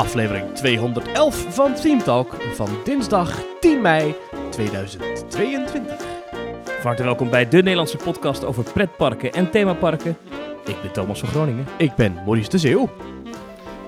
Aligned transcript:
aflevering 0.00 0.54
211 0.54 1.46
van 1.48 1.74
Team 1.74 2.02
Talk 2.02 2.36
van 2.54 2.68
dinsdag 2.84 3.38
10 3.60 3.80
mei 3.80 4.14
2022. 4.50 5.96
Van 6.64 6.82
harte 6.82 7.02
welkom 7.02 7.30
bij 7.30 7.48
de 7.48 7.56
Nederlandse 7.56 7.96
podcast 7.96 8.44
over 8.44 8.64
pretparken 8.72 9.32
en 9.32 9.50
themaparken. 9.50 10.16
Ik 10.64 10.82
ben 10.82 10.92
Thomas 10.92 11.20
van 11.20 11.28
Groningen. 11.28 11.66
Ik 11.76 11.94
ben 11.94 12.14
Maurice 12.14 12.48
de 12.48 12.58
Zeeuw. 12.58 12.90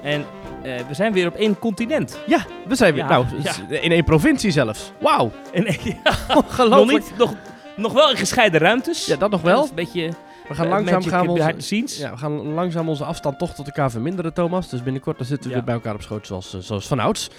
En 0.02 0.24
eh, 0.62 0.72
we 0.88 0.94
zijn 0.94 1.12
weer 1.12 1.26
op 1.26 1.34
één 1.34 1.58
continent. 1.58 2.18
Ja, 2.26 2.44
we 2.66 2.74
zijn 2.74 2.94
weer, 2.94 3.02
Ja, 3.02 3.08
nou, 3.08 3.26
ja. 3.42 3.78
in 3.80 3.92
één 3.92 4.04
provincie 4.04 4.50
zelfs. 4.50 4.92
Wauw, 5.00 5.30
En, 5.52 5.64
ja, 6.04 6.16
nog, 6.28 6.36
ongelooflijk. 6.36 7.04
niet, 7.04 7.18
nog, 7.18 7.34
nog 7.76 7.92
wel 7.92 8.10
in 8.10 8.16
gescheiden 8.16 8.60
ruimtes. 8.60 9.06
Ja, 9.06 9.16
dat 9.16 9.30
nog 9.30 9.42
Dat 9.42 9.52
wel. 9.52 9.62
een 9.62 9.74
beetje 9.74 10.10
We 10.48 10.54
gaan 10.54 10.68
langzaam 10.68 10.94
magic 10.94 11.10
gaan 11.10 11.26
we 11.26 11.30
onze, 11.32 11.96
ja, 11.98 12.10
we 12.10 12.16
gaan 12.16 12.32
langzaam 12.52 12.88
onze 12.88 13.04
afstand 13.04 13.38
toch 13.38 13.54
tot 13.54 13.66
elkaar 13.66 13.90
verminderen, 13.90 14.32
Thomas. 14.32 14.68
Dus 14.68 14.82
binnenkort 14.82 15.18
dan 15.18 15.26
zitten 15.26 15.44
we 15.44 15.50
Ja. 15.50 15.54
weer 15.56 15.64
bij 15.64 15.74
elkaar 15.74 15.94
op 15.94 16.02
schoot 16.02 16.26
zoals, 16.26 16.54
eh, 16.54 16.60
zoals 16.60 16.86
vanouds. 16.86 17.30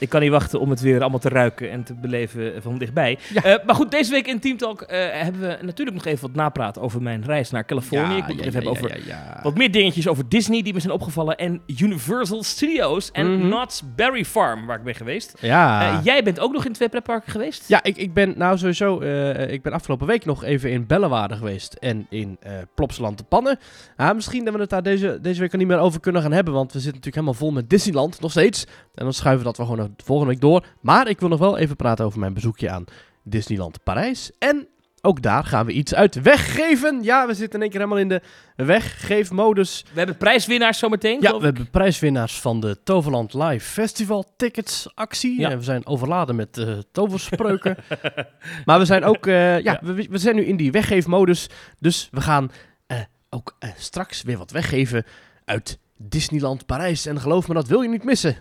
Ik 0.00 0.08
kan 0.08 0.20
niet 0.20 0.30
wachten 0.30 0.60
om 0.60 0.70
het 0.70 0.80
weer 0.80 1.00
allemaal 1.00 1.18
te 1.18 1.28
ruiken 1.28 1.70
en 1.70 1.82
te 1.84 1.94
beleven 1.94 2.62
van 2.62 2.78
dichtbij. 2.78 3.18
Ja. 3.34 3.42
Eh, 3.42 3.64
maar 3.66 3.74
goed, 3.74 3.90
deze 3.90 4.10
week 4.10 4.26
in 4.26 4.40
Team 4.40 4.56
Talk 4.56 4.82
eh, 4.82 4.98
hebben 5.12 5.40
we 5.40 5.58
natuurlijk 5.62 5.96
nog 5.96 6.06
even 6.06 6.26
wat 6.26 6.36
napraat 6.36 6.78
over 6.78 7.02
mijn 7.02 7.24
reis 7.24 7.50
naar 7.50 7.64
Californië. 7.64 8.16
ik 8.16 8.24
het 8.26 8.40
even 8.40 8.52
hebben 8.52 8.70
over 8.70 8.98
wat 9.42 9.56
meer 9.56 9.70
dingetjes 9.70 10.08
over 10.08 10.28
Disney 10.28 10.62
die 10.62 10.72
me 10.74 10.80
zijn 10.80 10.92
opgevallen. 10.92 11.36
En 11.36 11.60
Universal 11.66 12.42
Studios 12.42 13.10
en 13.10 13.36
Mhm. 13.36 13.46
Knott's 13.48 13.82
Berry 13.96 14.24
Farm, 14.24 14.66
waar 14.66 14.76
ik 14.78 14.84
ben 14.84 14.94
geweest. 14.94 15.34
Ja. 15.40 15.82
Eh, 15.98 16.04
jij 16.04 16.22
bent 16.22 16.40
ook 16.40 16.52
nog 16.52 16.64
in 16.64 16.72
twee 16.72 16.88
pretparken 16.88 17.32
geweest? 17.32 17.68
Ja, 17.68 17.82
ik, 17.82 17.96
ik 17.96 18.14
ben 18.14 18.34
nou 18.36 18.58
sowieso. 18.58 19.00
ik 19.40 19.62
ben 19.62 19.72
afgelopen 19.72 20.06
week 20.06 20.24
nog 20.24 20.44
even 20.44 20.70
in 20.70 20.86
Bellewaarde 20.86 21.36
geweest 21.36 21.74
en 21.74 22.06
in 22.10 22.38
Plopsaland 22.74 23.18
de 23.18 23.24
Pannen. 23.24 23.58
Ah, 23.96 24.14
misschien 24.14 24.44
dat 24.44 24.54
we 24.54 24.60
het 24.60 24.70
daar 24.70 24.82
deze, 24.82 25.18
deze 25.22 25.40
week 25.40 25.52
al 25.52 25.58
niet 25.58 25.68
meer 25.68 25.78
over 25.78 26.00
kunnen 26.00 26.22
gaan 26.22 26.32
hebben, 26.32 26.54
want 26.54 26.72
we 26.72 26.78
zitten 26.80 27.00
natuurlijk 27.00 27.14
helemaal 27.26 27.40
vol 27.48 27.50
met 27.52 27.70
Disneyland 27.70 28.20
nog 28.20 28.30
steeds. 28.30 28.66
En 29.00 29.06
dan 29.06 29.14
schuiven 29.14 29.38
we 29.38 29.48
dat 29.48 29.56
wel 29.56 29.66
gewoon 29.66 29.94
de 29.96 30.04
volgende 30.04 30.32
week 30.32 30.40
door. 30.40 30.66
Maar 30.80 31.08
ik 31.08 31.20
wil 31.20 31.28
nog 31.28 31.38
wel 31.38 31.58
even 31.58 31.76
praten 31.76 32.04
over 32.04 32.18
mijn 32.18 32.34
bezoekje 32.34 32.70
aan 32.70 32.84
Disneyland 33.22 33.82
Parijs. 33.82 34.30
En 34.38 34.68
ook 35.00 35.22
daar 35.22 35.44
gaan 35.44 35.66
we 35.66 35.72
iets 35.72 35.94
uit 35.94 36.22
weggeven. 36.22 37.02
Ja, 37.02 37.26
we 37.26 37.34
zitten 37.34 37.54
in 37.54 37.60
één 37.60 37.70
keer 37.70 37.80
helemaal 37.80 38.02
in 38.02 38.08
de 38.08 38.20
weggeefmodus. 38.56 39.84
We 39.92 39.98
hebben 39.98 40.16
prijswinnaars 40.16 40.78
zometeen. 40.78 41.20
Ja, 41.20 41.38
we 41.38 41.44
hebben 41.44 41.70
prijswinnaars 41.70 42.40
van 42.40 42.60
de 42.60 42.82
Toverland 42.82 43.34
Live 43.34 43.70
Festival 43.70 44.32
Tickets 44.36 44.88
actie. 44.94 45.40
Ja. 45.40 45.50
En 45.50 45.58
we 45.58 45.64
zijn 45.64 45.86
overladen 45.86 46.36
met 46.36 46.58
eh, 46.58 46.78
toverspreuken. 46.92 47.76
maar 48.66 48.78
we 48.78 48.84
zijn 48.84 49.04
ook, 49.04 49.26
eh, 49.26 49.34
ja, 49.34 49.72
Ja. 49.72 49.80
We, 49.82 50.06
we 50.10 50.18
zijn 50.18 50.36
nu 50.36 50.44
in 50.44 50.56
die 50.56 50.72
weggeefmodus. 50.72 51.48
Dus 51.78 52.08
we 52.10 52.20
gaan 52.20 52.50
eh, 52.86 52.98
ook 53.30 53.56
straks 53.76 54.22
weer 54.22 54.38
wat 54.38 54.50
weggeven 54.50 55.04
uit 55.44 55.78
Disneyland 55.96 56.66
Parijs. 56.66 57.06
En 57.06 57.20
geloof 57.20 57.48
me, 57.48 57.54
dat 57.54 57.68
wil 57.68 57.82
je 57.82 57.88
niet 57.88 58.04
missen, 58.04 58.36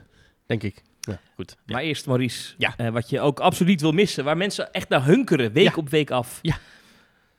denk 0.50 0.64
ik. 0.64 0.83
Ja, 1.00 1.19
goed. 1.36 1.55
Ja. 1.66 1.73
Maar 1.73 1.83
eerst, 1.83 2.05
Maurice, 2.08 2.53
Ja. 2.58 2.73
eh, 2.78 2.89
wat 2.89 3.09
je 3.09 3.19
ook 3.22 3.39
absoluut 3.39 3.81
wil 3.81 3.92
missen, 3.92 4.23
waar 4.23 4.38
mensen 4.38 4.72
echt 4.72 4.89
naar 4.89 5.05
hunkeren, 5.05 5.52
week 5.52 5.64
Ja. 5.64 5.73
op 5.75 5.89
week 5.89 6.11
af. 6.11 6.39
Ja. 6.42 6.58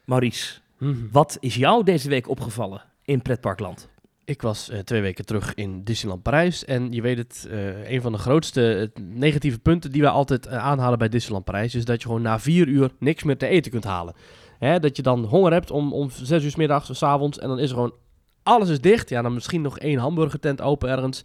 Maurice, 0.05 0.59
Mhm. 0.79 0.97
wat 1.13 1.37
is 1.41 1.55
jou 1.55 1.85
deze 1.85 2.09
week 2.09 2.29
opgevallen 2.29 2.83
in 3.05 3.23
pretparkland? 3.23 3.89
Ik 4.25 4.43
was 4.43 4.69
eh, 4.71 4.79
twee 4.79 5.01
weken 5.01 5.27
terug 5.27 5.55
in 5.55 5.85
Disneyland 5.85 6.23
Parijs. 6.23 6.65
En 6.65 6.93
je 6.93 7.03
weet 7.03 7.19
het, 7.19 7.47
eh, 7.51 7.91
een 7.91 8.01
van 8.03 8.13
de 8.13 8.19
grootste 8.19 8.91
negatieve 9.01 9.59
punten 9.59 9.93
die 9.93 10.03
wij 10.03 10.11
altijd 10.11 10.49
aanhalen 10.49 10.99
bij 10.99 11.09
Disneyland 11.09 11.45
Parijs... 11.45 11.75
is 11.75 11.85
dat 11.85 12.01
je 12.03 12.07
gewoon 12.07 12.23
na 12.23 12.41
vier 12.41 12.69
uur 12.69 12.91
niks 12.99 13.23
meer 13.23 13.37
te 13.37 13.47
eten 13.47 13.71
kunt 13.71 13.85
halen. 13.85 14.15
Hè, 14.59 14.79
dat 14.81 14.97
je 14.97 15.03
dan 15.03 15.25
honger 15.25 15.53
hebt 15.53 15.71
om, 15.71 15.93
om 15.93 16.11
zes 16.11 16.45
uur 16.45 16.51
's 16.51 16.57
middags 16.57 16.91
of 16.91 16.97
's 16.97 17.03
avonds 17.03 17.39
en 17.39 17.49
dan 17.49 17.59
is 17.59 17.69
er 17.69 17.75
gewoon... 17.75 17.95
Alles 18.43 18.69
is 18.69 18.81
dicht. 18.81 19.09
Ja, 19.09 19.23
dan 19.23 19.35
misschien 19.35 19.63
nog 19.63 19.79
één 19.79 19.99
hamburgertent 19.99 20.61
open 20.61 20.89
ergens. 20.89 21.23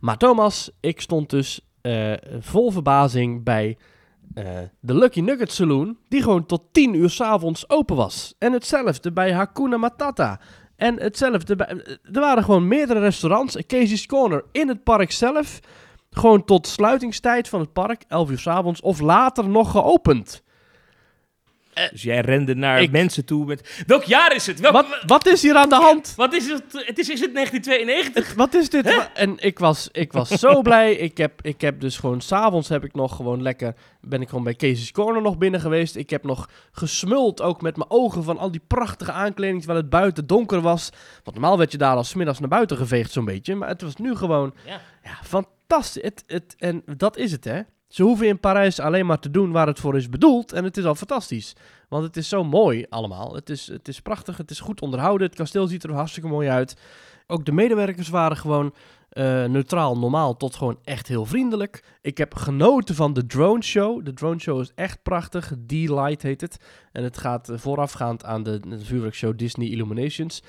Maar 0.00 0.16
Thomas, 0.16 0.70
ik 0.80 1.00
stond 1.00 1.30
dus 1.30 1.60
eh, 1.80 2.12
vol 2.40 2.70
verbazing 2.70 3.44
bij 3.44 3.76
eh, 4.34 4.44
de 4.80 4.94
Lucky 4.94 5.20
Nugget 5.20 5.52
Saloon... 5.52 5.96
die 6.08 6.22
gewoon 6.22 6.46
tot 6.46 6.62
tien 6.72 6.94
uur 6.94 7.10
's 7.10 7.20
avonds 7.20 7.70
open 7.70 7.96
was. 7.96 8.34
En 8.38 8.52
hetzelfde 8.52 9.12
bij 9.12 9.32
Hakuna 9.32 9.76
Matata... 9.76 10.40
En 10.76 11.00
hetzelfde, 11.00 11.56
bij- 11.56 11.98
er 12.12 12.20
waren 12.20 12.44
gewoon 12.44 12.68
meerdere 12.68 13.00
restaurants. 13.00 13.56
Casey's 13.66 14.06
Corner 14.06 14.44
in 14.52 14.68
het 14.68 14.84
park 14.84 15.10
zelf. 15.12 15.60
Gewoon 16.10 16.44
tot 16.44 16.66
sluitingstijd 16.66 17.48
van 17.48 17.60
het 17.60 17.72
park, 17.72 18.04
11 18.08 18.30
uur 18.30 18.38
's 18.38 18.46
avonds 18.46 18.80
of 18.80 19.00
later 19.00 19.48
nog 19.48 19.70
geopend. 19.70 20.42
Dus 21.90 22.02
jij 22.02 22.20
rende 22.20 22.54
naar 22.54 22.82
ik- 22.82 22.90
mensen 22.90 23.24
toe 23.24 23.44
met... 23.46 23.82
Welk 23.86 24.02
jaar 24.04 24.34
is 24.34 24.46
het? 24.46 24.60
Welk, 24.60 24.72
Wat, 24.74 24.86
wat 25.06 25.26
is 25.26 25.42
hier 25.42 25.54
aan 25.54 25.68
de 25.68 25.74
hand? 25.74 26.12
wat 26.16 26.32
is 26.34 26.48
het? 26.48 26.62
Het 26.72 26.98
is, 26.98 27.08
is 27.08 27.20
het 27.20 27.34
1992? 27.34 28.34
Wat 28.34 28.54
is 28.54 28.70
dit? 28.70 29.08
En 29.14 29.34
ik 29.38 29.58
was, 29.58 29.88
ik 29.92 30.12
was 30.12 30.28
zo 30.28 30.62
blij. 30.68 30.92
Ik 30.94 31.16
heb, 31.18 31.32
ik 31.42 31.60
heb 31.60 31.80
dus 31.80 31.96
gewoon 31.96 32.20
s'avonds 32.20 32.68
heb 32.68 32.84
ik 32.84 32.94
nog 32.94 33.16
gewoon 33.16 33.42
lekker. 33.42 33.74
Ben 34.00 34.20
ik 34.20 34.28
gewoon 34.28 34.44
bij 34.44 34.54
Casey's 34.54 34.92
Corner 34.92 35.22
nog 35.22 35.38
binnen 35.38 35.60
geweest. 35.60 35.96
Ik 35.96 36.10
heb 36.10 36.24
nog 36.24 36.48
gesmuld 36.72 37.42
ook 37.42 37.62
met 37.62 37.76
mijn 37.76 37.90
ogen 37.90 38.24
van 38.24 38.38
al 38.38 38.50
die 38.50 38.62
prachtige 38.66 39.12
aankleding. 39.12 39.58
Terwijl 39.58 39.80
het 39.80 39.90
buiten 39.90 40.26
donker 40.26 40.60
was. 40.60 40.90
Want 41.24 41.36
normaal 41.36 41.58
werd 41.58 41.72
je 41.72 41.78
daar 41.78 41.96
al 41.96 42.04
's 42.04 42.14
middags 42.14 42.38
naar 42.40 42.48
buiten 42.48 42.76
geveegd, 42.76 43.12
zo'n 43.12 43.24
beetje. 43.24 43.54
Maar 43.54 43.68
het 43.68 43.82
was 43.82 43.96
nu 43.96 44.16
gewoon. 44.16 44.54
Ja. 44.66 44.80
Ja, 45.04 45.18
fantastisch. 45.24 46.02
Het, 46.02 46.24
het, 46.26 46.54
en 46.58 46.82
dat 46.96 47.16
is 47.16 47.32
het, 47.32 47.44
hè. 47.44 47.60
Ze 47.88 48.02
hoeven 48.02 48.26
in 48.26 48.40
Parijs 48.40 48.80
alleen 48.80 49.06
maar 49.06 49.18
te 49.18 49.30
doen 49.30 49.52
waar 49.52 49.66
het 49.66 49.80
voor 49.80 49.96
is 49.96 50.08
bedoeld. 50.08 50.52
En 50.52 50.64
het 50.64 50.76
is 50.76 50.84
al 50.84 50.94
fantastisch. 50.94 51.52
Want 51.88 52.04
het 52.04 52.16
is 52.16 52.28
zo 52.28 52.44
mooi 52.44 52.86
allemaal. 52.88 53.34
Het 53.34 53.50
is, 53.50 53.66
het 53.66 53.88
is 53.88 54.00
prachtig, 54.00 54.36
het 54.36 54.50
is 54.50 54.60
goed 54.60 54.80
onderhouden. 54.80 55.26
Het 55.26 55.36
kasteel 55.36 55.66
ziet 55.66 55.84
er 55.84 55.92
hartstikke 55.92 56.28
mooi 56.28 56.48
uit. 56.48 56.76
Ook 57.26 57.44
de 57.44 57.52
medewerkers 57.52 58.08
waren 58.08 58.36
gewoon 58.36 58.74
eh, 59.08 59.44
neutraal, 59.44 59.98
normaal 59.98 60.36
tot 60.36 60.56
gewoon 60.56 60.78
echt 60.84 61.08
heel 61.08 61.24
vriendelijk. 61.24 61.84
Ik 62.00 62.18
heb 62.18 62.34
genoten 62.34 62.94
van 62.94 63.12
de 63.12 63.26
drone 63.26 63.62
show. 63.62 64.04
De 64.04 64.12
drone 64.12 64.38
show 64.38 64.60
is 64.60 64.72
echt 64.74 65.02
prachtig. 65.02 65.52
D-Light 65.66 66.22
heet 66.22 66.40
het. 66.40 66.56
En 66.92 67.04
het 67.04 67.18
gaat 67.18 67.48
eh, 67.48 67.58
voorafgaand 67.58 68.24
aan 68.24 68.42
de, 68.42 68.60
de 68.68 68.84
vuurwerkshow 68.84 69.38
Disney 69.38 69.68
Illuminations. 69.68 70.42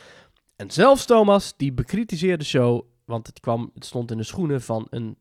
En 0.56 0.72
zelfs 0.72 1.06
Thomas, 1.06 1.54
die 1.58 1.74
bekritiseerde 1.74 2.44
show, 2.44 2.86
want 3.06 3.28
het, 3.28 3.40
kwam, 3.40 3.72
het 3.74 3.86
stond 3.86 4.12
in 4.12 4.18
de 4.18 4.24
schoenen 4.24 4.62
van 4.62 4.88
een, 4.90 5.18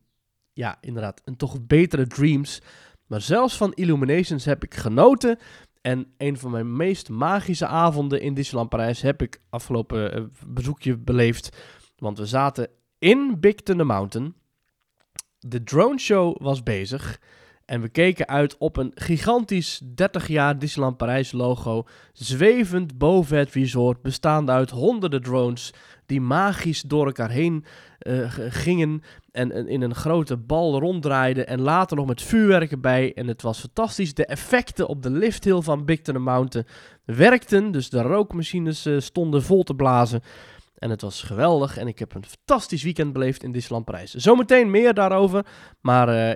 ja, 0.59 0.77
inderdaad, 0.81 1.21
een 1.25 1.35
toch 1.35 1.65
betere 1.65 2.07
Dreams. 2.07 2.61
Maar 3.05 3.21
zelfs 3.21 3.57
van 3.57 3.73
Illuminations 3.73 4.45
heb 4.45 4.63
ik 4.63 4.73
genoten. 4.73 5.37
En 5.81 6.13
een 6.17 6.37
van 6.37 6.51
mijn 6.51 6.75
meest 6.75 7.09
magische 7.09 7.67
avonden 7.67 8.21
in 8.21 8.33
Disneyland 8.33 8.69
Parijs 8.69 9.01
heb 9.01 9.21
ik 9.21 9.41
afgelopen 9.49 10.13
eh, 10.13 10.23
bezoekje 10.47 10.97
beleefd. 10.97 11.57
Want 11.97 12.17
we 12.17 12.25
zaten 12.25 12.69
in 12.97 13.39
Big 13.39 13.55
Thunder 13.55 13.85
Mountain. 13.85 14.35
De 15.39 15.63
drone 15.63 15.99
show 15.99 16.41
was 16.41 16.63
bezig. 16.63 17.21
En 17.69 17.81
we 17.81 17.89
keken 17.89 18.27
uit 18.27 18.57
op 18.57 18.77
een 18.77 18.91
gigantisch 18.95 19.81
30 19.95 20.27
jaar 20.27 20.59
Disneyland 20.59 20.97
Parijs 20.97 21.31
logo. 21.31 21.83
Zwevend 22.13 22.97
boven 22.97 23.37
het 23.37 23.53
resort. 23.53 24.01
Bestaande 24.01 24.51
uit 24.51 24.69
honderden 24.69 25.21
drones. 25.21 25.73
Die 26.05 26.21
magisch 26.21 26.81
door 26.81 27.05
elkaar 27.05 27.29
heen 27.29 27.65
eh, 27.99 28.31
gingen. 28.49 29.01
En, 29.31 29.67
in 29.67 29.81
een 29.81 29.95
grote 29.95 30.37
bal 30.37 30.79
ronddraaiden. 30.79 31.47
En 31.47 31.61
later 31.61 31.97
nog 31.97 32.07
met 32.07 32.21
vuurwerk 32.21 32.71
erbij. 32.71 33.13
En 33.13 33.27
het 33.27 33.41
was 33.41 33.59
fantastisch. 33.59 34.13
De 34.13 34.25
effecten 34.25 34.87
op 34.87 35.03
de 35.03 35.11
lifthill 35.11 35.61
van 35.61 35.85
Big 35.85 36.01
Thunder 36.01 36.23
Mountain 36.23 36.67
werkten. 37.05 37.71
Dus 37.71 37.89
de 37.89 38.01
rookmachines 38.01 38.85
eh, 38.85 38.99
stonden 38.99 39.43
vol 39.43 39.63
te 39.63 39.75
blazen. 39.75 40.21
En 40.77 40.89
het 40.89 41.01
was 41.01 41.21
geweldig. 41.21 41.77
En 41.77 41.87
ik 41.87 41.99
heb 41.99 42.15
een 42.15 42.25
fantastisch 42.25 42.83
weekend 42.83 43.13
beleefd 43.13 43.43
in 43.43 43.51
Disneyland 43.51 43.85
Parijs. 43.85 44.13
Zometeen 44.13 44.71
meer 44.71 44.93
daarover. 44.93 45.45
Maar 45.81 46.07
eh, 46.07 46.35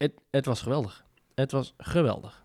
het, 0.00 0.12
het, 0.30 0.46
was 0.46 0.62
geweldig. 0.62 1.04
Het 1.34 1.52
was 1.52 1.74
geweldig. 1.78 2.44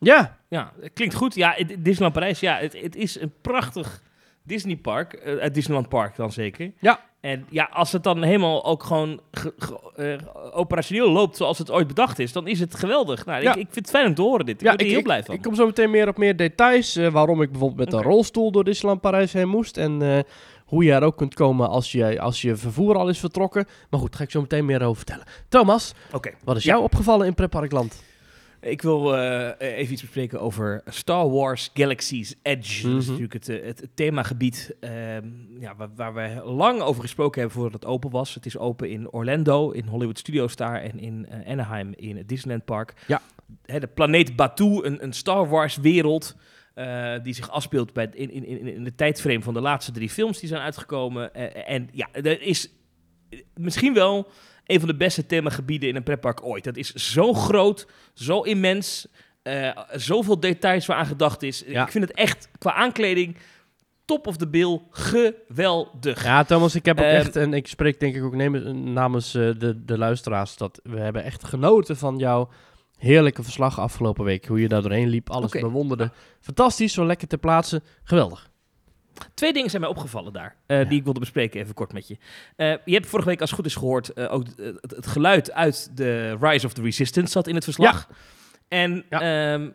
Ja, 0.00 0.36
Ja, 0.48 0.72
het 0.80 0.92
klinkt 0.92 1.14
goed. 1.14 1.34
Ja, 1.34 1.52
het- 1.56 1.68
Disneyland 1.78 2.12
Parijs, 2.12 2.40
ja, 2.40 2.56
het, 2.56 2.80
het 2.82 2.96
is 2.96 3.20
een 3.20 3.32
prachtig 3.40 4.02
Disneypark. 4.42 5.12
eh 5.12 5.40
het 5.42 5.54
Disneyland 5.54 5.88
Park 5.88 6.16
dan 6.16 6.32
zeker. 6.32 6.72
Ja. 6.80 7.00
En 7.20 7.46
ja, 7.50 7.68
als 7.72 7.92
het 7.92 8.02
dan 8.02 8.22
helemaal 8.22 8.64
ook 8.64 8.82
gewoon 8.82 9.20
ge- 9.32 9.54
ge- 9.58 9.92
eh, 9.96 10.58
operationeel 10.58 11.10
loopt 11.10 11.36
zoals 11.36 11.58
het 11.58 11.70
ooit 11.70 11.86
bedacht 11.86 12.18
is, 12.18 12.32
dan 12.32 12.46
is 12.48 12.60
het 12.60 12.74
geweldig. 12.74 13.26
Nou, 13.26 13.42
Ja. 13.42 13.50
ik, 13.50 13.56
ik 13.56 13.68
vind 13.70 13.74
het 13.86 13.90
fijn 13.90 14.06
om 14.06 14.14
te 14.14 14.22
horen 14.22 14.46
dit. 14.46 14.60
Ik 14.60 14.66
ja 14.66 14.76
er 14.76 14.86
heel 14.86 15.02
blij 15.02 15.24
van. 15.24 15.34
Ik 15.34 15.42
kom 15.42 15.54
zo 15.54 15.66
meteen 15.66 15.90
meer 15.90 16.08
op 16.08 16.16
meer 16.18 16.36
details. 16.36 16.96
eh, 16.96 17.08
waarom 17.08 17.42
ik 17.42 17.50
bijvoorbeeld 17.50 17.90
met 17.90 17.92
een 18.00 18.02
rolstoel 18.10 18.50
door 18.50 18.64
Disneyland 18.64 19.00
Parijs 19.00 19.32
heen 19.32 19.48
moest. 19.48 19.76
En 19.76 20.02
hoe 20.70 20.84
je 20.84 20.92
er 20.92 21.02
ook 21.02 21.16
kunt 21.16 21.34
komen 21.34 21.68
als 21.68 21.92
je, 21.92 22.20
als 22.20 22.42
je 22.42 22.56
vervoer 22.56 22.96
al 22.96 23.08
is 23.08 23.18
vertrokken. 23.18 23.66
Maar 23.90 24.00
goed, 24.00 24.16
ga 24.16 24.22
ik 24.22 24.30
zo 24.30 24.40
meteen 24.40 24.64
meer 24.64 24.82
over 24.82 24.96
vertellen. 24.96 25.24
Thomas, 25.48 25.94
Oké. 26.12 26.30
wat 26.44 26.56
is 26.56 26.64
Ja. 26.64 26.70
jou 26.72 26.84
opgevallen 26.84 27.26
in 27.26 27.34
Pretparkland? 27.34 28.02
Ik 28.60 28.82
wil 28.82 29.16
eh, 29.16 29.78
even 29.78 29.92
iets 29.92 30.02
bespreken 30.02 30.40
over 30.40 30.82
Star 30.86 31.30
Wars 31.30 31.70
Galaxy's 31.74 32.34
Edge. 32.42 32.82
Dat 32.82 32.96
is 33.00 33.04
Mhm. 33.06 33.06
natuurlijk 33.06 33.32
het, 33.32 33.48
eh, 33.48 33.64
het, 33.66 33.80
het 33.80 33.90
themagebied 33.94 34.74
ehm, 34.80 35.26
ja, 35.60 35.74
waar, 35.76 35.88
waar 35.96 36.14
we 36.14 36.40
lang 36.44 36.80
over 36.80 37.02
gesproken 37.02 37.40
hebben 37.40 37.58
voordat 37.60 37.80
het 37.80 37.90
open 37.90 38.10
was. 38.10 38.34
Het 38.34 38.46
is 38.46 38.58
open 38.58 38.90
in 38.90 39.10
Orlando, 39.10 39.70
in 39.70 39.86
Hollywood 39.86 40.18
Studios 40.18 40.56
daar 40.56 40.82
en 40.82 40.98
in 40.98 41.26
eh, 41.30 41.50
Anaheim 41.52 41.92
in 41.96 42.16
het 42.16 42.28
Disneyland 42.28 42.64
Park. 42.64 42.94
Ja. 43.06 43.20
Hè, 43.64 43.80
de 43.80 43.86
planeet 43.86 44.36
Batuu, 44.36 44.84
een, 44.84 45.02
een 45.02 45.12
Star 45.12 45.48
Wars 45.48 45.76
wereld 45.76 46.36
eh, 46.74 47.14
die 47.22 47.34
zich 47.34 47.50
afspeelt 47.50 47.92
bij, 47.92 48.08
in, 48.12 48.30
in, 48.30 48.44
in, 48.44 48.66
in 48.66 48.84
de 48.84 48.94
tijdframe 48.94 49.42
van 49.42 49.54
de 49.54 49.60
laatste 49.60 49.92
drie 49.92 50.10
films 50.10 50.38
die 50.38 50.48
zijn 50.48 50.62
uitgekomen. 50.62 51.34
Eh, 51.34 51.74
en 51.74 51.88
ja, 51.92 52.08
er 52.12 52.42
is 52.42 52.68
misschien 53.54 53.94
wel 53.94 54.28
een 54.66 54.78
van 54.78 54.88
de 54.88 54.96
beste 54.96 55.26
themagebieden 55.26 55.88
in 55.88 55.96
een 55.96 56.02
pretpark 56.02 56.44
ooit. 56.44 56.64
Dat 56.64 56.76
is 56.76 56.94
zo 56.94 57.32
groot, 57.32 57.86
zo 58.14 58.40
immens, 58.40 59.06
eh, 59.42 59.78
zoveel 59.92 60.40
details 60.40 60.86
waar 60.86 60.96
aan 60.96 61.06
gedacht 61.06 61.42
is. 61.42 61.64
Ja. 61.66 61.82
Ik 61.82 61.90
vind 61.90 62.08
het 62.08 62.16
echt 62.16 62.48
qua 62.58 62.72
aankleding 62.72 63.36
top 64.04 64.26
of 64.26 64.36
the 64.36 64.48
bill 64.48 64.80
geweldig. 64.90 66.24
Ja, 66.24 66.44
Thomas, 66.44 66.74
ik 66.74 66.84
heb 66.84 66.98
ook 66.98 67.04
Ehm, 67.04 67.16
echt, 67.16 67.36
en 67.36 67.54
ik 67.54 67.66
spreek 67.66 68.00
denk 68.00 68.14
ik 68.14 68.24
ook 68.24 68.34
namens 68.34 69.34
eh, 69.34 69.50
de, 69.58 69.84
de 69.84 69.98
luisteraars, 69.98 70.56
dat 70.56 70.80
we 70.82 70.98
hebben 70.98 71.24
echt 71.24 71.44
genoten 71.44 71.96
van 71.96 72.18
jouw 72.18 72.48
heerlijke 73.00 73.42
verslag 73.42 73.78
afgelopen 73.80 74.24
week. 74.24 74.46
Hoe 74.46 74.60
je 74.60 74.68
daar 74.68 74.82
doorheen 74.82 75.08
liep, 75.08 75.30
alles 75.30 75.50
bewonderde. 75.50 76.10
Fantastisch, 76.40 76.92
zo 76.92 77.06
lekker 77.06 77.28
ter 77.28 77.38
plaatse. 77.38 77.82
Geweldig. 78.02 78.48
Twee 79.34 79.52
dingen 79.52 79.70
zijn 79.70 79.82
mij 79.82 79.90
opgevallen 79.90 80.32
daar, 80.32 80.56
eh, 80.66 80.82
Ja. 80.82 80.88
die 80.88 80.98
ik 80.98 81.04
wilde 81.04 81.20
bespreken 81.20 81.60
even 81.60 81.74
kort 81.74 81.92
met 81.92 82.08
je. 82.08 82.16
Eh, 82.56 82.74
je 82.84 82.92
hebt 82.94 83.06
vorige 83.06 83.28
week 83.28 83.40
als 83.40 83.50
het 83.50 83.58
goed 83.58 83.68
is 83.68 83.74
gehoord, 83.74 84.12
eh, 84.12 84.32
ook 84.32 84.44
het, 84.56 85.06
geluid 85.06 85.52
uit 85.52 85.96
de 85.96 86.36
Rise 86.40 86.66
of 86.66 86.72
the 86.72 86.82
Resistance 86.82 87.32
zat 87.32 87.46
in 87.46 87.54
het 87.54 87.64
verslag. 87.64 88.08
En 88.68 89.04
Ja. 89.10 89.52
ehm, 89.52 89.70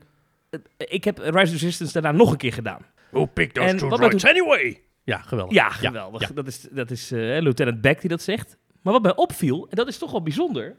ik 0.78 1.04
heb 1.04 1.18
Rise 1.18 1.32
of 1.32 1.34
the 1.60 1.66
Resistance 1.66 1.94
daarna 1.94 2.12
nog 2.12 2.32
een 2.32 2.38
keer 2.38 2.54
gedaan. 2.54 2.86
Who 3.12 3.26
picked 3.26 3.54
those 3.54 3.68
En 3.68 3.78
two 3.78 3.90
droids 3.90 4.26
anyway? 4.26 4.82
Ja, 5.04 5.18
geweldig. 5.18 5.54
Ja, 5.56 5.70
geweldig. 5.70 6.22
ja. 6.22 6.34
Dat 6.34 6.48
is, 6.48 6.68
dat 6.72 6.92
is 6.92 7.10
Lieutenant 7.10 7.82
Beck 7.82 8.00
die 8.02 8.10
dat 8.10 8.22
zegt. 8.22 8.58
Maar 8.82 8.94
wat 8.94 9.02
mij 9.02 9.16
opviel, 9.16 9.68
en 9.70 9.76
dat 9.76 9.88
is 9.88 9.98
toch 9.98 10.12
wel 10.12 10.22
bijzonder, 10.24 10.76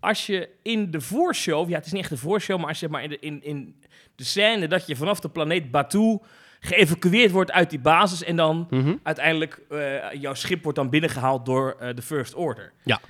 als 0.00 0.26
je 0.26 0.48
in 0.62 0.90
de 0.90 1.00
voorshow, 1.00 1.68
ja 1.68 1.76
het 1.76 1.86
is 1.86 1.92
niet 1.92 2.00
echt 2.00 2.10
de 2.10 2.16
voorshow, 2.16 2.58
maar 2.58 2.68
als 2.68 2.80
je 2.80 2.88
maar 2.88 3.02
in 3.02 3.08
de, 3.10 3.18
in, 3.18 3.42
in 3.42 3.80
de 4.14 4.24
scène 4.24 4.68
dat 4.68 4.86
je 4.86 4.96
vanaf 4.96 5.20
de 5.20 5.28
planeet 5.28 5.70
Batu 5.70 6.18
geëvacueerd 6.60 7.30
wordt 7.30 7.50
uit 7.50 7.70
die 7.70 7.78
basis 7.78 8.22
en 8.22 8.36
dan 8.36 8.66
Mhm. 8.70 8.94
uiteindelijk 9.02 9.60
eh, 9.70 10.12
jouw 10.12 10.34
schip 10.34 10.62
wordt 10.62 10.78
dan 10.78 10.90
binnengehaald 10.90 11.46
door 11.46 11.76
eh, 11.78 11.94
de 11.94 12.02
First 12.02 12.34
Order. 12.34 12.72
Ja. 12.84 13.00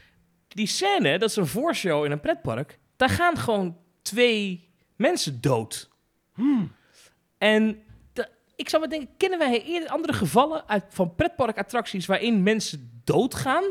Die 0.49 0.67
scène, 0.67 1.19
dat 1.19 1.29
is 1.31 1.37
een 1.37 1.47
voorshow 1.47 2.05
in 2.05 2.11
een 2.11 2.21
pretpark, 2.21 2.79
daar 2.97 3.09
gaan 3.11 3.37
gewoon 3.37 3.77
twee 4.03 4.69
mensen 4.97 5.41
dood. 5.41 5.91
Hmm. 6.35 6.73
En 7.39 7.79
de- 8.13 8.29
ik 8.57 8.69
zou 8.69 8.81
maar 8.83 8.91
denken, 8.91 9.17
kennen 9.17 9.39
wij 9.39 9.63
eerder 9.65 9.89
andere 9.89 10.13
gevallen 10.13 10.69
uit, 10.69 10.85
van 10.89 11.15
pretparkattracties 11.15 12.07
waarin 12.07 12.43
mensen 12.43 13.01
doodgaan? 13.05 13.65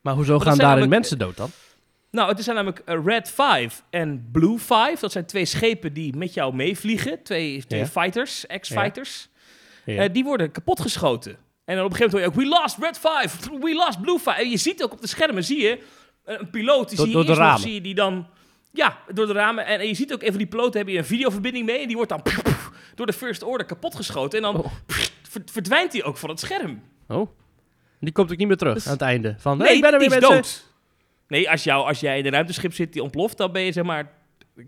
Maar 0.00 0.14
hoezo 0.14 0.38
gaan 0.38 0.58
daarin 0.58 0.88
mensen 0.88 1.18
dood 1.18 1.36
dan? 1.36 1.50
Nou, 2.12 2.28
het 2.28 2.42
zijn 2.44 2.56
namelijk 2.56 2.82
eh, 2.84 2.98
Red 3.04 3.30
5 3.30 3.82
en 3.90 4.28
Blue 4.32 4.58
5. 4.58 5.00
Dat 5.00 5.12
zijn 5.12 5.26
twee 5.26 5.44
schepen 5.44 5.92
die 5.92 6.16
met 6.16 6.34
jou 6.34 6.54
meevliegen. 6.54 7.22
Twee, 7.22 7.64
twee 7.66 7.80
Ja. 7.80 7.86
fighters, 7.86 8.46
ex-fighters. 8.46 9.28
Ja. 9.84 10.02
Eh, 10.02 10.12
die 10.12 10.24
worden 10.24 10.50
kapotgeschoten. 10.50 11.36
En 11.64 11.76
dan 11.76 11.84
op 11.84 11.90
een 11.90 11.96
gegeven 11.96 12.18
moment 12.18 12.34
hoor 12.34 12.44
je 12.44 12.50
ook, 12.50 12.56
we 12.56 12.60
lost 12.62 12.78
Red 12.78 12.98
5, 12.98 13.48
we 13.60 13.74
lost 13.74 14.00
Blue 14.00 14.18
5. 14.18 14.38
En 14.38 14.50
je 14.50 14.56
ziet 14.56 14.82
ook 14.82 14.92
op 14.92 15.00
de 15.00 15.06
schermen, 15.06 15.44
zie 15.44 15.60
je, 15.62 15.78
eh, 16.24 16.36
een 16.38 16.50
piloot, 16.50 16.88
die 16.88 16.96
Door- 16.96 17.06
zie 17.06 17.16
je 17.18 17.24
door 17.24 17.24
de 17.24 17.28
eerst 17.28 17.40
nog, 17.40 17.48
ramen. 17.48 17.60
zie 17.62 17.74
je 17.74 17.80
die 17.80 17.94
dan... 17.94 18.26
Ja, 18.72 18.98
door 19.14 19.26
de 19.26 19.32
ramen. 19.32 19.66
En, 19.66 19.80
en 19.80 19.86
je 19.86 19.94
ziet 19.94 20.12
ook, 20.12 20.22
een 20.22 20.28
van 20.28 20.38
die 20.38 20.46
piloten 20.46 20.80
heb 20.80 20.88
je 20.88 20.98
een 20.98 21.04
videoverbinding 21.04 21.66
mee. 21.66 21.78
En 21.78 21.86
die 21.86 21.96
wordt 21.96 22.10
dan 22.10 22.22
door 22.94 23.06
de 23.06 23.12
First 23.12 23.42
Order 23.42 23.66
kapotgeschoten. 23.66 24.38
En 24.38 24.44
dan 24.52 24.56
Oh. 24.64 24.72
ver- 24.86 25.42
verdwijnt 25.44 25.92
hij 25.92 26.04
ook 26.04 26.16
van 26.16 26.28
het 26.30 26.40
scherm. 26.40 26.82
Oh. 27.08 27.30
Die 28.00 28.12
komt 28.12 28.32
ook 28.32 28.38
niet 28.38 28.48
meer 28.48 28.56
terug 28.56 28.74
Dus- 28.74 28.86
aan 28.86 28.92
het 28.92 29.02
einde. 29.02 29.34
Van, 29.38 29.58
Nee, 29.58 29.66
hey, 29.66 29.76
ik 29.76 29.82
ben 29.82 29.92
er 29.92 29.98
weer 29.98 30.08
mensen. 30.10 30.30
dood. 30.30 30.70
Nee, 31.32 31.50
als, 31.50 31.64
jou, 31.64 31.86
als 31.86 32.00
jij 32.00 32.18
in 32.18 32.26
een 32.26 32.32
ruimteschip 32.32 32.74
zit 32.74 32.92
die 32.92 33.02
ontploft, 33.02 33.36
dan 33.36 33.52
ben 33.52 33.62
je 33.62 33.72
zeg 33.72 33.84
maar 33.84 34.12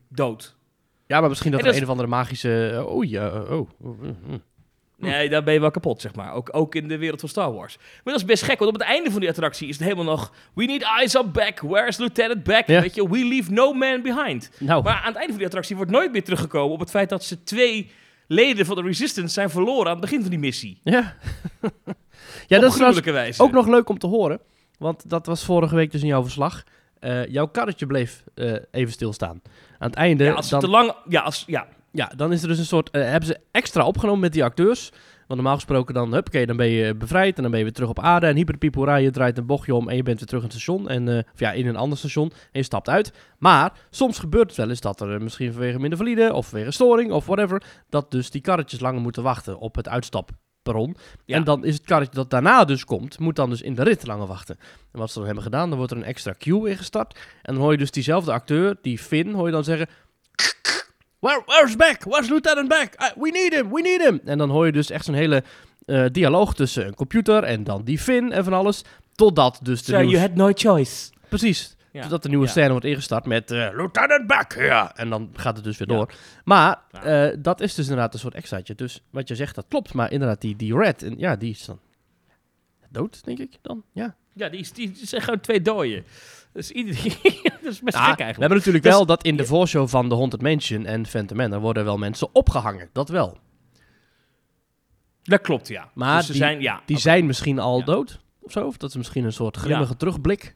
dood. 0.08 0.56
Ja, 1.06 1.20
maar 1.20 1.28
misschien 1.28 1.50
dat 1.50 1.60
er 1.60 1.76
een 1.76 1.82
of 1.82 1.88
andere 1.88 2.08
magische... 2.08 2.70
eh, 2.70 2.86
oh 2.86 3.04
ja, 3.04 3.30
eh, 3.30 3.50
oh. 3.50 3.68
oh, 3.80 4.00
mm, 4.00 4.16
mm. 4.26 4.42
Nee, 4.96 5.28
dan 5.28 5.44
ben 5.44 5.54
je 5.54 5.60
wel 5.60 5.70
kapot, 5.70 6.00
zeg 6.00 6.14
maar. 6.14 6.32
Ook, 6.32 6.48
ook 6.52 6.74
in 6.74 6.88
de 6.88 6.98
wereld 6.98 7.20
van 7.20 7.28
Star 7.28 7.52
Wars. 7.52 7.76
Maar 7.76 8.12
dat 8.12 8.22
is 8.22 8.24
best 8.24 8.42
gek, 8.42 8.58
want 8.58 8.70
op 8.70 8.78
het 8.78 8.88
einde 8.88 9.10
van 9.10 9.20
die 9.20 9.28
attractie 9.28 9.68
is 9.68 9.74
het 9.76 9.84
helemaal 9.84 10.04
nog... 10.04 10.32
We 10.54 10.64
need 10.64 10.82
eyes 10.82 11.16
on 11.16 11.32
back. 11.32 11.60
Where's 11.60 11.96
Lieutenant 11.96 12.42
Beck? 12.42 12.66
Ja. 12.66 12.80
Weet 12.80 12.94
je, 12.94 13.08
we 13.08 13.24
leave 13.24 13.52
no 13.52 13.72
man 13.72 14.02
behind. 14.02 14.50
Nou, 14.58 14.82
Maar 14.82 14.94
aan 14.94 15.06
het 15.06 15.16
einde 15.16 15.28
van 15.28 15.36
die 15.36 15.46
attractie 15.46 15.76
wordt 15.76 15.90
nooit 15.90 16.12
meer 16.12 16.24
teruggekomen 16.24 16.72
op 16.72 16.80
het 16.80 16.90
feit 16.90 17.08
dat 17.08 17.24
ze 17.24 17.42
twee 17.42 17.90
leden 18.26 18.66
van 18.66 18.76
de 18.76 18.82
Resistance 18.82 19.34
zijn 19.34 19.50
verloren 19.50 19.86
aan 19.86 19.92
het 19.92 20.00
begin 20.00 20.20
van 20.20 20.30
die 20.30 20.38
missie. 20.38 20.80
ja. 20.84 21.16
ja, 22.46 22.58
dat 22.58 22.80
is 22.80 23.00
wijze. 23.00 23.42
ook 23.42 23.52
nog 23.52 23.66
leuk 23.66 23.88
om 23.88 23.98
te 23.98 24.06
horen. 24.06 24.40
Want 24.78 25.10
dat 25.10 25.26
was 25.26 25.44
vorige 25.44 25.74
week 25.74 25.92
dus 25.92 26.00
in 26.00 26.06
jouw 26.06 26.22
verslag. 26.22 26.62
Eh, 26.98 27.26
jouw 27.26 27.46
karretje 27.46 27.86
bleef 27.86 28.24
eh, 28.34 28.52
even 28.70 28.92
stilstaan. 28.92 29.42
Aan 29.78 29.88
het 29.88 29.98
einde... 29.98 30.24
Ja, 30.24 30.32
als 30.32 30.48
dan, 30.48 30.60
het 30.60 30.70
te 30.70 30.76
lang... 30.76 30.94
Ja, 31.08 31.20
als, 31.20 31.44
ja. 31.46 31.66
Ja, 31.90 32.12
dan 32.16 32.32
is 32.32 32.42
er 32.42 32.48
dus 32.48 32.58
een 32.58 32.64
soort... 32.64 32.90
eh, 32.90 33.02
hebben 33.02 33.28
ze 33.28 33.40
extra 33.50 33.86
opgenomen 33.86 34.20
met 34.20 34.32
die 34.32 34.44
acteurs. 34.44 34.90
Want 35.26 35.40
normaal 35.40 35.54
gesproken 35.54 35.94
dan, 35.94 36.12
huppakee, 36.12 36.46
dan 36.46 36.56
ben 36.56 36.66
je 36.66 36.94
bevrijd 36.94 37.36
en 37.36 37.42
dan 37.42 37.50
ben 37.50 37.58
je 37.58 37.64
weer 37.64 37.74
terug 37.74 37.90
op 37.90 38.00
aarde. 38.00 38.26
En 38.26 38.36
hyperpiepora, 38.36 38.96
je 38.96 39.10
draait 39.10 39.38
een 39.38 39.46
bochtje 39.46 39.74
om 39.74 39.88
en 39.88 39.96
je 39.96 40.02
bent 40.02 40.18
weer 40.18 40.26
terug 40.26 40.42
in 40.42 40.48
het 40.48 40.56
station. 40.56 40.88
En, 40.88 41.08
of 41.08 41.40
ja, 41.40 41.52
in 41.52 41.66
een 41.66 41.76
ander 41.76 41.98
station 41.98 42.30
en 42.30 42.36
je 42.52 42.62
stapt 42.62 42.88
uit. 42.88 43.12
Maar 43.38 43.72
soms 43.90 44.18
gebeurt 44.18 44.46
het 44.48 44.56
wel 44.56 44.68
eens 44.68 44.80
dat 44.80 45.00
er 45.00 45.22
misschien 45.22 45.52
vanwege 45.52 45.78
minder 45.78 45.98
valide 45.98 46.32
of 46.32 46.46
vanwege 46.46 46.70
storing 46.70 47.12
of 47.12 47.26
whatever... 47.26 47.62
dat 47.88 48.10
dus 48.10 48.30
die 48.30 48.40
karretjes 48.40 48.80
langer 48.80 49.00
moeten 49.00 49.22
wachten 49.22 49.58
op 49.58 49.74
het 49.74 49.88
Ja. 51.24 51.36
En 51.36 51.44
dan 51.44 51.64
is 51.64 51.74
het 51.74 51.84
karretje 51.84 52.14
dat 52.14 52.30
daarna 52.30 52.64
dus 52.64 52.84
komt, 52.84 53.18
moet 53.18 53.36
dan 53.36 53.50
dus 53.50 53.62
in 53.62 53.74
de 53.74 53.82
rit 53.82 54.06
langer 54.06 54.26
wachten. 54.26 54.58
En 54.92 54.98
wat 54.98 55.08
ze 55.08 55.14
dan 55.14 55.24
hebben 55.24 55.44
gedaan, 55.44 55.68
dan 55.68 55.78
wordt 55.78 55.92
er 55.92 55.98
een 55.98 56.04
extra 56.04 56.32
queue 56.32 56.70
ingestart. 56.70 57.18
En 57.42 57.54
dan 57.54 57.62
hoor 57.62 57.72
je 57.72 57.78
dus 57.78 57.90
diezelfde 57.90 58.32
acteur, 58.32 58.76
die 58.82 58.98
Finn, 58.98 59.32
hoor 59.32 59.46
je 59.46 59.52
dan 59.52 59.64
zeggen... 59.64 59.88
Where, 61.18 61.42
where's 61.46 61.76
Beck? 61.76 62.04
Where's 62.04 62.28
Lieutenant 62.28 62.68
Beck? 62.68 62.94
Uh, 62.98 63.22
we 63.22 63.30
need 63.30 63.54
him, 63.54 63.70
we 63.70 63.80
need 63.80 64.02
him. 64.02 64.20
En 64.24 64.38
dan 64.38 64.50
hoor 64.50 64.66
je 64.66 64.72
dus 64.72 64.90
echt 64.90 65.04
zo'n 65.04 65.14
hele 65.14 65.42
eh, 65.86 66.04
dialoog 66.12 66.54
tussen 66.54 66.86
een 66.86 66.94
computer 66.94 67.42
en 67.42 67.64
dan 67.64 67.84
die 67.84 67.98
Finn 67.98 68.32
en 68.32 68.44
van 68.44 68.52
alles. 68.52 68.82
Totdat 69.14 69.58
dus 69.62 69.84
de 69.84 69.92
So 69.92 70.02
you 70.02 70.18
had 70.18 70.34
no 70.34 70.50
choice. 70.54 71.10
Precies. 71.28 71.76
Ja. 71.94 72.00
Totdat 72.00 72.22
de 72.22 72.28
nieuwe 72.28 72.46
scène 72.46 72.70
wordt 72.70 72.84
ingestart 72.84 73.26
met 73.26 73.50
eh, 73.50 73.68
Lieutenant 73.72 74.26
Beck, 74.26 74.54
ja. 74.58 74.96
En 74.96 75.10
dan 75.10 75.30
gaat 75.32 75.56
het 75.56 75.64
dus 75.64 75.78
weer 75.78 75.88
door. 75.88 76.12
Maar 76.44 76.82
eh, 76.90 77.28
dat 77.38 77.60
is 77.60 77.74
dus 77.74 77.84
inderdaad 77.84 78.14
een 78.14 78.20
soort 78.20 78.34
extraatje. 78.34 78.74
Dus 78.74 79.02
wat 79.10 79.28
je 79.28 79.34
zegt, 79.34 79.54
dat 79.54 79.64
klopt. 79.68 79.92
Maar 79.94 80.12
inderdaad, 80.12 80.40
die, 80.40 80.56
die 80.56 80.76
Red, 80.78 81.02
en, 81.02 81.18
ja, 81.18 81.36
die 81.36 81.50
is 81.50 81.64
dan 81.64 81.80
dood, 82.90 83.24
denk 83.24 83.38
ik 83.38 83.58
dan. 83.62 83.82
Ja. 83.92 84.14
Ja, 84.32 84.48
die, 84.48 84.60
is- 84.60 84.72
die 84.72 84.92
zijn 85.02 85.22
gewoon 85.22 85.40
twee 85.40 85.60
dooien. 85.62 86.04
Dus 86.52 86.70
iedereen... 86.70 87.12
dat 87.62 87.72
is 87.72 87.80
best 87.80 87.96
Ah, 87.96 88.04
gek 88.08 88.16
we 88.16 88.22
eigenlijk. 88.22 88.38
hebben 88.38 88.58
natuurlijk 88.58 88.84
Dus- 88.84 88.92
wel 88.94 89.06
dat 89.06 89.24
in 89.24 89.36
de 89.36 89.44
voorshow 89.46 89.88
van 89.88 90.08
The 90.08 90.14
Haunted 90.14 90.42
Mansion 90.42 90.86
en 90.86 91.06
Phantom 91.06 91.36
Manor 91.36 91.60
worden 91.60 91.84
wel 91.84 91.98
mensen 91.98 92.28
opgehangen. 92.32 92.88
Dat 92.92 93.08
wel. 93.08 93.38
Dat 95.22 95.40
klopt, 95.40 95.68
ja. 95.68 95.90
Maar 95.94 96.16
Dus 96.16 96.26
ze 96.26 96.32
die- 96.32 96.40
zijn, 96.40 96.60
ja, 96.60 96.82
Die 96.86 96.98
zijn 96.98 97.26
misschien 97.26 97.58
al 97.58 97.78
Ja. 97.78 97.84
dood 97.84 98.20
of 98.40 98.52
zo. 98.52 98.66
Of 98.66 98.76
dat 98.76 98.90
is 98.90 98.96
misschien 98.96 99.24
een 99.24 99.32
soort 99.32 99.56
grimmige 99.56 99.96
terugblik. 99.96 100.54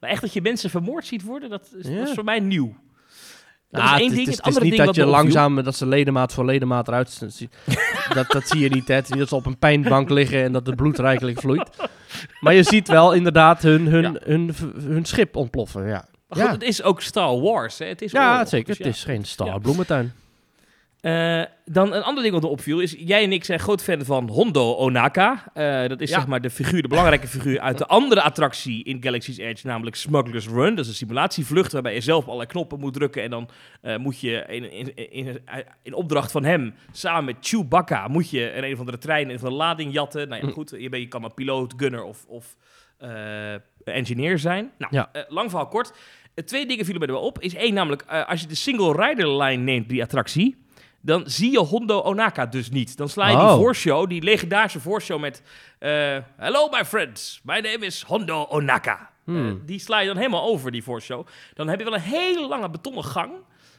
Maar 0.00 0.10
echt 0.10 0.20
dat 0.20 0.32
je 0.32 0.40
mensen 0.42 0.70
vermoord 0.70 1.06
ziet 1.06 1.22
worden, 1.22 1.50
dat 1.50 1.68
is, 1.78 1.88
Ja. 1.88 1.98
dat 1.98 2.08
is 2.08 2.14
voor 2.14 2.24
mij 2.24 2.40
nieuw. 2.40 2.76
Dat 3.70 3.80
Ah, 3.82 3.92
is 3.94 4.00
één 4.00 4.06
het, 4.06 4.16
ding. 4.16 4.26
Het, 4.28 4.38
is- 4.38 4.44
het 4.44 4.56
is 4.56 4.62
niet 4.62 4.72
ding 4.72 4.84
dat 4.84 4.94
je 4.94 5.04
langzaam, 5.06 5.62
dat 5.62 5.74
ze 5.76 5.86
ledemaat 5.86 6.32
voor 6.32 6.44
ledemaat 6.44 6.88
eruit 6.88 7.20
zien. 7.28 7.50
dat, 8.14 8.30
dat 8.30 8.48
zie 8.48 8.60
je 8.60 8.68
niet, 8.68 8.88
hè. 8.88 8.94
Het 8.94 9.04
is 9.04 9.10
niet 9.10 9.18
dat 9.18 9.28
ze 9.28 9.34
op 9.34 9.46
een 9.46 9.58
pijnbank 9.58 10.10
liggen 10.10 10.42
en 10.42 10.52
dat 10.52 10.66
het 10.66 10.76
bloed 10.76 10.98
rijkelijk 10.98 11.40
vloeit. 11.40 11.70
Maar 12.40 12.54
je 12.54 12.62
ziet 12.62 12.88
wel 12.88 13.12
inderdaad 13.12 13.62
hun, 13.62 13.86
hun, 13.86 14.02
Ja. 14.02 14.20
hun, 14.24 14.54
hun, 14.80 15.04
schip 15.04 15.36
ontploffen, 15.36 15.86
ja. 15.86 16.08
Maar 16.28 16.38
goed, 16.38 16.46
Ja. 16.46 16.52
het 16.52 16.62
is 16.62 16.82
ook 16.82 17.00
Star 17.00 17.40
Wars, 17.40 17.78
hè. 17.78 17.86
Het 17.86 18.02
is 18.02 18.12
Ja, 18.12 18.32
oorlog, 18.32 18.48
zeker. 18.48 18.66
dus 18.66 18.78
Het 18.78 18.86
is 18.86 19.04
geen 19.04 19.24
star 19.24 19.60
bloementuin. 19.60 20.12
Eh, 21.06 21.42
dan 21.64 21.92
een 21.92 22.02
ander 22.02 22.22
ding 22.22 22.34
wat 22.34 22.42
me 22.42 22.48
opviel 22.48 22.80
is, 22.80 22.94
jij 22.98 23.22
en 23.22 23.32
ik 23.32 23.44
zijn 23.44 23.58
groot 23.60 23.82
fan 23.82 24.04
van 24.04 24.28
Hondo 24.28 24.74
Onaka. 24.74 25.44
Eh, 25.54 25.88
dat 25.88 26.00
is 26.00 26.10
Ja. 26.10 26.16
zeg 26.18 26.26
maar 26.26 26.40
de 26.40 26.50
figuur, 26.50 26.82
de 26.82 26.88
belangrijke 26.88 27.26
figuur 27.26 27.60
uit 27.60 27.78
de 27.78 27.86
andere 27.86 28.22
attractie 28.22 28.84
in 28.84 29.02
Galaxy's 29.02 29.38
Edge, 29.38 29.66
namelijk 29.66 29.96
Smuggler's 29.96 30.48
Run. 30.48 30.74
Dat 30.74 30.84
is 30.84 30.90
een 30.90 30.96
simulatievlucht 30.96 31.72
waarbij 31.72 31.94
je 31.94 32.00
zelf 32.00 32.24
allerlei 32.24 32.48
knoppen 32.48 32.80
moet 32.80 32.94
drukken 32.94 33.22
en 33.22 33.30
dan 33.30 33.48
eh, 33.82 33.96
moet 33.96 34.20
je 34.20 34.44
in, 34.48 34.72
in, 34.72 34.94
in, 35.10 35.40
in 35.82 35.94
opdracht 35.94 36.30
van 36.32 36.44
hem, 36.44 36.74
samen 36.92 37.24
met 37.24 37.36
Chewbacca, 37.40 38.08
moet 38.08 38.30
je 38.30 38.52
een, 38.52 38.64
een 38.64 38.72
of 38.72 38.78
andere 38.78 38.98
trein, 38.98 39.28
een 39.28 39.34
of 39.36 39.42
andere 39.42 39.62
lading 39.62 39.92
jatten. 39.92 40.28
Nou 40.28 40.40
ja, 40.40 40.46
Hm. 40.48 40.52
goed, 40.54 40.74
je, 40.78 40.88
bent, 40.88 41.02
je 41.02 41.08
kan 41.08 41.24
een 41.24 41.34
piloot, 41.34 41.74
gunner 41.76 42.02
of, 42.02 42.24
of 42.28 42.56
engineer 43.84 44.38
zijn. 44.38 44.70
Nou, 44.78 44.92
Ja. 44.94 45.10
lang 45.28 45.50
verhaal 45.50 45.68
kort. 45.68 45.92
Twee 46.44 46.66
dingen 46.66 46.84
vielen 46.84 47.00
mij 47.00 47.08
er 47.10 47.14
wel 47.20 47.28
op. 47.28 47.40
Is 47.40 47.54
één, 47.54 47.74
namelijk 47.74 48.04
als 48.26 48.40
je 48.40 48.46
de 48.46 48.54
single 48.54 49.06
rider 49.06 49.42
line 49.42 49.62
neemt, 49.62 49.88
die 49.88 50.02
attractie, 50.02 50.64
dan 51.06 51.22
zie 51.26 51.50
je 51.50 51.58
Hondo 51.58 52.00
Onaka 52.00 52.46
dus 52.46 52.70
niet. 52.70 52.96
Dan 52.96 53.08
sla 53.08 53.28
je 53.28 53.36
die 53.36 53.44
Oh. 53.44 53.54
voorshow, 53.56 54.08
die 54.08 54.22
legendarische 54.22 54.80
voorshow 54.80 55.20
met... 55.20 55.42
eh, 55.78 56.18
Hello 56.36 56.68
my 56.68 56.84
friends, 56.84 57.40
my 57.44 57.58
name 57.60 57.86
is 57.86 58.02
Hondo 58.02 58.42
Onaka. 58.48 59.10
Hmm. 59.24 59.48
Eh, 59.48 59.54
die 59.66 59.78
sla 59.78 59.98
je 60.00 60.06
dan 60.06 60.16
helemaal 60.16 60.42
over, 60.44 60.70
die 60.70 60.82
voorshow. 60.82 61.26
Dan 61.54 61.68
heb 61.68 61.78
je 61.78 61.84
wel 61.84 61.94
een 61.94 62.00
hele 62.00 62.46
lange 62.46 62.70
betonnen 62.70 63.04
gang... 63.04 63.32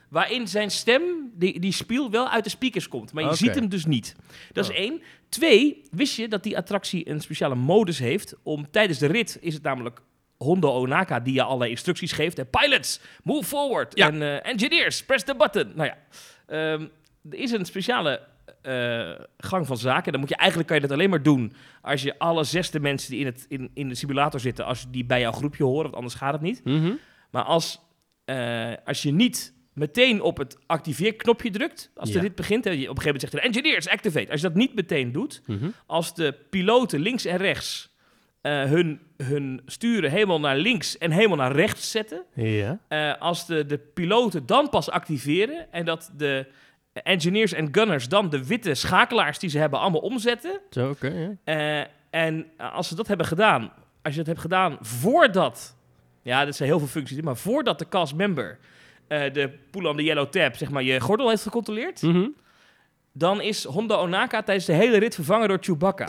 waarin 0.10 0.48
zijn 0.48 0.72
stem, 0.72 1.02
die, 1.34 1.60
die 1.60 1.72
spiel, 1.72 2.12
wel 2.12 2.30
uit 2.30 2.44
de 2.44 2.50
speakers 2.50 2.88
komt. 2.88 3.14
Maar 3.14 3.24
je 3.24 3.36
ziet 3.36 3.56
hem 3.56 3.70
dus 3.70 3.86
niet. 3.86 4.16
Dat 4.54 4.64
is 4.64 4.70
Oh. 4.72 4.78
één. 4.78 5.02
Twee, 5.30 5.84
wist 5.92 6.16
je 6.16 6.28
dat 6.28 6.44
die 6.44 6.58
attractie 6.58 7.10
een 7.10 7.22
speciale 7.22 7.56
modus 7.56 8.00
heeft... 8.00 8.36
om 8.44 8.72
tijdens 8.72 9.00
de 9.00 9.08
rit 9.08 9.38
is 9.42 9.54
het 9.54 9.64
namelijk... 9.64 10.00
Hondo 10.38 10.70
Onaka 10.72 11.20
die 11.20 11.34
je 11.34 11.44
allerlei 11.44 11.70
instructies 11.72 12.12
geeft. 12.12 12.40
En 12.40 12.50
pilots, 12.50 13.00
move 13.24 13.44
forward. 13.48 13.98
Ja. 13.98 14.08
En 14.08 14.22
eh, 14.22 14.52
engineers, 14.52 15.04
press 15.04 15.24
the 15.24 15.36
button. 15.36 15.72
Nou 15.76 15.90
ja, 15.90 15.98
ehm, 16.48 16.86
er 17.32 17.38
is 17.38 17.52
een 17.52 17.66
speciale 17.66 18.22
eh, 18.62 19.12
gang 19.38 19.68
van 19.68 19.78
zaken. 19.78 20.12
Dan 20.12 20.22
moet 20.22 20.30
je 20.30 20.36
eigenlijk 20.36 20.70
kan 20.70 20.78
je 20.82 20.88
dat 20.88 20.92
alleen 20.98 21.10
maar 21.10 21.24
doen 21.24 21.54
als 21.82 22.02
je 22.02 22.20
alle 22.20 22.44
zesde 22.44 22.80
mensen 22.80 23.12
die 23.12 23.20
in, 23.20 23.26
het, 23.26 23.46
in, 23.50 23.72
in 23.74 23.90
de 23.90 23.96
simulator 23.96 24.40
zitten, 24.40 24.66
als 24.66 24.86
die 24.92 25.06
bij 25.06 25.20
jouw 25.20 25.32
groepje 25.32 25.64
horen, 25.64 25.84
want 25.84 25.96
anders 25.96 26.14
gaat 26.14 26.34
het 26.34 26.42
niet. 26.42 26.62
Mhm. 26.64 26.92
Maar 27.32 27.44
als, 27.44 27.80
eh, 28.26 28.74
als 28.86 29.02
je 29.02 29.12
niet 29.12 29.54
meteen 29.74 30.22
op 30.22 30.38
het 30.38 30.58
activeerknopje 30.66 31.50
drukt, 31.50 31.92
als 31.96 32.10
Ja. 32.10 32.16
de 32.16 32.22
rit 32.22 32.36
begint, 32.36 32.64
hè, 32.64 32.70
je- 32.72 32.76
op 32.76 32.82
een 32.98 33.02
gegeven 33.02 33.06
moment 33.06 33.22
zegt 33.22 33.34
er 33.34 33.50
engineers 33.50 33.88
activate. 33.90 34.32
Als 34.32 34.42
je 34.42 34.48
dat 34.48 34.56
niet 34.56 34.76
meteen 34.76 35.12
doet, 35.12 35.42
Mhm. 35.46 35.68
als 35.86 36.14
de 36.16 36.36
piloten 36.50 37.00
links 37.00 37.26
en 37.26 37.38
rechts 37.38 37.96
eh, 38.42 38.64
hun, 38.64 39.00
hun 39.18 39.62
sturen 39.66 40.12
helemaal 40.12 40.40
naar 40.40 40.58
links 40.58 40.98
en 40.98 41.12
helemaal 41.12 41.38
naar 41.38 41.52
rechts 41.52 41.92
zetten, 41.92 42.24
Ja. 42.34 42.80
als 43.20 43.46
de, 43.46 43.66
de 43.66 43.78
piloten 43.78 44.46
dan 44.46 44.70
pas 44.70 44.90
activeren 44.90 45.72
en 45.72 45.86
dat 45.86 46.12
de 46.18 46.46
engineers 47.04 47.54
en 47.54 47.68
gunners 47.72 48.08
dan 48.10 48.30
de 48.30 48.46
witte 48.48 48.74
schakelaars 48.74 49.40
die 49.40 49.50
ze 49.50 49.58
hebben 49.60 49.80
allemaal 49.80 50.02
omzetten, 50.02 50.60
Zo, 50.70 50.90
oké. 50.90 51.08
ja. 51.44 51.54
eh, 51.80 51.86
en 52.10 52.46
als 52.58 52.88
ze 52.88 52.96
dat 52.96 53.08
hebben 53.08 53.26
gedaan, 53.26 53.72
als 54.02 54.14
je 54.14 54.18
dat 54.20 54.28
hebt 54.28 54.40
gedaan 54.40 54.78
voordat, 54.82 55.76
ja, 56.22 56.46
dat 56.46 56.56
zijn 56.56 56.70
heel 56.70 56.80
veel 56.80 56.88
functies, 56.88 57.22
maar 57.22 57.38
voordat 57.38 57.80
de 57.80 57.88
cast 57.88 58.16
member 58.16 58.58
eh, 59.08 59.34
de 59.34 59.50
pull 59.72 59.86
on 59.86 59.96
the 59.98 60.04
yellow 60.04 60.28
tab, 60.30 60.56
zeg 60.56 60.70
maar, 60.70 60.84
je 60.84 61.00
gordel 61.00 61.30
heeft 61.30 61.42
gecontroleerd, 61.44 62.02
Mhm. 62.02 62.28
dan 63.12 63.42
is 63.42 63.64
Honda 63.64 63.96
Onaka 63.96 64.44
tijdens 64.44 64.66
de 64.66 64.74
hele 64.74 64.98
rit 64.98 65.16
vervangen 65.16 65.48
door 65.48 65.58
Chewbacca. 65.62 66.08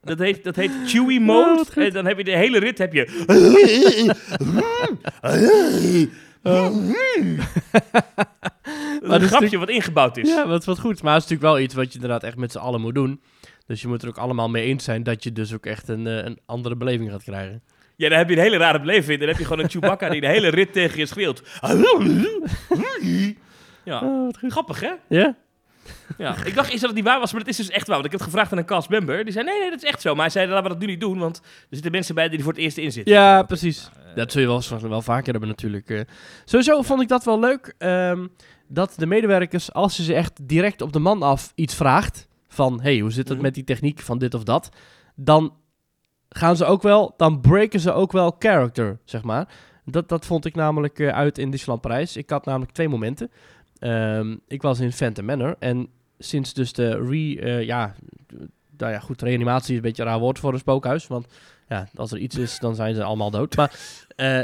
dat, 0.00 0.18
heet, 0.18 0.44
dat 0.44 0.56
heet 0.56 0.70
Chewie 0.86 1.20
Oh, 1.20 1.26
mode. 1.26 1.64
en 1.74 1.90
dan 1.92 2.06
heb 2.06 2.18
je 2.18 2.24
de 2.24 2.36
hele 2.36 2.58
rit 2.58 2.78
heb 2.78 2.92
je. 2.92 3.06
Dat 9.00 9.10
een 9.20 9.20
is 9.22 9.28
grapje 9.28 9.58
wat 9.58 9.68
ingebouwd 9.68 10.16
is. 10.16 10.28
Ja, 10.28 10.46
wat, 10.46 10.64
wat 10.64 10.78
goed. 10.78 11.02
Maar 11.02 11.14
het 11.14 11.22
is 11.24 11.28
natuurlijk 11.28 11.54
wel 11.54 11.64
iets 11.64 11.74
wat 11.74 11.86
je 11.86 11.94
inderdaad 11.94 12.22
echt 12.22 12.36
met 12.36 12.52
z'n 12.52 12.58
allen 12.58 12.80
moet 12.80 12.94
doen. 12.94 13.20
Dus 13.66 13.82
je 13.82 13.88
moet 13.88 14.02
er 14.02 14.08
ook 14.08 14.18
allemaal 14.18 14.48
mee 14.48 14.64
eens 14.64 14.84
zijn 14.84 15.02
dat 15.02 15.24
je 15.24 15.32
dus 15.32 15.54
ook 15.54 15.66
echt 15.66 15.88
een, 15.88 16.06
eh, 16.06 16.24
een 16.24 16.38
andere 16.46 16.76
beleving 16.76 17.10
gaat 17.10 17.22
krijgen. 17.22 17.62
Ja, 17.96 18.08
dan 18.08 18.18
heb 18.18 18.28
je 18.28 18.36
een 18.36 18.42
hele 18.42 18.56
rare 18.56 18.80
beleving. 18.80 19.18
Dan 19.18 19.28
heb 19.28 19.38
je 19.38 19.44
gewoon 19.44 19.64
een 19.64 19.70
Chewbacca 19.70 20.08
die 20.08 20.20
de 20.20 20.26
hele 20.26 20.48
rit 20.48 20.72
tegen 20.72 20.98
je 20.98 21.06
schreeuwt. 21.06 21.42
Ja, 23.84 24.00
Oh, 24.04 24.28
grappig 24.48 24.80
hè? 24.80 24.92
Ja? 25.08 25.36
Ja, 26.18 26.44
ik 26.44 26.54
dacht 26.54 26.68
eerst 26.68 26.80
dat 26.80 26.90
het 26.90 26.94
niet 26.94 27.04
waar 27.08 27.18
was, 27.20 27.30
maar 27.32 27.40
het 27.40 27.50
is 27.50 27.56
dus 27.56 27.70
echt 27.70 27.86
waar. 27.86 27.94
Want 27.96 28.04
ik 28.06 28.10
heb 28.12 28.20
het 28.20 28.30
gevraagd 28.30 28.52
aan 28.52 28.58
een 28.58 28.64
cast 28.64 28.88
member. 28.88 29.24
Die 29.24 29.32
zei, 29.32 29.44
nee, 29.44 29.60
nee, 29.60 29.70
dat 29.70 29.82
is 29.82 29.88
echt 29.88 30.00
zo. 30.00 30.12
Maar 30.14 30.20
hij 30.22 30.30
zei, 30.30 30.46
laten 30.48 30.62
we 30.62 30.68
dat 30.68 30.78
nu 30.78 30.86
niet 30.86 31.00
doen, 31.00 31.18
want 31.18 31.36
er 31.38 31.42
zitten 31.70 31.90
mensen 31.92 32.14
bij 32.14 32.28
die 32.28 32.38
er 32.38 32.44
voor 32.44 32.52
het 32.52 32.62
eerst 32.62 32.76
in 32.78 32.92
zitten. 32.92 33.14
Ja, 33.14 33.42
precies. 33.42 33.90
Dat 34.14 34.32
zul 34.32 34.40
je 34.40 34.46
wel, 34.46 34.88
wel 34.88 35.02
vaker 35.02 35.30
hebben 35.30 35.48
natuurlijk. 35.48 35.90
eh. 35.90 36.00
Sowieso 36.44 36.82
vond 36.82 37.02
ik 37.02 37.08
dat 37.08 37.24
wel 37.24 37.40
leuk. 37.40 37.74
ehm, 37.78 38.26
dat 38.68 38.94
de 38.96 39.06
medewerkers, 39.06 39.72
als 39.72 39.96
je 39.96 40.02
ze 40.02 40.14
echt 40.14 40.48
direct 40.48 40.80
op 40.82 40.92
de 40.92 40.98
man 40.98 41.22
af 41.22 41.52
iets 41.54 41.74
vraagt... 41.74 42.28
van, 42.48 42.80
hey, 42.80 42.98
hoe 42.98 43.10
zit 43.10 43.24
het 43.28 43.36
Mhm. 43.36 43.42
met 43.46 43.54
die 43.54 43.64
techniek 43.64 44.00
van 44.00 44.18
dit 44.18 44.34
of 44.34 44.42
dat... 44.42 44.68
dan 45.14 45.54
gaan 46.28 46.56
ze 46.56 46.64
ook 46.64 46.82
wel, 46.82 47.14
dan 47.16 47.40
breken 47.40 47.80
ze 47.80 47.92
ook 47.92 48.12
wel 48.12 48.36
character, 48.38 48.98
zeg 49.04 49.22
maar. 49.22 49.48
Dat, 49.84 50.08
dat 50.08 50.26
vond 50.26 50.44
ik 50.44 50.54
namelijk 50.54 50.98
eh, 50.98 51.08
uit 51.08 51.38
in 51.38 51.50
Disneyland 51.50 51.80
Parijs. 51.80 52.16
Ik 52.16 52.30
had 52.30 52.44
namelijk 52.44 52.72
twee 52.72 52.88
momenten. 52.88 53.30
Ehm, 53.78 54.36
ik 54.46 54.62
was 54.62 54.80
in 54.80 54.92
Phantom 54.92 55.24
Manor 55.24 55.56
en 55.58 55.88
sinds 56.18 56.52
dus 56.54 56.72
de 56.72 56.88
re... 56.88 57.40
eh, 57.40 57.62
ja, 57.62 57.94
nou 58.76 58.92
ja, 58.92 58.98
goed, 58.98 59.22
reanimatie 59.22 59.70
is 59.70 59.76
een 59.76 59.82
beetje 59.82 60.02
een 60.02 60.08
raar 60.08 60.18
woord 60.18 60.38
voor 60.38 60.52
een 60.52 60.58
spookhuis. 60.58 61.06
Want 61.06 61.26
ja, 61.68 61.88
als 61.94 62.12
er 62.12 62.18
iets 62.18 62.36
is, 62.36 62.58
dan 62.58 62.74
zijn 62.74 62.94
ze 62.94 63.02
allemaal 63.02 63.30
dood. 63.30 63.56
Maar 63.56 63.78
eh, 64.16 64.40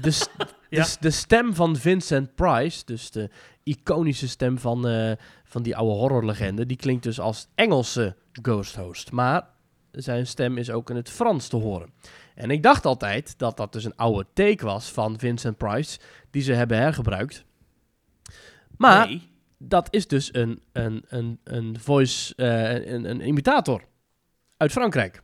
de, 0.00 0.10
st- 0.10 0.30
Ja. 0.70 0.84
de, 0.84 0.96
de 1.00 1.10
stem 1.10 1.54
van 1.54 1.76
Vincent 1.76 2.34
Price, 2.34 2.82
dus 2.84 3.10
de 3.10 3.30
iconische 3.62 4.28
stem 4.28 4.58
van, 4.58 4.88
eh, 4.88 5.12
van 5.44 5.62
die 5.62 5.76
oude 5.76 5.94
horrorlegende, 5.94 6.66
die 6.66 6.76
klinkt 6.76 7.02
dus 7.02 7.20
als 7.20 7.48
Engelse 7.54 8.16
ghost 8.42 8.76
host. 8.76 9.10
Maar 9.12 9.46
zijn 9.92 10.26
stem 10.26 10.58
is 10.58 10.70
ook 10.70 10.90
in 10.90 10.96
het 10.96 11.10
Frans 11.10 11.48
te 11.48 11.56
horen. 11.56 11.90
En 12.34 12.50
ik 12.50 12.62
dacht 12.62 12.86
altijd 12.86 13.38
dat 13.38 13.56
dat 13.56 13.72
dus 13.72 13.84
een 13.84 13.96
oude 13.96 14.26
take 14.32 14.64
was 14.64 14.90
van 14.90 15.18
Vincent 15.18 15.56
Price, 15.56 15.98
die 16.30 16.42
ze 16.42 16.52
hebben 16.52 16.78
hergebruikt. 16.78 17.44
Maar 18.78 19.06
Nee. 19.06 19.22
dat 19.58 19.88
is 19.90 20.06
dus 20.06 20.34
een, 20.34 20.60
een, 20.72 21.04
een, 21.08 21.40
een 21.44 21.76
voice, 21.80 22.34
eh, 22.34 22.92
een, 22.92 23.10
een 23.10 23.26
imitator 23.26 23.82
uit 24.56 24.72
Frankrijk. 24.72 25.22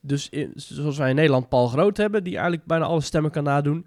Dus 0.00 0.28
in- 0.28 0.52
zoals 0.54 0.96
wij 0.98 1.08
in 1.10 1.14
Nederland 1.14 1.48
Paul 1.48 1.68
Groot 1.68 1.96
hebben, 1.96 2.24
die 2.24 2.32
eigenlijk 2.34 2.66
bijna 2.66 2.84
alle 2.84 3.00
stemmen 3.00 3.30
kan 3.30 3.44
nadoen. 3.44 3.86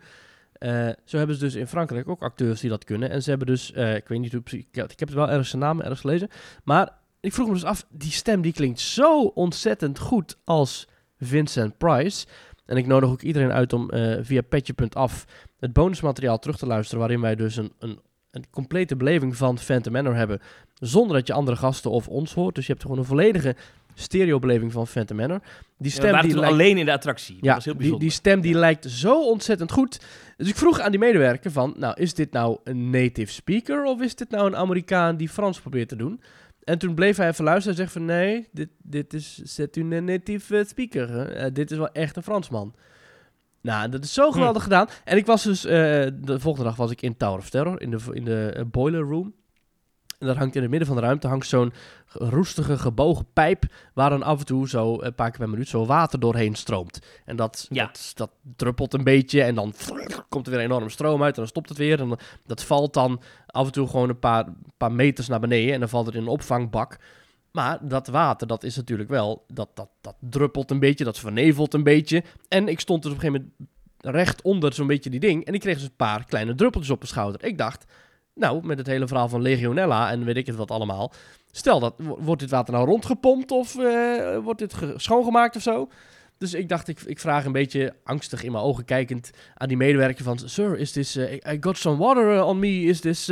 eh, 0.53 0.89
zo 1.05 1.17
hebben 1.17 1.35
ze 1.35 1.41
dus 1.41 1.55
in 1.55 1.67
Frankrijk 1.67 2.09
ook 2.09 2.21
acteurs 2.23 2.61
die 2.61 2.69
dat 2.69 2.83
kunnen. 2.83 3.09
En 3.09 3.23
ze 3.23 3.29
hebben 3.29 3.47
dus, 3.47 3.71
eh, 3.71 3.95
ik 3.95 4.07
weet 4.07 4.19
niet 4.19 4.31
hoe 4.31 4.41
precies, 4.41 4.65
ik 4.69 4.75
heb, 4.75 4.91
ik 4.91 4.99
heb 4.99 5.07
het 5.07 5.17
wel 5.17 5.29
ergens 5.29 5.49
zijn 5.49 5.61
naam 5.61 5.79
ergens 5.79 5.99
gelezen. 5.99 6.27
Maar 6.63 6.97
ik 7.19 7.33
vroeg 7.33 7.47
me 7.47 7.53
dus 7.53 7.63
af, 7.63 7.85
die 7.89 8.11
stem 8.11 8.41
die 8.41 8.53
klinkt 8.53 8.79
zo 8.79 9.21
ontzettend 9.21 9.99
goed 9.99 10.37
als 10.43 10.87
Vincent 11.17 11.77
Price. 11.77 12.25
En 12.65 12.77
ik 12.77 12.85
nodig 12.87 13.09
ook 13.09 13.21
iedereen 13.21 13.51
uit 13.51 13.73
om 13.73 13.89
eh, 13.89 14.17
via 14.21 14.41
petje.af 14.41 15.25
het 15.59 15.73
bonusmateriaal 15.73 16.39
terug 16.39 16.57
te 16.57 16.65
luisteren. 16.65 16.99
Waarin 16.99 17.21
wij 17.21 17.35
dus 17.35 17.55
een, 17.55 17.71
een, 17.79 17.99
een 18.31 18.45
complete 18.49 18.95
beleving 18.95 19.35
van 19.35 19.57
Phantom 19.59 19.93
Manor 19.93 20.15
hebben. 20.15 20.39
Zonder 20.73 21.17
dat 21.17 21.27
je 21.27 21.33
andere 21.33 21.57
gasten 21.57 21.91
of 21.91 22.07
ons 22.07 22.33
hoort. 22.33 22.55
Dus 22.55 22.65
je 22.65 22.71
hebt 22.71 22.83
gewoon 22.83 22.97
een 22.97 23.05
volledige 23.05 23.55
stereobeleving 23.93 24.71
van 24.71 24.87
Phantom 24.87 25.17
Manor. 25.17 25.39
Die 25.77 25.91
stem 25.91 26.21
die 26.21 26.35
lijkt... 26.35 26.53
alleen 26.53 26.77
in 26.77 26.85
de 26.85 26.91
attractie. 26.91 27.35
Dat 27.35 27.43
Ja, 27.43 27.53
was 27.53 27.65
heel 27.65 27.73
die, 27.73 27.81
bijzonder. 27.81 28.07
die 28.07 28.17
stem 28.17 28.41
die 28.41 28.53
lijkt 28.53 28.85
zo 28.89 29.23
ontzettend 29.29 29.71
goed. 29.71 29.99
Dus 30.37 30.49
ik 30.49 30.55
vroeg 30.55 30.79
aan 30.79 30.91
die 30.91 30.99
medewerker 30.99 31.51
van, 31.51 31.73
nou, 31.77 31.93
is 32.01 32.13
dit 32.13 32.31
nou 32.31 32.57
een 32.63 32.89
native 32.89 33.31
speaker 33.31 33.83
of 33.83 34.01
is 34.01 34.15
dit 34.15 34.29
nou 34.29 34.47
een 34.47 34.55
Amerikaan 34.55 35.17
die 35.17 35.29
Frans 35.29 35.59
probeert 35.59 35.89
te 35.89 35.95
doen? 35.95 36.21
En 36.63 36.77
toen 36.77 36.93
bleef 36.93 37.17
hij 37.17 37.27
even 37.27 37.43
luisteren 37.43 37.71
en 37.77 37.83
zegt 37.83 37.93
van, 37.93 38.05
nee, 38.05 38.47
dit, 38.51 38.69
dit 38.83 39.13
is, 39.13 39.35
zet 39.43 39.75
u 39.75 39.81
een 39.81 40.05
native 40.05 40.57
eh, 40.57 40.65
speaker. 40.65 41.29
Eh, 41.31 41.45
dit 41.53 41.71
is 41.71 41.77
wel 41.77 41.91
echt 41.91 42.15
een 42.15 42.23
Fransman. 42.23 42.73
Nou, 43.61 43.89
dat 43.89 44.03
is 44.03 44.13
zo 44.13 44.31
geweldig 44.31 44.63
gedaan. 44.63 44.87
En 45.03 45.17
ik 45.17 45.25
was 45.25 45.43
dus, 45.43 45.65
eh, 45.65 45.71
de 46.13 46.39
volgende 46.39 46.67
dag 46.67 46.75
was 46.75 46.91
ik 46.91 47.01
in 47.01 47.17
Tower 47.17 47.37
of 47.39 47.49
Terror, 47.49 47.81
in 47.81 47.91
de, 47.91 47.97
in 48.11 48.25
de 48.25 48.51
eh, 48.55 48.63
boiler 48.71 49.01
room. 49.01 49.33
En 50.19 50.27
daar 50.27 50.37
hangt 50.37 50.55
in 50.55 50.61
het 50.61 50.69
midden 50.69 50.87
van 50.87 50.97
de 50.97 51.03
ruimte 51.03 51.27
hangt 51.27 51.47
zo'n 51.47 51.73
roestige 52.07 52.77
gebogen 52.77 53.25
pijp 53.33 53.63
waar 53.93 54.09
dan 54.09 54.23
af 54.23 54.39
en 54.39 54.45
toe 54.45 54.69
zo 54.69 55.01
een 55.01 55.15
paar 55.15 55.29
keer 55.29 55.39
per 55.39 55.49
minuut 55.49 55.67
zo 55.67 55.85
water 55.85 56.19
doorheen 56.19 56.55
stroomt. 56.55 56.99
En 57.25 57.35
dat, 57.35 57.65
Ja. 57.69 57.85
dat, 57.85 58.11
dat 58.15 58.31
druppelt 58.55 58.93
een 58.93 59.03
beetje 59.03 59.41
en 59.43 59.55
dan 59.55 59.73
komt 60.29 60.45
er 60.45 60.51
weer 60.51 60.61
een 60.61 60.67
enorme 60.69 60.89
stroom 60.89 61.23
uit 61.23 61.33
en 61.33 61.39
dan 61.39 61.47
stopt 61.47 61.69
het 61.69 61.77
weer. 61.77 61.99
En 61.99 62.17
dat 62.45 62.63
valt 62.63 62.93
dan 62.93 63.21
af 63.45 63.65
en 63.65 63.71
toe 63.71 63.87
gewoon 63.87 64.09
een 64.09 64.19
paar, 64.19 64.45
paar 64.77 64.91
meters 64.91 65.27
naar 65.27 65.39
beneden 65.39 65.73
en 65.73 65.79
dan 65.79 65.89
valt 65.89 66.05
het 66.05 66.15
in 66.15 66.21
een 66.21 66.27
opvangbak. 66.27 66.97
Maar 67.51 67.77
dat 67.81 68.07
water, 68.07 68.47
dat 68.47 68.63
is 68.63 68.75
natuurlijk 68.75 69.09
wel, 69.09 69.43
dat, 69.47 69.69
dat, 69.73 69.89
dat 70.01 70.15
druppelt 70.19 70.71
een 70.71 70.79
beetje, 70.79 71.03
dat 71.03 71.19
vernevelt 71.19 71.73
een 71.73 71.83
beetje. 71.83 72.23
En 72.47 72.67
ik 72.67 72.79
stond 72.79 73.03
dus 73.03 73.11
op 73.11 73.17
een 73.17 73.23
gegeven 73.23 73.49
moment 73.51 73.69
recht 74.15 74.41
onder 74.41 74.73
zo'n 74.73 74.87
beetje 74.87 75.09
die 75.09 75.19
ding 75.19 75.45
en 75.45 75.53
ik 75.53 75.59
kreeg 75.59 75.73
dus 75.75 75.83
een 75.83 75.95
paar 75.95 76.25
kleine 76.25 76.55
druppeltjes 76.55 76.91
op 76.93 76.97
mijn 76.99 77.09
schouder. 77.11 77.43
Ik 77.43 77.57
dacht, 77.57 77.85
nou, 78.33 78.65
met 78.65 78.77
het 78.77 78.87
hele 78.87 79.07
verhaal 79.07 79.29
van 79.29 79.41
Legionella 79.41 80.11
en 80.11 80.23
weet 80.25 80.37
ik 80.37 80.45
het 80.45 80.55
wat 80.55 80.71
allemaal. 80.71 81.11
Stel, 81.51 81.79
dat, 81.79 81.93
wo- 81.97 82.17
wordt 82.19 82.41
dit 82.41 82.49
water 82.49 82.73
nou 82.73 82.85
rondgepompt 82.85 83.51
of 83.51 83.77
eh, 83.77 84.37
wordt 84.37 84.59
dit 84.59 84.73
ge- 84.73 84.93
schoongemaakt 84.95 85.55
of 85.55 85.61
zo? 85.61 85.89
Dus 86.37 86.53
ik 86.53 86.69
dacht, 86.69 86.87
ik, 86.87 87.01
ik 87.01 87.19
vraag 87.19 87.45
een 87.45 87.51
beetje 87.51 87.93
angstig 88.03 88.43
in 88.43 88.51
mijn 88.51 88.63
ogen 88.63 88.85
kijkend 88.85 89.31
aan 89.55 89.67
die 89.67 89.77
medewerker 89.77 90.23
van... 90.23 90.39
Sir, 90.45 90.77
is 90.77 90.91
this, 90.91 91.15
eh, 91.15 91.33
I 91.53 91.57
got 91.59 91.77
some 91.77 91.97
water 91.97 92.35
eh, 92.35 92.47
on 92.47 92.59
me. 92.59 92.81
Is 92.81 92.99
this, 92.99 93.29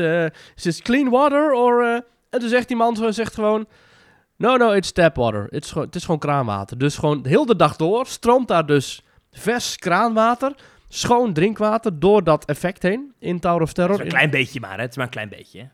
is 0.55 0.61
this 0.61 0.81
clean 0.81 1.09
water? 1.09 1.53
Or, 1.53 1.83
eh?" 1.83 1.99
En 2.29 2.39
toen 2.39 2.49
zegt 2.49 2.67
die 2.67 2.77
man 2.77 3.13
zegt 3.13 3.33
gewoon... 3.33 3.67
No, 4.37 4.55
no, 4.57 4.71
it's 4.71 4.91
tap 4.91 5.15
water. 5.15 5.47
Gewoon, 5.49 5.85
het 5.85 5.95
is 5.95 6.03
gewoon 6.03 6.19
kraanwater. 6.19 6.77
Dus 6.77 6.97
gewoon 6.97 7.25
heel 7.25 7.45
de 7.45 7.55
dag 7.55 7.75
door 7.75 8.07
stroomt 8.07 8.47
daar 8.47 8.65
dus 8.65 9.03
vers 9.31 9.75
kraanwater, 9.75 10.55
schoon 10.87 11.33
drinkwater, 11.33 11.99
door 11.99 12.23
dat 12.23 12.45
effect 12.45 12.83
heen 12.83 13.13
in 13.19 13.39
Tower 13.39 13.61
of 13.61 13.73
Terror. 13.73 14.01
een 14.01 14.07
klein 14.07 14.29
beetje 14.29 14.59
maar, 14.59 14.75
hè. 14.75 14.81
Het 14.81 14.89
is 14.89 14.95
maar 14.95 15.05
een 15.05 15.11
klein 15.11 15.29
beetje. 15.29 15.69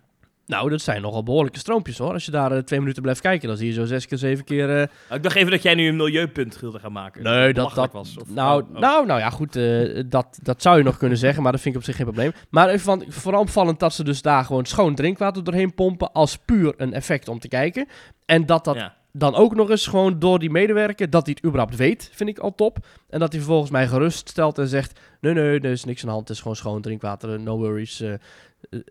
Nou, 0.53 0.69
dat 0.69 0.81
zijn 0.81 1.01
nogal 1.01 1.23
behoorlijke 1.23 1.59
stroompjes 1.59 1.97
hoor. 1.97 2.13
Als 2.13 2.25
je 2.25 2.31
daar 2.31 2.51
eh, 2.51 2.57
twee 2.57 2.79
minuten 2.79 3.01
blijft 3.01 3.21
kijken, 3.21 3.47
dan 3.47 3.57
zie 3.57 3.67
je 3.67 3.73
zo 3.73 3.85
zes 3.85 4.05
keer, 4.07 4.17
zeven 4.17 4.43
keer... 4.43 4.69
eh, 4.77 4.87
Oh, 5.09 5.15
Ik 5.15 5.23
dacht 5.23 5.35
even 5.35 5.51
dat 5.51 5.61
jij 5.61 5.75
nu 5.75 5.87
een 5.87 5.95
milieupunt 5.95 6.59
wilde 6.59 6.79
gaan 6.79 6.91
maken. 6.91 7.23
Nee, 7.23 7.53
dat, 7.53 7.73
dat, 7.75 7.91
was. 7.91 8.17
Of, 8.17 8.29
nou, 8.29 8.61
oh, 8.63 8.69
oh. 8.73 8.79
nou, 8.79 9.05
nou 9.05 9.19
ja, 9.19 9.29
goed, 9.29 9.55
eh, 9.55 10.03
dat, 10.05 10.39
dat 10.41 10.61
zou 10.61 10.77
je 10.77 10.83
nog 10.83 10.97
kunnen 10.97 11.17
zeggen, 11.17 11.43
maar 11.43 11.51
dat 11.51 11.61
vind 11.61 11.73
ik 11.75 11.79
op 11.81 11.87
zich 11.87 11.95
geen 11.95 12.05
probleem. 12.05 12.31
Maar 12.49 12.67
even 12.67 12.79
van, 12.79 13.03
vooral 13.07 13.41
opvallend 13.41 13.79
dat 13.79 13.93
ze 13.93 14.03
dus 14.03 14.21
daar 14.21 14.45
gewoon 14.45 14.65
schoon 14.65 14.95
drinkwater 14.95 15.43
doorheen 15.43 15.73
pompen 15.73 16.11
als 16.11 16.37
puur 16.37 16.73
een 16.77 16.93
effect 16.93 17.27
om 17.27 17.39
te 17.39 17.47
kijken. 17.47 17.87
En 18.25 18.45
dat 18.45 18.65
dat 18.65 18.75
Ja. 18.75 18.95
dan 19.11 19.35
ook 19.35 19.55
nog 19.55 19.69
eens 19.69 19.87
gewoon 19.87 20.19
door 20.19 20.39
die 20.39 20.49
medewerker, 20.49 21.09
dat 21.09 21.25
hij 21.25 21.33
het 21.35 21.45
überhaupt 21.45 21.75
weet, 21.75 22.09
vind 22.13 22.29
ik 22.29 22.39
al 22.39 22.55
top. 22.55 22.77
En 23.09 23.19
dat 23.19 23.29
hij 23.31 23.39
vervolgens 23.39 23.71
mij 23.71 23.87
gerust 23.87 24.29
stelt 24.29 24.57
en 24.57 24.67
zegt, 24.67 24.99
nee, 25.21 25.33
nee, 25.33 25.59
er 25.59 25.65
is 25.71 25.83
niks 25.85 26.01
aan 26.01 26.07
de 26.07 26.13
hand, 26.13 26.27
het 26.27 26.35
is 26.37 26.41
gewoon 26.41 26.57
schoon 26.57 26.81
drinkwater, 26.81 27.39
no 27.39 27.57
worries. 27.57 28.03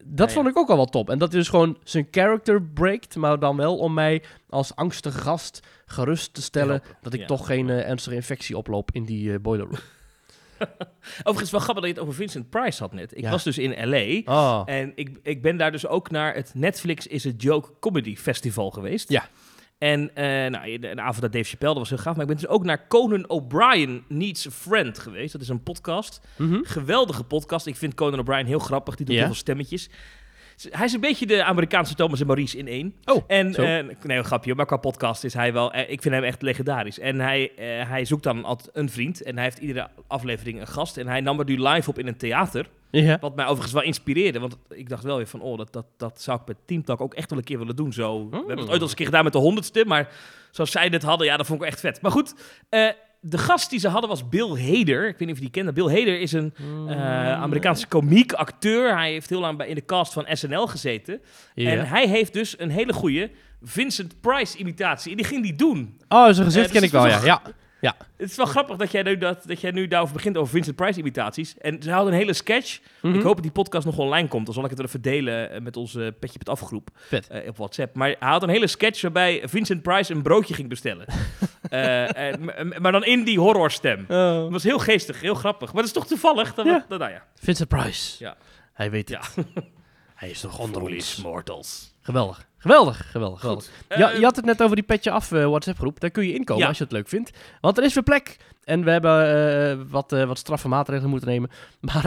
Dat 0.05 0.29
Ja, 0.29 0.35
vond 0.35 0.49
ik 0.49 0.57
ook 0.59 0.69
al 0.71 0.77
wel 0.77 0.87
top. 0.87 1.11
En 1.11 1.19
dat 1.19 1.31
hij 1.31 1.39
dus 1.41 1.49
gewoon 1.49 1.79
zijn 1.85 2.09
character 2.11 2.63
breakt, 2.63 3.17
maar 3.17 3.39
dan 3.39 3.57
wel 3.57 3.77
om 3.79 3.95
mij 3.95 4.23
als 4.49 4.75
angstige 4.77 5.19
gast 5.19 5.61
gerust 5.87 6.35
te 6.35 6.43
stellen 6.43 6.83
dat 7.03 7.13
ik 7.13 7.27
toch 7.27 7.47
geen 7.47 7.71
eh, 7.71 7.89
ernstige 7.89 8.15
infectie 8.17 8.57
oploop 8.57 8.91
in 8.93 9.05
die 9.05 9.33
eh, 9.33 9.39
boiler 9.41 9.67
room. 9.67 9.79
Overigens 11.23 11.51
wel 11.51 11.61
grappig 11.61 11.85
dat 11.85 11.93
je 11.93 11.99
het 11.99 11.99
over 12.09 12.15
Vincent 12.15 12.51
Price 12.51 12.83
had 12.83 12.93
net. 12.93 13.17
Ik 13.17 13.23
Ja. 13.23 13.31
was 13.31 13.43
dus 13.45 13.59
in 13.59 13.89
L.A. 13.89 14.33
Oh. 14.33 14.63
En 14.67 14.93
ik, 14.95 15.19
ik 15.23 15.43
ben 15.43 15.57
daar 15.57 15.73
dus 15.73 15.87
ook 15.87 16.11
naar 16.11 16.35
het 16.35 16.51
Netflix 16.55 17.07
is 17.07 17.27
a 17.27 17.31
Joke 17.37 17.69
Comedy 17.81 18.17
Festival 18.17 18.71
geweest. 18.71 19.09
Ja. 19.09 19.29
En 19.83 20.15
eh, 20.15 20.25
nou, 20.51 20.79
de, 20.79 20.95
de 20.95 21.01
avond 21.01 21.21
dat 21.21 21.33
Dave 21.33 21.49
Chappelle, 21.49 21.73
dat 21.73 21.81
was 21.83 21.89
heel 21.89 21.99
gaaf. 21.99 22.13
Maar 22.13 22.23
ik 22.23 22.31
ben 22.31 22.41
dus 22.41 22.47
ook 22.49 22.65
naar 22.65 22.89
Conan 22.89 23.29
O'Brien 23.29 24.05
Needs 24.09 24.47
a 24.47 24.51
Friend 24.51 24.99
geweest. 24.99 25.33
Dat 25.33 25.41
is 25.43 25.49
een 25.49 25.63
podcast. 25.63 26.21
Mhm. 26.37 26.59
Geweldige 26.63 27.25
podcast. 27.25 27.67
Ik 27.67 27.77
vind 27.77 27.95
Conan 27.95 28.19
O'Brien 28.19 28.47
heel 28.47 28.59
grappig. 28.59 28.95
Die 28.95 29.07
doet 29.07 29.15
heel 29.15 29.25
veel 29.25 29.35
stemmetjes. 29.35 29.91
Hij 30.71 30.85
is 30.85 30.93
een 30.93 31.01
beetje 31.01 31.27
de 31.27 31.45
Amerikaanse 31.45 31.95
Thomas 31.95 32.21
en 32.21 32.27
Maurice 32.27 32.59
in 32.59 32.69
één. 32.69 32.95
Oh, 33.05 33.23
En, 33.27 33.53
zo. 33.53 33.63
nee, 33.63 33.97
een 34.03 34.25
grapje, 34.25 34.55
maar 34.55 34.67
qua 34.67 34.77
podcast 34.77 35.25
is 35.25 35.35
hij 35.35 35.53
wel... 35.53 35.73
eh, 35.73 35.91
ik 35.91 36.03
vind 36.03 36.15
hem 36.15 36.25
echt 36.25 36.43
legendarisch. 36.43 36.99
En 36.99 37.21
hij, 37.21 37.53
eh, 37.57 37.89
hij 37.89 38.05
zoekt 38.05 38.23
dan 38.23 38.45
altijd 38.45 38.71
een 38.73 38.91
vriend. 38.91 39.23
En 39.23 39.35
hij 39.35 39.45
heeft 39.45 39.59
iedere 39.59 39.89
aflevering 40.07 40.61
een 40.61 40.67
gast. 40.67 40.97
En 40.97 41.07
hij 41.07 41.21
nam 41.21 41.39
er 41.39 41.45
nu 41.45 41.63
live 41.63 41.91
op 41.91 41.99
in 41.99 42.07
een 42.07 42.17
theater. 42.17 42.69
Ja. 42.91 43.19
Wat 43.21 43.37
mij 43.37 43.45
overigens 43.45 43.73
wel 43.73 43.83
inspireerde. 43.83 44.39
Want 44.39 44.57
ik 44.69 44.89
dacht 44.89 45.05
wel 45.05 45.17
weer 45.17 45.27
van... 45.27 45.41
Oh, 45.41 45.59
dat, 45.59 45.73
dat, 45.73 45.87
dat 45.97 46.23
zou 46.23 46.41
ik 46.41 46.47
met 46.47 46.57
Team 46.67 46.85
Talk 46.85 47.01
ook 47.01 47.15
echt 47.15 47.31
wel 47.31 47.39
een 47.39 47.45
keer 47.45 47.59
willen 47.59 47.77
doen. 47.77 47.93
Zo. 47.93 48.29
We 48.31 48.37
hebben 48.37 48.59
het 48.59 48.61
ooit 48.61 48.69
al 48.77 48.81
eens 48.81 48.91
een 48.91 48.97
keer 48.97 49.07
gedaan 49.07 49.25
met 49.25 49.33
de 49.33 49.39
honderdste. 49.39 49.85
Maar 49.87 50.09
zoals 50.51 50.71
zij 50.71 50.89
dit 50.89 51.03
hadden, 51.03 51.27
ja, 51.27 51.37
dat 51.37 51.47
vond 51.47 51.63
ik 51.63 51.67
echt 51.69 51.81
vet. 51.81 52.03
Maar 52.03 52.11
goed, 52.11 52.35
eh, 52.69 52.89
de 53.25 53.39
gast 53.39 53.71
die 53.71 53.79
ze 53.79 53.89
hadden 53.89 54.11
was 54.11 54.29
Bill 54.29 54.49
Hader. 54.49 55.09
Ik 55.09 55.19
weet 55.19 55.21
niet 55.21 55.31
of 55.31 55.37
je 55.37 55.41
die 55.41 55.51
kende. 55.51 55.73
Bill 55.73 55.89
Hader 55.89 56.21
is 56.21 56.33
een 56.33 56.55
eh, 56.89 57.33
Amerikaanse 57.33 57.87
komiek, 57.87 58.33
acteur. 58.33 58.97
Hij 58.97 59.11
heeft 59.11 59.29
heel 59.29 59.41
lang 59.41 59.59
bij, 59.59 59.69
in 59.69 59.75
de 59.75 59.85
cast 59.85 60.13
van 60.13 60.27
SNL 60.29 60.67
gezeten. 60.67 61.21
En 61.55 61.89
hij 61.89 62.09
heeft 62.09 62.33
dus 62.33 62.59
een 62.59 62.71
hele 62.71 62.93
goede 62.93 63.31
Vincent 63.63 64.21
Price 64.21 64.59
imitatie. 64.59 65.11
En 65.11 65.17
die 65.17 65.27
ging 65.27 65.43
die 65.43 65.55
doen. 65.55 65.97
Oh, 66.09 66.25
zijn 66.25 66.45
gezicht 66.47 66.67
Eh, 66.67 66.73
ken 66.73 66.81
dus 66.81 66.91
ik 66.91 66.97
wel, 66.97 67.07
ja. 67.07 67.25
ja. 67.25 67.43
Ja. 67.83 67.97
Het 68.17 68.31
is 68.31 68.37
wel 68.37 68.47
grappig 68.47 68.77
dat 68.77 68.91
jij 68.91 69.03
nu, 69.03 69.19
dat, 69.19 69.43
dat 69.47 69.61
jij 69.61 69.71
nu 69.71 69.89
daarover 69.89 70.15
begint 70.15 70.37
over 70.37 70.53
Vincent 70.53 70.77
Price 70.77 70.99
imitaties. 70.99 71.59
En 71.59 71.83
ze 71.83 71.91
hadden 71.91 72.13
een 72.13 72.19
hele 72.19 72.33
sketch. 72.33 72.81
Mhm. 73.01 73.15
Ik 73.15 73.23
hoop 73.23 73.35
dat 73.35 73.43
die 73.43 73.53
podcast 73.53 73.87
nog 73.87 73.99
online 73.99 74.29
komt. 74.29 74.45
Dan 74.45 74.55
zal 74.55 74.65
ik 74.65 74.71
het 74.71 74.79
er 74.79 74.85
even 74.85 75.03
delen 75.03 75.51
eh, 75.51 75.61
met 75.61 75.77
onze 75.77 76.15
Petje 76.21 76.39
Pet 76.39 76.49
Afgroep 76.49 76.89
Vet. 76.95 77.29
eh, 77.29 77.49
op 77.49 77.57
WhatsApp. 77.57 77.95
Maar 77.97 78.09
hij 78.19 78.29
had 78.29 78.43
een 78.43 78.49
hele 78.49 78.67
sketch 78.67 79.01
waarbij 79.03 79.43
Vincent 79.45 79.83
Price 79.83 80.13
een 80.13 80.23
broodje 80.23 80.55
ging 80.55 80.69
bestellen. 80.69 81.07
Eh, 81.71 82.33
m- 82.39 82.81
maar 82.83 82.93
dan 82.93 83.05
in 83.05 83.25
die 83.25 83.39
horrorstem. 83.39 84.01
Oh. 84.01 84.09
Dat 84.43 84.51
was 84.51 84.63
heel 84.63 84.79
geestig, 84.79 85.21
heel 85.21 85.35
grappig. 85.35 85.69
Maar 85.73 85.83
het 85.83 85.87
is 85.87 85.93
toch 85.99 86.07
toevallig? 86.07 86.55
Dat, 86.55 86.67
Ja. 86.67 86.85
dat, 86.89 86.99
nou 86.99 87.11
ja. 87.13 87.27
Vincent 87.35 87.69
Price. 87.69 88.25
Ja. 88.25 88.37
Hij 88.73 88.91
weet 88.91 89.09
Ja. 89.09 89.21
het. 89.35 89.47
Hij 90.15 90.31
is 90.31 90.41
toch 90.41 90.59
onder 90.59 90.83
ons. 90.83 91.17
mortals. 91.23 91.95
Geweldig. 92.01 92.47
Geweldig, 92.63 93.11
geweldig, 93.11 93.41
geweldig. 93.41 93.67
Eh, 93.89 93.99
Ja, 93.99 94.11
je 94.11 94.23
had 94.25 94.37
het 94.37 94.45
net 94.45 94.63
over 94.63 94.77
die 94.77 94.85
petje 94.85 95.11
af 95.11 95.33
eh, 95.33 95.45
WhatsApp 95.47 95.79
groep. 95.79 96.01
Daar 96.01 96.11
kun 96.11 96.27
je 96.27 96.35
inkomen 96.35 96.63
Ja. 96.63 96.69
als 96.69 96.79
je 96.79 96.85
het 96.85 96.93
leuk 96.93 97.09
vindt. 97.09 97.31
Want 97.61 97.79
er 97.79 97.85
is 97.85 97.95
weer 97.95 98.03
plek. 98.03 98.37
En 98.65 98.85
we 98.85 98.91
hebben 98.91 99.35
eh, 99.71 99.77
wat, 99.91 100.13
eh, 100.13 100.25
wat 100.25 100.39
straffe 100.39 100.69
maatregelen 100.69 101.11
moeten 101.11 101.29
nemen. 101.29 101.51
Maar 101.81 102.05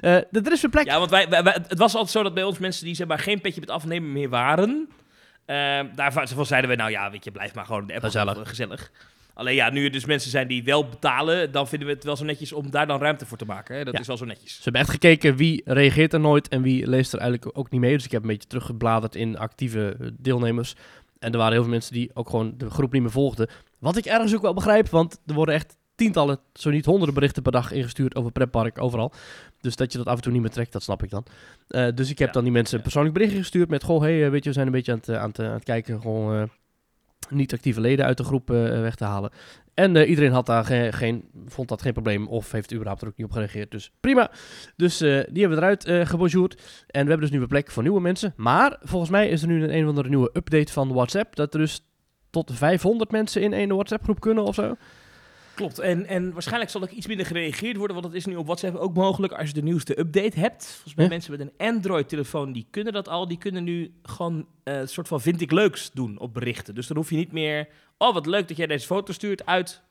er 0.00 0.52
is 0.52 0.60
weer 0.60 0.70
plek. 0.70 0.86
Ja, 0.86 0.98
want 0.98 1.10
wij, 1.10 1.28
wij- 1.28 1.42
wij- 1.42 1.58
het 1.68 1.78
was 1.78 1.92
altijd 1.94 2.12
zo 2.12 2.22
dat 2.22 2.34
bij 2.34 2.42
ons 2.44 2.58
mensen 2.58 2.84
die 2.84 2.94
zeg 2.94 3.06
maar 3.06 3.18
geen 3.18 3.40
petje 3.40 3.60
met 3.60 3.70
afnemen 3.70 4.12
meer 4.12 4.28
waren. 4.28 4.88
daarvan 5.94 6.46
zeiden 6.46 6.70
we, 6.70 6.76
nou 6.76 6.90
ja, 6.90 7.10
weet 7.10 7.24
je, 7.24 7.30
blijf 7.30 7.54
maar 7.54 7.66
gewoon 7.66 7.86
de 7.86 7.94
app. 7.94 8.04
Gezellig. 8.46 8.90
Alleen 9.36 9.54
ja, 9.54 9.70
nu 9.70 9.84
er 9.84 9.90
dus 9.92 10.04
mensen 10.04 10.30
zijn 10.30 10.48
die 10.48 10.64
wel 10.64 10.88
betalen, 10.88 11.52
dan 11.52 11.68
vinden 11.68 11.88
we 11.88 11.94
het 11.94 12.04
wel 12.04 12.16
zo 12.16 12.24
netjes 12.24 12.52
om 12.52 12.70
daar 12.70 12.86
dan 12.86 13.00
ruimte 13.00 13.26
voor 13.26 13.38
te 13.38 13.44
maken. 13.44 13.76
Hè? 13.76 13.84
Dat 13.84 13.94
Ja. 13.94 14.00
is 14.00 14.06
wel 14.06 14.16
zo 14.16 14.24
netjes. 14.24 14.54
Ze 14.54 14.60
hebben 14.62 14.80
echt 14.80 14.90
gekeken 14.90 15.36
wie 15.36 15.62
reageert 15.64 16.12
er 16.12 16.20
nooit 16.20 16.48
en 16.48 16.62
wie 16.62 16.86
leest 16.88 17.12
er 17.12 17.18
eigenlijk 17.18 17.58
ook 17.58 17.70
niet 17.70 17.80
mee. 17.80 17.94
Dus 17.96 18.04
ik 18.04 18.10
heb 18.10 18.22
een 18.22 18.28
beetje 18.28 18.48
teruggebladerd 18.48 19.14
in 19.14 19.38
actieve 19.38 19.96
eh, 20.00 20.06
deelnemers. 20.18 20.74
En 21.18 21.32
er 21.32 21.38
waren 21.38 21.52
heel 21.52 21.62
veel 21.62 21.70
mensen 21.70 21.92
die 21.92 22.10
ook 22.14 22.30
gewoon 22.30 22.54
de 22.56 22.70
groep 22.70 22.92
niet 22.92 23.02
meer 23.02 23.10
volgden. 23.10 23.48
Wat 23.78 23.96
ik 23.96 24.04
ergens 24.04 24.34
ook 24.34 24.42
wel 24.42 24.54
begrijp, 24.54 24.88
want 24.88 25.20
er 25.26 25.34
worden 25.34 25.54
echt 25.54 25.76
tientallen, 25.94 26.38
zo 26.54 26.70
niet 26.70 26.84
honderden 26.84 27.14
berichten 27.14 27.42
per 27.42 27.52
dag 27.52 27.72
ingestuurd 27.72 28.14
over 28.14 28.32
pretpark 28.32 28.82
overal. 28.82 29.12
Dus 29.60 29.76
dat 29.76 29.92
je 29.92 29.98
dat 29.98 30.06
af 30.06 30.16
en 30.16 30.22
toe 30.22 30.32
niet 30.32 30.40
meer 30.40 30.50
trekt, 30.50 30.72
dat 30.72 30.82
snap 30.82 31.02
ik 31.02 31.10
dan. 31.10 31.24
Eh, 31.68 31.88
dus 31.94 32.10
ik 32.10 32.18
heb 32.18 32.26
Ja, 32.28 32.34
dan 32.34 32.42
die 32.44 32.52
mensen 32.52 32.76
een 32.76 32.82
persoonlijk 32.82 33.14
berichtje 33.14 33.38
gestuurd 33.38 33.68
met... 33.68 33.82
Goh, 33.84 34.00
hey, 34.00 34.24
eh, 34.24 34.30
weet 34.30 34.42
je, 34.42 34.48
we 34.48 34.54
zijn 34.54 34.66
een 34.66 34.72
beetje 34.72 34.92
aan 34.92 34.98
het, 34.98 35.10
aan 35.10 35.28
het, 35.28 35.38
aan 35.40 35.52
het 35.52 35.64
kijken. 35.64 36.00
Gewoon 36.00 36.50
niet 37.30 37.52
actieve 37.52 37.80
leden 37.80 38.04
uit 38.04 38.16
de 38.16 38.24
groep 38.24 38.50
eh, 38.50 38.56
weg 38.80 38.94
te 38.94 39.04
halen. 39.04 39.30
En 39.74 39.96
eh, 39.96 40.08
iedereen 40.08 40.32
had 40.32 40.46
daar 40.46 40.64
geen, 40.94 41.24
vond 41.46 41.68
dat 41.68 41.82
geen 41.82 41.92
probleem 41.92 42.26
of 42.26 42.52
heeft 42.52 42.72
überhaupt 42.72 43.02
er 43.02 43.08
ook 43.08 43.16
niet 43.16 43.26
op 43.26 43.32
gereageerd. 43.32 43.70
Dus 43.70 43.92
prima. 44.00 44.30
Dus 44.76 45.00
eh, 45.00 45.08
die 45.08 45.40
hebben 45.40 45.58
we 45.58 45.64
eruit 45.64 45.84
eh 45.84 46.06
gebonjourd. 46.06 46.54
En 46.86 47.02
we 47.02 47.08
hebben 47.10 47.20
dus 47.20 47.30
nu 47.30 47.40
een 47.40 47.48
plek 47.48 47.70
voor 47.70 47.82
nieuwe 47.82 48.00
mensen. 48.00 48.32
Maar 48.36 48.78
volgens 48.82 49.10
mij 49.10 49.28
is 49.28 49.42
er 49.42 49.48
nu 49.48 49.62
een 49.62 49.74
een 49.74 49.82
of 49.82 49.88
andere 49.88 50.08
nieuwe 50.08 50.30
update 50.32 50.72
van 50.72 50.92
WhatsApp. 50.92 51.36
Dat 51.36 51.54
er 51.54 51.60
dus 51.60 51.86
tot 52.30 52.50
500 52.54 53.10
mensen 53.10 53.42
in 53.42 53.52
één 53.52 53.68
WhatsApp 53.68 54.02
groep 54.02 54.20
kunnen 54.20 54.44
of 54.44 54.54
zo. 54.54 54.76
Klopt. 55.56 55.78
En, 55.78 56.06
en 56.06 56.32
waarschijnlijk 56.32 56.70
zal 56.70 56.82
er 56.82 56.88
iets 56.90 57.06
minder 57.06 57.26
gereageerd 57.26 57.76
worden, 57.76 57.96
want 57.96 58.08
dat 58.08 58.16
is 58.16 58.26
nu 58.26 58.36
op 58.36 58.46
WhatsApp 58.46 58.76
ook 58.76 58.94
mogelijk 58.94 59.32
als 59.32 59.48
je 59.48 59.54
de 59.54 59.62
nieuwste 59.62 59.98
update 59.98 60.40
hebt. 60.40 60.66
Volgens 60.66 60.94
mij 60.94 61.04
Ja. 61.04 61.10
mensen 61.10 61.30
met 61.30 61.40
een 61.40 61.52
Android-telefoon, 61.66 62.52
die 62.52 62.66
kunnen 62.70 62.92
dat 62.92 63.08
al. 63.08 63.28
Die 63.28 63.38
kunnen 63.38 63.64
nu 63.64 63.92
gewoon 64.02 64.46
eh, 64.62 64.78
een 64.78 64.88
soort 64.88 65.08
van 65.08 65.20
vind 65.20 65.40
ik 65.40 65.50
leuks 65.50 65.90
doen 65.92 66.18
op 66.18 66.34
berichten. 66.34 66.74
Dus 66.74 66.86
dan 66.86 66.96
hoef 66.96 67.10
je 67.10 67.16
niet 67.16 67.32
meer, 67.32 67.68
oh 67.98 68.14
wat 68.14 68.26
leuk 68.26 68.48
dat 68.48 68.56
jij 68.56 68.66
deze 68.66 68.86
foto 68.86 69.12
stuurt 69.12 69.46
uit 69.46 69.82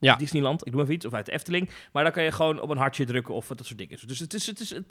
Ja. 0.00 0.16
Disneyland, 0.16 0.66
ik 0.66 0.72
doe 0.72 0.82
maar 0.82 0.92
iets, 0.92 1.04
of 1.06 1.12
uit 1.12 1.26
de 1.26 1.32
Efteling. 1.32 1.70
Maar 1.92 2.02
dan 2.02 2.12
kan 2.12 2.22
je 2.24 2.32
gewoon 2.32 2.60
op 2.60 2.70
een 2.70 2.76
hartje 2.76 3.04
drukken 3.04 3.34
of 3.34 3.48
wat 3.48 3.58
dat 3.58 3.66
soort 3.66 3.78
dingen. 3.78 3.98
Dus 4.06 4.18
het 4.18 4.34
is, 4.34 4.46
het 4.46 4.60
is, 4.60 4.70
het, 4.70 4.84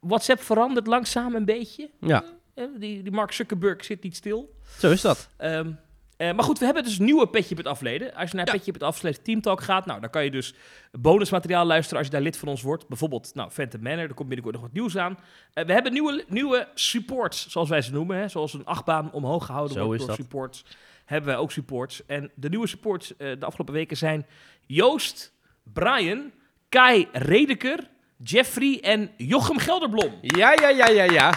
WhatsApp 0.00 0.40
verandert 0.42 0.86
langzaam 0.86 1.34
een 1.34 1.44
beetje. 1.44 1.90
Ja, 2.00 2.24
Eh, 2.54 2.64
die, 2.78 3.02
die 3.02 3.12
Mark 3.12 3.32
Zuckerberg 3.32 3.84
zit 3.84 4.02
niet 4.02 4.16
stil. 4.16 4.54
zo 4.78 4.90
is 4.90 5.00
dat. 5.00 5.28
Ehm, 5.36 5.72
eh, 6.16 6.32
maar 6.32 6.44
goed, 6.44 6.58
we 6.58 6.64
hebben 6.64 6.84
dus 6.84 6.98
nieuwe 6.98 7.28
Petje 7.28 7.50
op 7.50 7.56
het 7.56 7.66
afleden. 7.66 8.14
Als 8.14 8.30
je 8.30 8.36
naar 8.36 8.46
Ja. 8.46 8.52
Petje 8.52 8.68
op 8.68 8.74
het 8.74 8.82
afleden 8.82 9.22
Teamtalk 9.22 9.62
gaat, 9.62 9.86
nou, 9.86 10.00
dan 10.00 10.10
kan 10.10 10.24
je 10.24 10.30
dus 10.30 10.54
bonusmateriaal 10.92 11.64
luisteren 11.64 11.98
als 11.98 12.06
je 12.06 12.12
daar 12.12 12.22
lid 12.22 12.36
van 12.36 12.48
ons 12.48 12.62
wordt. 12.62 12.88
Bijvoorbeeld, 12.88 13.30
nou, 13.34 13.50
Phantom 13.50 13.82
Manor, 13.82 13.98
er 14.02 14.14
komt 14.14 14.28
binnenkort 14.28 14.54
nog 14.54 14.64
wat 14.64 14.72
nieuws 14.72 14.96
aan. 14.96 15.18
Eh, 15.52 15.64
we 15.64 15.72
hebben 15.72 15.92
nieuwe, 15.92 16.24
nieuwe 16.28 16.68
supports, 16.74 17.48
zoals 17.48 17.68
wij 17.68 17.82
ze 17.82 17.92
noemen. 17.92 18.16
Hè? 18.16 18.28
Zoals 18.28 18.54
een 18.54 18.64
achtbaan 18.64 19.12
omhoog 19.12 19.46
gehouden 19.46 19.74
Zo 19.76 19.84
wordt 19.84 20.00
is 20.00 20.06
door 20.06 20.16
dat. 20.16 20.24
supports. 20.26 20.64
Hebben 21.04 21.28
wij 21.30 21.38
ook 21.38 21.52
supports. 21.52 22.06
En 22.06 22.30
de 22.34 22.48
nieuwe 22.48 22.66
supports 22.66 23.16
eh, 23.16 23.30
de 23.38 23.46
afgelopen 23.46 23.74
weken 23.74 23.96
zijn 23.96 24.26
Joost, 24.66 25.32
Brian, 25.72 26.30
Kai 26.68 27.08
Redeker, 27.12 27.88
Jeffrey 28.16 28.78
en 28.80 29.10
Jochem 29.16 29.58
Gelderblom. 29.58 30.12
Ja, 30.20 30.52
ja, 30.60 30.68
ja, 30.68 30.88
ja, 30.88 31.04
ja. 31.04 31.34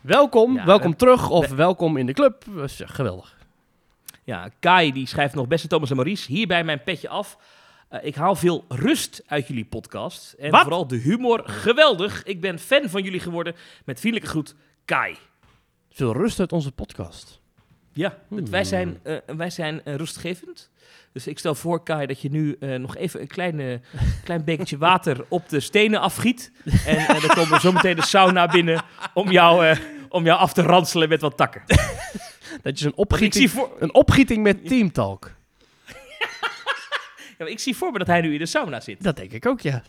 Welkom, 0.00 0.54
Ja, 0.54 0.64
welkom 0.64 0.90
we- 0.90 0.96
terug 0.96 1.28
of 1.30 1.48
welkom 1.48 1.96
in 1.96 2.06
de 2.06 2.12
club. 2.12 2.44
Dat 2.54 2.64
is, 2.64 2.80
geweldig. 2.84 3.36
Ja, 4.24 4.48
Kai 4.60 4.92
die 4.92 5.06
schrijft 5.06 5.34
nog 5.34 5.46
beste 5.48 5.68
Thomas 5.68 5.90
en 5.90 5.96
Maurice. 5.96 6.32
Hierbij 6.32 6.64
mijn 6.64 6.82
petje 6.82 7.08
af. 7.08 7.38
Eh, 7.88 8.04
ik 8.04 8.14
haal 8.14 8.34
veel 8.34 8.64
rust 8.68 9.22
uit 9.26 9.48
jullie 9.48 9.64
podcast. 9.64 10.32
En 10.32 10.50
Wat? 10.50 10.60
vooral 10.62 10.86
de 10.86 10.96
humor 10.96 11.42
geweldig. 11.44 12.22
Ik 12.24 12.40
ben 12.40 12.58
fan 12.58 12.88
van 12.88 13.02
jullie 13.02 13.20
geworden. 13.20 13.54
Met 13.84 14.00
vriendelijke 14.00 14.32
groet, 14.32 14.54
Kai. 14.84 15.16
Veel 15.90 16.12
rust 16.12 16.40
uit 16.40 16.52
onze 16.52 16.72
podcast. 16.72 17.40
Ja, 17.92 18.18
Hmm. 18.28 18.36
het- 18.38 18.48
wij 18.48 18.64
zijn, 18.64 19.00
eh, 19.02 19.16
wij 19.36 19.50
zijn 19.50 19.84
eh, 19.84 19.94
rustgevend. 19.94 20.70
Dus 21.12 21.26
ik 21.26 21.38
stel 21.38 21.54
voor, 21.54 21.82
Kai, 21.82 22.06
dat 22.06 22.20
je 22.20 22.30
nu 22.30 22.56
eh, 22.60 22.74
nog 22.78 22.96
even 22.96 23.20
een 23.20 23.26
kleine, 23.26 23.80
klein 24.24 24.44
bekertje 24.44 24.78
water 24.78 25.24
op 25.28 25.48
de 25.48 25.60
stenen 25.60 26.00
afgiet. 26.00 26.52
En 26.86 26.96
eh, 26.96 27.20
dan 27.20 27.28
komen 27.36 27.50
we 27.50 27.60
zo 27.60 27.72
meteen 27.72 27.96
de 27.96 28.04
sauna 28.04 28.46
binnen 28.46 28.82
om 29.14 29.30
jou, 29.30 29.66
eh, 29.66 29.78
om 30.08 30.24
jou 30.24 30.38
af 30.38 30.52
te 30.52 30.62
ranselen 30.62 31.08
met 31.08 31.20
wat 31.20 31.36
takken. 31.36 31.62
Dat 32.62 32.78
je 32.78 32.88
ik 32.88 32.98
opgieting, 32.98 33.50
voor, 33.50 33.70
een 33.78 33.94
opgieting 33.94 34.42
met 34.42 34.66
teamtalk. 34.68 35.30
ja, 37.38 37.46
ik 37.46 37.58
zie 37.58 37.76
voor 37.76 37.92
me 37.92 37.98
dat 37.98 38.06
hij 38.06 38.20
nu 38.20 38.32
in 38.32 38.38
de 38.38 38.46
sauna 38.46 38.80
zit. 38.80 39.02
Dat 39.02 39.16
denk 39.16 39.32
ik 39.32 39.46
ook, 39.46 39.60
ja. 39.60 39.82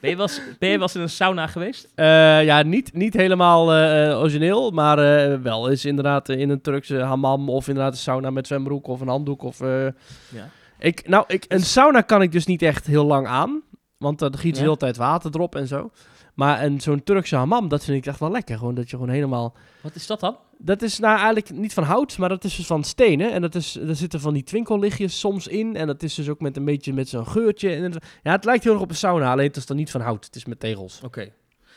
Ben 0.00 0.10
je 0.10 0.16
wel 0.16 0.26
eens, 0.26 0.40
ben 0.58 0.68
je 0.68 0.74
wel 0.74 0.82
eens 0.82 0.94
in 0.94 1.00
een 1.00 1.08
sauna 1.08 1.46
geweest? 1.46 1.88
Eh, 1.94 2.44
ja, 2.44 2.62
niet, 2.62 2.92
niet 2.94 3.14
helemaal 3.14 3.72
eh, 3.74 4.18
origineel, 4.18 4.70
maar 4.70 4.98
eh, 4.98 5.38
wel 5.40 5.68
is 5.68 5.84
inderdaad 5.84 6.28
in 6.28 6.50
een 6.50 6.60
Turkse 6.60 6.98
hammam 6.98 7.48
of 7.48 7.68
inderdaad 7.68 7.92
een 7.92 7.98
sauna 7.98 8.30
met 8.30 8.46
zwembroek 8.46 8.86
of 8.86 9.00
een 9.00 9.08
handdoek. 9.08 9.42
Of, 9.42 9.58
Ja. 9.58 10.48
ik, 10.78 11.08
nou, 11.08 11.24
ik, 11.26 11.44
een 11.48 11.64
sauna 11.64 12.00
kan 12.00 12.22
ik 12.22 12.32
dus 12.32 12.46
niet 12.46 12.62
echt 12.62 12.86
heel 12.86 13.04
lang 13.04 13.26
aan, 13.26 13.62
want 13.98 14.18
dan 14.18 14.36
giet 14.38 14.54
Ja. 14.54 14.60
de 14.60 14.64
hele 14.66 14.76
tijd 14.76 14.96
water 14.96 15.30
erop 15.34 15.54
en 15.54 15.66
zo. 15.66 15.90
Maar 16.34 16.64
een, 16.64 16.80
zo'n 16.80 17.02
Turkse 17.04 17.36
hammam, 17.36 17.68
dat 17.68 17.84
vind 17.84 17.96
ik 17.98 18.06
echt 18.06 18.20
wel 18.20 18.30
lekker. 18.30 18.58
Gewoon 18.58 18.74
dat 18.74 18.90
je 18.90 18.96
gewoon 18.96 19.12
helemaal... 19.12 19.54
Wat 19.80 19.94
is 19.94 20.06
dat 20.06 20.20
dan? 20.20 20.36
Dat 20.58 20.82
is 20.82 20.98
nou 20.98 21.14
eigenlijk 21.16 21.50
niet 21.50 21.74
van 21.74 21.84
hout, 21.84 22.18
maar 22.18 22.28
dat 22.28 22.44
is 22.44 22.56
dus 22.56 22.66
van 22.66 22.84
stenen. 22.84 23.32
En 23.32 23.40
dat 23.40 23.54
is, 23.54 23.76
er 23.76 23.96
zitten 23.96 24.20
van 24.20 24.34
die 24.34 24.42
twinkellichtjes 24.42 25.18
soms 25.18 25.46
in. 25.46 25.76
En 25.76 25.86
dat 25.86 26.02
is 26.02 26.14
dus 26.14 26.28
ook 26.28 26.40
met 26.40 26.56
een 26.56 26.64
beetje 26.64 26.92
met 26.92 27.08
zo'n 27.08 27.26
geurtje. 27.26 27.70
En, 27.70 27.82
het- 27.82 28.04
ja, 28.22 28.30
het 28.32 28.44
lijkt 28.44 28.64
heel 28.64 28.72
erg 28.72 28.82
op 28.82 28.90
een 28.90 28.96
sauna, 28.96 29.32
alleen 29.32 29.46
het 29.46 29.56
is 29.56 29.66
dan 29.66 29.76
niet 29.76 29.90
van 29.90 30.00
hout. 30.00 30.24
Het 30.24 30.36
is 30.36 30.44
met 30.44 30.60
tegels. 30.60 31.00
Oké. 31.04 31.28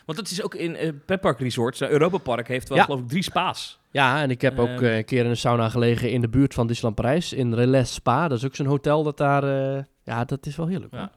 Want 0.05 0.17
het 0.21 0.31
is 0.31 0.43
ook 0.43 0.55
in 0.55 0.71
uh, 0.85 0.89
Petpark 1.05 1.39
Resorts. 1.39 1.81
Uh, 1.81 1.89
Europa 1.89 2.17
Park 2.17 2.47
heeft 2.47 2.69
wel 2.69 2.77
Ja. 2.77 2.83
geloof 2.83 2.99
ik 2.99 3.07
drie 3.07 3.23
spa's. 3.23 3.79
Ja, 3.91 4.21
en 4.21 4.29
ik 4.29 4.41
heb 4.41 4.59
ook 4.59 4.67
Ehm. 4.67 4.83
eh, 4.83 4.97
een 4.97 5.05
keer 5.05 5.23
in 5.23 5.29
een 5.29 5.37
sauna 5.37 5.69
gelegen 5.69 6.11
in 6.11 6.21
de 6.21 6.29
buurt 6.29 6.53
van 6.53 6.67
Disneyland 6.67 6.95
Parijs. 7.01 7.33
In 7.33 7.53
Relais 7.53 7.93
Spa. 7.93 8.27
Dat 8.27 8.37
is 8.37 8.45
ook 8.45 8.55
zo'n 8.55 8.65
hotel 8.65 9.03
dat 9.03 9.17
daar... 9.17 9.43
eh, 9.77 9.83
ja, 10.03 10.25
dat 10.25 10.45
is 10.45 10.55
wel 10.55 10.67
heerlijk. 10.67 10.93
Ja. 10.93 11.11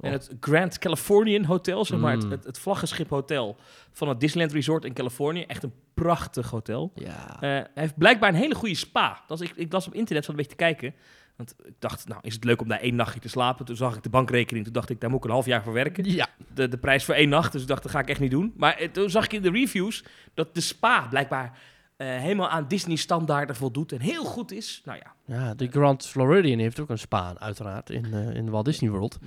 En 0.00 0.12
het 0.12 0.30
Grand 0.40 0.78
Californian 0.78 1.44
Hotel, 1.44 1.84
zeg 1.84 1.98
maar, 1.98 2.14
Mm. 2.16 2.20
het, 2.22 2.30
het, 2.30 2.44
het 2.44 2.58
vlaggenschip 2.58 3.10
hotel 3.10 3.56
van 3.92 4.08
het 4.08 4.20
Disneyland 4.20 4.52
Resort 4.54 4.84
in 4.84 4.92
Californië. 4.92 5.42
Echt 5.42 5.62
een 5.62 5.72
prachtig 5.94 6.50
hotel. 6.50 6.92
Ja. 6.94 7.34
Eh, 7.34 7.40
hij 7.40 7.66
heeft 7.74 7.98
blijkbaar 7.98 8.28
een 8.28 8.34
hele 8.34 8.54
goede 8.54 8.74
spa. 8.74 9.22
Dat 9.26 9.40
is, 9.40 9.48
ik, 9.50 9.56
ik 9.56 9.72
las 9.72 9.86
op 9.86 9.94
internet, 9.94 10.24
zat 10.24 10.30
een 10.34 10.40
beetje 10.40 10.56
te 10.56 10.64
kijken. 10.64 10.94
Want 11.36 11.54
ik 11.64 11.74
dacht, 11.78 12.08
nou, 12.08 12.20
is 12.22 12.34
het 12.34 12.44
leuk 12.44 12.60
om 12.60 12.68
daar 12.68 12.80
één 12.80 12.94
nachtje 12.94 13.20
te 13.20 13.28
slapen? 13.28 13.64
Toen 13.64 13.76
zag 13.76 13.96
ik 13.96 14.02
de 14.02 14.08
bankrekening, 14.08 14.64
toen 14.64 14.74
dacht 14.74 14.90
ik, 14.90 15.00
daar 15.00 15.10
moet 15.10 15.18
ik 15.18 15.24
een 15.24 15.30
half 15.30 15.46
jaar 15.46 15.62
voor 15.62 15.72
werken. 15.72 16.04
Ja. 16.10 16.28
De, 16.54 16.68
de 16.68 16.78
prijs 16.78 17.04
voor 17.04 17.14
één 17.14 17.28
nacht, 17.28 17.52
dus 17.52 17.62
ik 17.62 17.68
dacht, 17.68 17.82
dat 17.82 17.92
ga 17.92 17.98
ik 18.00 18.08
echt 18.08 18.20
niet 18.20 18.30
doen. 18.30 18.52
Maar 18.56 18.76
eh, 18.76 18.88
toen 18.88 19.10
zag 19.10 19.24
ik 19.24 19.32
in 19.32 19.42
de 19.42 19.50
reviews 19.50 20.04
dat 20.34 20.54
de 20.54 20.60
spa 20.60 21.06
blijkbaar 21.10 21.58
eh, 21.96 22.06
helemaal 22.08 22.48
aan 22.48 22.68
Disney-standaarden 22.68 23.56
voldoet 23.56 23.92
en 23.92 24.00
heel 24.00 24.24
goed 24.24 24.52
is. 24.52 24.82
Nou 24.84 24.98
ja, 24.98 25.36
Ja, 25.36 25.54
de 25.54 25.68
Grand 25.70 26.06
Floridian 26.06 26.58
heeft 26.58 26.80
ook 26.80 26.88
een 26.90 26.98
spa, 26.98 27.34
uiteraard, 27.38 27.90
in, 27.90 28.12
eh, 28.12 28.34
in 28.34 28.50
Walt 28.50 28.64
Disney 28.64 28.90
World. 28.90 29.18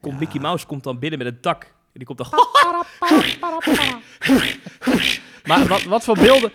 Komt 0.00 0.14
Ja. 0.14 0.20
Mickey 0.20 0.40
Mouse 0.40 0.66
komt 0.66 0.84
dan 0.84 0.98
binnen 0.98 1.18
met 1.18 1.28
een 1.28 1.40
tak. 1.40 1.64
En 1.64 1.70
die 1.92 2.04
komt 2.06 2.18
dan... 2.18 2.28
Maar 5.44 5.66
wat, 5.66 5.82
wat 5.82 6.04
voor 6.04 6.16
beelden, 6.16 6.50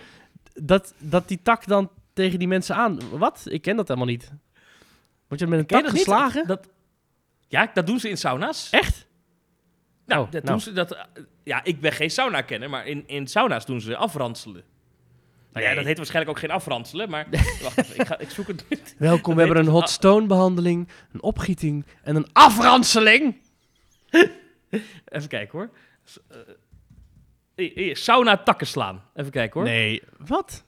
dat, 0.54 0.94
dat 0.98 1.28
die 1.28 1.42
tak 1.42 1.66
dan 1.66 1.90
tegen 2.12 2.38
die 2.38 2.48
mensen 2.48 2.76
aan... 2.76 2.98
Wat? 3.10 3.42
Ik 3.48 3.62
ken 3.62 3.76
dat 3.76 3.88
helemaal 3.88 4.08
niet. 4.08 4.32
Word 5.28 5.40
je 5.40 5.46
met 5.46 5.58
een 5.58 5.66
tak 5.66 5.82
dat 5.82 5.92
niet? 5.92 6.02
geslagen? 6.02 6.46
Dat, 6.46 6.68
ja, 7.48 7.70
dat 7.74 7.86
doen 7.86 8.00
ze 8.00 8.08
in 8.08 8.18
sauna's. 8.18 8.70
Echt? 8.70 9.06
Nou, 10.06 10.24
Oh, 10.24 10.30
dat 10.30 10.42
nou. 10.42 10.54
doen 10.54 10.60
ze 10.60 10.72
dat. 10.72 11.06
Ja, 11.44 11.64
ik 11.64 11.80
ben 11.80 11.92
geen 11.92 12.10
sauna-kenner, 12.10 12.70
maar 12.70 12.86
in, 12.86 13.04
in 13.06 13.26
sauna's 13.26 13.66
doen 13.66 13.80
ze 13.80 13.96
afranselen. 13.96 14.64
Nou 15.56 15.68
ja, 15.68 15.74
dat 15.74 15.84
heet 15.84 15.96
waarschijnlijk 15.96 16.36
ook 16.36 16.42
geen 16.42 16.50
afranselen, 16.50 17.10
maar 17.10 17.26
wacht 17.62 17.78
even, 17.78 18.00
ik, 18.00 18.06
ga, 18.06 18.18
ik 18.18 18.30
zoek 18.30 18.46
het 18.46 18.64
niet. 18.68 18.94
Welkom, 18.98 19.34
we 19.34 19.40
hebben 19.40 19.58
een 19.58 19.64
dus 19.64 19.72
hot 19.72 19.90
stone 19.90 20.26
behandeling, 20.26 20.88
een 21.12 21.22
opgieting 21.22 21.84
en 22.02 22.16
een 22.16 22.26
afranseling. 22.32 23.36
Even 25.04 25.28
kijken 25.28 25.58
hoor. 25.58 25.70
S- 26.04 26.18
eh, 26.28 26.38
hier, 27.54 27.70
hier, 27.74 27.96
sauna 27.96 28.36
takken 28.36 28.66
slaan. 28.66 29.02
Even 29.14 29.30
kijken 29.30 29.60
hoor. 29.60 29.68
Nee, 29.68 30.02
wat? 30.26 30.64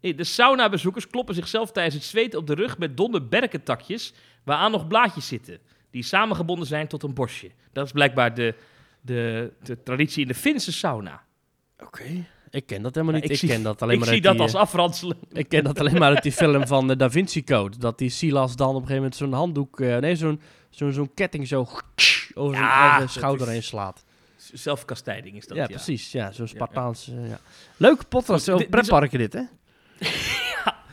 Hier, 0.00 0.16
De 0.16 0.24
sauna-bezoekers 0.24 1.06
kloppen 1.06 1.34
zichzelf 1.34 1.72
tijdens 1.72 1.94
het 1.94 2.04
zweten 2.04 2.38
op 2.38 2.46
de 2.46 2.54
rug 2.54 2.78
met 2.78 2.96
donde 2.96 3.22
berkentakjes, 3.22 4.12
waaraan 4.44 4.70
nog 4.70 4.86
blaadjes 4.86 5.26
zitten, 5.26 5.58
die 5.90 6.02
samengebonden 6.02 6.66
zijn 6.66 6.88
tot 6.88 7.02
een 7.02 7.14
bosje. 7.14 7.50
Dat 7.72 7.86
is 7.86 7.92
blijkbaar 7.92 8.34
de, 8.34 8.54
de, 9.00 9.52
de 9.62 9.82
traditie 9.82 10.22
in 10.22 10.28
de 10.28 10.34
Finse 10.34 10.72
sauna. 10.72 11.24
Oké. 11.78 12.24
Ik 12.50 12.66
ken 12.66 12.82
dat 12.82 12.94
helemaal 12.94 13.14
Ja, 13.14 13.20
niet. 13.20 13.30
ik 13.30 13.34
ik 13.36 13.38
zie- 13.42 13.48
ken 13.48 13.62
dat 13.62 13.80
alleen 13.82 13.94
ik 13.94 14.00
maar 14.00 14.08
zie 14.12 14.20
dat 14.20 14.32
die, 14.32 14.42
als 14.42 14.54
eh, 14.54 14.60
afranselen. 14.60 15.16
Ik 15.32 15.48
ken 15.48 15.64
dat 15.64 15.78
alleen 15.80 15.98
maar 15.98 16.14
uit 16.14 16.22
die 16.22 16.32
film 16.42 16.66
van 16.66 16.88
de 16.88 16.96
Da 16.96 17.10
Vinci 17.10 17.44
Code. 17.44 17.78
Dat 17.78 17.98
die 17.98 18.10
Silas 18.10 18.56
dan 18.56 18.68
op 18.68 18.74
een 18.74 18.80
gegeven 18.80 18.96
moment 18.96 19.16
zo'n 19.16 19.32
handdoek, 19.32 19.80
eh, 19.80 19.96
nee, 19.96 20.16
zo'n 20.16 20.40
zo'n 20.70 20.92
zo'n 20.92 21.10
ketting 21.14 21.48
zo 21.48 21.60
over 22.34 22.56
zijn 22.56 22.66
Ja, 22.68 23.06
schouder 23.06 23.48
heen 23.48 23.62
slaat. 23.62 24.04
Zelfkastijding 24.52 25.36
is 25.36 25.46
dat, 25.46 25.56
ja, 25.56 25.62
ja. 25.62 25.68
precies. 25.68 26.12
Ja, 26.12 26.32
zo'n 26.32 26.44
ja. 26.44 26.50
Spartaans. 26.50 27.08
eh, 27.08 27.28
ja. 27.78 27.94
Podcast 28.08 28.48
over 28.48 28.62
dit- 28.62 28.72
dit 28.72 28.80
is- 28.80 28.88
pretparken 28.88 29.18
dit, 29.18 29.32
hè? 29.32 29.42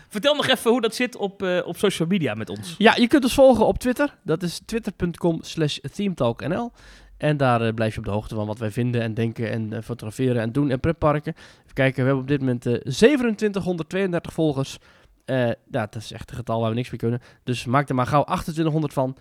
Vertel 0.09 0.35
nog 0.35 0.47
even 0.47 0.71
hoe 0.71 0.81
dat 0.81 0.95
zit 0.95 1.15
op, 1.15 1.43
eh, 1.43 1.59
op 1.65 1.77
social 1.77 2.07
media 2.07 2.33
met 2.33 2.49
ons. 2.49 2.75
Ja, 2.77 2.95
je 2.95 3.07
kunt 3.07 3.23
ons 3.23 3.33
volgen 3.33 3.65
op 3.65 3.77
Twitter. 3.77 4.15
Dat 4.23 4.43
is 4.43 4.61
twitter.com 4.65 5.39
slash 5.41 5.77
themetalknl. 5.93 6.71
En 7.17 7.38
daar 7.38 7.62
eh, 7.62 7.73
blijf 7.73 7.93
je 7.93 7.99
op 7.99 8.06
de 8.06 8.12
hoogte 8.12 8.36
van 8.36 8.47
wat 8.47 8.58
wij 8.58 8.71
vinden 8.71 9.01
en 9.01 9.13
denken 9.13 9.51
en 9.51 9.73
eh, 9.73 9.82
fotograferen 9.82 10.41
en 10.41 10.51
doen 10.51 10.69
en 10.69 10.80
pretparken. 10.80 11.34
Even 11.36 11.73
kijken, 11.73 11.99
we 12.01 12.06
hebben 12.06 12.21
op 12.21 12.27
dit 12.27 12.39
moment 12.39 12.65
eh 12.65 12.73
2732 12.73 14.34
volgers. 14.34 14.77
Eh 15.25 15.47
ja, 15.47 15.56
dat 15.69 15.95
is 15.95 16.12
echt 16.12 16.30
een 16.30 16.36
getal 16.36 16.60
waar 16.60 16.69
we 16.69 16.75
niks 16.75 16.89
mee 16.89 16.99
kunnen. 16.99 17.21
Dus 17.43 17.65
maak 17.65 17.89
er 17.89 17.95
maar 17.95 18.08
gauw 18.08 18.23
2800 18.23 18.93
van. 18.93 19.17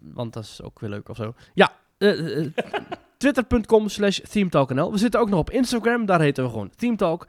Want 0.00 0.32
dat 0.32 0.42
is 0.42 0.62
ook 0.62 0.80
weer 0.80 0.90
leuk 0.90 1.08
of 1.08 1.16
zo. 1.16 1.34
Ja, 1.54 1.72
twitter.com 3.16 3.88
slash 3.88 4.18
themetalknl. 4.18 4.92
We 4.92 4.98
zitten 4.98 5.20
ook 5.20 5.28
nog 5.28 5.38
op 5.38 5.50
Instagram, 5.50 6.06
daar 6.06 6.20
heten 6.20 6.44
we 6.44 6.50
gewoon 6.50 6.70
Themetalk. 6.76 7.26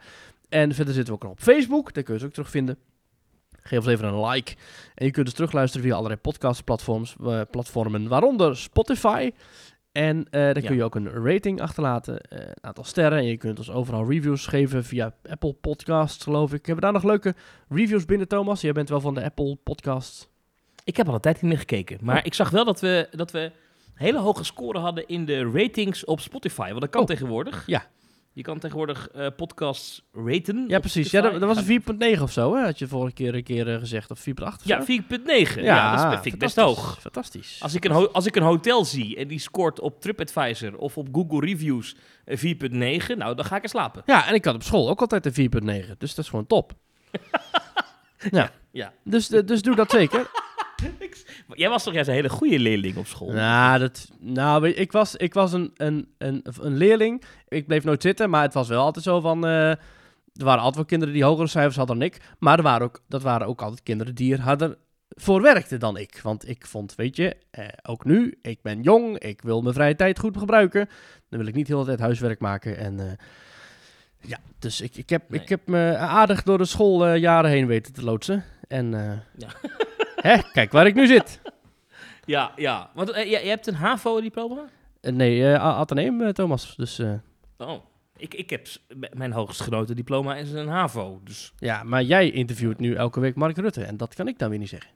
En 0.48 0.74
verder 0.74 0.94
zitten 0.94 1.12
we 1.12 1.18
ook 1.18 1.24
nog 1.24 1.32
op 1.32 1.40
Facebook, 1.40 1.94
daar 1.94 2.02
kun 2.02 2.14
je 2.14 2.20
ze 2.20 2.26
ook 2.26 2.32
terugvinden. 2.32 2.78
Geef 3.60 3.78
ons 3.78 3.86
even 3.88 4.08
een 4.08 4.26
like. 4.26 4.54
En 4.94 5.04
je 5.04 5.10
kunt 5.10 5.26
dus 5.26 5.34
terugluisteren 5.34 5.86
via 5.86 5.94
allerlei 5.94 6.20
podcastplatforms, 6.20 7.16
platformen, 7.50 8.08
waaronder 8.08 8.56
Spotify. 8.56 9.30
En 9.94 10.26
eh 10.30 10.40
daar 10.40 10.60
kun 10.60 10.76
je 10.76 10.84
ook 10.84 10.94
een 10.94 11.08
rating 11.08 11.60
achterlaten, 11.60 12.20
eh, 12.20 12.38
een 12.38 12.54
aantal 12.60 12.84
sterren. 12.84 13.18
En 13.18 13.24
je 13.24 13.36
kunt 13.36 13.58
ons 13.58 13.70
overal 13.70 14.08
reviews 14.10 14.46
geven 14.46 14.84
via 14.84 15.14
Apple 15.28 15.52
Podcasts, 15.52 16.22
geloof 16.24 16.52
ik. 16.52 16.66
Hebben 16.66 16.74
we 16.74 16.80
daar 16.80 16.92
nog 16.92 17.02
leuke 17.10 17.34
reviews 17.68 18.04
binnen, 18.04 18.28
Thomas? 18.28 18.60
Jij 18.60 18.72
bent 18.72 18.88
wel 18.88 19.00
van 19.00 19.14
de 19.14 19.24
Apple 19.24 19.56
Podcasts. 19.62 20.28
Ik 20.84 20.96
heb 20.96 21.08
al 21.08 21.14
een 21.14 21.20
tijd 21.20 21.42
niet 21.42 21.50
meer 21.50 21.58
gekeken. 21.60 21.98
Maar 22.02 22.16
Oh. 22.18 22.24
ik 22.24 22.34
zag 22.34 22.50
wel 22.50 22.64
dat 22.64 22.80
we, 22.80 23.08
dat 23.10 23.30
we 23.30 23.50
hele 23.94 24.18
hoge 24.18 24.44
score 24.44 24.78
hadden 24.78 25.06
in 25.08 25.24
de 25.24 25.50
ratings 25.50 26.04
op 26.04 26.20
Spotify. 26.20 26.68
Want 26.68 26.80
dat 26.80 26.90
kan 26.90 27.00
Oh. 27.00 27.06
tegenwoordig. 27.06 27.62
Ja. 27.66 27.86
Je 28.34 28.42
kan 28.42 28.58
tegenwoordig 28.58 29.08
eh, 29.08 29.26
podcasts 29.36 30.02
raten. 30.12 30.64
Ja, 30.68 30.78
precies. 30.78 31.10
Ja, 31.10 31.20
dat, 31.20 31.40
dat 31.40 31.54
was 31.54 31.66
een 31.66 31.82
4.9 32.16 32.22
of 32.22 32.32
zo, 32.32 32.54
hè? 32.54 32.62
Had 32.64 32.78
je 32.78 32.88
vorige 32.88 33.12
keer 33.14 33.34
een 33.34 33.42
keer 33.42 33.72
eh, 33.72 33.78
gezegd. 33.78 34.10
Of 34.10 34.18
4.8 34.18 34.34
of 34.34 34.56
Ja, 34.64 34.84
zo? 34.84 35.02
4.9. 35.02 35.60
Ja, 35.60 36.10
dat, 36.10 36.22
vind 36.22 36.34
ik 36.34 36.40
best 36.40 36.56
hoog. 36.56 36.98
Fantastisch. 37.00 37.58
Als 37.62 37.74
ik, 37.74 37.84
een 37.84 38.12
als 38.12 38.26
ik 38.26 38.36
een 38.36 38.42
hotel 38.42 38.84
zie 38.84 39.16
en 39.16 39.28
die 39.28 39.38
scoort 39.38 39.80
op 39.80 40.00
TripAdvisor 40.00 40.76
of 40.76 40.98
op 40.98 41.08
Google 41.12 41.40
Reviews 41.40 41.96
een 42.24 42.38
4.9, 42.38 43.16
nou, 43.16 43.34
dan 43.34 43.44
ga 43.44 43.56
ik 43.56 43.62
er 43.62 43.68
slapen. 43.68 44.02
Ja, 44.06 44.26
en 44.26 44.34
ik 44.34 44.44
had 44.44 44.54
op 44.54 44.62
school 44.62 44.88
ook 44.88 45.00
altijd 45.00 45.26
een 45.38 45.50
4.9. 45.62 45.96
Dus 45.98 46.14
dat 46.14 46.24
is 46.24 46.30
gewoon 46.30 46.46
top. 46.46 46.72
ja. 48.30 48.50
Ja. 48.70 48.92
Dus, 49.04 49.30
eh, 49.30 49.46
dus 49.46 49.62
doe 49.62 49.74
dat 49.74 49.90
zeker. 49.90 50.30
Jij 51.54 51.68
was 51.68 51.82
toch 51.84 51.94
juist 51.94 52.08
een 52.08 52.14
hele 52.14 52.28
goede 52.28 52.58
leerling 52.58 52.96
op 52.96 53.06
school? 53.06 53.32
Nou, 53.32 53.78
dat, 53.78 54.08
nou 54.18 54.68
ik 54.68 54.92
was, 54.92 55.16
ik 55.16 55.34
was 55.34 55.52
een, 55.52 55.70
een, 55.76 56.14
een, 56.18 56.44
een 56.60 56.76
leerling. 56.76 57.22
Ik 57.48 57.66
bleef 57.66 57.84
nooit 57.84 58.02
zitten, 58.02 58.30
maar 58.30 58.42
het 58.42 58.54
was 58.54 58.68
wel 58.68 58.82
altijd 58.82 59.04
zo 59.04 59.20
van... 59.20 59.44
eh, 59.46 59.70
er 59.70 60.44
waren 60.44 60.58
altijd 60.58 60.74
wel 60.76 60.84
kinderen 60.84 61.14
die 61.14 61.24
hogere 61.24 61.46
cijfers 61.48 61.76
hadden 61.76 61.98
dan 61.98 62.06
ik. 62.06 62.20
Maar 62.38 62.56
er 62.56 62.62
waren 62.62 62.86
ook, 62.86 63.02
dat 63.08 63.22
waren 63.22 63.46
ook 63.46 63.62
altijd 63.62 63.82
kinderen 63.82 64.14
die 64.14 64.32
er 64.32 64.40
harder 64.40 64.76
voor 65.08 65.42
werkten 65.42 65.80
dan 65.80 65.96
ik. 65.96 66.20
Want 66.22 66.48
ik 66.48 66.66
vond, 66.66 66.94
weet 66.94 67.16
je, 67.16 67.36
eh, 67.50 67.66
ook 67.82 68.04
nu, 68.04 68.38
ik 68.42 68.62
ben 68.62 68.82
jong, 68.82 69.18
ik 69.18 69.42
wil 69.42 69.62
mijn 69.62 69.74
vrije 69.74 69.94
tijd 69.94 70.18
goed 70.18 70.36
gebruiken. 70.38 70.88
Dan 71.28 71.38
wil 71.38 71.48
ik 71.48 71.54
niet 71.54 71.66
de 71.66 71.72
hele 71.72 71.84
tijd 71.86 72.00
huiswerk 72.00 72.40
maken. 72.40 72.76
En 72.76 73.00
eh, 73.00 73.12
ja, 74.20 74.38
dus 74.58 74.80
ik, 74.80 74.96
ik, 74.96 75.08
heb, 75.10 75.30
Nee. 75.30 75.40
ik 75.40 75.48
heb 75.48 75.66
me 75.66 75.96
aardig 75.96 76.42
door 76.42 76.58
de 76.58 76.64
schooljaren 76.64 77.50
heen 77.50 77.66
weten 77.66 77.92
te 77.92 78.04
loodsen. 78.04 78.44
En 78.68 78.90
Ja. 79.36 79.48
hè, 80.28 80.36
kijk 80.52 80.72
waar 80.72 80.86
ik 80.86 80.94
nu 80.94 81.06
zit. 81.06 81.40
Ja, 82.26 82.52
ja. 82.56 82.90
Want 82.94 83.10
eh, 83.10 83.24
je, 83.24 83.30
je 83.42 83.48
hebt 83.48 83.66
een 83.66 83.74
HAVO-diploma? 83.74 84.64
Eh, 85.00 85.12
nee, 85.12 85.52
eh 85.52 85.60
A- 85.60 85.74
Atheneum, 85.74 86.20
eh, 86.22 86.28
Thomas. 86.28 86.76
Dus... 86.76 86.98
eh, 86.98 87.12
Oh. 87.58 87.84
Ik, 88.16 88.34
ik 88.34 88.50
heb 88.50 88.66
s- 88.66 88.84
m- 88.96 89.18
mijn 89.18 89.32
hoogst 89.32 89.60
genoten 89.60 89.96
diploma 89.96 90.36
is 90.36 90.52
een 90.52 90.68
HAVO. 90.68 91.20
Dus 91.24 91.52
Ja, 91.58 91.82
maar 91.82 92.02
jij 92.02 92.30
interviewt 92.30 92.78
nu 92.78 92.94
elke 92.94 93.20
week 93.20 93.34
Mark 93.34 93.56
Rutte. 93.56 93.84
En 93.84 93.96
dat 93.96 94.14
kan 94.14 94.28
ik 94.28 94.38
dan 94.38 94.50
weer 94.50 94.58
niet 94.58 94.68
zeggen. 94.68 94.90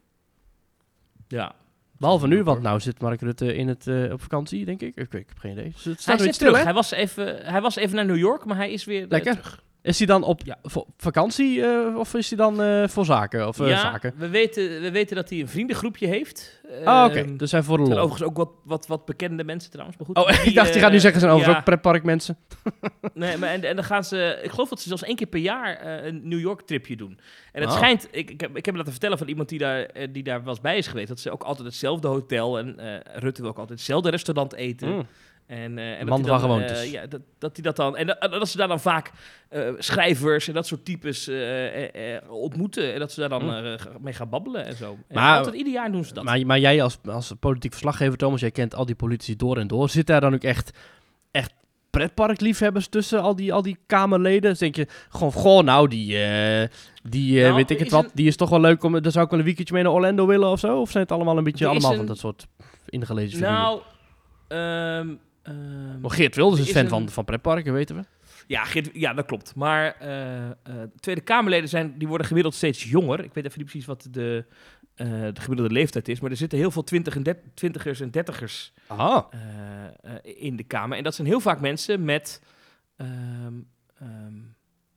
ja. 1.29 1.55
Behalve 1.99 2.27
nu, 2.27 2.43
want 2.43 2.62
nou 2.62 2.81
zit 2.81 3.01
Mark 3.01 3.21
Rutte 3.21 3.55
in 3.55 3.69
het, 3.69 3.87
eh, 3.87 4.12
op 4.12 4.23
vakantie, 4.23 4.64
denk 4.64 4.81
ik. 4.81 4.97
Ik, 4.97 5.12
ik 5.14 5.29
heb 5.29 5.38
geen 5.38 5.53
idee. 5.53 5.64
Dus 5.64 5.75
het 5.85 5.85
Hij 5.85 5.95
staat 6.03 6.14
is 6.21 6.25
weer 6.25 6.35
terug. 6.35 6.62
Hij 6.64 6.73
was, 6.75 6.91
even, 6.91 7.47
hij 7.47 7.61
was 7.61 7.77
even 7.77 7.97
naar 7.97 8.07
New 8.07 8.17
York, 8.19 8.45
maar 8.45 8.57
hij 8.57 8.71
is 8.73 8.85
weer 8.85 9.03
eh, 9.03 9.09
Lekker. 9.11 9.33
terug. 9.37 9.62
Is 9.88 9.98
hij 9.98 10.07
dan 10.07 10.22
op 10.22 10.40
Ja. 10.44 10.59
vakantie 10.96 11.62
eh, 11.62 11.96
of 11.98 12.14
is 12.14 12.29
hij 12.29 12.38
dan 12.38 12.62
eh, 12.62 12.88
voor 12.88 13.05
zaken? 13.05 13.48
Of 13.48 13.61
eh, 13.61 13.68
ja, 13.68 13.81
zaken? 13.81 14.14
We, 14.16 14.29
weten, 14.29 14.81
we 14.81 14.90
weten 14.90 15.16
dat 15.16 15.29
hij 15.31 15.40
een 15.40 15.48
vriendengroepje 15.48 16.07
heeft. 16.07 16.61
Ah, 16.85 17.05
oké. 17.05 17.18
Ehm, 17.18 17.37
Dus 17.37 17.53
hij 17.53 17.62
voor 17.62 17.77
de 17.77 17.83
er 17.83 17.88
zijn 17.88 17.98
lol. 17.98 18.09
overigens 18.09 18.31
ook 18.31 18.37
wat, 18.37 18.51
wat, 18.64 18.87
wat 18.87 19.05
bekende 19.05 19.44
mensen 19.44 19.70
trouwens. 19.70 19.98
Maar 19.98 20.07
goed, 20.07 20.16
Oh, 20.16 20.27
die, 20.42 20.48
ik 20.48 20.55
dacht, 20.55 20.72
die 20.72 20.83
gaat 20.83 20.90
nu 20.92 20.98
zeggen, 20.98 21.20
zijn 21.20 21.33
overigens 21.33 21.64
ja, 21.64 21.72
ook 21.72 21.79
pretparkmensen. 21.81 22.37
Nee, 23.14 23.37
maar 23.37 23.48
en, 23.48 23.64
en 23.64 23.74
dan 23.77 23.85
gaan 23.85 24.05
ze... 24.05 24.40
Ik 24.42 24.51
geloof 24.51 24.68
dat 24.68 24.81
ze 24.81 24.88
zelfs 24.88 25.03
één 25.03 25.16
keer 25.16 25.27
per 25.27 25.40
jaar 25.40 25.87
een 26.07 26.20
New 26.29 26.40
York-tripje 26.40 26.96
doen. 26.96 27.18
En 27.53 27.61
het 27.61 27.70
Oh. 27.70 27.77
schijnt... 27.77 28.09
Ik, 28.11 28.31
ik, 28.31 28.40
heb, 28.40 28.57
ik 28.57 28.64
heb 28.64 28.70
me 28.74 28.79
laten 28.79 28.92
vertellen 28.92 29.18
van 29.18 29.29
iemand 29.29 29.48
die 29.48 29.59
daar, 29.59 29.90
die 30.12 30.22
daar 30.22 30.46
eens 30.46 30.61
bij 30.61 30.77
is 30.79 30.87
geweest... 30.87 31.09
dat 31.09 31.20
ze 31.20 31.31
ook 31.31 31.42
altijd 31.42 31.66
hetzelfde 31.66 32.09
hotel... 32.09 32.59
en 32.59 32.77
Rutte 33.14 33.40
wil 33.42 33.51
ook 33.51 33.59
altijd 33.59 33.79
hetzelfde 33.79 34.11
restaurant 34.11 34.55
eten. 34.55 34.88
Mm. 34.94 35.07
En, 35.48 35.78
eh, 35.78 36.00
en 36.00 36.06
Man 36.06 36.24
van 36.26 36.40
gewoontes. 36.40 36.80
eh, 36.82 36.90
ja, 36.92 37.06
dat, 37.06 37.20
dat 37.38 37.50
hij 37.54 37.62
dat 37.62 37.76
dan... 37.76 37.96
En 37.96 38.06
dat, 38.06 38.20
dat 38.20 38.48
ze 38.48 38.56
daar 38.56 38.68
dan 38.68 38.80
vaak 38.80 39.11
eh, 39.48 39.68
schrijvers 39.78 40.48
en 40.48 40.54
dat 40.54 40.66
soort 40.66 40.84
types 40.84 41.30
ontmoeten. 42.28 42.92
En 42.92 42.98
dat 42.98 43.12
ze 43.12 43.20
daar 43.20 43.28
dan 43.28 43.44
Mm. 43.44 43.76
mee 44.00 44.12
gaan 44.12 44.28
babbelen 44.28 44.64
en 44.64 44.76
zo. 44.76 44.98
En 45.08 45.14
Maar- 45.14 45.37
altijd 45.38 45.54
ieder 45.54 45.72
jaar 45.72 45.92
doen 45.92 46.04
ze 46.04 46.14
dat. 46.14 46.24
Maar, 46.24 46.46
maar 46.46 46.58
jij 46.58 46.82
als, 46.82 46.98
als 47.04 47.32
politiek 47.40 47.70
verslaggever, 47.70 48.18
Thomas, 48.18 48.40
jij 48.40 48.50
kent 48.50 48.74
al 48.74 48.87
die 48.87 48.94
politici 48.94 49.37
door 49.37 49.56
en 49.58 49.66
door. 49.66 49.88
Zit 49.88 50.06
daar 50.06 50.20
dan 50.20 50.34
ook 50.34 50.42
echt, 50.42 50.78
echt 51.30 51.52
pretparkliefhebbers 51.90 52.88
tussen 52.88 53.20
al 53.22 53.37
die, 53.37 53.52
al 53.52 53.62
die 53.62 53.78
Kamerleden? 53.87 54.50
Dus 54.50 54.58
denk 54.58 54.76
je 54.76 54.87
gewoon, 55.08 55.32
goh, 55.32 55.62
nou, 55.64 55.88
die, 55.88 56.06
die 57.02 57.40
Nou, 57.42 57.54
weet 57.54 57.70
ik 57.70 57.78
het 57.78 57.90
wat, 57.90 58.04
een- 58.04 58.11
die 58.14 58.26
is 58.26 58.37
toch 58.37 58.48
wel 58.50 58.61
leuk 58.61 58.82
om, 58.82 59.02
daar 59.02 59.12
zou 59.12 59.24
ik 59.24 59.30
wel 59.30 59.38
een 59.38 59.44
weekendje 59.46 59.74
mee 59.74 59.82
naar 59.82 59.92
Orlando 59.92 60.26
willen 60.26 60.48
of 60.48 60.58
zo? 60.58 60.80
Of 60.80 60.90
zijn 60.90 61.02
het 61.02 61.12
allemaal 61.12 61.38
een 61.38 61.44
beetje 61.44 61.66
allemaal 61.66 61.90
een- 61.90 61.96
van 61.96 62.06
dat 62.06 62.18
soort 62.18 62.46
ingelezen 62.87 63.38
figuren? 63.38 63.52
nou... 63.54 63.80
ehm, 64.48 65.14
Oh, 66.02 66.11
Geert 66.12 66.34
Wilders 66.34 66.61
er 66.61 66.62
is 66.62 66.68
is 66.68 66.74
fan 66.76 66.84
een- 66.84 66.90
van, 66.90 67.08
van 67.08 67.24
pretparken, 67.24 67.72
weten 67.72 67.96
we. 67.96 68.02
Ja, 68.46 68.64
Geert- 68.64 68.90
ja, 68.92 69.14
dat 69.14 69.26
klopt. 69.26 69.54
Maar 69.54 69.94
eh, 70.00 70.46
eh, 70.50 70.54
Tweede 71.00 71.20
Kamerleden 71.20 71.68
zijn, 71.68 71.98
die 71.98 72.08
worden 72.08 72.26
gemiddeld 72.26 72.54
steeds 72.54 72.84
jonger. 72.84 73.24
Ik 73.24 73.34
weet 73.34 73.44
even 73.44 73.58
niet 73.58 73.68
precies 73.68 73.87
wat 73.87 74.08
de, 74.11 74.44
eh, 74.94 75.06
de 75.08 75.40
gemiddelde 75.40 75.72
leeftijd 75.74 76.08
is. 76.08 76.20
Maar 76.20 76.30
er 76.30 76.37
zitten 76.37 76.58
heel 76.58 76.70
veel 76.70 76.84
twintig 76.84 77.16
en 77.16 77.37
twintigers 77.54 78.00
en 78.00 78.11
dertigers 78.11 78.72
Ah, 78.87 79.24
in 80.22 80.56
de 80.56 80.62
Kamer. 80.64 80.96
En 80.98 81.04
dat 81.04 81.14
zijn 81.14 81.26
heel 81.26 81.40
vaak 81.40 81.61
mensen 81.61 82.04
met, 82.04 82.42
ehm, 82.96 83.52
ehm, 83.98 84.34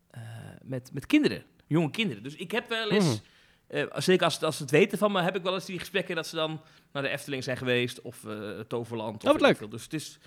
eh, 0.10 0.22
met, 0.62 0.90
met 0.94 1.06
kinderen. 1.06 1.44
Jonge 1.68 1.90
kinderen. 1.92 2.24
Dus 2.24 2.36
ik 2.36 2.52
heb 2.52 2.70
wel 2.70 2.92
eens... 2.92 3.22
Eh, 3.68 3.84
zeker 3.96 4.24
als, 4.26 4.44
als 4.44 4.56
ze 4.58 4.62
het 4.62 4.72
weten 4.72 4.98
van 4.98 5.12
me, 5.12 5.22
heb 5.22 5.36
ik 5.36 5.44
wel 5.44 5.54
eens 5.54 5.66
die 5.66 5.80
gesprekken 5.80 6.16
dat 6.16 6.28
ze 6.28 6.36
dan 6.36 6.62
naar 6.92 7.04
de 7.04 7.10
Efteling 7.10 7.44
zijn 7.44 7.58
geweest 7.58 8.02
of 8.02 8.26
Toverland. 8.68 9.16
Of 9.16 9.22
Oh, 9.24 9.32
wat 9.32 9.32
weet 9.32 9.42
ik 9.42 9.48
leuk. 9.48 9.58
veel. 9.58 9.70
Dus, 9.70 9.84
het 9.84 9.94
is, 9.94 10.20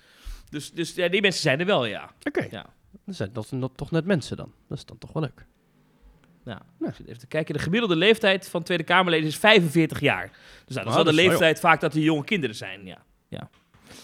dus, 0.49 0.71
dus 0.71 0.93
ja, 0.95 1.07
die 1.07 1.21
mensen 1.21 1.41
zijn 1.41 1.59
er 1.59 1.65
wel, 1.65 1.85
ja. 1.85 2.09
Oké, 2.23 2.47
Ja. 2.51 2.65
dat 3.05 3.15
zijn 3.15 3.29
dat, 3.33 3.47
dat 3.51 3.71
toch 3.75 3.91
net 3.91 4.05
mensen 4.05 4.37
dan. 4.37 4.51
Dat 4.67 4.77
is 4.77 4.85
dan 4.85 4.97
toch 4.97 5.13
wel 5.13 5.21
leuk. 5.23 5.45
Nou, 6.43 6.59
Ja. 6.79 6.87
ik 6.87 6.95
zit 6.95 7.07
even 7.07 7.19
te 7.19 7.27
kijken. 7.27 7.53
De 7.53 7.59
gemiddelde 7.59 7.95
leeftijd 7.95 8.49
van 8.49 8.63
Tweede 8.63 8.83
Kamerleden 8.83 9.27
is 9.27 9.37
45 9.37 9.99
jaar. 9.99 10.27
Dus 10.27 10.35
nou, 10.35 10.65
dat 10.67 10.75
is 10.75 10.85
Ah, 10.85 10.85
wel 10.85 11.03
dat 11.03 11.05
de 11.05 11.09
is 11.11 11.15
wel 11.17 11.29
leeftijd 11.29 11.59
vaak 11.59 11.81
dat 11.81 11.93
er 11.93 11.99
jonge 11.99 12.23
kinderen 12.23 12.55
zijn. 12.55 12.85
Ja. 12.85 12.97
ja. 13.27 13.49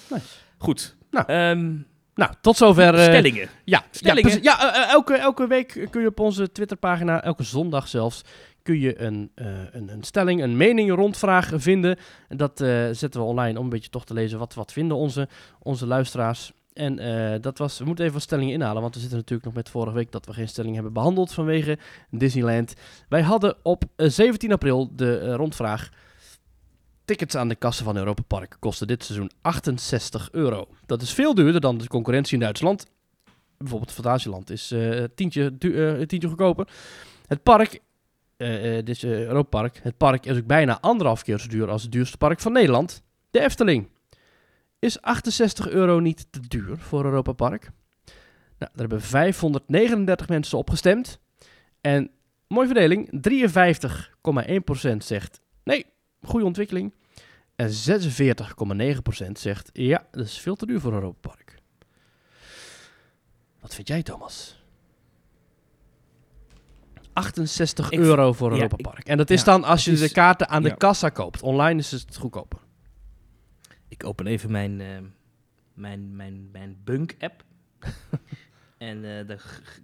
Nice. 0.10 0.25
Goed. 0.58 0.95
Nou. 1.12 1.25
Ehm, 1.27 1.75
Nou, 2.15 2.34
tot 2.41 2.58
zover... 2.58 2.93
eh, 2.95 3.04
stellingen. 3.04 3.49
Ja, 3.65 3.84
Stellingen. 3.91 4.32
Ja, 4.32 4.39
ja 4.41 4.73
eh, 4.75 4.82
eh, 4.84 4.89
elke, 4.89 5.13
elke 5.15 5.47
week 5.47 5.88
kun 5.89 6.01
je 6.01 6.08
op 6.08 6.19
onze 6.19 6.51
Twitterpagina, 6.51 7.23
elke 7.23 7.43
zondag 7.43 7.88
zelfs, 7.88 8.21
kun 8.63 8.80
je 8.80 9.02
een, 9.02 9.32
eh, 9.36 9.45
een, 9.71 9.89
een 9.89 10.04
stelling, 10.04 10.41
een 10.41 10.58
mening 10.58 10.91
rondvraag 10.91 11.52
vinden. 11.54 11.97
En 12.28 12.38
dat 12.38 12.62
eh, 12.62 12.89
zetten 12.91 13.21
we 13.21 13.28
online 13.28 13.58
om 13.58 13.63
een 13.63 13.69
beetje 13.69 13.89
toch 13.89 14.06
te 14.06 14.13
lezen 14.13 14.39
wat, 14.39 14.54
wat 14.54 14.71
vinden 14.74 14.97
onze, 14.97 15.28
onze 15.60 15.88
luisteraars. 15.88 16.52
En 16.74 17.00
eh, 17.00 17.41
dat 17.41 17.58
was, 17.58 17.78
we 17.78 17.86
moeten 17.86 18.04
even 18.04 18.15
wat 18.15 18.24
stellingen 18.26 18.54
inhalen, 18.54 18.82
want 18.82 18.93
we 18.93 19.00
zitten 19.00 19.17
natuurlijk 19.17 19.45
nog 19.45 19.56
met 19.56 19.69
vorige 19.69 19.95
week 19.95 20.12
dat 20.12 20.26
we 20.26 20.34
geen 20.34 20.47
stelling 20.47 20.74
hebben 20.74 20.93
behandeld 20.93 21.34
vanwege 21.34 21.78
Disneyland. 22.10 22.74
Wij 23.10 23.21
hadden 23.21 23.56
op 23.63 23.84
eh, 23.95 24.10
17 24.10 24.52
april 24.52 24.89
de 24.95 25.34
rondvraag. 25.34 25.89
Tickets 27.06 27.36
aan 27.36 27.47
de 27.47 27.56
kassen 27.56 27.86
van 27.86 27.97
Europa 27.97 28.21
Park 28.28 28.56
kosten 28.60 28.88
dit 28.88 29.04
seizoen 29.04 29.32
68 29.41 30.30
euro. 30.32 30.67
Dat 30.86 31.02
is 31.02 31.13
veel 31.13 31.34
duurder 31.34 31.62
dan 31.62 31.78
de 31.78 31.88
concurrentie 31.88 32.34
in 32.34 32.39
Duitsland 32.39 32.86
bijvoorbeeld 33.58 33.91
Fantasieland 33.91 34.50
is 34.50 34.74
tientje, 35.15 35.58
tientje 36.08 36.28
goedkoper. 36.28 36.67
Het 37.28 37.43
park, 37.43 37.80
eh 38.41 38.77
eh, 38.77 38.86
dit 38.86 39.04
eh, 39.04 39.10
Europa 39.10 39.49
Park, 39.60 39.80
het 39.84 39.97
park 39.97 40.25
is 40.25 40.38
ook 40.38 40.45
bijna 40.45 40.80
anderhalf 40.80 41.23
keer 41.23 41.39
zo 41.39 41.47
duur 41.47 41.69
als 41.69 41.82
het 41.82 41.91
duurste 41.91 42.17
park 42.17 42.39
van 42.39 42.51
Nederland. 42.51 43.04
De 43.32 43.39
Efteling. 43.39 43.89
Is 44.80 45.01
68 45.01 45.69
euro 45.69 45.99
niet 45.99 46.27
te 46.30 46.39
duur 46.47 46.77
voor 46.77 47.06
Europa 47.06 47.32
Park? 47.32 47.71
Nou, 48.58 48.71
daar 48.73 48.88
hebben 48.88 49.01
539 49.01 50.30
mensen 50.30 50.58
op 50.58 50.69
gestemd. 50.69 51.19
En, 51.82 52.12
mooie 52.47 52.67
verdeling, 52.67 53.21
53,1% 54.91 54.97
zegt 54.97 55.41
nee, 55.63 55.86
goede 56.21 56.45
ontwikkeling. 56.45 56.93
En 57.56 57.69
46,9% 57.69 59.32
zegt 59.32 59.69
ja, 59.73 60.08
dat 60.12 60.25
is 60.25 60.39
veel 60.39 60.56
te 60.56 60.65
duur 60.65 60.80
voor 60.80 60.93
Europa 60.93 61.30
Park. 61.30 61.56
Wat 63.60 63.75
vind 63.75 63.88
jij, 63.88 64.04
Thomas? 64.04 64.61
68 67.25 67.91
Ik- 67.91 67.99
euro 67.99 68.34
voor 68.34 68.49
ja, 68.49 68.55
Europa 68.55 68.77
ik- 68.77 68.84
Park. 68.84 69.07
En 69.07 69.17
dat 69.17 69.29
is 69.29 69.39
ja, 69.39 69.45
dan 69.45 69.63
als 69.63 69.86
je 69.86 69.93
de 69.95 70.12
kaarten 70.12 70.49
aan 70.49 70.63
de 70.63 70.69
ja. 70.69 70.75
kassa 70.75 71.10
koopt. 71.10 71.41
Online 71.41 71.79
is 71.79 71.91
het 71.91 72.15
goedkoper. 72.17 72.60
Ik 73.88 74.05
open 74.05 74.27
even 74.27 74.51
mijn, 74.51 74.81
eh, 74.81 74.88
mijn, 75.73 76.15
mijn, 76.15 76.49
mijn 76.51 76.77
Bunk-app. 76.84 77.43
en 78.77 79.17
eh, 79.19 79.27
dan 79.27 79.38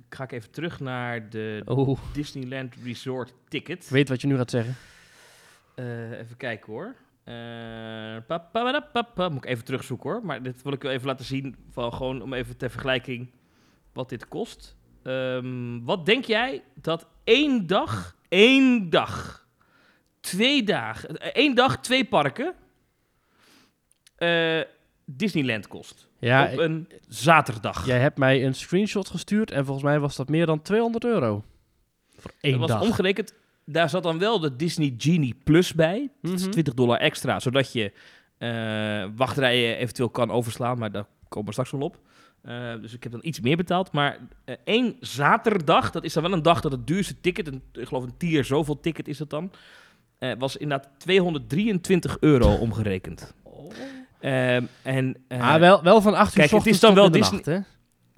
ga 0.10 0.23
ik 0.23 0.32
even 0.32 0.52
terug 0.52 0.80
naar 0.80 1.30
de 1.30 1.62
Oh, 1.65 2.00
Disneyland 2.13 2.76
Resort 2.84 3.34
ticket. 3.47 3.84
ik 3.84 3.89
weet 3.89 4.10
wat 4.10 4.21
je 4.21 4.28
nu 4.28 4.36
gaat 4.38 4.50
zeggen. 4.52 4.76
Eh, 5.76 6.12
even 6.19 6.38
kijken 6.38 6.73
hoor. 6.73 6.95
Pa, 8.28 8.38
pa, 8.38 9.02
pa. 9.02 9.30
Moet 9.30 9.43
ik 9.43 9.50
even 9.50 9.63
terugzoeken 9.65 10.10
hoor. 10.10 10.26
Maar 10.26 10.43
dit 10.43 10.62
wil 10.62 10.73
ik 10.73 10.82
wel 10.82 10.91
even 10.91 11.08
laten 11.08 11.26
zien. 11.26 11.56
Van 11.71 11.93
gewoon 11.93 12.21
om 12.21 12.34
even 12.34 12.58
ter 12.58 12.69
vergelijking 12.69 13.32
wat 13.93 14.10
dit 14.10 14.28
kost. 14.28 14.77
Ehm, 15.08 15.80
wat 15.84 16.06
denk 16.06 16.26
jij 16.26 16.63
dat 16.82 17.08
één 17.24 17.67
dag, 17.67 18.15
één 18.30 18.89
dag, 18.89 19.46
twee 20.20 20.63
dagen, 20.63 21.17
eh, 21.17 21.30
één 21.34 21.56
dag, 21.56 21.80
twee 21.82 22.06
parken 22.06 22.54
eh, 24.15 24.60
Disneyland 25.06 25.67
kost? 25.67 26.08
Ja, 26.20 26.50
op 26.52 26.58
een 26.58 26.88
zaterdag. 27.08 27.86
jij 27.86 28.00
hebt 28.00 28.17
mij 28.17 28.46
een 28.46 28.56
screenshot 28.56 29.10
gestuurd 29.10 29.52
en 29.52 29.65
volgens 29.65 29.86
mij 29.86 30.00
was 30.00 30.15
dat 30.15 30.30
meer 30.30 30.46
dan 30.46 30.62
200 30.62 31.04
euro. 31.06 31.43
Voor 32.20 32.32
één 32.41 32.52
dat 32.60 32.70
was 32.70 32.70
dag. 32.70 32.82
omgerekend. 32.82 33.34
Daar 33.65 33.89
zat 33.89 34.04
dan 34.04 34.20
wel 34.20 34.39
de 34.39 34.56
Disney 34.56 34.93
Genie 34.98 35.36
Plus 35.43 35.74
bij. 35.74 36.10
Dat 36.22 36.34
is 36.34 36.41
Mhm. 36.41 36.52
20 36.52 36.74
dollar 36.74 37.00
extra, 37.00 37.39
zodat 37.39 37.72
je 37.74 37.91
eh, 38.38 39.06
wachtrijen 39.15 39.78
eventueel 39.78 40.10
kan 40.10 40.32
overslaan. 40.32 40.78
Maar 40.78 40.91
daar 40.91 41.06
komen 41.30 41.46
we 41.48 41.52
straks 41.52 41.72
wel 41.72 41.82
op. 41.82 42.00
Eh, 42.48 42.82
dus 42.82 42.94
ik 42.94 43.04
heb 43.04 43.12
dan 43.12 43.22
iets 43.24 43.40
meer 43.40 43.58
betaald. 43.58 43.92
Maar 43.92 44.18
eh, 44.46 44.56
één 44.64 44.96
zaterdag, 45.00 45.92
dat 45.92 46.04
is 46.04 46.14
dan 46.14 46.24
wel 46.24 46.34
een 46.34 46.42
dag 46.42 46.62
dat 46.62 46.72
het 46.72 46.88
duurste 46.88 47.20
ticket, 47.22 47.48
een, 47.48 47.62
ik 47.74 47.88
geloof 47.88 48.04
een 48.04 48.18
tier 48.18 48.46
zoveel 48.46 48.80
ticket 48.80 49.08
is 49.08 49.20
het 49.20 49.30
dan, 49.30 49.52
eh, 50.18 50.32
was 50.38 50.58
inderdaad 50.58 50.90
223 50.98 52.18
euro 52.20 52.54
omgerekend. 52.66 53.34
Ehm, 54.20 54.66
en 54.82 55.16
ah, 55.28 55.56
wel, 55.56 55.84
wel 55.84 56.02
van 56.02 56.14
8 56.14 56.30
uur 56.30 56.36
kijk, 56.36 56.48
s 56.48 56.52
het 56.52 56.60
ochtends 56.60 56.78
is 56.78 56.80
dan 56.80 56.90
tot 56.90 57.00
wel 57.00 57.10
middernacht, 57.10 57.46
hè? 57.46 57.60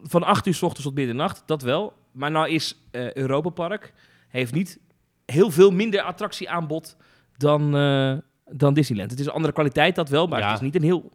van 0.01 0.23
8 0.23 0.45
uur 0.45 0.53
s 0.53 0.61
ochtends 0.61 0.85
tot 0.85 0.95
middernacht, 0.95 1.43
dat 1.45 1.61
wel. 1.61 1.93
Maar 2.11 2.31
nou 2.31 2.49
is 2.49 2.77
Europa 2.91 3.49
Park 3.49 3.93
heeft 4.27 4.53
niet 4.53 4.79
heel 5.25 5.51
veel 5.51 5.71
minder 5.71 6.01
attractieaanbod 6.01 6.97
dan, 7.37 7.71
dan 8.51 8.73
Disneyland. 8.73 9.11
Het 9.11 9.19
is 9.19 9.25
een 9.25 9.31
andere 9.31 9.53
kwaliteit, 9.53 9.95
dat 9.95 10.09
wel, 10.09 10.27
maar 10.27 10.39
Ja. 10.39 10.45
het 10.45 10.55
is 10.55 10.61
niet 10.61 10.75
een 10.75 10.83
heel... 10.83 11.11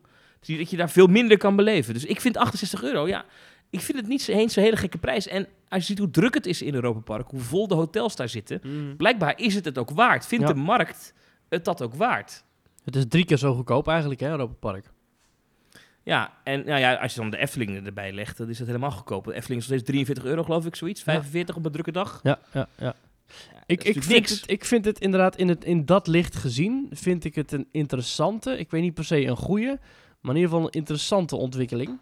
Dat 0.47 0.71
je 0.71 0.77
daar 0.77 0.91
veel 0.91 1.07
minder 1.07 1.37
kan 1.37 1.57
beleven. 1.57 1.95
Dus 1.95 2.05
ik 2.05 2.21
vind 2.21 2.37
68 2.37 2.83
euro, 2.83 3.07
ja... 3.09 3.25
Ik 3.71 3.81
vind 3.81 3.99
het 3.99 4.07
niet 4.07 4.23
zo- 4.23 4.33
eens 4.33 4.53
zo'n 4.53 4.63
hele 4.63 4.77
gekke 4.77 4.99
prijs. 4.99 5.27
En 5.27 5.47
als 5.69 5.81
je 5.81 5.87
ziet 5.87 5.99
hoe 5.99 6.11
druk 6.11 6.35
het 6.35 6.47
is 6.47 6.63
in 6.63 6.75
Europa 6.75 7.01
Park, 7.01 7.31
hoe 7.31 7.41
vol 7.41 7.69
de 7.69 7.75
hotels 7.75 8.17
daar 8.17 8.29
zitten, 8.29 8.61
blijkbaar 8.97 9.39
is 9.39 9.55
het 9.55 9.65
het 9.65 9.79
ook 9.79 9.91
waard. 9.91 10.27
Vindt 10.27 10.49
Ja. 10.49 10.53
de 10.55 10.61
markt 10.61 11.15
het 11.49 11.65
dat 11.65 11.83
ook 11.83 11.95
waard? 11.95 12.45
Het 12.85 12.97
is 12.97 13.05
drie 13.09 13.25
keer 13.25 13.37
zo 13.37 13.55
goedkoop 13.55 13.89
eigenlijk, 13.89 14.21
hè, 14.21 14.29
Europa 14.29 14.55
Park. 14.61 14.91
Ja, 16.03 16.33
en 16.45 16.65
nou 16.67 16.81
ja, 16.81 16.95
als 16.95 17.15
je 17.15 17.21
dan 17.21 17.31
de 17.31 17.37
Efteling 17.37 17.87
erbij 17.87 18.13
legt, 18.13 18.37
dan 18.37 18.49
is 18.49 18.59
het 18.59 18.67
helemaal 18.67 18.91
goedkoop. 18.91 19.25
De 19.25 19.35
Efteling 19.35 19.63
is 19.63 19.69
nog 19.69 19.79
steeds 19.79 19.91
43 19.93 20.25
euro, 20.25 20.43
geloof 20.43 20.67
ik, 20.67 20.75
zoiets. 20.77 21.03
45 21.03 21.57
op 21.57 21.65
een 21.67 21.73
drukke 21.73 21.93
dag. 21.93 22.21
Ja, 22.23 22.39
ja, 22.53 22.69
ja. 22.79 22.95
Ik, 23.67 23.85
ik, 23.85 23.93
vind 23.93 24.09
niks. 24.09 24.31
het, 24.31 24.51
ik 24.51 24.65
vind 24.65 24.85
het 24.85 24.99
inderdaad 25.01 25.37
in, 25.37 25.49
het, 25.49 25.65
in 25.65 25.85
dat 25.85 26.07
licht 26.07 26.37
gezien, 26.37 26.89
vind 26.91 27.25
ik 27.25 27.35
het 27.35 27.53
een 27.53 27.69
interessante, 27.73 28.59
ik 28.59 28.71
weet 28.71 28.83
niet 28.83 28.95
per 28.95 29.05
se 29.05 29.25
een 29.27 29.37
goede, 29.37 29.79
maar 30.25 30.35
in 30.35 30.41
ieder 30.41 30.55
geval 30.55 30.67
een 30.67 30.79
interessante 30.79 31.37
ontwikkeling. 31.37 31.99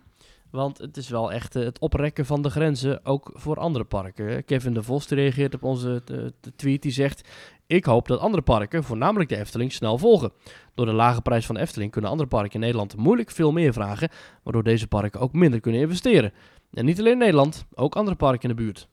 Want 0.50 0.78
het 0.78 0.96
is 0.96 1.08
wel 1.08 1.32
echt 1.32 1.56
eh, 1.56 1.64
het 1.64 1.78
oprekken 1.78 2.26
van 2.26 2.42
de 2.42 2.50
grenzen, 2.50 3.04
ook 3.04 3.30
voor 3.34 3.56
andere 3.58 3.84
parken. 3.84 4.44
Kevin 4.44 4.74
de 4.74 4.82
Vos 4.82 5.08
reageert 5.08 5.54
op 5.54 5.62
onze 5.62 6.02
eh, 6.06 6.50
tweet, 6.56 6.82
die 6.82 6.92
zegt... 6.92 7.28
Ik 7.66 7.84
hoop 7.84 8.08
dat 8.08 8.20
andere 8.20 8.42
parken, 8.42 8.84
voornamelijk 8.84 9.30
de 9.30 9.36
Efteling, 9.36 9.72
snel 9.72 9.98
volgen. 9.98 10.32
Door 10.74 10.86
de 10.86 10.92
lage 10.92 11.22
prijs 11.22 11.46
van 11.46 11.54
de 11.54 11.60
Efteling 11.60 11.90
kunnen 11.90 12.10
andere 12.10 12.28
parken 12.28 12.52
in 12.52 12.60
Nederland 12.60 12.96
moeilijk 12.96 13.30
veel 13.30 13.52
meer 13.52 13.72
vragen, 13.72 14.08
waardoor 14.42 14.62
deze 14.62 14.86
parken 14.86 15.20
ook 15.20 15.32
minder 15.32 15.60
kunnen 15.60 15.80
investeren. 15.80 16.32
En 16.72 16.84
niet 16.84 16.98
alleen 16.98 17.12
in 17.12 17.18
Nederland, 17.18 17.64
ook 17.74 17.96
andere 17.96 18.16
parken 18.16 18.50
in 18.50 18.56
de 18.56 18.62
buurt. 18.62 18.88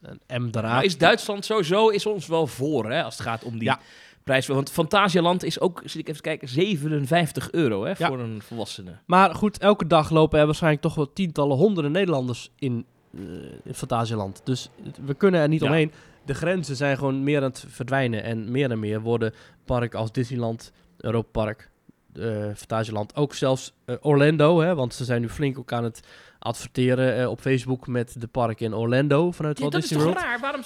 En 0.00 0.42
M 0.42 0.50
daarna... 0.50 0.80
Is 0.80 0.98
Duitsland 0.98 1.44
sowieso 1.44 1.88
is 1.88 2.06
ons 2.06 2.26
wel 2.26 2.46
voor, 2.46 2.90
hè, 2.90 3.02
als 3.02 3.18
het 3.18 3.26
gaat 3.26 3.44
om 3.44 3.58
die 3.58 3.68
Ja. 3.68 3.80
Prijs. 4.28 4.46
Want 4.46 4.70
Fantasialand 4.70 5.42
is 5.44 5.60
ook, 5.60 5.82
zit 5.84 6.00
ik 6.00 6.08
even 6.08 6.22
kijken, 6.22 6.48
57 6.48 7.50
euro 7.52 7.84
hè, 7.84 7.96
voor 7.96 8.18
een 8.18 8.42
volwassene. 8.42 8.90
Maar 9.06 9.34
goed, 9.34 9.58
elke 9.58 9.86
dag 9.86 10.10
lopen 10.10 10.38
er 10.38 10.46
waarschijnlijk 10.46 10.82
toch 10.82 10.94
wel 10.94 11.12
tientallen, 11.12 11.56
honderden 11.56 11.92
Nederlanders 11.92 12.50
in, 12.58 12.84
eh 13.14 13.20
in 13.64 13.74
Fantasieland. 13.74 14.40
Dus 14.44 14.70
we 15.04 15.14
kunnen 15.14 15.40
er 15.40 15.48
niet 15.48 15.62
omheen. 15.62 15.92
De 16.24 16.34
grenzen 16.34 16.76
zijn 16.76 16.96
gewoon 16.96 17.22
meer 17.22 17.36
aan 17.38 17.42
het 17.42 17.64
verdwijnen. 17.68 18.22
En 18.22 18.50
meer 18.50 18.70
en 18.70 18.78
meer 18.78 19.00
worden 19.00 19.34
parken 19.64 19.98
als 19.98 20.12
Disneyland, 20.12 20.72
Europa 20.96 21.28
Park, 21.30 21.70
eh 22.14 22.24
Fantasieland, 22.54 23.16
ook 23.16 23.34
zelfs 23.34 23.72
eh, 23.84 23.96
Orlando. 24.00 24.60
Hè, 24.60 24.74
want 24.74 24.94
ze 24.94 25.04
zijn 25.04 25.20
nu 25.20 25.28
flink 25.28 25.58
ook 25.58 25.72
aan 25.72 25.84
het 25.84 26.00
adverteren 26.38 27.30
op 27.30 27.40
Facebook 27.40 27.86
met 27.86 28.20
de 28.20 28.26
parken 28.26 28.66
in 28.66 28.74
Orlando 28.74 29.30
vanuit 29.32 29.56
Ja, 29.56 29.60
Walt 29.62 29.74
dat 29.74 29.82
is 29.82 29.88
Disney 29.88 30.06
toch 30.06 30.14
World. 30.14 30.30
raar? 30.30 30.40
Waarom, 30.40 30.62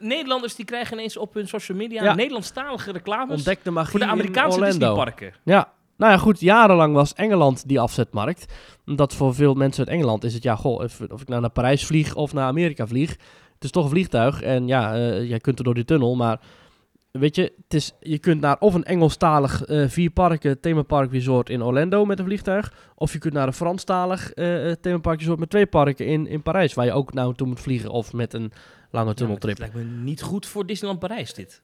Nederlanders 0.00 0.54
die 0.54 0.64
krijgen 0.64 0.96
ineens 0.96 1.16
op 1.16 1.34
hun 1.34 1.48
social 1.48 1.78
media 1.78 2.02
Ja. 2.02 2.14
Nederlandstalige 2.14 2.92
reclames 2.92 3.36
Ontdek 3.36 3.64
de 3.64 3.70
magie 3.70 3.90
voor 3.90 4.00
de 4.00 4.06
Amerikaanse. 4.06 4.60
Disneyparken. 4.60 5.32
Ja, 5.44 5.72
nou 5.96 6.12
ja, 6.12 6.18
goed. 6.18 6.40
Jarenlang 6.40 6.94
was 6.94 7.14
Engeland 7.14 7.68
die 7.68 7.80
afzetmarkt. 7.80 8.52
Omdat 8.86 9.14
voor 9.14 9.34
veel 9.34 9.54
mensen 9.54 9.86
uit 9.86 9.94
Engeland 9.96 10.24
is 10.24 10.34
het, 10.34 10.42
ja, 10.42 10.56
goh, 10.56 10.82
of, 10.82 11.00
of 11.08 11.20
ik 11.20 11.28
nou 11.28 11.40
naar 11.40 11.50
Parijs 11.50 11.86
vlieg 11.86 12.14
of 12.14 12.32
naar 12.32 12.46
Amerika 12.46 12.86
vlieg. 12.86 13.10
Het 13.54 13.64
is 13.64 13.70
toch 13.70 13.84
een 13.84 13.90
vliegtuig. 13.90 14.42
En 14.42 14.66
ja, 14.66 14.94
eh, 14.94 15.28
jij 15.28 15.38
kunt 15.38 15.58
er 15.58 15.64
door 15.64 15.74
die 15.74 15.84
tunnel, 15.84 16.16
maar 16.16 16.40
weet 17.10 17.36
je, 17.36 17.42
het 17.42 17.74
is, 17.74 17.92
je 18.00 18.18
kunt 18.18 18.40
naar 18.40 18.56
of 18.58 18.74
een 18.74 18.84
Engelstalig 18.84 19.64
eh 19.64 19.88
vier 19.88 20.10
parken 20.10 20.60
themapark 20.60 21.12
resort 21.12 21.50
in 21.50 21.62
Orlando 21.62 22.04
met 22.04 22.18
een 22.18 22.24
vliegtuig. 22.24 22.72
Of 22.94 23.12
je 23.12 23.18
kunt 23.18 23.34
naar 23.34 23.46
een 23.46 23.52
Franstalig 23.52 24.32
eh, 24.32 24.72
themapark 24.80 25.18
resort 25.18 25.38
met 25.38 25.50
twee 25.50 25.66
parken 25.66 26.06
in, 26.06 26.26
in 26.26 26.42
Parijs. 26.42 26.74
Waar 26.74 26.84
je 26.84 26.92
ook 26.92 27.12
nou 27.12 27.34
toe 27.34 27.46
moet 27.46 27.60
vliegen 27.60 27.90
of 27.90 28.12
met 28.12 28.34
een 28.34 28.52
lange 28.90 29.14
tunneltrip. 29.14 29.58
het 29.58 29.72
lijkt 29.72 29.88
me 29.88 29.94
niet 30.02 30.22
goed 30.22 30.46
voor 30.46 30.66
Disneyland 30.66 31.00
Parijs 31.00 31.34
dit. 31.34 31.62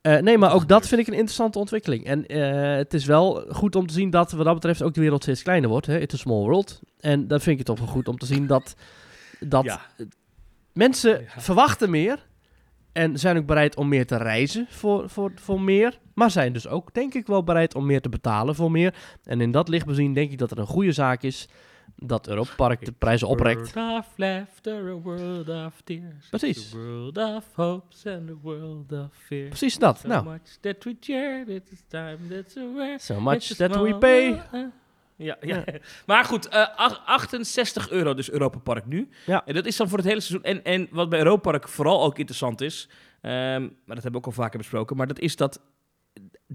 Eh, 0.00 0.18
nee, 0.18 0.38
maar 0.38 0.54
ook 0.54 0.68
dat 0.68 0.86
vind 0.86 1.00
ik 1.00 1.06
een 1.06 1.12
interessante 1.12 1.58
ontwikkeling. 1.58 2.04
En 2.04 2.26
eh, 2.26 2.76
het 2.76 2.94
is 2.94 3.04
wel 3.04 3.44
goed 3.48 3.76
om 3.76 3.86
te 3.86 3.94
zien 3.94 4.10
dat 4.10 4.32
wat 4.32 4.44
dat 4.44 4.54
betreft 4.54 4.82
ook 4.82 4.94
de 4.94 5.00
wereld 5.00 5.22
steeds 5.22 5.42
kleiner 5.42 5.68
wordt. 5.68 5.86
Hè? 5.86 5.98
It's 5.98 6.14
a 6.14 6.16
small 6.16 6.42
world. 6.42 6.80
En 7.00 7.28
dan 7.28 7.40
vind 7.40 7.58
ik 7.60 7.66
toch 7.66 7.78
wel 7.78 7.88
goed 7.88 8.08
om 8.08 8.18
te 8.18 8.26
zien 8.26 8.46
dat, 8.46 8.74
dat 9.40 9.64
Ja. 9.64 9.80
mensen 10.72 11.20
Ja. 11.20 11.40
verwachten 11.40 11.90
meer 11.90 12.26
En 12.92 13.18
zijn 13.18 13.36
ook 13.36 13.46
bereid 13.46 13.76
om 13.76 13.88
meer 13.88 14.06
te 14.06 14.16
reizen 14.16 14.66
voor, 14.70 15.08
voor, 15.08 15.32
voor 15.34 15.60
meer. 15.60 15.98
Maar 16.14 16.30
zijn 16.30 16.52
dus 16.52 16.68
ook, 16.68 16.94
denk 16.94 17.14
ik, 17.14 17.26
wel 17.26 17.44
bereid 17.44 17.74
om 17.74 17.86
meer 17.86 18.00
te 18.00 18.08
betalen 18.08 18.54
voor 18.54 18.70
meer. 18.70 18.94
En 19.24 19.40
in 19.40 19.50
dat 19.50 19.68
licht 19.68 19.86
bezien 19.86 20.12
denk 20.12 20.30
ik 20.32 20.38
dat 20.38 20.50
het 20.50 20.58
een 20.58 20.66
goede 20.66 20.92
zaak 20.92 21.22
is 21.22 21.48
dat 21.96 22.28
Europa 22.28 22.54
Park 22.56 22.84
de 22.84 22.92
prijzen 22.92 23.28
oprekt. 23.28 23.72
Precies. 26.30 26.72
World 26.72 27.16
of 27.18 27.44
hopes 27.54 28.06
and 28.06 28.30
world 28.42 28.92
of 28.92 29.08
fear. 29.26 29.48
Precies 29.48 29.78
dat. 29.78 29.98
So 29.98 30.08
Nou, 30.08 30.24
much 30.24 30.56
that 30.60 30.84
we 30.84 30.96
share, 31.00 31.44
it 31.46 31.70
is 31.72 31.82
time 31.88 32.18
that's 32.30 32.56
aware. 32.56 32.98
so 32.98 33.20
much 33.20 33.44
that 33.56 33.76
we 33.76 33.94
pay. 33.98 34.42
Ja, 35.16 35.36
ja. 35.40 35.64
maar 36.06 36.24
goed, 36.24 36.48
eh, 36.48 36.66
ach- 36.76 37.02
68 37.06 37.90
euro 37.90 38.14
dus 38.14 38.30
Europa 38.30 38.58
Park 38.58 38.86
nu. 38.86 39.08
Ja. 39.26 39.46
En 39.46 39.54
dat 39.54 39.66
is 39.66 39.76
dan 39.76 39.88
voor 39.88 39.98
het 39.98 40.06
hele 40.06 40.20
seizoen. 40.20 40.44
En, 40.50 40.64
en 40.64 40.88
wat 40.90 41.08
bij 41.08 41.18
Europa 41.18 41.50
Park 41.50 41.68
vooral 41.68 42.02
ook 42.02 42.18
interessant 42.18 42.60
is, 42.60 42.88
ehm, 43.20 43.60
maar 43.62 43.70
dat 43.94 44.02
hebben 44.02 44.10
we 44.12 44.16
ook 44.16 44.26
al 44.26 44.32
vaker 44.42 44.58
besproken, 44.58 44.96
maar 44.96 45.06
dat 45.06 45.18
is 45.18 45.36
dat 45.36 45.60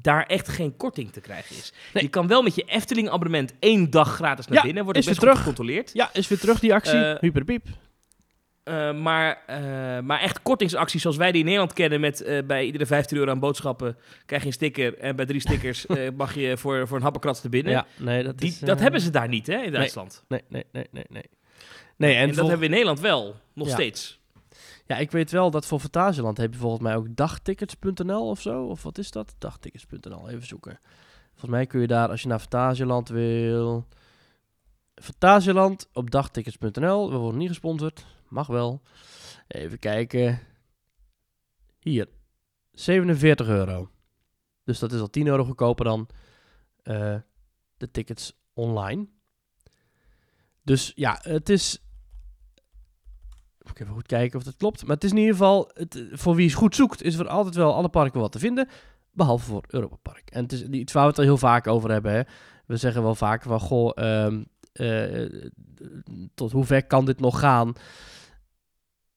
daar 0.01 0.25
echt 0.25 0.47
geen 0.47 0.77
korting 0.77 1.11
te 1.11 1.21
krijgen 1.21 1.55
is. 1.55 1.73
Nee. 1.93 2.03
Je 2.03 2.09
kan 2.09 2.27
wel 2.27 2.41
met 2.41 2.55
je 2.55 2.63
Efteling 2.63 3.09
abonnement 3.09 3.53
één 3.59 3.89
dag 3.89 4.13
gratis 4.15 4.47
naar 4.47 4.57
Ja, 4.57 4.63
binnen, 4.63 4.83
wordt 4.83 4.99
is 4.99 5.05
best 5.05 5.17
weer 5.19 5.25
terug. 5.29 5.43
gecontroleerd. 5.43 5.89
Ja, 5.93 6.09
is 6.13 6.27
weer 6.27 6.39
terug 6.39 6.59
die 6.59 6.73
actie. 6.73 6.99
Eh, 7.05 7.19
Hyperpiep. 7.19 7.67
Eh, 8.63 8.93
maar, 8.93 9.41
eh, 9.47 9.57
maar 9.99 10.19
echt 10.19 10.41
kortingsacties 10.41 11.01
zoals 11.01 11.17
wij 11.17 11.29
die 11.31 11.39
in 11.39 11.45
Nederland 11.45 11.73
kennen 11.73 11.99
met 11.99 12.43
bij 12.47 12.65
iedere 12.65 12.85
15 12.85 13.17
euro 13.17 13.31
aan 13.31 13.39
boodschappen 13.39 13.97
krijg 14.25 14.41
je 14.41 14.47
een 14.47 14.53
sticker 14.53 14.97
en 14.97 15.15
bij 15.15 15.25
drie 15.25 15.39
stickers 15.39 15.85
mag 16.17 16.35
je 16.35 16.57
voor, 16.57 16.87
voor 16.87 16.97
een 16.97 17.03
happenkrat 17.03 17.41
te 17.41 17.49
binnen. 17.49 17.71
Ja, 17.73 17.85
nee, 17.97 18.23
dat, 18.23 18.37
Die, 18.37 18.49
is, 18.49 18.59
dat 18.59 18.79
hebben 18.79 19.01
ze 19.01 19.09
daar 19.09 19.27
niet 19.27 19.47
hè, 19.47 19.61
in 19.61 19.71
Duitsland. 19.71 20.23
Nee, 20.27 20.41
nee, 20.49 20.63
nee, 20.71 20.87
nee, 20.91 21.05
nee. 21.09 21.23
Nee, 21.97 22.15
en, 22.15 22.21
En, 22.21 22.27
dat 22.27 22.37
hebben 22.37 22.57
we 22.59 22.65
in 22.65 22.71
Nederland 22.71 22.99
wel, 22.99 23.35
nog 23.53 23.67
Ja. 23.67 23.73
steeds. 23.73 24.18
Ja, 24.89 24.97
ik 24.97 25.11
weet 25.11 25.31
wel 25.31 25.51
dat 25.51 25.65
voor 25.65 25.79
Fantasieland 25.79 26.37
heb 26.37 26.53
je 26.53 26.59
volgens 26.59 26.81
mij 26.81 26.95
ook 26.95 27.15
dagtickets.nl 27.15 28.29
of 28.29 28.41
zo. 28.41 28.65
Of 28.65 28.83
wat 28.83 28.97
is 28.97 29.11
dat? 29.11 29.35
Dagtickets.nl, 29.37 30.29
even 30.29 30.47
zoeken. 30.47 30.79
Volgens 31.29 31.51
mij 31.51 31.65
kun 31.65 31.81
je 31.81 31.87
daar, 31.87 32.09
als 32.09 32.21
je 32.21 32.27
naar 32.27 32.39
Fantasieland 32.39 33.09
wil... 33.09 33.87
Fantasieland 34.95 35.89
op 35.93 36.11
dagtickets.nl. 36.11 37.11
We 37.11 37.17
worden 37.17 37.39
niet 37.39 37.47
gesponsord. 37.47 38.05
Mag 38.27 38.47
wel. 38.47 38.81
Even 39.47 39.79
kijken. 39.79 40.39
Hier. 41.79 42.07
47 42.71 43.47
euro. 43.47 43.89
Dus 44.63 44.79
dat 44.79 44.91
is 44.91 44.99
al 44.99 45.09
10 45.09 45.27
euro 45.27 45.43
goedkoper 45.43 45.85
dan 45.85 46.09
eh, 46.81 47.15
de 47.77 47.91
tickets 47.91 48.39
online. 48.53 49.07
Dus 50.63 50.91
ja, 50.95 51.19
het 51.21 51.49
is 51.49 51.83
even 53.73 53.93
goed 53.93 54.07
kijken 54.07 54.37
of 54.37 54.43
dat 54.45 54.57
klopt. 54.57 54.85
Maar 54.85 54.95
het 54.95 55.03
is 55.03 55.11
in 55.11 55.17
ieder 55.17 55.31
geval, 55.31 55.71
het, 55.73 56.03
voor 56.11 56.35
wie 56.35 56.47
het 56.47 56.57
goed 56.57 56.75
zoekt, 56.75 57.03
is 57.03 57.15
er 57.15 57.27
altijd 57.27 57.55
wel 57.55 57.73
alle 57.73 57.89
parken 57.89 58.19
wat 58.19 58.31
te 58.31 58.39
vinden. 58.39 58.67
Behalve 59.11 59.45
voor 59.45 59.63
Europa 59.67 59.95
Park. 59.95 60.29
En 60.29 60.43
het 60.43 60.51
is 60.51 60.63
iets 60.63 60.93
waar 60.93 61.03
we 61.03 61.09
het 61.09 61.17
er 61.17 61.23
heel 61.23 61.37
vaak 61.37 61.67
over 61.67 61.91
hebben. 61.91 62.11
Hè. 62.11 62.21
We 62.65 62.77
zeggen 62.77 63.03
wel 63.03 63.15
vaak 63.15 63.43
van, 63.43 63.59
goh, 63.59 63.91
ehm, 63.95 64.43
eh, 64.71 65.45
tot 66.33 66.51
hoe 66.51 66.65
ver 66.65 66.85
kan 66.85 67.05
dit 67.05 67.19
nog 67.19 67.39
gaan? 67.39 67.73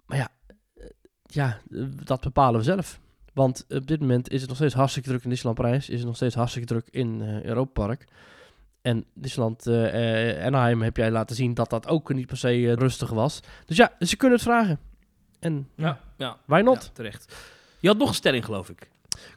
Maar 0.07 0.19
ja, 0.19 0.29
eh, 0.75 0.87
ja, 1.23 1.59
dat 2.05 2.21
bepalen 2.21 2.61
we 2.61 2.65
zelf. 2.67 3.01
Want 3.33 3.65
op 3.69 3.87
dit 3.87 4.01
moment 4.01 4.31
is 4.31 4.41
het 4.41 4.49
nog 4.49 4.59
steeds 4.59 4.75
hartstikke 4.75 5.09
druk 5.09 5.25
in 5.25 5.31
Disneyland 5.31 5.61
Parijs. 5.61 5.89
Is 5.89 5.99
het 5.99 6.07
nog 6.07 6.17
steeds 6.17 6.35
hartstikke 6.35 6.69
druk 6.69 6.89
in 6.91 7.23
eh 7.23 7.43
Europa 7.43 7.87
Park. 7.87 8.07
En 8.83 9.05
Disneyland 9.15 9.67
eh 9.67 10.39
eh, 10.39 10.47
Anaheim 10.47 10.83
heb 10.83 10.97
jij 10.97 11.11
laten 11.11 11.37
zien 11.37 11.55
dat 11.55 11.71
dat 11.71 11.89
ook 11.89 12.15
niet 12.15 12.27
per 12.27 12.37
se 12.37 12.49
eh, 12.49 12.73
rustig 12.73 13.11
was. 13.11 13.41
Dus 13.67 13.77
ja, 13.77 13.93
ze 13.99 14.17
kunnen 14.17 14.39
het 14.39 14.47
vragen. 14.47 14.79
En 15.41 15.69
Ja, 15.77 16.01
ja, 16.17 16.37
why 16.45 16.61
not? 16.61 16.83
ja, 16.83 16.91
terecht. 16.93 17.35
Je 17.81 17.89
had 17.89 17.99
nog 17.99 18.09
een 18.09 18.15
stelling, 18.15 18.45
geloof 18.45 18.69
ik. 18.69 18.91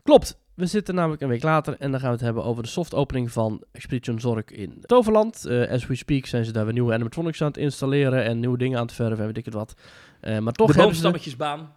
Klopt. 0.03 0.37
We 0.55 0.65
zitten 0.65 0.95
namelijk 0.95 1.21
een 1.21 1.27
week 1.27 1.43
later 1.43 1.75
en 1.79 1.91
dan 1.91 1.99
gaan 1.99 2.09
we 2.09 2.15
het 2.15 2.25
hebben 2.25 2.43
over 2.43 2.63
de 2.63 2.69
soft 2.69 2.93
opening 2.93 3.31
van 3.31 3.63
Expedition 3.71 4.19
Zork 4.19 4.51
in 4.51 4.81
Toverland. 4.81 5.45
Eh, 5.45 5.69
as 5.69 5.87
we 5.87 5.95
speak 5.95 6.25
zijn 6.25 6.45
ze 6.45 6.51
daar 6.51 6.63
weer 6.63 6.73
nieuwe 6.73 6.93
animatronics 6.93 7.41
aan 7.41 7.47
het 7.47 7.57
installeren 7.57 8.23
en 8.23 8.39
nieuwe 8.39 8.57
dingen 8.57 8.77
aan 8.77 8.85
het 8.85 8.95
verven 8.95 9.19
en 9.19 9.25
weet 9.25 9.37
ik 9.37 9.45
het 9.45 9.53
wat. 9.53 9.73
Eh, 10.19 10.37
maar, 10.39 10.53
toch 10.53 10.67
de 10.67 10.73
hebben 10.73 10.95
ze 10.95 11.01
boomstammetjesbaan, 11.01 11.73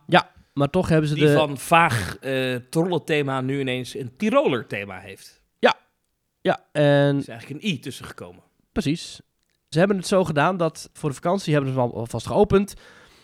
maar 0.52 0.70
toch 0.70 0.88
hebben 0.88 1.08
ze 1.08 1.14
die 1.14 1.24
de... 1.24 1.32
van 1.32 1.58
vaag 1.58 2.16
eh 2.18 2.54
trollenthema 2.70 3.40
nu 3.40 3.60
ineens 3.60 3.94
een 3.94 4.16
Tiroler 4.16 4.66
thema 4.66 4.98
heeft. 4.98 5.40
Ja, 6.40 6.64
en 6.72 6.82
Er 6.82 7.16
is 7.16 7.28
eigenlijk 7.28 7.62
een 7.62 7.70
i 7.70 7.78
tussen 7.78 8.04
gekomen. 8.04 8.42
Precies. 8.72 9.20
Ze 9.68 9.78
hebben 9.78 9.96
het 9.96 10.06
zo 10.06 10.24
gedaan 10.24 10.56
dat 10.56 10.90
voor 10.92 11.08
de 11.08 11.14
vakantie 11.14 11.52
hebben 11.54 11.72
ze 11.72 11.80
hem 11.80 11.90
alvast 11.90 12.26
geopend. 12.26 12.74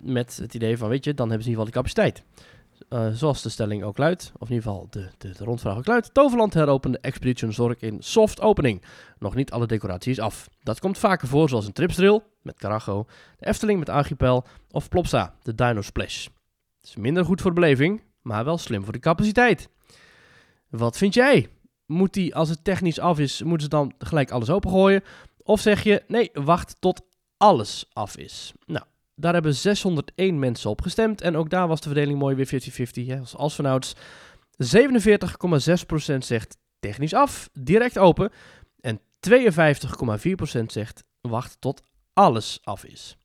Met 0.03 0.37
het 0.37 0.55
idee 0.55 0.79
van, 0.79 0.88
weet 0.88 1.05
je, 1.05 1.14
dan 1.14 1.29
hebben 1.29 1.44
ze 1.46 1.53
in 1.53 1.59
ieder 1.59 1.72
geval 1.72 1.85
die 1.85 1.92
capaciteit. 1.94 2.24
Eh, 2.88 3.09
zoals 3.12 3.42
de 3.42 3.48
stelling 3.48 3.85
ook 3.85 3.98
luidt, 3.98 4.33
of 4.38 4.48
in 4.48 4.55
ieder 4.55 4.70
geval 4.70 4.87
de, 4.90 5.09
de, 5.18 5.31
de 5.31 5.44
rondvraag 5.44 5.77
ook 5.77 5.87
luidt. 5.87 6.14
Toverland 6.14 6.55
heropende 6.55 6.98
Expedition 6.98 7.53
Zork 7.53 7.83
in 7.83 7.96
soft 8.03 8.40
opening. 8.40 8.83
Nog 9.18 9.35
niet 9.35 9.50
alle 9.50 9.66
decoratie 9.66 10.12
is 10.12 10.18
af. 10.18 10.48
Dat 10.62 10.81
komt 10.81 10.98
vaker 10.98 11.29
voor, 11.29 11.48
zoals 11.48 11.66
een 11.66 11.72
Tripsdrill 11.72 12.20
met 12.42 12.59
Carago, 12.59 13.07
de 13.38 13.46
Efteling 13.46 13.79
met 13.79 13.88
Archipel 13.88 14.44
of 14.70 14.88
Plopsa, 14.88 15.35
de 15.42 15.55
Dino 15.55 15.81
Splash. 15.81 16.24
Het 16.81 16.88
is 16.88 16.96
minder 16.96 17.24
goed 17.24 17.40
voor 17.40 17.55
de 17.55 17.61
beleving, 17.61 18.03
maar 18.22 18.44
wel 18.44 18.59
slim 18.59 18.85
voor 18.85 18.92
de 18.92 18.98
capaciteit. 18.98 19.68
Wat 20.68 20.96
vind 20.96 21.14
jij? 21.14 21.48
Moet 21.87 22.12
die, 22.12 22.35
als 22.35 22.49
het 22.49 22.64
technisch 22.64 23.01
af 23.01 23.18
is, 23.18 23.42
moeten 23.42 23.62
ze 23.62 23.68
dan 23.68 23.92
gelijk 23.99 24.31
alles 24.31 24.51
opengooien? 24.51 25.03
Of 25.42 25.61
zeg 25.61 25.83
je, 25.83 26.03
nee, 26.09 26.31
wacht 26.33 26.77
tot 26.79 27.03
alles 27.37 27.87
af 27.92 28.16
is. 28.16 28.53
Nou, 28.66 28.85
daar 29.14 29.33
hebben 29.33 29.55
601 29.55 30.38
mensen 30.38 30.70
op 30.70 30.81
gestemd. 30.81 31.20
En 31.20 31.37
ook 31.37 31.51
daar 31.51 31.68
was 31.68 31.81
de 31.81 31.88
verdeling 31.88 32.18
mooi 32.18 32.35
weer 32.35 32.47
50-50. 32.47 33.07
hè, 33.07 33.20
Als, 33.37 33.55
vanouds 33.55 33.94
47,6% 34.57 36.18
zegt 36.18 36.57
technisch 36.81 37.14
af, 37.14 37.51
direct 37.53 37.99
open. 37.99 38.31
En 38.81 39.01
52,4% 39.31 40.64
zegt 40.66 41.05
wacht 41.20 41.57
tot 41.61 41.83
alles 42.12 42.59
af 42.62 42.85
is. 42.85 43.16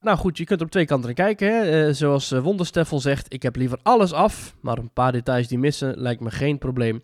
Nou 0.00 0.18
goed, 0.18 0.38
je 0.38 0.44
kunt 0.44 0.60
op 0.60 0.70
twee 0.70 0.84
kanten 0.84 1.14
kijken. 1.14 1.48
Hè. 1.48 1.86
Eh, 1.86 1.94
zoals 1.94 2.32
eh, 2.32 2.42
Wondersteffel 2.42 3.00
zegt, 3.00 3.32
ik 3.32 3.42
heb 3.42 3.56
liever 3.56 3.78
alles 3.82 4.12
af. 4.12 4.56
Maar 4.60 4.78
een 4.78 4.92
paar 4.92 5.12
details 5.12 5.48
die 5.48 5.58
missen 5.58 5.98
lijkt 5.98 6.20
me 6.20 6.30
geen 6.30 6.58
probleem. 6.58 7.02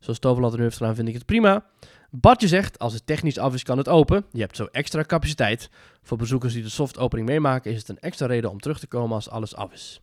Zoals 0.00 0.18
Toverland 0.18 0.52
er 0.52 0.58
nu 0.58 0.64
heeft 0.64 0.76
gedaan, 0.76 0.94
vind 0.94 1.08
ik 1.08 1.14
het 1.14 1.26
prima. 1.26 1.64
Bartje 2.10 2.48
zegt, 2.48 2.78
als 2.78 2.92
het 2.92 3.06
technisch 3.06 3.38
af 3.38 3.54
is, 3.54 3.62
kan 3.62 3.78
het 3.78 3.88
open. 3.88 4.24
Je 4.32 4.40
hebt 4.40 4.56
zo 4.56 4.64
extra 4.64 5.02
capaciteit. 5.02 5.70
Voor 6.02 6.18
bezoekers 6.18 6.52
die 6.52 6.62
de 6.62 6.68
soft 6.68 6.98
opening 6.98 7.28
meemaken, 7.28 7.72
is 7.72 7.78
het 7.78 7.88
een 7.88 7.98
extra 7.98 8.26
reden 8.26 8.50
om 8.50 8.60
terug 8.60 8.78
te 8.78 8.86
komen 8.86 9.14
als 9.14 9.30
alles 9.30 9.56
af 9.56 9.72
is. 9.72 10.00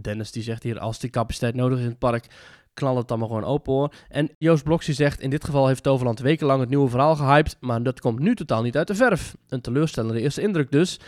Dennis 0.00 0.32
die 0.32 0.42
zegt 0.42 0.62
hier, 0.62 0.78
als 0.78 0.98
die 0.98 1.10
capaciteit 1.10 1.54
nodig 1.54 1.78
is 1.78 1.84
in 1.84 1.90
het 1.90 1.98
park, 1.98 2.26
knal 2.74 2.96
het 2.96 3.08
dan 3.08 3.18
maar 3.18 3.28
gewoon 3.28 3.44
open 3.44 3.72
hoor. 3.72 3.92
En 4.08 4.30
Joost 4.38 4.64
Bloksie 4.64 4.94
zegt, 4.94 5.20
in 5.20 5.30
dit 5.30 5.44
geval 5.44 5.66
heeft 5.66 5.82
Toverland 5.82 6.18
wekenlang 6.18 6.60
het 6.60 6.68
nieuwe 6.68 6.88
verhaal 6.88 7.16
gehyped, 7.16 7.56
maar 7.60 7.82
dat 7.82 8.00
komt 8.00 8.18
nu 8.18 8.34
totaal 8.34 8.62
niet 8.62 8.76
uit 8.76 8.86
de 8.86 8.94
verf. 8.94 9.36
Een 9.48 9.60
teleurstellende 9.60 10.20
eerste 10.20 10.42
indruk 10.42 10.70
dus. 10.70 11.00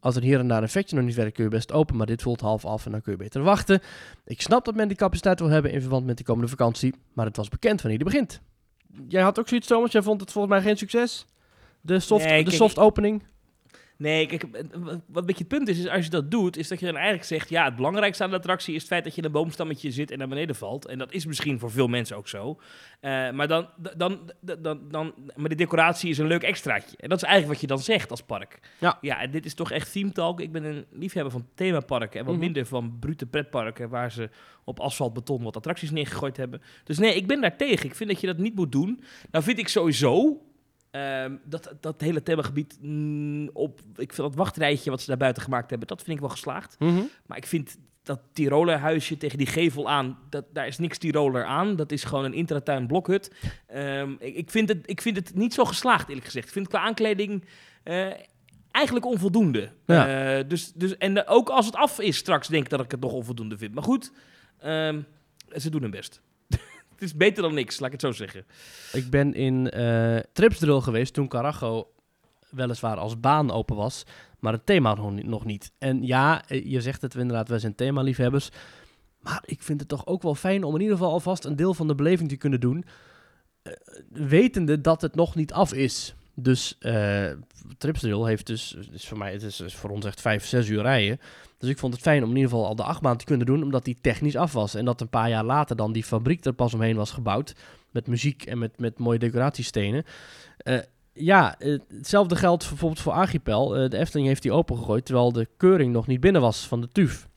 Als 0.00 0.16
er 0.16 0.22
hier 0.22 0.38
en 0.38 0.48
daar 0.48 0.56
een 0.58 0.64
effectje 0.64 0.96
nog 0.96 1.04
niet 1.04 1.14
werkt, 1.14 1.34
kun 1.34 1.44
je 1.44 1.50
best 1.50 1.72
open, 1.72 1.96
maar 1.96 2.06
dit 2.06 2.22
voelt 2.22 2.40
half 2.40 2.64
af 2.64 2.84
en 2.86 2.90
dan 2.92 3.02
kun 3.02 3.12
je 3.12 3.18
beter 3.18 3.42
wachten. 3.42 3.80
Ik 4.24 4.40
snap 4.42 4.64
dat 4.64 4.74
men 4.74 4.88
die 4.88 4.96
capaciteit 4.96 5.40
wil 5.40 5.48
hebben 5.48 5.72
in 5.72 5.80
verband 5.80 6.06
met 6.06 6.16
die 6.16 6.26
komende 6.26 6.48
vakantie, 6.48 6.94
maar 7.12 7.26
het 7.26 7.36
was 7.36 7.48
bekend 7.48 7.80
wanneer 7.82 7.98
die 7.98 8.08
begint. 8.10 8.40
Jij 9.08 9.22
had 9.22 9.38
ook 9.38 9.48
zoiets, 9.48 9.66
Thomas, 9.66 9.92
jij 9.92 10.02
vond 10.02 10.20
het 10.20 10.32
volgens 10.32 10.54
mij 10.54 10.62
geen 10.62 10.76
succes? 10.76 11.26
De 11.80 12.00
soft, 12.00 12.24
Nee, 12.24 12.38
de 12.38 12.44
kijk, 12.44 12.56
soft 12.56 12.78
opening? 12.78 13.22
Nee, 14.00 14.26
kijk, 14.26 14.42
eh, 14.42 14.62
wat 14.84 14.94
een 15.14 15.26
beetje 15.26 15.34
het 15.34 15.48
punt 15.48 15.68
is, 15.68 15.78
is 15.78 15.88
als 15.88 16.04
je 16.04 16.10
dat 16.10 16.30
doet, 16.30 16.56
is 16.56 16.68
dat 16.68 16.80
je 16.80 16.86
dan 16.86 16.94
eigenlijk 16.94 17.24
zegt, 17.24 17.48
ja, 17.48 17.64
het 17.64 17.76
belangrijkste 17.76 18.24
aan 18.24 18.30
de 18.30 18.36
attractie 18.36 18.74
is 18.74 18.80
het 18.80 18.90
feit 18.90 19.04
dat 19.04 19.12
je 19.14 19.20
in 19.20 19.26
een 19.26 19.32
boomstammetje 19.32 19.90
zit 19.90 20.10
en 20.10 20.18
naar 20.18 20.28
beneden 20.28 20.56
valt. 20.56 20.86
En 20.86 20.98
dat 20.98 21.12
is 21.12 21.26
misschien 21.26 21.58
voor 21.58 21.70
veel 21.70 21.88
mensen 21.88 22.16
ook 22.16 22.28
zo. 22.28 22.60
Eh, 23.00 23.30
maar, 23.30 23.48
dan, 23.48 23.68
dan, 23.96 24.18
dan, 24.40 24.80
dan, 24.90 25.14
maar 25.36 25.48
de 25.48 25.54
decoratie 25.54 26.10
is 26.10 26.18
een 26.18 26.26
leuk 26.26 26.42
extraatje. 26.42 26.96
En 26.96 27.08
dat 27.08 27.18
is 27.18 27.24
eigenlijk 27.24 27.52
wat 27.52 27.60
je 27.60 27.66
dan 27.76 27.78
zegt 27.84 28.10
als 28.10 28.22
park. 28.22 28.58
Ja. 28.78 28.98
Ja, 29.00 29.20
en 29.20 29.30
dit 29.30 29.44
is 29.46 29.54
toch 29.54 29.70
echt 29.70 29.92
theme 29.92 30.12
talk. 30.12 30.40
Ik 30.40 30.52
ben 30.52 30.64
een 30.64 30.84
liefhebber 30.90 31.32
van 31.32 31.46
themaparken 31.54 32.18
en 32.20 32.24
wat 32.26 32.34
Mhm. 32.34 32.44
minder 32.44 32.66
van 32.66 32.96
brute 33.00 33.26
pretparken 33.26 33.88
waar 33.88 34.12
ze 34.12 34.28
op 34.64 34.80
asfaltbeton 34.80 35.42
wat 35.42 35.56
attracties 35.56 35.90
neergegooid 35.90 36.36
hebben. 36.36 36.62
Dus 36.84 36.98
nee, 36.98 37.14
ik 37.14 37.26
ben 37.26 37.40
daar 37.40 37.56
tegen. 37.56 37.86
Ik 37.86 37.94
vind 37.94 38.10
dat 38.10 38.20
je 38.20 38.26
dat 38.26 38.38
niet 38.38 38.54
moet 38.54 38.72
doen. 38.72 39.02
Nou 39.30 39.44
vind 39.44 39.58
ik 39.58 39.68
sowieso 39.68 40.40
Ehm, 40.90 41.36
dat, 41.44 41.74
dat 41.80 42.00
hele 42.00 42.22
themagebied 42.22 42.78
mm, 42.80 43.50
op, 43.52 43.80
ik 43.80 44.12
vind 44.12 44.28
dat 44.28 44.34
wachtrijtje 44.34 44.90
wat 44.90 45.00
ze 45.00 45.06
daar 45.06 45.16
buiten 45.16 45.42
gemaakt 45.42 45.70
hebben, 45.70 45.88
dat 45.88 46.02
vind 46.02 46.14
ik 46.16 46.20
wel 46.20 46.30
geslaagd. 46.30 46.76
Mhm. 46.78 47.02
Maar 47.26 47.36
ik 47.36 47.46
vind 47.46 47.76
dat 48.02 48.20
Tiroler 48.32 48.78
huisje 48.78 49.16
tegen 49.16 49.38
die 49.38 49.46
gevel 49.46 49.90
aan, 49.90 50.18
dat, 50.30 50.44
daar 50.52 50.66
is 50.66 50.78
niks 50.78 50.98
Tiroler 50.98 51.44
aan. 51.44 51.76
Dat 51.76 51.92
is 51.92 52.04
gewoon 52.04 52.24
een 52.24 52.34
intratuin 52.34 52.86
blokhut. 52.86 53.34
Ehm, 53.66 54.12
ik, 54.18 54.34
ik, 54.34 54.50
vind 54.50 54.68
het, 54.68 54.82
ik 54.84 55.00
vind 55.00 55.16
het 55.16 55.34
niet 55.34 55.54
zo 55.54 55.64
geslaagd, 55.64 56.08
eerlijk 56.08 56.26
gezegd. 56.26 56.46
Ik 56.46 56.52
vind 56.52 56.66
het 56.66 56.74
qua 56.74 56.84
aankleding 56.84 57.44
eh, 57.82 58.12
eigenlijk 58.70 59.06
onvoldoende. 59.06 59.70
Ja. 59.86 60.36
Eh, 60.38 60.48
dus, 60.48 60.72
dus, 60.72 60.96
en 60.96 61.26
ook 61.26 61.48
als 61.48 61.66
het 61.66 61.74
af 61.74 62.00
is 62.00 62.16
straks, 62.16 62.48
denk 62.48 62.64
ik 62.64 62.70
dat 62.70 62.80
ik 62.80 62.90
het 62.90 63.00
nog 63.00 63.12
onvoldoende 63.12 63.58
vind. 63.58 63.74
Maar 63.74 63.84
goed, 63.84 64.12
ehm, 64.58 65.00
ze 65.56 65.70
doen 65.70 65.82
hun 65.82 65.90
best. 65.90 66.20
Het 67.00 67.08
is 67.08 67.16
beter 67.16 67.42
dan 67.42 67.54
niks, 67.54 67.78
laat 67.78 67.92
ik 67.92 68.00
het 68.00 68.16
zo 68.16 68.24
zeggen. 68.24 68.44
Ik 68.92 69.10
ben 69.10 69.34
in 69.34 69.70
eh 69.70 70.18
Tripsdrill 70.32 70.80
geweest 70.80 71.14
toen 71.14 71.28
Carago 71.28 71.92
weliswaar 72.50 72.96
als 72.96 73.20
baan 73.20 73.50
open 73.50 73.76
was, 73.76 74.04
maar 74.38 74.52
het 74.52 74.66
thema 74.66 74.94
nog 74.94 75.44
niet. 75.44 75.72
En 75.78 76.02
ja, 76.02 76.48
eh, 76.48 76.70
je 76.70 76.80
zegt 76.80 77.02
het 77.02 77.14
inderdaad, 77.14 77.48
wij 77.48 77.58
zijn 77.58 77.74
themaliefhebbers. 77.74 78.48
Maar 79.20 79.42
ik 79.44 79.62
vind 79.62 79.80
het 79.80 79.88
toch 79.88 80.06
ook 80.06 80.22
wel 80.22 80.34
fijn 80.34 80.64
om 80.64 80.74
in 80.74 80.80
ieder 80.80 80.96
geval 80.96 81.12
alvast 81.12 81.44
een 81.44 81.56
deel 81.56 81.74
van 81.74 81.86
de 81.86 81.94
beleving 81.94 82.28
te 82.28 82.36
kunnen 82.36 82.60
doen. 82.60 82.84
eh, 83.62 83.72
wetende 84.08 84.80
dat 84.80 85.02
het 85.02 85.14
nog 85.14 85.34
niet 85.34 85.52
af 85.52 85.72
is. 85.72 86.14
Dus 86.34 86.76
eh 86.78 87.30
Tripsdrill 87.78 88.24
heeft 88.24 88.46
dus, 88.46 88.76
is 88.92 89.08
voor 89.08 89.18
mij, 89.18 89.32
het 89.32 89.42
is, 89.42 89.60
is 89.60 89.74
voor 89.74 89.90
ons 89.90 90.04
echt 90.04 90.20
vijf, 90.20 90.46
zes 90.46 90.68
uur 90.68 90.82
rijden. 90.82 91.20
Dus 91.60 91.68
ik 91.68 91.78
vond 91.78 91.92
het 91.92 92.02
fijn 92.02 92.22
om 92.22 92.30
in 92.30 92.36
ieder 92.36 92.50
geval 92.50 92.66
al 92.66 92.74
de 92.74 92.82
achtbaan 92.82 93.16
te 93.16 93.24
kunnen 93.24 93.46
doen, 93.46 93.62
omdat 93.62 93.84
die 93.84 93.98
technisch 94.00 94.36
af 94.36 94.52
was. 94.52 94.74
En 94.74 94.84
dat 94.84 95.00
een 95.00 95.08
paar 95.08 95.28
jaar 95.28 95.44
later 95.44 95.76
dan 95.76 95.92
die 95.92 96.04
fabriek 96.04 96.44
er 96.44 96.52
pas 96.52 96.74
omheen 96.74 96.96
was 96.96 97.10
gebouwd. 97.10 97.54
Met 97.90 98.06
muziek 98.06 98.44
en 98.44 98.58
met, 98.58 98.78
met 98.78 98.98
mooie 98.98 99.18
decoratiestenen. 99.18 100.04
Eh, 100.56 100.78
ja, 101.12 101.54
hetzelfde 101.88 102.36
geldt 102.36 102.68
bijvoorbeeld 102.68 103.00
voor 103.00 103.12
Archipel. 103.12 103.76
Eh, 103.76 103.90
de 103.90 103.98
Efteling 103.98 104.28
heeft 104.28 104.42
die 104.42 104.52
opengegooid, 104.52 105.04
terwijl 105.04 105.32
de 105.32 105.48
keuring 105.56 105.92
nog 105.92 106.06
niet 106.06 106.20
binnen 106.20 106.40
was 106.40 106.66
van 106.66 106.80
de 106.80 106.88
TUF. 106.88 107.28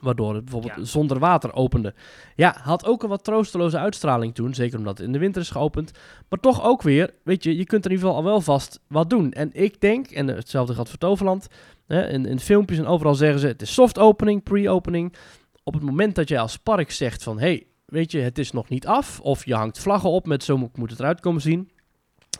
Waardoor 0.00 0.34
het 0.34 0.44
bijvoorbeeld 0.44 0.74
Ja. 0.76 0.84
zonder 0.84 1.18
water 1.18 1.52
opende. 1.54 1.94
Ja, 2.36 2.56
had 2.62 2.86
ook 2.86 3.02
een 3.02 3.08
wat 3.08 3.24
troosteloze 3.24 3.78
uitstraling 3.78 4.34
toen. 4.34 4.54
Zeker 4.54 4.78
omdat 4.78 4.98
het 4.98 5.06
in 5.06 5.12
de 5.12 5.18
winter 5.18 5.42
is 5.42 5.50
geopend. 5.50 5.90
Maar 6.28 6.38
toch 6.40 6.64
ook 6.64 6.82
weer, 6.82 7.14
weet 7.24 7.42
je, 7.42 7.56
je 7.56 7.64
kunt 7.64 7.84
er 7.84 7.90
in 7.90 7.96
ieder 7.96 8.08
geval 8.10 8.24
al 8.24 8.30
wel 8.30 8.40
vast 8.40 8.80
wat 8.88 9.10
doen. 9.10 9.32
En 9.32 9.50
ik 9.52 9.80
denk, 9.80 10.06
en 10.10 10.26
hetzelfde 10.26 10.74
geldt 10.74 10.88
voor 10.88 10.98
Toverland. 10.98 11.46
Hè, 11.86 12.08
in, 12.08 12.26
in 12.26 12.40
filmpjes 12.40 12.78
en 12.78 12.86
overal 12.86 13.14
zeggen 13.14 13.40
ze, 13.40 13.46
het 13.46 13.62
is 13.62 13.74
soft 13.74 13.98
opening, 13.98 14.42
pre-opening. 14.42 15.14
Op 15.62 15.74
het 15.74 15.82
moment 15.82 16.14
dat 16.14 16.28
jij 16.28 16.40
als 16.40 16.56
park 16.56 16.90
zegt 16.90 17.22
van, 17.22 17.38
hey, 17.38 17.66
weet 17.86 18.10
je, 18.10 18.18
het 18.18 18.38
is 18.38 18.50
nog 18.52 18.68
niet 18.68 18.86
af. 18.86 19.20
Of 19.20 19.44
je 19.44 19.54
hangt 19.54 19.78
vlaggen 19.78 20.10
op 20.10 20.26
met 20.26 20.44
zo 20.44 20.56
moet 20.74 20.90
het 20.90 20.98
eruit 21.00 21.20
komen 21.20 21.40
zien. 21.40 21.70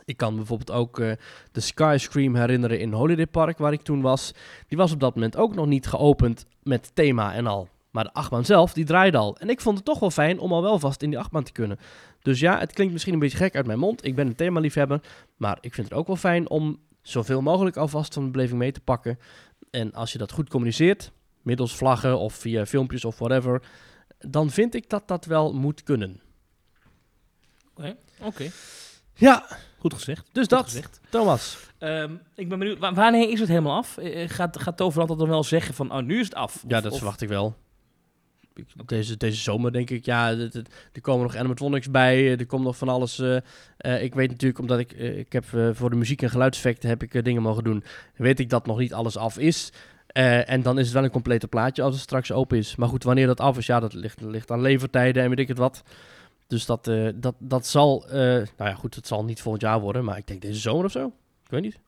Ik 0.05 0.17
kan 0.17 0.35
bijvoorbeeld 0.35 0.71
ook 0.71 0.99
eh, 0.99 1.11
de 1.51 1.59
Skyscream 1.59 2.35
herinneren 2.35 2.79
in 2.79 2.93
Holiday 2.93 3.27
Park, 3.27 3.57
waar 3.57 3.73
ik 3.73 3.81
toen 3.81 4.01
was. 4.01 4.33
Die 4.67 4.77
was 4.77 4.91
op 4.91 4.99
dat 4.99 5.15
moment 5.15 5.37
ook 5.37 5.55
nog 5.55 5.65
niet 5.65 5.87
geopend 5.87 6.45
met 6.67 6.91
thema 6.95 7.33
en 7.33 7.47
al. 7.47 7.69
Maar 7.91 8.03
de 8.03 8.13
achtbaan 8.13 8.45
zelf, 8.45 8.73
die 8.73 8.85
draaide 8.85 9.17
al. 9.17 9.37
En 9.37 9.49
ik 9.49 9.61
vond 9.61 9.77
het 9.77 9.85
toch 9.85 9.99
wel 9.99 10.11
fijn 10.11 10.39
om 10.39 10.53
al 10.53 10.61
wel 10.61 10.79
vast 10.79 11.01
in 11.01 11.09
die 11.09 11.19
achtbaan 11.19 11.43
te 11.43 11.51
kunnen. 11.51 11.79
Dus 12.21 12.39
ja, 12.39 12.59
het 12.59 12.73
klinkt 12.73 12.93
misschien 12.93 13.13
een 13.13 13.19
beetje 13.19 13.37
gek 13.37 13.55
uit 13.55 13.65
mijn 13.65 13.79
mond. 13.79 14.05
Ik 14.05 14.15
ben 14.15 14.27
een 14.27 14.35
themaliefhebber. 14.35 15.01
Maar 15.37 15.57
ik 15.61 15.73
vind 15.73 15.89
het 15.89 15.97
ook 15.97 16.07
wel 16.07 16.15
fijn 16.15 16.49
om 16.49 16.79
zoveel 17.01 17.41
mogelijk 17.41 17.77
alvast 17.77 18.13
van 18.13 18.23
de 18.25 18.31
beleving 18.31 18.59
mee 18.59 18.71
te 18.71 18.79
pakken. 18.79 19.19
En 19.69 19.93
als 19.93 20.11
je 20.11 20.17
dat 20.17 20.31
goed 20.31 20.49
communiceert, 20.49 21.11
middels 21.41 21.75
vlaggen 21.75 22.19
of 22.19 22.33
via 22.33 22.65
filmpjes 22.65 23.05
of 23.05 23.17
whatever, 23.19 23.61
dan 24.17 24.49
vind 24.49 24.75
ik 24.75 24.89
dat 24.89 25.07
dat 25.07 25.25
wel 25.25 25.53
moet 25.53 25.83
kunnen. 25.83 26.21
Oké, 27.75 27.95
Ja, 29.13 29.45
goed 29.91 29.93
gezegd. 30.03 30.29
dus 30.31 30.41
Goed 30.41 30.49
dat, 30.49 30.63
gezegd. 30.63 30.99
Thomas. 31.09 31.57
Ehm, 31.77 32.11
ik 32.35 32.49
ben 32.49 32.59
benieuwd, 32.59 32.79
wa- 32.79 32.93
wanneer 32.93 33.29
is 33.29 33.39
het 33.39 33.49
helemaal 33.49 33.77
af? 33.77 33.97
Eh, 33.97 34.29
Gaat, 34.29 34.59
gaat 34.59 34.77
Toverland 34.77 35.19
dan 35.19 35.29
wel 35.29 35.43
zeggen 35.43 35.73
van, 35.73 35.91
oh, 35.91 36.01
nu 36.03 36.19
is 36.19 36.25
het 36.25 36.35
af? 36.35 36.63
Ja, 36.67 36.81
dat 36.81 36.91
of- 36.91 36.97
verwacht 36.97 37.21
ik 37.21 37.29
wel. 37.29 37.55
Deze, 38.85 39.17
deze 39.17 39.41
zomer 39.41 39.71
denk 39.73 39.89
ik, 39.89 40.05
ja, 40.05 40.29
er 40.31 41.01
komen 41.01 41.23
nog 41.23 41.35
animatronics 41.35 41.91
bij, 41.91 42.15
eh, 42.17 42.39
er 42.39 42.45
komt 42.45 42.63
nog 42.63 42.77
van 42.77 42.89
alles. 42.89 43.19
eh, 43.19 43.35
eh, 43.77 44.03
ik 44.03 44.15
weet 44.15 44.29
natuurlijk, 44.29 44.59
omdat 44.59 44.79
ik, 44.79 44.91
eh, 44.91 45.17
ik 45.17 45.33
heb 45.33 45.45
eh, 45.53 45.69
voor 45.73 45.89
de 45.89 45.95
muziek 45.95 46.21
en 46.21 46.29
geluidseffecten 46.29 46.89
heb 46.89 47.03
ik 47.03 47.13
eh, 47.13 47.23
dingen 47.23 47.41
mogen 47.41 47.63
doen, 47.63 47.83
weet 48.15 48.39
ik 48.39 48.49
dat 48.49 48.65
nog 48.65 48.77
niet 48.77 48.93
alles 48.93 49.17
af 49.17 49.37
is. 49.37 49.71
Eh, 50.07 50.49
en 50.49 50.61
dan 50.61 50.77
is 50.79 50.85
het 50.85 50.93
wel 50.93 51.03
een 51.03 51.09
complete 51.11 51.47
plaatje 51.47 51.81
als 51.81 51.93
het 51.93 52.03
straks 52.03 52.31
open 52.31 52.57
is. 52.57 52.75
Maar 52.75 52.89
goed, 52.89 53.03
wanneer 53.03 53.27
dat 53.27 53.39
af 53.39 53.57
is, 53.57 53.65
ja, 53.65 53.79
dat 53.79 53.93
ligt, 53.93 54.21
ligt 54.21 54.51
aan 54.51 54.61
levertijden 54.61 55.23
en 55.23 55.29
weet 55.29 55.39
ik 55.39 55.47
het 55.47 55.57
wat. 55.57 55.83
Dus 56.47 56.65
dat, 56.65 56.87
eh, 56.87 57.07
dat, 57.15 57.35
dat 57.39 57.67
zal, 57.67 58.07
eh, 58.07 58.15
nou 58.17 58.45
ja, 58.57 58.73
goed, 58.73 58.95
het 58.95 59.07
zal 59.07 59.23
niet 59.25 59.41
volgend 59.41 59.63
jaar 59.63 59.79
worden, 59.79 60.03
maar 60.03 60.17
ik 60.17 60.27
denk 60.27 60.41
deze 60.41 60.59
zomer 60.59 60.85
of 60.85 60.91
zo. 60.91 61.05
Ik 61.43 61.49
weet 61.51 61.61
niet. 61.61 61.79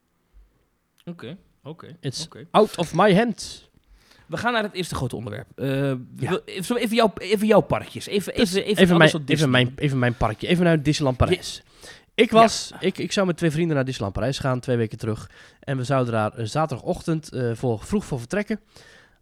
Oké, 1.05 1.37
oké, 1.63 1.97
It's-. 1.99 2.27
Out 2.51 2.77
of 2.77 2.93
my 2.93 3.15
hands. 3.15 3.69
We 4.25 4.37
gaan 4.37 4.53
naar 4.53 4.63
het 4.63 4.73
eerste 4.73 4.95
grote 4.95 5.15
onderwerp. 5.15 5.47
Eh, 5.55 5.91
Ja. 6.15 6.39
even, 6.45 6.95
jouw, 6.95 7.13
even 7.17 7.47
jouw 7.47 7.61
parkjes. 7.61 8.07
Even, 8.07 8.33
Dus 8.35 8.53
even, 8.53 8.63
even, 8.63 8.83
even, 8.83 8.97
mijn, 8.97 9.23
even, 9.25 9.49
mijn, 9.49 9.73
even 9.75 9.99
mijn 9.99 10.15
parkje. 10.17 10.47
Even 10.47 10.63
naar 10.63 10.83
Disneyland 10.83 11.17
Parijs. 11.17 11.63
Ik, 12.13 12.31
was, 12.31 12.71
ik, 12.79 12.97
ik 12.97 13.11
zou 13.11 13.27
met 13.27 13.37
twee 13.37 13.51
vrienden 13.51 13.75
naar 13.75 13.85
Disneyland 13.85 14.13
Parijs 14.15 14.39
gaan, 14.39 14.59
twee 14.59 14.77
weken 14.77 14.97
terug. 14.97 15.29
En 15.59 15.77
we 15.77 15.83
zouden 15.83 16.13
daar 16.13 16.47
zaterdagochtend 16.47 17.29
voor, 17.53 17.79
vroeg 17.79 18.05
voor 18.05 18.19
vertrekken. 18.19 18.59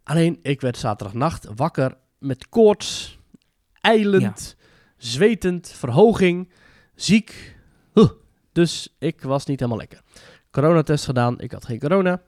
Alleen, 0.02 0.38
ik 0.42 0.60
werd 0.60 0.76
zaterdagnacht 0.76 1.46
wakker 1.56 1.94
met 2.18 2.48
koorts, 2.48 3.18
eilend, 3.80 4.55
zwetend, 4.96 5.68
verhoging, 5.68 6.48
ziek. 6.94 7.56
Huh. 7.94 8.08
Dus 8.52 8.94
ik 8.98 9.22
was 9.22 9.46
niet 9.46 9.58
helemaal 9.60 9.80
lekker. 9.80 10.00
Coronatest 10.50 11.04
gedaan, 11.04 11.40
ik 11.40 11.52
had 11.52 11.64
geen 11.64 11.78
corona. 11.78 12.22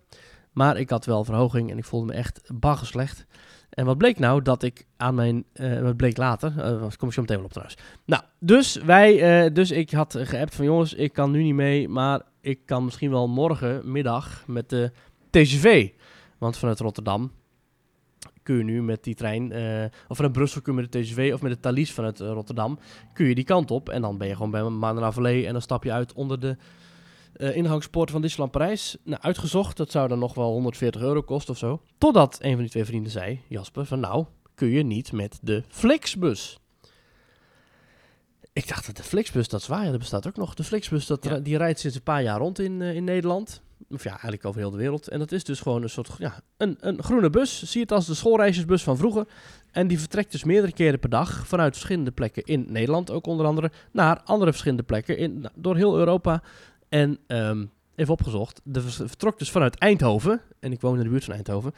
Maar 0.53 0.77
ik 0.77 0.91
had 0.91 1.05
wel 1.05 1.25
verhoging 1.25 1.71
en 1.71 1.79
ik 1.79 1.85
voelde 1.85 2.07
me 2.07 2.13
echt 2.13 2.41
baggerslecht. 2.55 3.27
En 3.71 3.85
wat 3.85 3.99
bleek 3.99 4.19
nou? 4.19 4.43
Dat 4.43 4.63
ik 4.63 4.87
aan 4.97 5.15
mijn... 5.15 5.45
eh 5.53 5.81
wat 5.81 5.97
bleek 5.97 6.17
later? 6.17 6.55
daar 6.57 6.97
kom 6.97 7.09
ik 7.09 7.15
zo 7.15 7.21
meteen 7.21 7.37
wel 7.37 7.45
op 7.45 7.53
trouwens. 7.53 7.79
Nou, 8.05 8.23
dus 8.41 8.77
wij... 8.77 9.45
eh, 9.47 9.55
dus 9.55 9.71
ik 9.71 9.91
had 9.91 10.19
geappt 10.21 10.55
van... 10.55 10.65
Jongens, 10.65 10.95
ik 10.95 11.13
kan 11.13 11.31
nu 11.31 11.43
niet 11.43 11.55
mee. 11.55 11.89
Maar 11.89 12.23
ik 12.41 12.67
kan 12.67 12.85
misschien 12.85 13.11
wel 13.11 13.29
morgenmiddag 13.29 14.45
met 14.47 14.69
de 14.69 14.93
TGV. 15.31 15.91
Want 16.39 16.57
vanuit 16.57 16.81
Rotterdam 16.81 17.33
kun 18.49 18.57
je 18.57 18.65
nu 18.65 18.83
met 18.83 19.05
die 19.05 19.15
trein... 19.15 19.53
eh, 19.53 19.85
of 20.09 20.17
vanuit 20.17 20.33
Brussel 20.33 20.61
kun 20.61 20.75
je 20.75 20.81
met 20.81 20.93
de 20.93 21.01
TGV 21.01 21.31
of 21.35 21.43
met 21.43 21.53
de 21.53 21.61
Thalys 21.61 21.93
vanuit 21.93 22.21
eh, 22.21 22.29
Rotterdam... 22.29 22.79
kun 23.13 23.27
je 23.27 23.35
die 23.35 23.45
kant 23.45 23.71
op. 23.71 23.89
En 23.89 24.03
dan 24.03 24.19
ben 24.19 24.29
je 24.29 24.35
gewoon 24.35 24.51
bij 24.51 24.63
Marne 24.63 25.47
En 25.47 25.53
dan 25.53 25.63
stap 25.63 25.85
je 25.85 25.93
uit 25.93 26.13
onder 26.13 26.41
de 26.41 26.57
eh 27.33 27.57
ingangspoort 27.57 28.11
van 28.11 28.21
Disneyland 28.21 28.53
Parijs. 28.53 28.97
Nou, 29.05 29.23
uitgezocht. 29.23 29.77
Dat 29.77 29.91
zou 29.91 30.09
dan 30.09 30.19
nog 30.19 30.35
wel 30.35 30.51
140 30.51 31.01
euro 31.01 31.23
kosten 31.23 31.53
of 31.53 31.59
zo. 31.59 31.81
Totdat 31.99 32.39
een 32.41 32.53
van 32.53 32.61
die 32.61 32.71
twee 32.71 32.85
vrienden 32.85 33.13
zei, 33.13 33.41
Jasper, 33.49 33.87
van 33.87 34.01
nou, 34.01 34.25
kun 34.55 34.69
je 34.69 34.83
niet 34.83 35.13
met 35.13 35.39
de 35.43 35.63
Flixbus. 35.69 36.59
Ik 38.53 38.69
dacht 38.69 38.87
dat 38.87 38.97
de 38.97 39.03
Flixbus, 39.03 39.49
dat 39.49 39.61
is 39.61 39.67
waar, 39.67 39.85
ja, 39.85 39.91
dat 39.91 39.99
bestaat 39.99 40.27
ook 40.27 40.37
nog. 40.37 40.55
De 40.55 40.65
Flixbus, 40.65 41.07
dat, 41.07 41.25
Ja. 41.25 41.39
die 41.39 41.57
rijdt 41.57 41.81
sinds 41.81 41.97
een 41.97 42.03
paar 42.03 42.23
jaar 42.23 42.39
rond 42.39 42.59
in, 42.59 42.83
in 42.83 43.05
Nederland. 43.05 43.63
Of 43.91 44.05
ja, 44.05 44.11
eigenlijk 44.11 44.45
over 44.45 44.61
heel 44.61 44.71
de 44.71 44.77
wereld. 44.77 45.09
En 45.09 45.19
dat 45.19 45.33
is 45.33 45.45
dus 45.45 45.61
gewoon 45.61 45.83
een 45.83 45.91
soort, 45.91 46.11
ja, 46.19 46.41
een, 46.57 46.77
een 46.81 47.03
groene 47.03 47.31
bus. 47.31 47.63
Zie 47.63 47.81
het 47.81 47.93
als 47.93 48.07
de 48.07 48.15
schoolreisjesbus 48.15 48.83
van 48.83 48.97
vroeger. 48.97 49.27
En 49.71 49.87
die 49.87 49.99
vertrekt 49.99 50.33
dus 50.33 50.45
meerdere 50.45 50.73
keren 50.73 50.99
per 50.99 51.11
dag 51.11 51.47
vanuit 51.47 51.73
verschillende 51.73 52.11
plekken 52.11 52.43
in 52.45 52.67
Nederland, 52.69 53.11
ook 53.11 53.27
onder 53.27 53.47
andere, 53.47 53.71
naar 53.93 54.21
andere 54.25 54.51
verschillende 54.51 54.83
plekken 54.83 55.19
in, 55.19 55.49
door 55.55 55.77
heel 55.77 55.97
Europa. 55.97 56.43
En 56.89 57.19
ehm, 57.27 57.67
even 57.95 58.13
opgezocht, 58.13 58.61
de 58.65 58.81
vertrok 58.81 59.39
dus 59.39 59.51
vanuit 59.51 59.79
Eindhoven, 59.79 60.41
en 60.61 60.73
ik 60.73 60.81
woon 60.81 60.97
in 60.97 61.03
de 61.03 61.09
buurt 61.09 61.25
van 61.25 61.35
Eindhoven, 61.35 61.75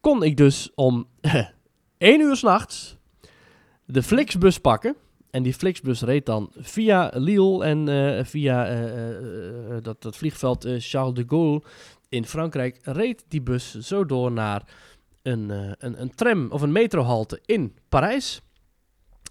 kon 0.00 0.22
ik 0.22 0.36
dus 0.36 0.70
om 0.74 1.06
1 1.98 2.20
uur 2.20 2.36
s'nachts 2.36 2.96
de 3.84 4.02
Flixbus 4.02 4.58
pakken. 4.58 4.96
En 5.30 5.42
die 5.42 5.54
Flixbus 5.54 6.02
reed 6.02 6.26
dan 6.26 6.50
via 6.56 7.10
Lille 7.14 7.64
en 7.64 7.88
eh, 7.88 8.24
via 8.24 8.66
eh, 8.66 9.76
eh, 9.76 9.82
dat, 9.82 10.02
dat 10.02 10.16
vliegveld 10.16 10.66
Charles 10.78 11.14
de 11.14 11.24
Gaulle 11.26 11.62
in 12.08 12.26
Frankrijk, 12.26 12.78
reed 12.82 13.24
die 13.28 13.42
bus 13.42 13.78
zo 13.78 14.04
door 14.04 14.32
naar 14.32 14.62
een, 15.22 15.50
een, 15.78 16.00
een 16.00 16.14
tram 16.14 16.50
of 16.50 16.62
een 16.62 16.72
metrohalte 16.72 17.40
in 17.44 17.76
Parijs. 17.88 18.40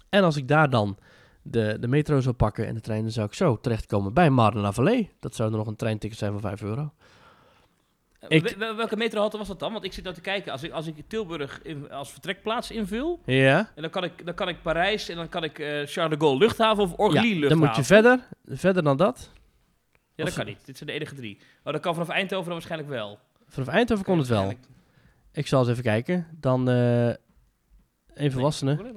En 0.08 0.22
als 0.24 0.36
ik 0.36 0.48
daar 0.48 0.70
dan 0.70 0.98
de, 1.42 1.76
de 1.80 1.88
metro 1.88 2.20
zou 2.20 2.34
pakken 2.34 2.66
en 2.66 2.74
de 2.74 2.80
trein, 2.80 3.02
dan 3.02 3.10
zou 3.10 3.26
ik 3.26 3.34
zo 3.34 3.60
terechtkomen 3.60 4.14
bij 4.14 4.30
Marne-la-Vallée. 4.30 5.10
Dat 5.20 5.34
zou 5.34 5.50
nog 5.50 5.66
een 5.66 5.76
treinticket 5.76 6.18
zijn 6.18 6.32
van 6.32 6.40
5 6.40 6.62
euro. 6.62 6.92
Eh, 8.18 8.28
ik- 8.36 8.56
welke 8.58 8.96
metrohalte 8.96 9.38
was 9.38 9.48
dat 9.48 9.58
dan? 9.60 9.72
Want 9.72 9.84
ik 9.84 9.92
zit 9.92 10.02
nou 10.04 10.16
te 10.16 10.20
kijken. 10.22 10.52
Als 10.52 10.62
ik, 10.62 10.72
als 10.72 10.86
ik 10.86 10.94
Tilburg 11.08 11.62
in- 11.62 11.90
als 11.90 12.10
vertrekplaats 12.12 12.70
invul... 12.70 13.20
Ja, 13.24 13.72
En 13.74 13.82
dan 13.82 13.90
kan 13.90 14.04
ik, 14.04 14.24
dan 14.26 14.34
kan 14.34 14.48
ik 14.48 14.62
Parijs 14.62 15.08
en 15.08 15.16
dan 15.16 15.28
kan 15.28 15.44
ik 15.44 15.58
eh, 15.58 15.66
Charles 15.66 16.18
de 16.18 16.24
Gaulle 16.24 16.38
luchthaven 16.38 16.82
of 16.82 16.92
Orly 16.96 17.14
ja 17.16 17.22
luchthaven. 17.22 17.48
dan 17.48 17.58
moet 17.58 17.76
je 17.76 17.84
verder, 17.84 18.20
verder 18.46 18.82
dan 18.82 18.96
dat. 18.96 19.30
Ja, 19.92 20.00
dat 20.14 20.28
of- 20.28 20.34
kan 20.34 20.46
niet. 20.46 20.66
Dit 20.66 20.76
zijn 20.76 20.88
de 20.90 20.94
enige 20.96 21.14
drie. 21.14 21.38
Oh, 21.64 21.72
dat 21.72 21.80
kan 21.82 21.94
vanaf 21.94 22.08
Eindhoven 22.08 22.44
dan 22.44 22.52
waarschijnlijk 22.54 22.90
wel. 22.90 23.18
Vanaf 23.48 23.68
Eindhoven 23.68 24.04
kon 24.04 24.18
het 24.18 24.28
wel. 24.28 24.52
Ik 25.32 25.46
zal 25.46 25.60
eens 25.60 25.68
even 25.68 25.82
kijken. 25.82 26.26
Dan 26.40 26.68
eh 26.68 27.08
een 28.14 28.32
volwassene. 28.32 28.94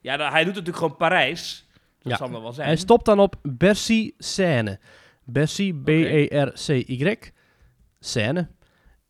Ja, 0.00 0.16
hij 0.30 0.44
doet 0.44 0.52
natuurlijk 0.54 0.76
gewoon 0.76 0.96
Parijs. 0.96 1.66
Dat 2.02 2.12
Ja. 2.12 2.18
zal 2.18 2.30
wel 2.42 2.52
zijn. 2.52 2.66
Hij 2.66 2.76
stopt 2.76 3.04
dan 3.04 3.18
op 3.20 3.36
Bercy 3.42 4.12
Seine. 4.18 4.78
Bercy, 5.24 5.74
B-E-R-C-Y. 5.84 7.16
Seine. 8.06 8.48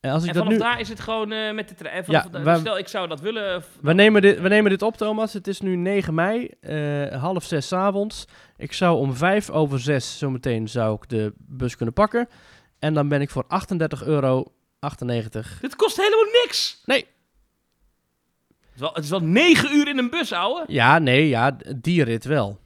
En 0.00 0.10
als 0.10 0.22
ik 0.22 0.28
en 0.28 0.34
dat 0.34 0.42
vanaf 0.44 0.58
nu... 0.58 0.64
daar 0.64 0.80
is 0.80 0.88
het 0.88 1.00
gewoon 1.00 1.32
eh, 1.32 1.52
met 1.54 1.68
de 1.68 1.74
trein. 1.74 2.04
Ja, 2.06 2.26
vanaf- 2.30 2.58
Stel, 2.60 2.78
ik 2.78 2.88
zou 2.88 3.08
dat 3.08 3.20
willen. 3.20 3.62
f- 3.62 3.78
We 3.80 3.92
nemen, 3.92 4.22
dit, 4.22 4.40
we 4.40 4.48
nemen 4.48 4.70
dit 4.70 4.82
op, 4.82 4.96
Thomas. 4.96 5.32
Het 5.32 5.46
is 5.46 5.60
nu 5.60 5.76
9 5.76 6.14
mei, 6.14 6.50
eh, 6.60 7.20
half 7.22 7.44
zes 7.44 7.66
's 7.68 7.72
avonds. 7.72 8.24
Ik 8.56 8.72
zou 8.72 8.98
om 8.98 9.14
vijf 9.14 9.50
over 9.50 9.80
zes 9.80 10.18
zometeen 10.18 10.68
zou 10.68 10.94
ik 10.94 11.08
de 11.08 11.32
bus 11.36 11.76
kunnen 11.76 11.94
pakken. 11.94 12.28
En 12.78 12.94
dan 12.94 13.08
ben 13.08 13.20
ik 13.20 13.30
voor 13.30 13.44
38,98 13.48 14.06
euro. 14.06 14.44
Dit 15.60 15.76
kost 15.76 15.96
helemaal 15.96 16.24
niks. 16.44 16.82
Nee. 16.84 17.06
Het 18.60 18.74
is, 18.74 18.80
wel, 18.80 18.92
het 18.94 19.04
is 19.04 19.10
wel 19.10 19.20
negen 19.22 19.74
uur 19.76 19.88
in 19.88 19.98
een 19.98 20.10
bus, 20.10 20.32
ouwe. 20.32 20.64
Ja, 20.66 20.98
nee, 20.98 21.28
ja, 21.28 21.56
die 21.76 22.04
rit 22.04 22.24
wel. 22.24 22.58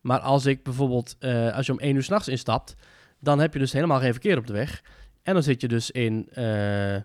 Maar 0.00 0.18
als 0.20 0.46
ik 0.46 0.62
bijvoorbeeld, 0.62 1.16
eh, 1.18 1.56
als 1.56 1.66
je 1.66 1.72
om 1.72 1.78
1 1.80 1.94
uur 1.96 2.02
s'nachts 2.02 2.28
instapt, 2.28 2.74
dan 3.20 3.38
heb 3.38 3.52
je 3.52 3.58
dus 3.58 3.72
helemaal 3.72 4.00
geen 4.00 4.12
verkeer 4.12 4.38
op 4.38 4.46
de 4.46 4.52
weg. 4.52 4.82
En 5.22 5.34
dan 5.34 5.42
zit 5.42 5.60
je 5.60 5.68
dus 5.68 5.90
in... 5.90 6.28
eh, 6.32 6.96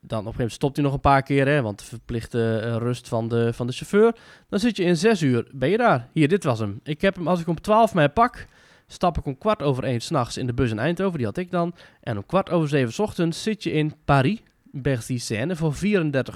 dan 0.00 0.18
op 0.18 0.26
een 0.26 0.32
gegeven 0.32 0.32
moment 0.32 0.52
stopt 0.52 0.76
hij 0.76 0.84
nog 0.84 0.94
een 0.94 1.00
paar 1.00 1.22
keer, 1.22 1.46
hè, 1.46 1.62
want 1.62 1.82
verplichte 1.82 2.58
eh, 2.58 2.76
rust 2.76 3.08
van 3.08 3.28
de, 3.28 3.52
van 3.52 3.66
de 3.66 3.72
chauffeur. 3.72 4.14
Dan 4.48 4.58
zit 4.58 4.76
je 4.76 4.84
in 4.84 4.96
zes 4.96 5.22
uur, 5.22 5.46
ben 5.52 5.68
je 5.68 5.76
daar. 5.76 6.08
Hier, 6.12 6.28
dit 6.28 6.44
was 6.44 6.58
hem. 6.58 6.80
Ik 6.82 7.00
heb 7.00 7.14
hem, 7.16 7.28
als 7.28 7.40
ik 7.40 7.46
om 7.48 7.60
12 7.60 7.94
mei 7.94 8.08
pak, 8.08 8.46
stap 8.86 9.18
ik 9.18 9.24
om 9.26 9.38
kwart 9.38 9.62
over 9.62 9.84
één 9.84 10.00
s'nachts 10.00 10.36
in 10.36 10.46
de 10.46 10.54
bus 10.54 10.70
in 10.70 10.78
Eindhoven, 10.78 11.16
die 11.16 11.26
had 11.26 11.36
ik 11.36 11.50
dan. 11.50 11.74
En 12.00 12.16
om 12.16 12.26
kwart 12.26 12.50
over 12.50 12.68
zeven 12.68 12.92
's 12.92 12.98
ochtends 12.98 13.42
zit 13.42 13.62
je 13.62 13.72
in 13.72 13.94
Paris, 14.04 14.38
Bercy-Seine, 14.62 15.56
voor 15.56 15.74
34,99 15.74 15.80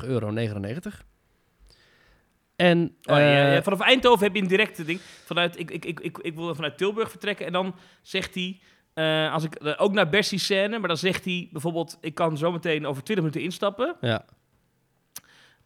euro. 0.07 0.34
En, 2.57 2.97
Oh, 3.03 3.16
ja, 3.16 3.18
ja, 3.18 3.57
eh, 3.57 3.62
vanaf 3.62 3.80
Eindhoven 3.80 4.24
heb 4.24 4.34
je 4.34 4.43
een 4.43 4.49
directe 4.49 4.84
ding. 4.84 5.01
Vanuit, 5.24 5.59
ik, 5.59 5.70
ik, 5.70 5.84
ik, 5.84 6.01
ik, 6.01 6.18
ik 6.18 6.34
wil 6.34 6.55
vanuit 6.55 6.78
Tilburg 6.78 7.11
vertrekken. 7.11 7.47
En 7.47 7.53
dan 7.53 7.74
zegt 8.03 8.34
hij, 8.34 8.61
eh, 9.01 9.32
als 9.32 9.44
ik 9.44 9.55
eh, 9.55 9.74
ook 9.76 9.92
naar 9.92 10.09
Bercy 10.09 10.38
Seine, 10.38 10.78
maar 10.78 10.88
dan 10.88 10.96
zegt 10.96 11.24
hij 11.24 11.48
bijvoorbeeld, 11.53 11.98
ik 12.01 12.14
kan 12.14 12.38
zo 12.38 12.53
meteen 12.53 12.86
over 12.86 13.03
20 13.03 13.24
minuten 13.24 13.42
instappen. 13.42 13.96
ja. 14.01 14.24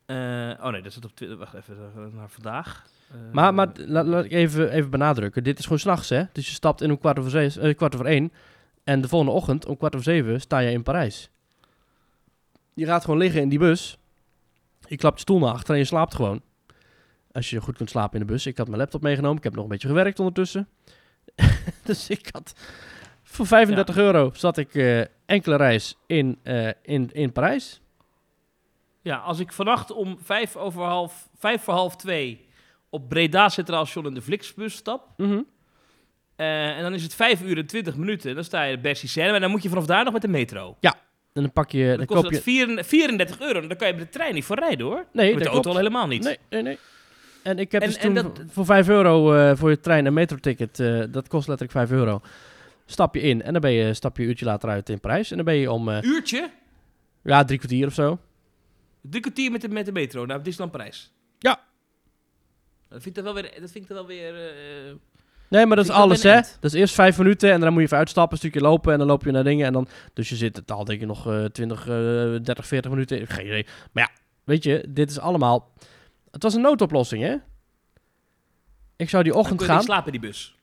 Eh, 0.06 0.64
oh 0.64 0.70
nee, 0.70 0.82
dat 0.82 0.92
zit 0.92 1.04
op 1.04 1.16
Twitter. 1.16 1.38
Wacht 1.38 1.54
even, 1.54 1.76
naar 2.14 2.30
vandaag. 2.30 2.86
Maar, 3.32 3.54
maar 3.54 3.68
laat, 3.74 4.06
laat 4.06 4.24
ik 4.24 4.32
even, 4.32 4.70
even 4.70 4.90
benadrukken. 4.90 5.44
Dit 5.44 5.58
is 5.58 5.64
gewoon 5.64 5.78
s'nachts, 5.78 6.08
hè? 6.08 6.24
Dus 6.32 6.46
je 6.46 6.52
stapt 6.52 6.80
in 6.80 6.90
om 6.90 6.98
kwart 6.98 7.18
over, 7.18 7.30
zes, 7.30 7.74
kwart 7.74 7.94
over 7.94 8.06
één. 8.06 8.32
En 8.84 9.00
de 9.00 9.08
volgende 9.08 9.34
ochtend, 9.34 9.66
om 9.66 9.76
kwart 9.76 9.94
over 9.94 10.06
zeven, 10.06 10.40
sta 10.40 10.58
je 10.58 10.70
in 10.70 10.82
Parijs. 10.82 11.30
Je 12.74 12.86
gaat 12.86 13.04
gewoon 13.04 13.18
liggen 13.18 13.40
in 13.40 13.48
die 13.48 13.58
bus. 13.58 13.98
Je 14.88 14.96
klapt 14.96 15.14
je 15.14 15.20
stoel 15.20 15.38
naar 15.38 15.52
achter 15.52 15.72
en 15.74 15.80
je 15.80 15.86
slaapt 15.86 16.14
gewoon. 16.14 16.42
Als 17.32 17.50
je 17.50 17.60
goed 17.60 17.76
kunt 17.76 17.90
slapen 17.90 18.20
in 18.20 18.26
de 18.26 18.32
bus. 18.32 18.46
Ik 18.46 18.56
had 18.56 18.66
mijn 18.66 18.78
laptop 18.78 19.02
meegenomen. 19.02 19.36
Ik 19.36 19.44
heb 19.44 19.54
nog 19.54 19.64
een 19.64 19.70
beetje 19.70 19.88
gewerkt 19.88 20.18
ondertussen. 20.18 20.68
dus 21.84 22.08
ik 22.08 22.28
had... 22.32 22.54
Voor 23.34 23.46
35 23.46 23.96
euro 23.96 24.30
zat 24.34 24.56
ik 24.56 24.74
eh, 24.74 25.00
enkele 25.26 25.56
reis 25.56 25.96
in, 26.06 26.38
eh, 26.42 26.68
in, 26.82 27.10
in 27.12 27.32
Parijs. 27.32 27.80
Ja, 29.02 29.16
als 29.16 29.38
ik 29.38 29.52
vannacht 29.52 29.90
om 29.92 30.18
vijf, 30.22 30.56
over 30.56 30.82
half, 30.82 31.28
vijf 31.38 31.62
voor 31.62 31.74
half 31.74 31.96
twee 31.96 32.46
op 32.90 33.08
Breda 33.08 33.48
Centraal 33.48 33.84
Station 33.84 34.06
in 34.06 34.14
de 34.14 34.22
Flixbus 34.22 34.74
stap. 34.74 35.08
Mhm. 35.16 35.40
eh, 36.36 36.76
en 36.76 36.82
dan 36.82 36.94
is 36.94 37.02
het 37.02 37.14
vijf 37.14 37.42
uur 37.42 37.58
en 37.58 37.66
twintig 37.66 37.96
minuten. 37.96 38.34
Dan 38.34 38.44
sta 38.44 38.62
je 38.62 38.74
in 38.76 38.80
Bercy 38.80 39.08
Seine. 39.08 39.32
En 39.34 39.40
dan 39.40 39.50
moet 39.50 39.62
je 39.62 39.68
vanaf 39.68 39.86
daar 39.86 40.04
nog 40.04 40.12
met 40.12 40.22
de 40.22 40.28
metro. 40.28 40.76
En 40.80 41.42
dan 41.42 41.52
pak 41.52 41.70
je... 41.70 41.86
Dan, 41.88 41.96
Dan 41.96 42.06
kost 42.06 42.20
koop 42.22 42.30
je... 42.30 42.36
dat 42.36 42.44
vier- 42.44 42.84
34 42.84 43.40
euro. 43.40 43.60
En 43.60 43.68
dan 43.68 43.76
kan 43.76 43.88
je 43.88 43.94
met 43.94 44.02
de 44.02 44.08
trein 44.08 44.34
niet 44.34 44.44
voor 44.44 44.58
rijden 44.58 44.86
hoor. 44.86 45.04
Nee, 45.12 45.34
met 45.34 45.42
de 45.42 45.48
auto 45.48 45.70
al 45.70 45.76
helemaal 45.76 46.06
niet. 46.06 46.22
Nee, 46.22 46.38
nee, 46.50 46.62
nee. 46.62 46.78
En 47.42 47.58
ik 47.58 47.72
heb 47.72 47.82
En- 47.82 47.88
dus 47.88 47.96
en 47.96 48.02
toen 48.14 48.14
dat- 48.14 48.40
voor 48.50 48.64
5 48.64 48.88
euro 48.88 49.54
voor 49.56 49.70
je 49.70 49.80
trein- 49.80 50.06
en 50.06 50.12
metroticket, 50.12 50.80
eh 50.80 51.02
dat 51.10 51.28
kost 51.28 51.48
letterlijk 51.48 51.78
5 51.88 51.98
euro. 51.98 52.20
Stap 52.86 53.14
je 53.14 53.20
in 53.20 53.42
en 53.42 53.52
dan 53.52 53.62
ben 53.62 53.72
je, 53.72 53.94
stap 53.94 54.16
je 54.16 54.22
een 54.22 54.28
uurtje 54.28 54.44
later 54.44 54.68
uit 54.68 54.88
in 54.88 55.00
Parijs. 55.00 55.30
En 55.30 55.36
dan 55.36 55.44
ben 55.44 55.54
je 55.54 55.72
om, 55.72 55.88
eh, 55.88 56.02
Uurtje? 56.02 56.50
ja, 57.22 57.44
drie 57.44 57.58
kwartier 57.58 57.86
of 57.86 57.94
zo. 57.94 58.18
Drie 59.00 59.20
kwartier 59.20 59.50
met 59.50 59.60
de, 59.60 59.68
met 59.68 59.86
de 59.86 59.92
metro 59.92 60.26
naar 60.26 60.42
Disneyland 60.42 60.72
Parijs. 60.72 61.12
Ja. 61.38 61.60
Dat 62.88 63.02
vind 63.02 63.06
ik 63.06 63.24
dan 63.24 63.34
wel 63.34 63.42
weer... 63.42 63.60
Dat 63.60 63.70
vind 63.70 63.84
ik 63.84 63.90
wel 63.90 64.06
weer 64.06 64.48
eh, 64.48 64.94
Nee, 65.48 65.66
maar 65.66 65.76
dat 65.76 65.84
is 65.84 65.90
alles, 65.90 66.22
hè. 66.22 66.34
Dat 66.34 66.72
is 66.72 66.72
eerst 66.72 66.94
vijf 66.94 67.18
minuten 67.18 67.52
en 67.52 67.60
dan 67.60 67.68
moet 67.68 67.78
je 67.78 67.86
even 67.86 67.98
uitstappen, 67.98 68.32
een 68.32 68.38
stukje 68.38 68.60
lopen 68.60 68.92
en 68.92 68.98
dan 68.98 69.08
loop 69.08 69.24
je 69.24 69.30
naar 69.30 69.44
dingen. 69.44 69.66
En 69.66 69.72
dan, 69.72 69.88
dus 70.12 70.28
je 70.28 70.36
zit 70.36 70.54
totaal 70.54 70.84
denk 70.84 71.00
ik 71.00 71.06
nog 71.06 71.26
eh 71.26 71.44
20, 71.44 71.80
eh 71.80 71.94
30, 72.42 72.66
40 72.66 72.90
minuten. 72.90 73.26
Geen 73.26 73.46
idee. 73.46 73.66
Maar 73.92 74.02
ja, 74.02 74.22
weet 74.44 74.62
je, 74.62 74.86
dit 74.88 75.10
is 75.10 75.18
allemaal... 75.18 75.72
Het 76.30 76.42
was 76.42 76.54
een 76.54 76.60
noodoplossing, 76.60 77.22
hè. 77.22 77.36
Ik 78.96 79.08
zou 79.08 79.22
die 79.22 79.34
ochtend 79.34 79.62
gaan. 79.62 79.82
slapen 79.82 80.12
in 80.12 80.20
die 80.20 80.30
bus. 80.30 80.56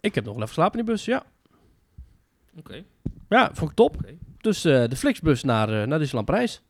Ik 0.00 0.14
heb 0.14 0.24
nog 0.24 0.34
wel 0.34 0.42
even 0.42 0.54
geslapen 0.54 0.78
in 0.78 0.84
die 0.84 0.94
bus, 0.94 1.04
ja. 1.04 1.24
Oké. 2.58 2.84
Ja, 3.28 3.50
vond 3.52 3.70
ik 3.70 3.76
top. 3.76 3.96
Dus 4.40 4.64
eh, 4.64 4.88
de 4.88 4.96
Flixbus 4.96 5.42
naar, 5.42 5.68
eh 5.68 5.86
naar 5.86 5.98
Disneyland 5.98 6.26
Parijs. 6.26 6.62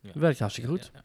Ja. 0.00 0.10
Werkt 0.14 0.38
hartstikke 0.38 0.70
goed. 0.70 0.90
Ja, 0.94 1.02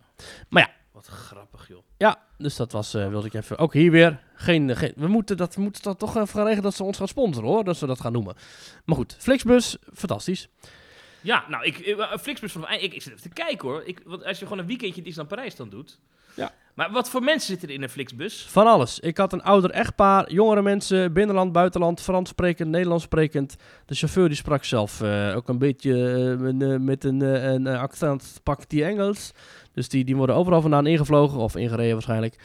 Maar 0.49 0.61
ja. 0.61 0.77
Wat 0.91 1.07
grappig, 1.07 1.67
joh. 1.67 1.83
Ja, 1.97 2.23
dus 2.37 2.55
dat 2.55 2.71
was, 2.71 2.93
eh, 2.93 3.07
wilde 3.07 3.27
ik 3.27 3.33
even. 3.33 3.57
Ook 3.57 3.73
hier 3.73 3.91
weer. 3.91 4.19
Geen, 4.33 4.75
geen, 4.75 4.93
we, 4.95 5.07
moeten 5.07 5.37
dat, 5.37 5.55
we 5.55 5.61
moeten 5.61 5.81
dat 5.81 5.99
toch 5.99 6.15
even 6.15 6.27
gaan 6.27 6.43
regelen 6.43 6.63
dat 6.63 6.73
ze 6.73 6.83
ons 6.83 6.97
gaan 6.97 7.07
sponsoren 7.07 7.49
hoor. 7.49 7.63
Dat 7.63 7.77
ze 7.77 7.85
dat 7.85 8.01
gaan 8.01 8.11
noemen. 8.11 8.35
Maar 8.85 8.95
goed, 8.95 9.15
Flixbus, 9.19 9.77
fantastisch. 9.93 10.49
Ja, 11.21 11.45
nou, 11.49 11.63
ik, 11.65 11.85
een 11.85 12.19
Flixbus 12.19 12.51
van... 12.51 12.69
Ik, 12.69 12.93
ik 12.93 13.01
zit 13.01 13.11
even 13.13 13.21
te 13.21 13.29
kijken, 13.29 13.67
hoor. 13.67 13.83
Ik, 13.83 14.01
want 14.05 14.23
als 14.23 14.39
je 14.39 14.45
gewoon 14.45 14.59
een 14.59 14.67
weekendje 14.67 15.01
Disneyland 15.01 15.35
Parijs 15.35 15.55
dan 15.55 15.69
doet... 15.69 15.99
Ja. 16.39 16.51
Maar 16.75 16.91
wat 16.91 17.09
voor 17.09 17.23
mensen 17.23 17.47
zitten 17.47 17.69
er 17.69 17.73
in 17.73 17.83
een 17.83 17.89
Flixbus? 17.89 18.45
Van 18.49 18.67
alles. 18.67 18.99
Ik 18.99 19.17
had 19.17 19.33
een 19.33 19.43
ouder 19.43 19.71
echtpaar, 19.71 20.31
jongere 20.31 20.61
mensen, 20.61 21.13
binnenland, 21.13 21.51
buitenland, 21.51 22.01
Frans 22.01 22.29
sprekend, 22.29 22.69
Nederlands 22.69 23.03
sprekend. 23.03 23.55
De 23.85 23.95
chauffeur 23.95 24.27
die 24.27 24.37
sprak 24.37 24.63
zelf 24.63 25.01
eh, 25.01 25.33
ook 25.35 25.47
een 25.47 25.57
beetje 25.57 26.11
eh, 26.11 26.37
met, 26.37 26.61
eh, 26.61 26.77
met 26.77 27.03
een, 27.03 27.21
een 27.21 27.67
accent, 27.67 28.23
sprak 28.23 28.69
die 28.69 28.83
Engels. 28.83 29.31
Dus 29.73 29.89
die, 29.89 30.03
die 30.05 30.15
worden 30.15 30.35
overal 30.35 30.61
vandaan 30.61 30.87
ingevlogen 30.87 31.39
of 31.39 31.55
ingereden 31.55 31.93
waarschijnlijk. 31.93 32.35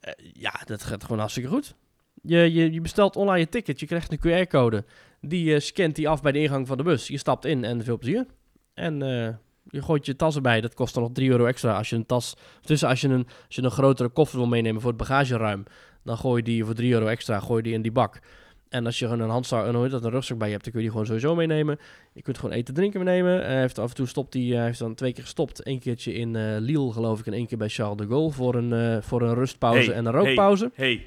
Eh, 0.00 0.12
ja, 0.32 0.60
dat 0.64 0.82
gaat 0.82 1.02
gewoon 1.02 1.18
hartstikke 1.18 1.48
goed. 1.48 1.74
Je, 2.22 2.52
je, 2.52 2.72
je 2.72 2.80
bestelt 2.80 3.16
online 3.16 3.38
je 3.38 3.48
ticket, 3.48 3.80
je 3.80 3.86
krijgt 3.86 4.12
een 4.12 4.46
QR-code. 4.46 4.84
Die 5.20 5.60
scant 5.60 5.94
die 5.96 6.08
af 6.08 6.22
bij 6.22 6.32
de 6.32 6.38
ingang 6.38 6.66
van 6.66 6.76
de 6.76 6.82
bus. 6.82 7.08
Je 7.08 7.18
stapt 7.18 7.44
in 7.44 7.64
en 7.64 7.84
veel 7.84 7.98
plezier. 7.98 8.26
En 8.74 9.02
eh, 9.02 9.34
je 9.64 9.82
gooit 9.82 10.06
je 10.06 10.16
tas 10.16 10.36
erbij. 10.36 10.60
Dat 10.60 10.74
kost 10.74 10.94
dan 10.94 11.02
nog 11.02 11.12
3 11.12 11.30
euro 11.30 11.46
extra 11.46 11.76
als 11.76 11.90
je 11.90 11.96
een 11.96 12.06
tas... 12.06 12.36
Dus 12.60 12.84
als 12.84 13.00
je 13.00 13.08
een, 13.08 13.26
als 13.46 13.56
je 13.56 13.62
een 13.62 13.70
grotere 13.70 14.08
koffer 14.08 14.38
wil 14.38 14.46
meenemen 14.48 14.80
voor 14.80 14.90
het 14.90 14.98
bagageruim... 14.98 15.64
dan 16.04 16.16
gooi 16.16 16.36
je 16.36 16.42
die 16.42 16.64
voor 16.64 16.74
3 16.74 16.92
euro 16.92 17.06
extra 17.06 17.40
gooi 17.40 17.56
je 17.56 17.62
die 17.62 17.72
in 17.72 17.82
die 17.82 17.92
bak. 17.92 18.20
En 18.68 18.86
als 18.86 18.98
je 18.98 19.04
gewoon 19.04 19.20
een 19.20 19.30
handzak, 19.30 19.74
heet 19.74 19.90
dat, 19.90 20.04
een 20.04 20.10
rugzak 20.10 20.38
bij 20.38 20.46
je 20.46 20.52
hebt... 20.52 20.64
dan 20.64 20.72
kun 20.72 20.82
je 20.82 20.88
die 20.88 20.96
gewoon 20.98 21.06
sowieso 21.06 21.34
meenemen. 21.34 21.78
Je 22.12 22.22
kunt 22.22 22.38
gewoon 22.38 22.54
eten 22.54 22.74
drinken 22.74 23.04
meenemen. 23.04 23.44
Hij 23.44 23.60
heeft 23.60 23.78
af 23.78 23.88
en 23.88 23.94
toe 23.94 24.06
stopt 24.06 24.34
hij, 24.34 24.42
hij 24.42 24.64
heeft 24.64 24.78
dan 24.78 24.94
twee 24.94 25.12
keer 25.12 25.22
gestopt. 25.22 25.66
Eén 25.66 25.78
keertje 25.78 26.12
in 26.12 26.36
eh 26.36 26.56
Lille, 26.58 26.92
geloof 26.92 27.18
ik, 27.18 27.26
en 27.26 27.32
één 27.32 27.46
keer 27.46 27.58
bij 27.58 27.68
Charles 27.68 27.96
de 27.96 28.06
Gaulle... 28.06 28.30
voor 28.30 28.54
een, 28.54 28.72
eh, 28.72 29.02
voor 29.02 29.22
een 29.22 29.34
rustpauze 29.34 29.90
Hey, 29.90 29.94
en 29.94 30.06
een 30.06 30.12
rookpauze. 30.12 30.70
hey, 30.74 31.06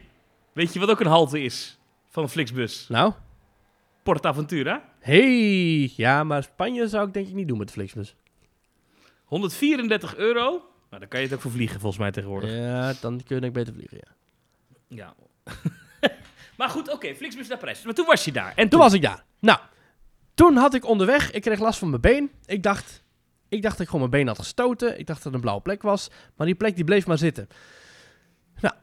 weet 0.53 0.73
je 0.73 0.79
wat 0.79 0.89
ook 0.89 0.99
een 0.99 1.07
halte 1.07 1.41
is 1.43 1.79
van 2.09 2.23
een 2.23 2.29
Flixbus? 2.29 2.87
Nou, 2.89 3.13
PortAventura. 4.03 4.83
hey, 4.99 5.91
ja, 5.95 6.23
maar 6.23 6.43
Spanje 6.43 6.87
zou 6.87 7.07
ik 7.07 7.13
denk 7.13 7.27
ik 7.27 7.33
niet 7.33 7.47
doen 7.47 7.57
met 7.57 7.67
de 7.67 7.73
Flixbus. 7.73 8.15
134 9.33 10.15
euro. 10.15 10.49
Nou, 10.89 10.99
daar 10.99 11.07
kan 11.07 11.19
je 11.19 11.25
het 11.25 11.35
ook 11.35 11.41
voor 11.41 11.51
vliegen, 11.51 11.79
volgens 11.79 12.01
mij 12.01 12.11
tegenwoordig. 12.11 12.51
Ja, 12.51 12.93
dan 13.01 13.23
kun 13.23 13.35
je 13.35 13.41
denk 13.41 13.43
ik 13.43 13.53
beter 13.53 13.73
vliegen, 13.73 13.97
ja. 13.97 14.15
Ja. 14.87 15.15
maar 16.57 16.69
goed, 16.69 16.91
oké, 16.91 17.15
Flixbus 17.15 17.47
naar 17.47 17.57
Parijs. 17.57 17.83
Maar 17.83 17.93
toen 17.93 18.05
was 18.05 18.25
je 18.25 18.31
daar. 18.31 18.53
En 18.55 18.69
Toen 18.69 18.79
was 18.79 18.93
ik 18.93 19.01
daar. 19.01 19.23
Nou, 19.39 19.59
toen 20.33 20.55
had 20.55 20.73
ik 20.73 20.85
onderweg, 20.85 21.31
ik 21.31 21.41
kreeg 21.41 21.59
last 21.59 21.79
van 21.79 21.89
mijn 21.89 22.01
been. 22.01 22.31
Ik 22.45 22.63
dacht, 22.63 23.03
ik 23.49 23.61
dacht 23.61 23.77
dat 23.77 23.85
ik 23.85 23.91
gewoon 23.91 24.09
mijn 24.09 24.23
been 24.23 24.27
had 24.27 24.39
gestoten. 24.39 24.99
Ik 24.99 25.07
dacht 25.07 25.17
dat 25.17 25.23
het 25.23 25.33
een 25.33 25.41
blauwe 25.41 25.61
plek 25.61 25.81
was. 25.81 26.09
Maar 26.35 26.47
die 26.47 26.55
plek 26.55 26.75
die 26.75 26.85
bleef 26.85 27.07
maar 27.07 27.17
zitten. 27.17 27.47
Nou, 28.59 28.75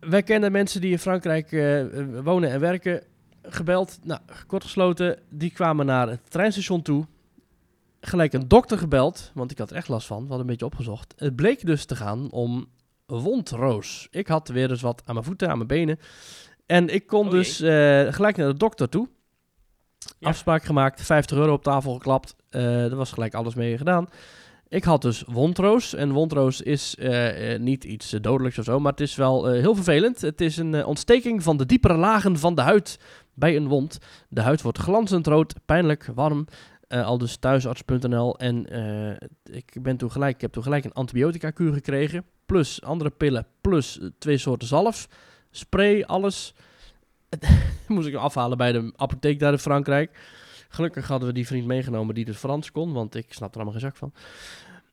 wij 0.00 0.22
kennen 0.22 0.52
mensen 0.52 0.80
die 0.80 0.90
in 0.90 0.98
Frankrijk 0.98 1.52
eh, 1.52 1.80
eh, 1.80 2.06
wonen 2.24 2.50
en 2.50 2.60
werken. 2.60 3.02
Gebeld, 3.42 3.98
nou, 4.02 4.20
kortgesloten. 4.46 5.18
Die 5.30 5.50
kwamen 5.50 5.86
naar 5.86 6.08
het 6.08 6.30
treinstation 6.30 6.82
toe. 6.82 7.06
Gelijk 8.06 8.32
een 8.32 8.48
dokter 8.48 8.78
gebeld, 8.78 9.30
want 9.34 9.50
ik 9.50 9.58
had 9.58 9.70
er 9.70 9.76
echt 9.76 9.88
last 9.88 10.06
van. 10.06 10.16
We 10.16 10.28
hadden 10.28 10.40
een 10.40 10.46
beetje 10.46 10.64
opgezocht. 10.64 11.14
Het 11.16 11.36
bleek 11.36 11.66
dus 11.66 11.84
te 11.84 11.96
gaan 11.96 12.30
om 12.30 12.66
wondroos. 13.06 14.08
Ik 14.10 14.26
had 14.26 14.48
weer 14.48 14.70
eens 14.70 14.80
wat 14.80 15.02
aan 15.04 15.14
mijn 15.14 15.26
voeten, 15.26 15.48
aan 15.48 15.56
mijn 15.56 15.68
benen. 15.68 15.98
En 16.66 16.88
ik 16.88 17.06
kon 17.06 17.26
Oh 17.26 17.30
dus 17.30 17.60
eh, 17.60 18.12
gelijk 18.12 18.36
naar 18.36 18.46
de 18.46 18.56
dokter 18.56 18.88
toe. 18.88 19.08
Ja. 20.18 20.28
Afspraak 20.28 20.64
gemaakt, 20.64 21.02
50 21.02 21.38
euro 21.38 21.52
op 21.52 21.62
tafel 21.62 21.92
geklapt. 21.92 22.36
Eh 22.50 22.84
er 22.84 22.96
was 22.96 23.12
gelijk 23.12 23.34
alles 23.34 23.54
mee 23.54 23.76
gedaan. 23.76 24.08
Ik 24.68 24.84
had 24.84 25.02
dus 25.02 25.24
wondroos. 25.26 25.94
En 25.94 26.12
wondroos 26.12 26.60
is 26.60 26.96
eh, 26.96 27.58
niet 27.58 27.84
iets 27.84 28.10
dodelijks 28.10 28.58
of 28.58 28.64
zo, 28.64 28.80
maar 28.80 28.92
het 28.92 29.00
is 29.00 29.14
wel 29.14 29.46
heel 29.46 29.74
vervelend. 29.74 30.20
Het 30.20 30.40
is 30.40 30.56
een 30.56 30.84
ontsteking 30.84 31.42
van 31.42 31.56
de 31.56 31.66
diepere 31.66 31.96
lagen 31.96 32.38
van 32.38 32.54
de 32.54 32.62
huid 32.62 32.98
bij 33.34 33.56
een 33.56 33.68
wond. 33.68 33.98
De 34.28 34.40
huid 34.40 34.62
wordt 34.62 34.78
glanzend 34.78 35.26
rood, 35.26 35.54
pijnlijk, 35.64 36.08
warm. 36.14 36.46
Eh, 36.94 37.06
al 37.06 37.18
dus 37.18 37.36
thuisarts.nl. 37.36 38.38
En 38.38 38.66
eh, 38.70 39.28
ik, 39.56 39.82
ben 39.82 39.96
toen 39.96 40.10
gelijk, 40.10 40.34
ik 40.34 40.40
heb 40.40 40.52
toen 40.52 40.62
gelijk 40.62 40.84
een 40.84 40.92
antibiotica-kuur 40.92 41.72
gekregen. 41.72 42.24
Plus 42.46 42.82
andere 42.82 43.10
pillen, 43.10 43.46
plus 43.60 44.00
twee 44.18 44.38
soorten 44.38 44.68
zalf. 44.68 45.08
Spray, 45.50 46.02
alles. 46.02 46.54
Moest 47.88 48.08
ik 48.08 48.14
afhalen 48.14 48.56
bij 48.56 48.72
de 48.72 48.92
apotheek 48.96 49.38
daar 49.38 49.52
in 49.52 49.58
Frankrijk. 49.58 50.18
Gelukkig 50.68 51.08
hadden 51.08 51.28
we 51.28 51.34
die 51.34 51.46
vriend 51.46 51.66
meegenomen 51.66 52.14
die 52.14 52.24
dus 52.24 52.36
Frans 52.36 52.70
kon, 52.70 52.92
want 52.92 53.14
ik 53.14 53.32
snap 53.32 53.50
er 53.50 53.54
allemaal 53.54 53.72
geen 53.72 53.82
zak 53.82 53.96
van. 53.96 54.12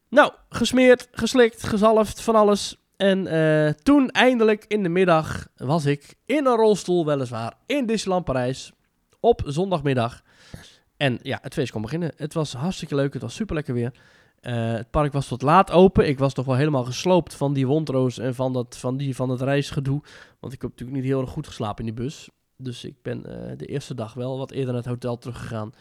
Nou, 0.10 0.32
gesmeerd, 0.50 1.08
geslikt, 1.12 1.64
gezalfd, 1.64 2.22
van 2.22 2.36
alles. 2.36 2.78
En 2.98 3.28
eh, 3.28 3.74
toen 3.74 4.10
eindelijk 4.10 4.66
in 4.68 4.84
de 4.84 4.90
middag 4.90 5.48
was 5.56 5.86
ik 5.86 6.16
in 6.26 6.46
een 6.46 6.56
rolstoel 6.56 7.06
weliswaar 7.06 7.54
in 7.66 7.86
Disneyland 7.86 8.26
Parijs 8.26 8.72
op 9.20 9.42
zondagmiddag. 9.46 10.24
En 11.02 11.20
ja, 11.22 11.40
het 11.42 11.54
feest 11.54 11.72
kon 11.72 11.82
beginnen. 11.82 12.12
Het 12.16 12.34
was 12.34 12.54
hartstikke 12.54 12.96
leuk, 12.96 13.14
het 13.14 13.22
was 13.22 13.36
super 13.36 13.56
lekker 13.56 13.74
weer. 13.74 13.92
Eh, 14.40 14.74
het 14.74 14.92
park 14.92 15.14
was 15.14 15.28
tot 15.28 15.42
laat 15.42 15.72
open. 15.72 16.08
Ik 16.08 16.20
was 16.20 16.34
toch 16.34 16.46
wel 16.46 16.56
helemaal 16.56 16.84
gesloopt 16.84 17.36
van 17.36 17.54
die 17.54 17.68
wondroos 17.68 18.18
en 18.18 18.36
van, 18.36 18.54
dat, 18.54 18.78
van, 18.78 18.98
die, 18.98 19.16
van 19.16 19.30
het 19.30 19.42
reisgedoe. 19.42 20.02
Want 20.40 20.54
ik 20.54 20.62
heb 20.62 20.70
natuurlijk 20.70 20.98
niet 21.00 21.08
heel 21.08 21.22
erg 21.22 21.30
goed 21.30 21.48
geslapen 21.48 21.86
in 21.86 21.96
die 21.96 22.04
bus. 22.04 22.30
Dus 22.58 22.86
ik 22.86 22.96
ben 23.02 23.26
eh, 23.26 23.58
de 23.58 23.66
eerste 23.66 23.94
dag 23.94 24.14
wel 24.14 24.38
wat 24.38 24.52
eerder 24.52 24.74
naar 24.74 24.82
het 24.82 24.92
hotel 24.92 25.18
teruggegaan 25.18 25.72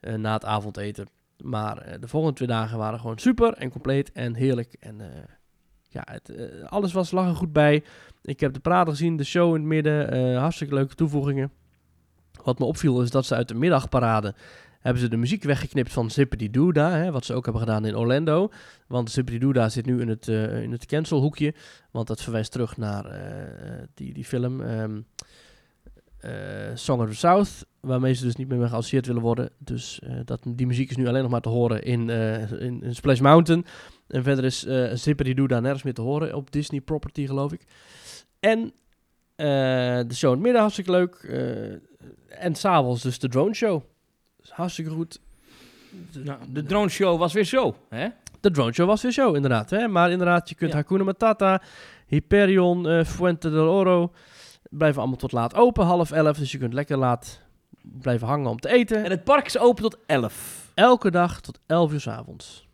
eh, 0.00 0.14
na 0.14 0.32
het 0.32 0.44
avondeten. 0.44 1.08
Maar 1.44 2.00
de 2.00 2.08
volgende 2.08 2.36
twee 2.36 2.48
dagen 2.48 2.78
waren 2.78 3.00
gewoon 3.00 3.18
super 3.18 3.52
en 3.52 3.70
compleet 3.70 4.12
en 4.12 4.34
heerlijk. 4.34 4.76
En 4.80 5.00
ja, 5.88 6.06
het, 6.10 6.32
alles 6.68 6.92
was 6.92 7.10
lag 7.10 7.28
er 7.28 7.36
goed 7.36 7.52
bij. 7.52 7.84
Ik 8.22 8.40
heb 8.40 8.52
de 8.52 8.60
praten 8.60 8.92
gezien, 8.92 9.16
de 9.16 9.24
show 9.24 9.54
in 9.54 9.60
het 9.60 9.68
midden, 9.68 10.36
hartstikke 10.36 10.74
leuke 10.74 10.94
toevoegingen. 10.94 11.52
Wat 12.46 12.58
me 12.58 12.64
opviel 12.64 13.02
is 13.02 13.10
dat 13.10 13.26
ze 13.26 13.34
uit 13.34 13.48
de 13.48 13.54
middagparade 13.54 14.34
hebben 14.80 15.02
ze 15.02 15.08
de 15.08 15.16
muziek 15.16 15.42
weggeknipt 15.42 15.92
van 15.92 16.10
Zippity 16.10 16.50
Doodah, 16.50 16.92
hè, 16.92 17.10
wat 17.10 17.24
ze 17.24 17.34
ook 17.34 17.44
hebben 17.44 17.62
gedaan 17.62 17.84
in 17.84 17.96
Orlando. 17.96 18.50
Want 18.86 19.10
Zippity 19.10 19.38
Doodah 19.38 19.70
zit 19.70 19.86
nu 19.86 20.00
in 20.00 20.08
het, 20.08 20.28
eh, 20.28 20.62
in 20.62 20.72
het 20.72 20.86
cancelhoekje, 20.86 21.54
want 21.90 22.06
dat 22.06 22.22
verwijst 22.22 22.52
terug 22.52 22.76
naar 22.76 23.04
eh, 23.04 23.84
die, 23.94 24.12
die 24.12 24.24
film 24.24 24.60
ehm, 24.60 25.00
eh, 26.18 26.30
Song 26.74 27.00
of 27.02 27.08
the 27.08 27.16
South, 27.16 27.66
waarmee 27.80 28.14
ze 28.14 28.24
dus 28.24 28.36
niet 28.36 28.48
meer 28.48 28.68
geassocieerd 28.68 29.06
willen 29.06 29.22
worden. 29.22 29.50
Dus 29.58 30.00
dat, 30.24 30.40
die 30.44 30.66
muziek 30.66 30.90
is 30.90 30.96
nu 30.96 31.06
alleen 31.06 31.22
nog 31.22 31.30
maar 31.30 31.40
te 31.40 31.48
horen 31.48 31.82
in, 31.82 32.10
in, 32.10 32.82
in 32.82 32.94
Splash 32.94 33.20
Mountain. 33.20 33.64
En 34.08 34.22
verder 34.22 34.44
is 34.44 34.64
eh 34.64 34.90
Zippity 34.94 35.34
Doodah 35.34 35.62
nergens 35.62 35.82
meer 35.82 35.94
te 35.94 36.02
horen 36.02 36.34
op 36.34 36.52
Disney 36.52 36.80
Property, 36.80 37.26
geloof 37.26 37.52
ik. 37.52 37.64
En 38.40 38.72
de 39.36 40.14
show 40.14 40.30
in 40.30 40.36
het 40.36 40.44
midden, 40.44 40.60
hartstikke 40.60 40.90
leuk. 40.90 41.28
En 42.28 42.54
s'avonds 42.54 43.02
dus 43.02 43.18
de 43.18 43.28
drone 43.28 43.54
show. 43.54 43.82
Dus 44.40 44.50
hartstikke 44.50 44.90
goed. 44.90 45.20
De, 46.12 46.20
Nou, 46.24 46.38
de 46.48 46.62
drone 46.62 46.88
show 46.88 47.18
was 47.18 47.32
weer 47.32 47.44
zo, 47.44 47.76
hè? 47.88 48.08
de 48.40 48.50
drone 48.50 48.72
show 48.72 48.86
was 48.86 49.02
weer 49.02 49.12
show, 49.12 49.34
inderdaad. 49.34 49.70
Hè? 49.70 49.88
Maar 49.88 50.10
inderdaad, 50.10 50.48
je 50.48 50.54
kunt 50.54 50.70
Ja. 50.70 50.76
Hakuna 50.76 51.04
Matata, 51.04 51.62
Hyperion, 52.06 52.88
eh, 52.88 53.04
Fuente 53.04 53.50
del 53.50 53.68
Oro... 53.68 54.12
blijven 54.70 54.98
allemaal 55.00 55.18
tot 55.18 55.32
laat 55.32 55.54
open, 55.54 55.84
half 55.84 56.10
elf. 56.10 56.38
Dus 56.38 56.52
je 56.52 56.58
kunt 56.58 56.72
lekker 56.72 56.96
laat 56.96 57.40
blijven 58.00 58.26
hangen 58.26 58.50
om 58.50 58.60
te 58.60 58.68
eten. 58.68 59.04
En 59.04 59.10
het 59.10 59.24
park 59.24 59.46
is 59.46 59.58
open 59.58 59.82
tot 59.82 59.98
11. 60.06 60.70
Elke 60.74 61.10
dag 61.10 61.40
tot 61.40 61.58
11 61.66 61.92
uur 61.92 62.00
s 62.00 62.06
avonds. 62.06 62.66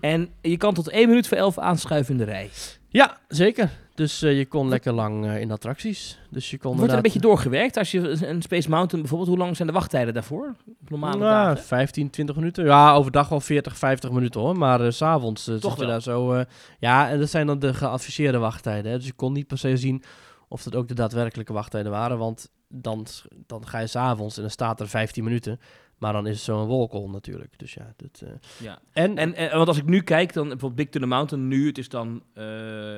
En 0.00 0.28
je 0.40 0.56
kan 0.56 0.74
tot 0.74 0.88
1 0.88 1.08
minuut 1.08 1.28
voor 1.28 1.36
11 1.36 1.58
aanschuiven 1.58 2.12
in 2.12 2.18
de 2.18 2.24
rij. 2.24 2.50
Ja, 2.88 3.18
zeker. 3.28 3.70
Dus 4.00 4.22
eh, 4.22 4.38
je 4.38 4.46
kon 4.46 4.68
lekker 4.68 4.92
lang 4.92 5.26
eh, 5.26 5.40
in 5.40 5.50
attracties. 5.50 6.18
Dus 6.30 6.50
je 6.50 6.58
kon 6.58 6.76
Wordt 6.76 6.90
er 6.90 6.96
een 6.96 7.02
beetje 7.02 7.20
doorgewerkt? 7.20 7.76
Als 7.76 7.90
je 7.90 8.26
een 8.26 8.42
Space 8.42 8.68
Mountain 8.68 9.00
bijvoorbeeld, 9.00 9.30
hoe 9.30 9.38
lang 9.38 9.56
zijn 9.56 9.68
de 9.68 9.74
wachttijden 9.74 10.14
daarvoor? 10.14 10.54
Op 10.80 10.90
normale 10.90 11.18
Nou, 11.18 11.30
dagen? 11.30 11.62
15, 11.64 12.10
20 12.10 12.36
minuten. 12.36 12.64
Ja, 12.64 12.92
overdag 12.92 13.28
wel 13.28 13.40
40, 13.40 13.76
50 13.78 14.10
minuten 14.10 14.40
hoor. 14.40 14.56
Maar 14.58 14.80
eh, 14.80 14.90
s 14.90 14.96
s'avonds 14.96 15.48
uh, 15.48 15.56
Toch 15.56 15.80
je 15.80 15.86
daar 15.86 16.02
zo... 16.02 16.32
eh, 16.32 16.44
ja, 16.78 17.10
en 17.10 17.18
dat 17.18 17.30
zijn 17.30 17.46
dan 17.46 17.58
de 17.58 17.74
geadviseerde 17.74 18.38
wachttijden. 18.38 18.90
Hè. 18.90 18.96
Dus 18.96 19.06
je 19.06 19.12
kon 19.12 19.32
niet 19.32 19.46
per 19.46 19.58
se 19.58 19.76
zien 19.76 20.02
of 20.48 20.62
dat 20.62 20.74
ook 20.74 20.88
de 20.88 20.94
daadwerkelijke 20.94 21.52
wachttijden 21.52 21.92
waren. 21.92 22.18
Want 22.18 22.50
dan, 22.68 23.06
dan 23.46 23.66
ga 23.66 23.78
je 23.78 23.86
s'avonds 23.86 24.36
en 24.36 24.42
dan 24.42 24.50
staat 24.50 24.80
er 24.80 24.88
15 24.88 25.24
minuten. 25.24 25.60
Maar 26.00 26.12
dan 26.12 26.26
is 26.26 26.34
het 26.34 26.44
zo'n 26.44 26.66
wolkol 26.66 27.10
natuurlijk. 27.10 27.58
Dus 27.58 27.74
ja, 27.74 27.92
dat... 27.96 28.20
eh, 28.24 28.30
Ja. 28.58 28.78
En, 28.92 29.18
En, 29.18 29.34
en 29.34 29.56
want 29.56 29.68
als 29.68 29.76
ik 29.78 29.84
nu 29.86 30.00
kijk, 30.02 30.32
dan 30.32 30.42
bijvoorbeeld 30.48 30.74
Big 30.80 30.88
Thunder 30.88 31.08
Mountain 31.10 31.48
nu, 31.48 31.66
het 31.66 31.78
is 31.78 31.88
dan 31.88 32.22
eh, 32.34 32.44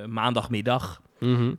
maandagmiddag. 0.04 1.02
Mhm. 1.18 1.54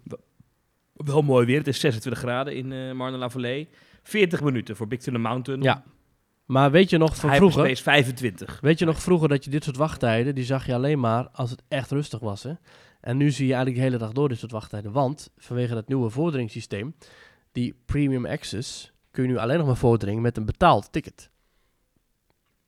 Wel 0.93 1.21
mooi 1.21 1.45
weer, 1.45 1.57
het 1.57 1.67
is 1.67 1.79
26 1.79 2.21
graden 2.21 2.55
in 2.55 2.71
eh 2.71 2.91
Marne-la-Vallée. 2.91 3.67
40 4.03 4.41
minuten 4.41 4.75
voor 4.75 4.87
Big 4.87 4.99
Thunder 4.99 5.21
Mountain. 5.21 5.61
Ja, 5.61 5.83
Maar 6.45 6.71
weet 6.71 6.89
je 6.89 6.97
nog 6.97 7.15
van 7.15 7.35
vroeger... 7.35 7.61
Hyperspace 7.61 7.83
25. 7.91 8.59
Weet 8.61 8.79
je 8.79 8.85
nog 8.85 9.01
vroeger 9.01 9.27
dat 9.29 9.43
je 9.43 9.49
dit 9.49 9.63
soort 9.63 9.77
wachttijden, 9.77 10.35
die 10.35 10.43
zag 10.43 10.65
je 10.65 10.73
alleen 10.73 10.99
maar 10.99 11.29
als 11.29 11.49
het 11.51 11.61
echt 11.67 11.91
rustig 11.91 12.19
was. 12.19 12.43
Hè? 12.43 12.53
En 13.01 13.17
nu 13.17 13.31
zie 13.31 13.47
je 13.47 13.53
eigenlijk 13.53 13.83
de 13.83 13.87
hele 13.89 13.97
dag 14.03 14.11
door 14.11 14.29
dit 14.29 14.39
soort 14.39 14.51
wachttijden. 14.51 14.91
Want 14.91 15.29
vanwege 15.37 15.73
dat 15.73 15.87
nieuwe 15.87 16.09
vorderingssysteem, 16.09 16.95
die 17.51 17.75
Premium 17.85 18.25
Access, 18.25 18.91
kun 19.11 19.23
je 19.23 19.29
nu 19.29 19.37
alleen 19.37 19.57
nog 19.57 19.67
maar 19.67 19.77
vorderingen 19.77 20.21
met 20.21 20.37
een 20.37 20.45
betaald 20.45 20.91
ticket. 20.91 21.29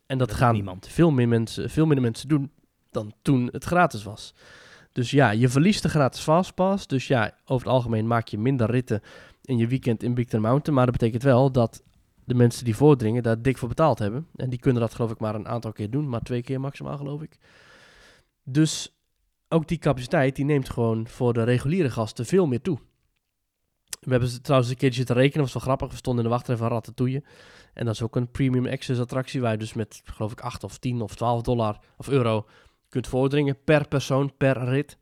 En 0.05 0.17
dat, 0.17 0.27
Dat 0.27 0.37
gaan 0.37 0.53
niemand. 0.53 0.87
Veel, 0.87 1.11
meer 1.11 1.27
mensen, 1.27 1.69
veel 1.69 1.85
minder 1.85 2.03
mensen 2.03 2.27
doen 2.27 2.51
dan 2.91 3.13
toen 3.21 3.49
het 3.51 3.63
gratis 3.63 4.03
was. 4.03 4.33
Dus 4.91 5.11
ja, 5.11 5.29
je 5.29 5.49
verliest 5.49 5.81
de 5.81 5.89
gratis 5.89 6.21
Fastpass. 6.21 6.87
Dus 6.87 7.07
ja, 7.07 7.33
over 7.45 7.65
het 7.65 7.75
algemeen 7.75 8.07
maak 8.07 8.27
je 8.27 8.37
minder 8.37 8.69
ritten 8.71 9.01
in 9.41 9.57
je 9.57 9.67
weekend 9.67 10.03
in 10.03 10.13
Big 10.13 10.27
Ten 10.27 10.41
Mountain. 10.41 10.75
Maar 10.75 10.85
dat 10.85 10.97
betekent 10.97 11.23
wel 11.23 11.51
dat 11.51 11.83
de 12.25 12.35
mensen 12.35 12.65
die 12.65 12.75
voordringen 12.75 13.23
daar 13.23 13.41
dik 13.41 13.57
voor 13.57 13.67
betaald 13.67 13.99
hebben. 13.99 14.27
En 14.35 14.49
die 14.49 14.59
kunnen 14.59 14.81
dat 14.81 14.93
geloof 14.93 15.11
ik 15.11 15.19
maar 15.19 15.35
een 15.35 15.47
aantal 15.47 15.71
keer 15.71 15.89
doen. 15.89 16.09
Maar 16.09 16.21
twee 16.21 16.41
keer 16.41 16.59
maximaal 16.59 16.97
geloof 16.97 17.21
ik. 17.21 17.37
Dus 18.43 18.95
ook 19.47 19.67
die 19.67 19.77
capaciteit 19.77 20.35
die 20.35 20.45
neemt 20.45 20.69
gewoon 20.69 21.07
voor 21.07 21.33
de 21.33 21.43
reguliere 21.43 21.89
gasten 21.89 22.25
veel 22.25 22.45
meer 22.45 22.61
toe. 22.61 22.79
We 23.99 24.11
hebben 24.11 24.29
ze 24.29 24.41
trouwens 24.41 24.71
een 24.71 24.77
keertje 24.77 24.97
zitten 24.97 25.15
rekenen. 25.15 25.43
Was 25.43 25.53
wel 25.53 25.61
grappig. 25.61 25.89
We 25.89 25.95
stonden 25.95 26.23
in 26.23 26.29
de 26.29 26.35
wachtrij 26.35 26.57
van 26.57 26.69
Ratatouille. 26.69 27.23
En 27.75 27.85
dat 27.85 27.93
is 27.93 28.01
ook 28.01 28.15
een 28.15 28.31
premium 28.31 28.65
access 28.65 28.99
attractie. 28.99 29.41
Waar 29.41 29.51
je 29.51 29.57
dus 29.57 29.73
met 29.73 30.01
geloof 30.03 30.31
ik 30.31 30.39
8 30.41 30.63
of 30.63 30.77
10 30.77 31.01
of 31.01 31.15
12 31.15 31.41
dollar 31.41 31.79
of 31.97 32.07
euro 32.07 32.45
kunt 32.89 33.07
voordringen. 33.07 33.63
Per 33.63 33.87
persoon, 33.87 34.37
per 34.37 34.63
rit. 34.63 34.97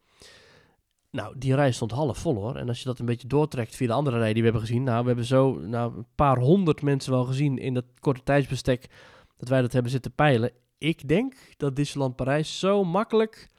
Nou, 1.09 1.37
die 1.37 1.55
rij 1.55 1.71
stond 1.71 1.91
half 1.91 2.17
vol 2.17 2.35
hoor. 2.35 2.55
En 2.55 2.67
als 2.67 2.79
je 2.79 2.85
dat 2.85 2.99
een 2.99 3.05
beetje 3.05 3.27
doortrekt 3.27 3.75
via 3.75 3.87
de 3.87 3.93
andere 3.93 4.17
rij 4.17 4.33
die 4.33 4.43
we 4.43 4.49
hebben 4.49 4.67
gezien. 4.67 4.83
Nou, 4.83 5.01
we 5.01 5.07
hebben 5.07 5.25
zo 5.25 5.53
nou, 5.53 5.97
een 5.97 6.07
paar 6.15 6.37
honderd 6.37 6.81
mensen 6.81 7.11
wel 7.11 7.23
gezien 7.23 7.57
in 7.57 7.73
dat 7.73 7.85
korte 7.99 8.23
tijdsbestek 8.23 8.89
dat 9.37 9.49
wij 9.49 9.61
dat 9.61 9.73
hebben 9.73 9.91
zitten 9.91 10.13
peilen. 10.13 10.51
Ik 10.77 11.07
denk 11.07 11.35
dat 11.57 11.75
Disneyland 11.75 12.15
Parijs 12.15 12.59
zo 12.59 12.83
makkelijk, 12.83 13.49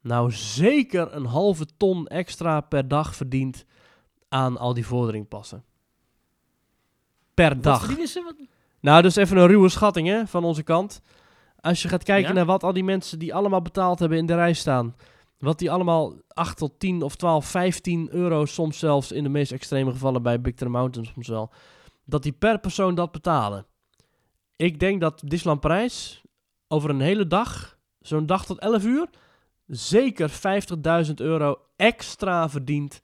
nou 0.00 0.32
zeker 0.32 1.14
een 1.14 1.24
halve 1.24 1.66
ton 1.76 2.06
extra 2.06 2.60
per 2.60 2.88
dag 2.88 3.14
verdient 3.14 3.64
aan 4.28 4.56
al 4.56 4.74
die 4.74 4.86
vorderingpassen. 4.86 5.64
Per 7.46 7.54
Wat 7.54 7.62
dag. 7.62 7.90
ze? 8.08 8.22
Wat- 8.22 8.34
Nou, 8.80 9.02
dus 9.02 9.16
even 9.16 9.36
een 9.36 9.46
ruwe 9.46 9.68
schatting 9.68 10.08
hè, 10.08 10.26
van 10.26 10.44
onze 10.44 10.62
kant. 10.62 11.02
Als 11.60 11.82
je 11.82 11.88
gaat 11.88 12.02
kijken 12.02 12.28
Ja? 12.28 12.34
naar 12.34 12.44
wat 12.46 12.62
al 12.62 12.72
die 12.72 12.84
mensen 12.84 13.18
die 13.18 13.34
allemaal 13.34 13.62
betaald 13.62 13.98
hebben 13.98 14.18
in 14.18 14.26
de 14.26 14.34
rij 14.34 14.52
staan. 14.52 14.96
Wat 15.38 15.58
die 15.58 15.70
allemaal 15.70 16.14
8 16.28 16.56
tot 16.56 16.78
10 16.78 17.02
of 17.02 17.16
12, 17.16 17.46
15 17.46 18.08
euro 18.10 18.44
soms 18.44 18.78
zelfs 18.78 19.12
in 19.12 19.22
de 19.22 19.28
meest 19.28 19.52
extreme 19.52 19.90
gevallen 19.90 20.22
bij 20.22 20.40
Big 20.40 20.54
Thunder 20.54 20.78
Mountain 20.78 21.08
soms 21.14 21.28
wel. 21.28 21.50
Dat 22.04 22.22
die 22.22 22.32
per 22.32 22.58
persoon 22.58 22.94
dat 22.94 23.12
betalen. 23.12 23.66
Ik 24.56 24.80
denk 24.80 25.00
dat 25.00 25.22
Disneyland 25.26 25.60
Parijs 25.60 26.22
over 26.68 26.90
een 26.90 27.00
hele 27.00 27.26
dag, 27.26 27.78
zo'n 28.00 28.26
dag 28.26 28.44
tot 28.46 28.58
11 28.58 28.84
uur, 28.84 29.08
zeker 29.66 30.30
50.000 30.30 31.14
euro 31.20 31.56
extra 31.76 32.48
verdient 32.48 33.00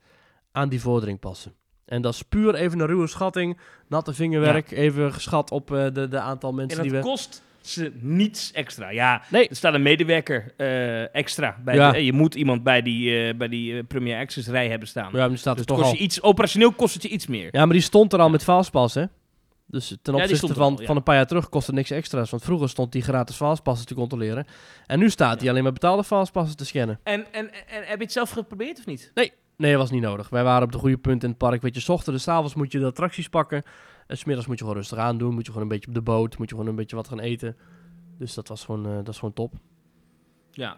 aan 0.51 0.69
die 0.69 0.81
vordering 0.81 1.19
passen. 1.19 1.55
En 1.85 2.01
dat 2.01 2.13
is 2.13 2.21
puur 2.21 2.55
even 2.55 2.79
een 2.79 2.87
ruwe 2.87 3.07
schatting, 3.07 3.57
natte 3.87 4.13
vingerwerk, 4.13 4.71
even 4.71 5.13
geschat 5.13 5.51
op 5.51 5.71
eh, 5.73 5.85
de, 5.93 6.07
de 6.07 6.19
aantal 6.19 6.53
mensen 6.53 6.77
En 6.77 6.83
die 6.83 6.91
dat 6.93 7.03
we... 7.03 7.09
kost 7.09 7.43
ze 7.61 7.91
niets 7.99 8.51
extra. 8.51 8.89
Ja, 8.89 9.21
Nee. 9.29 9.47
er 9.49 9.55
staat 9.55 9.73
een 9.73 9.81
medewerker 9.81 10.53
eh, 10.57 11.15
extra. 11.15 11.57
Bij 11.63 11.75
Ja. 11.75 11.91
de- 11.91 11.97
eh, 11.97 12.05
je 12.05 12.13
moet 12.13 12.35
iemand 12.35 12.63
bij 12.63 12.81
die, 12.81 13.27
eh, 13.27 13.35
bij 13.37 13.47
die 13.47 13.83
Premier 13.83 14.19
Access 14.19 14.47
rij 14.47 14.69
hebben 14.69 14.87
staan. 14.87 15.09
Ja, 15.11 15.17
maar 15.17 15.29
die 15.29 15.37
staat 15.37 15.57
dus 15.57 15.65
toch 15.65 15.77
kost 15.77 15.89
al. 15.89 15.95
je 15.95 16.01
iets, 16.03 16.21
operationeel 16.21 16.71
kost 16.71 16.93
het 16.93 17.03
je 17.03 17.09
iets 17.09 17.27
meer. 17.27 17.47
Ja, 17.51 17.65
maar 17.65 17.73
die 17.73 17.81
stond 17.81 18.13
er 18.13 18.19
al 18.19 18.29
met 18.29 18.43
Fastpass, 18.43 18.95
hè? 18.95 19.05
Dus 19.67 19.87
ten 19.87 20.13
die 20.13 20.21
opzichte 20.23 20.53
van, 20.53 20.73
al, 20.73 20.79
ja. 20.79 20.85
van 20.85 20.95
een 20.95 21.03
paar 21.03 21.15
jaar 21.15 21.27
terug 21.27 21.49
kost 21.49 21.67
het 21.67 21.75
niks 21.75 21.89
extra's. 21.91 22.29
Want 22.29 22.43
vroeger 22.43 22.69
stond 22.69 22.91
die 22.91 23.01
gratis 23.01 23.35
Fastpassen 23.35 23.87
te 23.87 23.93
controleren. 23.93 24.45
En 24.85 24.99
nu 24.99 25.09
staat 25.09 25.39
hij 25.41 25.49
alleen 25.49 25.63
maar 25.63 25.73
betaalde 25.73 26.03
Fastpassen 26.03 26.57
te 26.57 26.65
scannen. 26.65 26.99
En, 27.03 27.25
en, 27.31 27.49
en 27.53 27.83
heb 27.83 27.97
je 27.97 28.03
het 28.03 28.11
zelf 28.11 28.29
geprobeerd 28.29 28.79
of 28.79 28.85
niet? 28.85 29.11
Nee, 29.13 29.31
dat 29.57 29.73
was 29.73 29.91
niet 29.91 30.01
nodig. 30.01 30.29
Wij 30.29 30.43
waren 30.43 30.63
op 30.63 30.71
de 30.71 30.77
goede 30.77 30.97
punt 30.97 31.23
in 31.23 31.29
het 31.29 31.37
park. 31.37 31.61
Weet 31.61 31.75
je, 31.75 31.81
s 31.81 31.89
ochtends, 31.89 32.23
s 32.23 32.27
avonds 32.27 32.55
moet 32.55 32.71
je 32.71 32.79
de 32.79 32.85
attracties 32.85 33.29
pakken. 33.29 33.63
En 34.07 34.17
smiddags 34.17 34.47
moet 34.47 34.57
je 34.57 34.63
gewoon 34.63 34.79
rustig 34.79 34.97
aan 34.97 35.17
doen. 35.17 35.33
Moet 35.33 35.45
je 35.45 35.51
gewoon 35.51 35.63
een 35.63 35.73
beetje 35.73 35.87
op 35.87 35.93
de 35.93 36.01
boot. 36.01 36.37
Moet 36.37 36.49
je 36.49 36.55
gewoon 36.55 36.69
een 36.69 36.75
beetje 36.75 36.95
wat 36.95 37.07
gaan 37.07 37.19
eten. 37.19 37.55
Dus 38.17 38.33
dat 38.33 38.47
was 38.47 38.65
gewoon, 38.65 38.85
eh, 38.85 38.95
dat 38.95 39.07
is 39.07 39.17
gewoon 39.17 39.33
top. 39.33 39.53
Ja. 40.51 40.77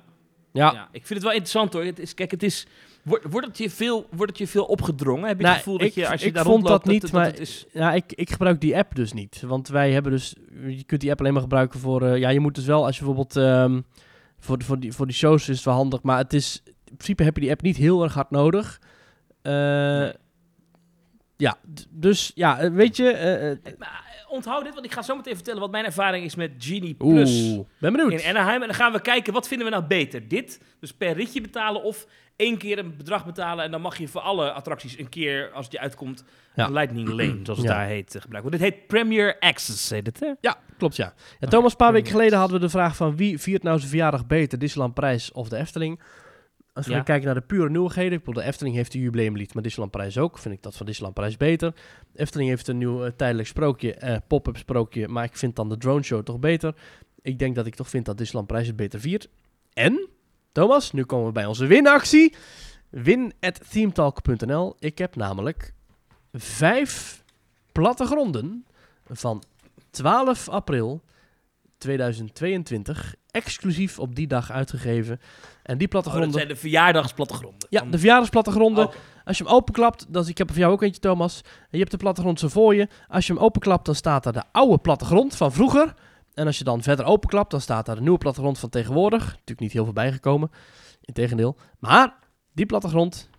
Ja, 0.53 0.71
ja. 0.73 0.88
Ik 0.91 1.05
vind 1.05 1.09
het 1.09 1.23
wel 1.23 1.32
interessant 1.32 1.73
hoor. 1.73 1.84
Het 1.84 1.99
is, 1.99 2.13
kijk, 2.13 2.32
het 2.32 2.43
is... 2.43 2.67
Wordt, 3.03 3.25
wordt, 3.30 3.47
het 3.47 3.57
je 3.57 3.69
veel, 3.69 4.07
wordt 4.15 4.32
het 4.32 4.38
je 4.38 4.47
veel 4.47 4.65
opgedrongen? 4.65 5.28
Heb 5.28 5.38
je 5.38 5.43
Nou, 5.43 5.55
het 5.55 5.63
gevoel 5.63 5.80
dat 5.80 5.93
je 5.93 6.09
als 6.09 6.21
je 6.21 6.28
ik 6.28 6.34
daar 6.34 6.43
vond 6.43 6.65
dat 6.67 6.86
niet, 6.86 7.01
dat, 7.01 7.11
maar- 7.11 7.25
het 7.25 7.39
is... 7.39 7.65
Ja, 7.73 7.93
ik, 7.93 8.13
ik 8.13 8.30
gebruik 8.30 8.61
die 8.61 8.78
app 8.78 8.95
dus 8.95 9.13
niet. 9.13 9.41
Want 9.41 9.67
wij 9.67 9.91
hebben 9.91 10.11
dus... 10.11 10.36
Je 10.67 10.84
kunt 10.84 11.01
die 11.01 11.09
app 11.11 11.19
alleen 11.19 11.34
maar 11.34 11.41
gebruiken 11.41 11.80
voor... 11.80 12.01
eh, 12.01 12.17
ja, 12.17 12.30
je 12.30 12.39
moet 12.39 12.55
dus 12.55 12.65
wel 12.65 12.86
als 12.86 12.97
je 12.97 13.03
bijvoorbeeld... 13.05 13.36
ehm, 13.36 13.82
voor, 14.39 14.63
voor, 14.63 14.80
die, 14.80 14.93
voor 14.93 15.05
die 15.07 15.15
shows 15.15 15.49
is 15.49 15.55
het 15.55 15.65
wel 15.65 15.73
handig. 15.73 16.01
Maar 16.01 16.17
het 16.17 16.34
is... 16.34 16.63
In 16.89 16.95
principe 16.95 17.23
heb 17.23 17.35
je 17.35 17.41
die 17.41 17.51
app 17.51 17.61
niet 17.61 17.77
heel 17.77 18.03
erg 18.03 18.13
hard 18.13 18.31
nodig. 18.31 18.81
Nee. 19.41 20.11
Ja, 21.38 21.57
dus 21.89 22.31
ja, 22.35 22.59
eh, 22.59 22.71
weet 22.71 22.95
je... 22.97 23.09
eh, 23.11 23.73
onthoud 24.29 24.63
dit, 24.63 24.73
want 24.73 24.85
ik 24.85 24.91
ga 24.91 25.01
zo 25.01 25.15
meteen 25.15 25.35
vertellen 25.35 25.59
wat 25.59 25.71
mijn 25.71 25.85
ervaring 25.85 26.25
is 26.25 26.35
met 26.35 26.51
Genie 26.57 26.93
Plus. 26.93 27.41
Oeh, 27.41 27.65
ben 27.79 27.91
benieuwd. 27.93 28.21
in 28.21 28.29
Anaheim. 28.29 28.61
En 28.61 28.67
dan 28.67 28.75
gaan 28.75 28.91
we 28.91 29.01
kijken, 29.01 29.33
wat 29.33 29.47
vinden 29.47 29.67
we 29.67 29.73
nou 29.73 29.85
beter? 29.85 30.27
Dit, 30.27 30.61
dus 30.79 30.93
per 30.93 31.13
ritje 31.13 31.41
betalen 31.41 31.83
of 31.83 32.07
één 32.35 32.57
keer 32.57 32.77
een 32.77 32.97
bedrag 32.97 33.25
betalen... 33.25 33.65
en 33.65 33.71
dan 33.71 33.81
mag 33.81 33.97
je 33.97 34.07
voor 34.07 34.21
alle 34.21 34.51
attracties 34.51 34.97
een 34.99 35.09
keer, 35.09 35.51
als 35.51 35.69
die 35.69 35.79
uitkomt, 35.79 36.23
Ja. 36.55 36.67
Lightning 36.69 37.07
Lane, 37.07 37.39
zoals 37.43 37.59
het 37.59 37.67
Ja. 37.67 37.73
daar 37.77 37.85
heet, 37.88 38.15
gebruiken. 38.19 38.51
Want 38.51 38.63
dit 38.63 38.73
heet 38.73 38.88
Premier 38.88 39.39
Access, 39.39 39.89
heet 39.89 40.05
het, 40.05 40.19
hè? 40.19 40.31
Ja, 40.41 40.57
klopt 40.77 40.95
ja. 40.95 41.13
ja 41.39 41.47
Thomas, 41.47 41.71
een 41.71 41.77
paar 41.77 41.91
weken 41.93 42.11
geleden 42.11 42.38
hadden 42.39 42.57
we 42.59 42.63
de 42.65 42.71
vraag 42.71 42.95
van 42.95 43.15
wie 43.15 43.38
viert 43.39 43.63
nou 43.63 43.77
zijn 43.77 43.89
verjaardag 43.89 44.25
beter, 44.27 44.59
Disneyland 44.59 44.93
Prijs 44.93 45.31
of 45.31 45.49
de 45.49 45.57
Efteling? 45.57 46.01
Als 46.78 46.88
we 46.88 46.91
Ja. 46.93 47.01
kijken 47.01 47.25
naar 47.25 47.36
de 47.36 47.41
pure 47.41 47.69
nieuwigheden. 47.69 48.11
Ik 48.17 48.23
bedoel, 48.23 48.41
de 48.41 48.47
Efteling 48.47 48.75
heeft 48.75 48.93
een 48.93 48.99
jubileumlied, 48.99 49.53
maar 49.53 49.63
Disneyland 49.63 49.91
Parijs 49.95 50.17
ook. 50.17 50.38
Vind 50.38 50.55
ik 50.55 50.63
dat 50.63 50.75
van 50.75 50.86
Disneyland 50.86 51.15
Parijs 51.15 51.38
beter. 51.38 51.73
Efteling 52.15 52.49
heeft 52.49 52.67
een 52.67 52.78
nieuw 52.78 53.03
eh, 53.05 53.11
tijdelijk 53.15 53.47
sprookje, 53.47 53.93
eh, 53.93 54.17
pop-up 54.28 54.57
sprookje. 54.57 55.07
Maar 55.07 55.23
ik 55.23 55.38
vind 55.38 55.55
dan 55.55 55.69
de 55.69 55.78
drone 55.78 56.03
show 56.03 56.23
toch 56.23 56.39
beter. 56.39 56.75
Ik 57.21 57.39
denk 57.39 57.55
dat 57.55 57.65
ik 57.65 57.75
toch 57.75 57.89
vind 57.89 58.05
dat 58.05 58.17
Disneyland 58.17 58.47
Parijs 58.47 58.67
het 58.67 58.75
beter 58.75 58.99
viert. 58.99 59.30
En, 59.73 60.07
Thomas, 60.51 60.91
nu 60.91 61.03
komen 61.03 61.25
we 61.25 61.32
bij 61.32 61.45
onze 61.45 61.65
winactie. 61.65 62.36
Win 62.89 63.34
at 63.39 63.71
themetalk.nl. 63.71 64.75
Ik 64.80 64.97
heb 64.97 65.15
namelijk 65.15 65.73
vijf 66.34 67.23
plattegronden 67.71 68.65
van 69.11 69.43
12 69.89 70.49
april 70.49 71.01
2022 71.78 73.15
exclusief 73.38 73.99
op 73.99 74.15
die 74.15 74.27
dag 74.27 74.51
uitgegeven. 74.51 75.19
En 75.63 75.77
die 75.77 75.88
Oh, 75.88 75.93
dat 75.93 76.03
plattegronden... 76.03 76.31
zijn 76.31 76.47
de 76.47 76.55
verjaardagsplattegronden. 76.55 77.67
Ja, 77.69 77.81
de 77.81 77.97
verjaardagsplattegronden. 77.97 78.85
Oké. 78.85 78.97
Als 79.25 79.38
je 79.38 79.43
hem 79.43 79.53
openklapt, 79.53 80.05
dan, 80.09 80.27
ik 80.27 80.38
heb 80.38 80.47
er 80.47 80.53
voor 80.53 80.61
jou 80.61 80.73
ook 80.73 80.81
eentje, 80.81 81.01
Thomas. 81.01 81.41
Je 81.69 81.77
hebt 81.77 81.91
de 81.91 81.97
plattegrond 81.97 82.39
zo 82.39 82.47
voor 82.47 82.75
je. 82.75 82.88
Als 83.07 83.27
je 83.27 83.33
hem 83.33 83.41
openklapt, 83.41 83.85
dan 83.85 83.95
staat 83.95 84.23
daar 84.23 84.33
de 84.33 84.43
oude 84.51 84.77
plattegrond 84.77 85.35
van 85.35 85.51
vroeger. 85.51 85.93
En 86.33 86.45
als 86.45 86.57
je 86.57 86.63
dan 86.63 86.83
verder 86.83 87.05
openklapt, 87.05 87.51
dan 87.51 87.61
staat 87.61 87.85
daar 87.85 87.95
de 87.95 88.01
nieuwe 88.01 88.17
plattegrond 88.17 88.59
van 88.59 88.69
tegenwoordig. 88.69 89.25
Natuurlijk 89.25 89.59
niet 89.59 89.71
heel 89.71 89.83
veel 89.83 89.93
bijgekomen, 89.93 90.51
integendeel. 91.01 91.57
Maar 91.79 92.13
die 92.53 92.65
plattegrond 92.65 93.29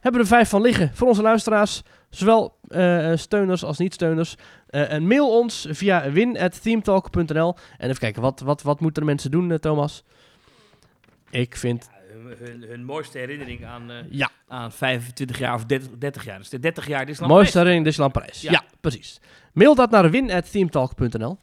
hebben 0.00 0.20
er 0.20 0.26
vijf 0.26 0.48
van 0.48 0.60
liggen 0.60 0.90
voor 0.94 1.08
onze 1.08 1.22
luisteraars. 1.22 1.82
Zowel 2.10 2.55
eh, 2.68 3.12
steuners 3.16 3.64
als 3.64 3.78
niet-steuners. 3.78 4.34
Eh, 4.66 4.92
en 4.92 5.06
mail 5.06 5.38
ons 5.38 5.66
via 5.70 6.10
win.themetalk.nl. 6.10 7.56
En 7.78 7.88
even 7.88 8.00
kijken, 8.00 8.22
wat, 8.22 8.40
wat, 8.40 8.62
wat 8.62 8.80
moeten 8.80 9.02
de 9.02 9.08
mensen 9.08 9.30
doen, 9.30 9.50
eh, 9.52 9.58
Thomas? 9.58 10.04
Ik 11.30 11.56
vind... 11.56 11.88
Hun, 12.12 12.36
hun, 12.38 12.62
hun 12.68 12.84
mooiste 12.84 13.18
herinnering 13.18 13.64
aan, 13.66 13.90
eh, 13.90 13.96
Ja, 14.10 14.30
aan 14.48 14.72
25 14.72 15.38
jaar 15.38 15.54
of 15.54 15.64
30, 15.64 15.88
30 15.98 16.24
jaar. 16.24 16.38
Dus 16.38 16.48
de 16.48 16.58
30 16.58 16.86
jaar 16.86 17.06
Disneyland 17.06 17.32
Mooiste 17.38 17.58
herinnering 17.58 17.84
Disneyland 17.86 18.18
Parijs. 18.18 18.40
Ja. 18.40 18.50
Ja. 18.50 18.62
precies. 18.80 19.20
Mail 19.52 19.74
dat 19.74 19.90
naar 19.90 20.10
win.themetalk.nl. 20.10 21.38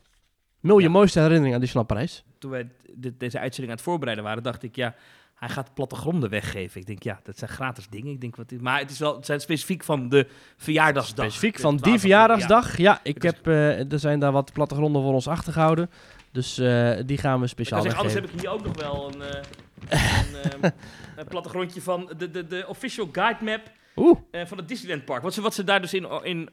Mail 0.60 0.78
je 0.78 0.90
mooiste 0.90 1.20
herinnering 1.20 1.54
aan 1.54 1.60
Disneyland 1.60 1.88
Parijs. 1.94 2.24
Toen 2.40 2.52
wij 2.52 2.70
dit- 2.96 3.20
deze 3.20 3.40
uitzending 3.40 3.70
aan 3.72 3.78
het 3.78 3.86
voorbereiden 3.86 4.24
waren, 4.26 4.44
dacht 4.44 4.64
ik, 4.64 4.76
ja, 4.76 4.96
hij 5.44 5.54
gaat 5.54 5.74
plattegronden 5.74 6.30
weggeven. 6.30 6.82
Ik 6.82 6.88
denk, 6.88 7.04
ja, 7.04 7.20
dat 7.24 7.38
zijn 7.38 7.50
gratis 7.50 7.88
dingen. 7.90 8.12
Ik 8.12 8.22
denk, 8.22 8.36
wat 8.36 8.52
maar 8.62 8.80
het, 8.80 8.92
is 8.92 9.00
wel, 9.00 9.16
het 9.16 9.26
zijn 9.26 9.40
specifiek 9.40 9.84
van 9.84 10.10
de 10.10 10.28
verjaardagsdag. 10.58 11.26
Specifiek 11.26 11.60
van 11.60 11.74
die 11.74 11.84
12 11.84 12.00
verjaardagsdag. 12.00 12.78
Ja, 12.78 13.00
ik 13.04 13.22
Dus- 13.22 13.32
heb, 13.32 13.48
eh, 13.48 13.92
er 13.92 14.00
zijn 14.00 14.20
daar 14.20 14.32
wat 14.32 14.54
plattegronden 14.54 15.02
voor 15.02 15.14
ons 15.14 15.28
achtergehouden. 15.28 15.90
Dus 16.32 16.58
eh, 16.58 16.98
die 17.06 17.18
gaan 17.18 17.40
we 17.40 17.48
speciaal 17.48 17.82
zeggen, 17.82 18.00
anders 18.00 18.20
heb 18.20 18.30
ik 18.30 18.40
hier 18.40 18.50
ook 18.50 18.64
nog 18.64 18.82
wel 18.82 19.12
een, 19.14 19.22
eh, 19.22 20.24
een, 20.44 20.64
een 21.20 21.28
plattegrondje 21.28 21.82
van 21.82 22.14
de, 22.18 22.32
de, 22.32 22.48
de 22.48 22.66
official 22.68 23.10
guide 23.12 23.44
map 23.44 23.72
Oeh, 23.96 24.20
eh, 24.32 24.46
van 24.46 24.58
het 24.58 24.68
Disneyland 24.68 25.06
Park. 25.06 25.24
Wat 25.24 25.34
ze, 25.34 25.42
wat 25.42 25.54
ze 25.54 25.64
daar 25.64 25.82
dus 25.82 25.94
in, 25.94 26.08
in, 26.24 26.50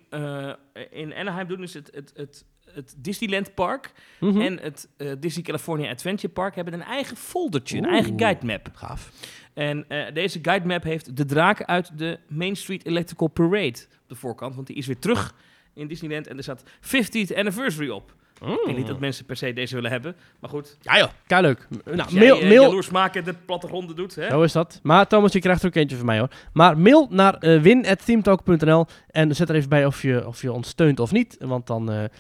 in 0.91 1.15
Anaheim 1.15 1.49
doen, 1.49 1.63
is 1.63 1.75
het, 1.75 1.91
het, 1.95 2.13
het, 2.15 2.45
het 2.75 2.95
Disneyland 2.97 3.55
Park 3.55 3.93
mhm. 4.21 4.41
en 4.41 4.59
het 4.61 4.89
eh, 4.97 5.13
Disney 5.19 5.45
California 5.45 5.91
Adventure 5.91 6.33
Park 6.33 6.55
hebben 6.55 6.75
een 6.75 6.83
eigen 6.83 7.17
foldertje, 7.17 7.79
een 7.79 7.85
eigen 7.85 8.19
guide 8.19 8.47
map. 8.47 8.71
gaaf. 8.73 9.11
En 9.55 9.85
eh, 9.89 10.15
deze 10.15 10.39
guide 10.43 10.67
map 10.67 10.83
heeft 10.83 11.17
de 11.17 11.25
draak 11.25 11.63
uit 11.63 11.99
de 11.99 12.19
Main 12.29 12.57
Street 12.57 12.87
Electrical 12.87 13.29
Parade 13.29 13.79
op 14.03 14.09
de 14.09 14.15
voorkant, 14.15 14.55
want 14.55 14.67
die 14.67 14.77
is 14.77 14.87
weer 14.87 14.99
terug 14.99 15.35
in 15.75 15.87
Disneyland 15.87 16.27
en 16.27 16.37
er 16.37 16.43
staat 16.43 16.63
50th 16.83 17.37
anniversary 17.37 17.89
op. 17.89 18.15
Ik 18.41 18.65
denk 18.65 18.77
niet 18.77 18.87
dat 18.87 19.01
mensen 19.01 19.25
per 19.25 19.37
se 19.37 19.53
deze 19.53 19.75
willen 19.75 19.91
hebben, 19.91 20.17
maar 20.41 20.51
goed. 20.51 20.77
Ja 20.81 20.99
joh, 20.99 21.09
kei 21.27 21.43
leuk. 21.43 21.67
Nou, 21.85 21.99
Als 21.99 22.13
jij 22.13 22.31
eh, 22.31 22.49
mail, 22.49 22.63
jaloers 22.63 22.91
maken 22.91 23.25
de 23.25 23.35
plattegronden 23.45 23.97
doet, 23.97 24.15
hè? 24.15 24.29
Zo 24.29 24.43
is 24.43 24.53
dat. 24.53 24.81
Maar 24.83 25.07
Thomas, 25.07 25.33
je 25.33 25.41
krijgt 25.41 25.63
er 25.63 25.69
ook 25.69 25.75
eentje 25.75 25.97
van 25.97 26.07
mij 26.07 26.19
hoor. 26.19 26.31
Maar 26.53 26.79
mail 26.79 27.07
naar 27.11 27.39
win.themetalk.nl 27.39 28.87
en 29.11 29.37
zet 29.37 29.49
er 29.49 29.55
even 29.55 29.69
bij 29.69 29.87
of 29.87 30.03
je, 30.03 30.27
of 30.27 30.43
je 30.43 30.53
ons 30.53 30.69
steunt 30.69 31.01
of 31.01 31.13
niet. 31.13 31.37
Want 31.39 31.67
dan, 31.67 32.11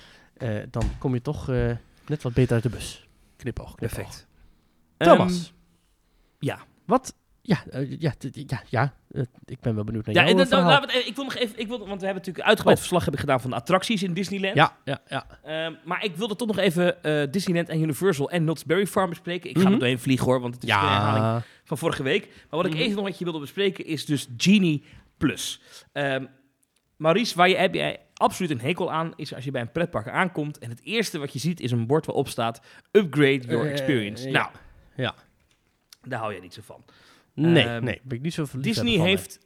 eh, 0.41 0.57
dan 0.71 0.83
kom 0.99 1.15
je 1.15 1.23
toch 1.23 1.49
eh, 1.49 1.71
net 2.07 2.23
wat 2.23 2.33
beter 2.33 2.55
uit 2.55 2.63
de 2.63 2.69
bus. 2.69 3.09
Knipoog, 3.37 3.75
knipoog. 3.75 3.97
Perfect. 3.97 4.27
Thomas. 4.97 5.33
Ehm, 5.47 5.53
ja. 6.39 6.59
Wat? 6.85 7.15
Ja, 7.43 7.65
eh, 7.71 8.01
ja, 8.01 8.13
ja, 8.33 8.63
ja 8.69 8.93
ik 9.45 9.61
ben 9.61 9.75
wel 9.75 9.85
benieuwd 9.85 10.07
naar 10.07 10.15
Ja, 10.15 10.29
jouw 10.29 10.39
en 10.39 10.47
verhaal. 10.47 10.85
even- 10.89 11.07
ik 11.07 11.15
wil 11.15 11.25
nog 11.25 11.35
even, 11.37 11.59
ik 11.59 11.67
wil, 11.67 11.79
want 11.79 12.01
we 12.01 12.07
hebben 12.07 12.15
natuurlijk 12.15 12.47
uitgebreid 12.47 12.77
Oh. 12.77 12.83
verslag 12.83 13.03
hebben 13.03 13.21
gedaan 13.21 13.41
van 13.41 13.51
de 13.51 13.57
attracties 13.57 14.03
in 14.03 14.13
Disneyland. 14.13 14.55
Ja, 14.55 14.77
ja, 14.85 15.01
ja. 15.09 15.27
Ehm, 15.43 15.75
maar 15.85 16.05
ik 16.05 16.17
wilde 16.17 16.37
toch 16.37 16.47
nog 16.49 16.59
even 16.59 16.97
Disneyland 17.31 17.69
en 17.69 17.81
Universal 17.83 18.31
en 18.31 18.43
Knott's 18.43 18.65
Berry 18.65 18.87
Farm 18.87 19.09
bespreken. 19.09 19.51
Ik 19.51 19.57
ga 19.57 19.63
Mhm. 19.63 19.73
er 19.73 19.79
doorheen 19.79 19.99
vliegen 19.99 20.27
hoor, 20.27 20.41
want 20.41 20.55
het 20.55 20.63
is 20.65 20.71
een 20.71 20.77
herhaling 20.79 21.45
van 21.65 21.79
vorige 21.79 22.03
week. 22.03 22.27
Maar 22.29 22.47
wat 22.63 22.67
ik 22.67 22.73
Mhm. 22.73 22.81
even 22.83 22.95
nog 22.97 23.05
met 23.05 23.19
je 23.19 23.25
wilde 23.25 23.41
bespreken 23.41 23.85
is 23.87 24.05
dus 24.05 24.29
Genie 24.37 24.85
Plus. 25.17 25.61
Ehm, 25.93 26.25
Maurice, 26.97 27.37
waar 27.37 27.49
je, 27.49 27.57
heb 27.57 27.75
jij 27.75 28.01
absoluut 28.21 28.51
een 28.51 28.61
hekel 28.61 28.93
aan, 28.93 29.13
is 29.17 29.35
als 29.35 29.45
je 29.45 29.51
bij 29.51 29.61
een 29.61 29.73
pretpark 29.73 30.09
aankomt 30.09 30.59
en 30.59 30.71
het 30.71 30.81
eerste 30.85 31.19
wat 31.19 31.33
je 31.33 31.39
ziet 31.39 31.61
is 31.61 31.71
een 31.71 31.87
bord 31.87 32.07
waarop 32.07 32.29
staat 32.29 32.61
Upgrade 32.93 33.39
Your 33.47 33.67
Eh, 33.67 33.71
Experience. 33.73 34.25
ja. 34.27 34.33
Nou, 34.33 34.51
Ja. 34.97 35.15
daar 36.03 36.19
hou 36.21 36.35
je 36.35 36.41
niet 36.41 36.55
zo 36.55 36.61
van. 36.65 36.85
nee, 37.35 37.65
Ehm, 37.65 37.85
nee, 37.85 38.01
ben 38.05 38.17
ik 38.17 38.23
niet 38.23 38.35
zo 38.35 38.45
verliefd 38.45 38.75
Disney 38.75 38.93
van, 38.97 39.03
nee. 39.05 39.09
heeft, 39.17 39.39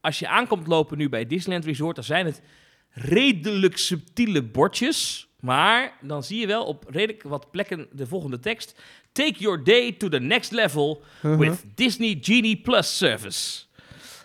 als 0.00 0.18
je 0.18 0.28
aankomt 0.28 0.66
lopen 0.66 0.98
nu 0.98 1.08
bij 1.08 1.26
Disneyland 1.26 1.64
Resort, 1.64 1.94
dan 1.94 2.04
zijn 2.04 2.26
het 2.26 2.42
redelijk 2.90 3.76
subtiele 3.76 4.42
bordjes. 4.42 5.28
Maar 5.40 5.92
dan 6.02 6.22
zie 6.24 6.40
je 6.40 6.46
wel 6.46 6.64
op 6.64 6.84
redelijk 6.88 7.22
wat 7.22 7.50
plekken 7.50 7.86
de 7.92 8.06
volgende 8.06 8.38
tekst. 8.38 8.80
Take 9.12 9.38
your 9.38 9.64
day 9.64 9.92
to 9.92 10.08
the 10.08 10.18
next 10.20 10.50
level 10.52 11.02
Uh-huh. 11.22 11.38
with 11.38 11.64
Disney 11.74 12.18
Genie 12.20 12.56
Plus 12.56 12.96
service. 12.96 13.64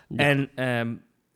Ja. 0.07 0.17
En 0.17 0.49
ehm, 0.55 0.93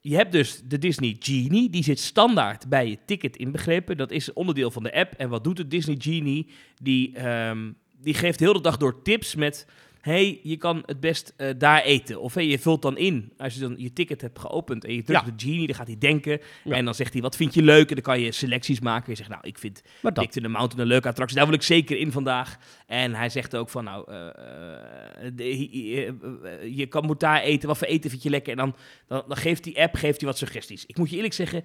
je 0.07 0.15
hebt 0.15 0.31
dus 0.31 0.61
de 0.65 0.77
Disney 0.77 1.15
Genie, 1.19 1.69
die 1.69 1.83
zit 1.83 1.99
standaard 1.99 2.69
bij 2.69 2.89
je 2.89 2.97
ticket 3.05 3.37
inbegrepen. 3.37 3.97
Dat 3.97 4.11
is 4.11 4.33
onderdeel 4.33 4.71
van 4.71 4.83
de 4.83 4.93
app. 4.93 5.13
En 5.13 5.29
wat 5.29 5.43
doet 5.43 5.57
de 5.57 5.67
Disney 5.67 5.95
Genie? 5.99 6.47
Die, 6.81 7.15
ehm, 7.15 7.71
die 8.01 8.13
geeft 8.13 8.39
heel 8.39 8.53
de 8.53 8.61
dag 8.61 8.77
door 8.77 9.01
tips 9.01 9.35
met... 9.35 9.67
hey, 10.05 10.39
je 10.43 10.57
kan 10.57 10.83
het 10.85 10.99
best 10.99 11.33
eh, 11.37 11.49
daar 11.57 11.81
eten. 11.81 12.21
Of 12.21 12.33
hey, 12.33 12.45
je 12.47 12.59
vult 12.59 12.81
dan 12.81 12.97
in, 12.97 13.31
als 13.37 13.53
je 13.53 13.59
dan 13.59 13.73
je 13.77 13.93
ticket 13.93 14.21
hebt 14.21 14.39
geopend 14.39 14.85
en 14.85 14.93
je 14.93 15.03
drukt 15.03 15.25
Ja. 15.25 15.31
de 15.31 15.45
Genie, 15.45 15.67
dan 15.67 15.75
gaat 15.75 15.87
hij 15.87 15.97
denken. 15.97 16.39
Ja. 16.63 16.75
En 16.75 16.85
dan 16.85 16.95
zegt 16.95 17.13
hij, 17.13 17.21
wat 17.21 17.35
vind 17.35 17.53
je 17.53 17.61
leuk? 17.61 17.87
En 17.89 17.95
dan 17.95 18.03
kan 18.03 18.19
je 18.19 18.31
selecties 18.31 18.79
maken. 18.79 19.11
Je 19.11 19.17
zegt, 19.17 19.29
nou, 19.29 19.41
ik 19.43 19.57
vind 19.57 19.81
Maar 20.01 20.13
dat, 20.13 20.23
Dick 20.23 20.35
in 20.35 20.41
the 20.43 20.47
Mountain 20.49 20.81
een 20.81 20.87
leuke 20.87 21.07
attractie. 21.07 21.37
Daar 21.37 21.45
wil 21.45 21.55
ik 21.55 21.61
zeker 21.61 21.97
in 21.97 22.11
vandaag. 22.11 22.57
En 22.87 23.13
hij 23.15 23.29
zegt 23.29 23.55
ook 23.55 23.69
van, 23.69 23.83
nou, 23.83 24.11
eh, 24.11 24.27
eh, 24.27 25.31
de- 25.33 26.75
je 26.75 26.85
kan, 26.85 27.05
moet 27.05 27.19
daar 27.19 27.41
eten. 27.41 27.67
Wat 27.67 27.77
voor 27.77 27.87
eten 27.87 28.09
vind 28.09 28.23
je 28.23 28.29
lekker? 28.29 28.51
En 28.51 28.57
dan, 28.57 28.75
dan, 29.07 29.23
dan 29.27 29.37
geeft 29.37 29.63
die 29.63 29.81
app 29.81 29.95
geeft 29.95 30.19
hij 30.21 30.29
wat 30.29 30.37
suggesties. 30.37 30.85
Ik 30.85 30.97
moet 30.97 31.09
je 31.09 31.15
eerlijk 31.15 31.33
zeggen, 31.33 31.63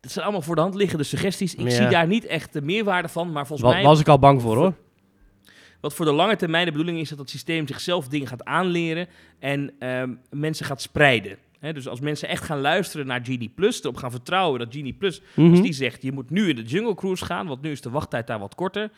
dat 0.00 0.10
zijn 0.12 0.24
allemaal 0.24 0.42
voor 0.42 0.54
de 0.54 0.60
hand 0.60 0.74
liggende 0.74 1.04
suggesties. 1.04 1.54
Ik 1.54 1.64
Ja. 1.64 1.70
zie 1.70 1.88
daar 1.88 2.06
niet 2.06 2.26
echt 2.26 2.52
de 2.52 2.62
meerwaarde 2.62 3.08
van. 3.08 3.32
Maar 3.32 3.46
volgens 3.46 3.68
wa- 3.68 3.74
mij, 3.74 3.84
was 3.84 4.00
ik 4.00 4.08
al 4.08 4.18
bang 4.18 4.42
voor 4.42 4.56
hoor. 4.56 4.74
Wat 5.82 5.94
voor 5.94 6.04
de 6.04 6.12
lange 6.12 6.36
termijn 6.36 6.64
de 6.64 6.70
bedoeling 6.70 6.98
is, 6.98 7.08
dat 7.08 7.18
het 7.18 7.30
systeem 7.30 7.66
zichzelf 7.68 8.08
dingen 8.08 8.26
gaat 8.28 8.44
aanleren 8.44 9.06
en 9.38 9.72
ehm, 9.78 10.14
mensen 10.30 10.66
gaat 10.66 10.82
spreiden. 10.82 11.38
Dus 11.60 11.88
als 11.88 12.00
mensen 12.00 12.28
echt 12.28 12.44
gaan 12.44 12.60
luisteren 12.60 13.06
naar 13.06 13.20
Genie 13.24 13.48
Plus, 13.48 13.80
erop 13.82 13.96
gaan 13.96 14.10
vertrouwen 14.10 14.58
dat 14.58 14.74
Genie 14.74 14.92
Plus 14.92 15.20
Mhm. 15.34 15.50
als 15.50 15.60
die 15.62 15.72
zegt, 15.72 16.02
je 16.02 16.12
moet 16.12 16.30
nu 16.30 16.48
in 16.48 16.56
de 16.56 16.62
Jungle 16.62 16.94
Cruise 16.94 17.24
gaan, 17.24 17.46
want 17.46 17.62
nu 17.62 17.70
is 17.70 17.80
de 17.80 17.90
wachttijd 17.90 18.26
daar 18.26 18.38
wat 18.38 18.54
korter. 18.54 18.90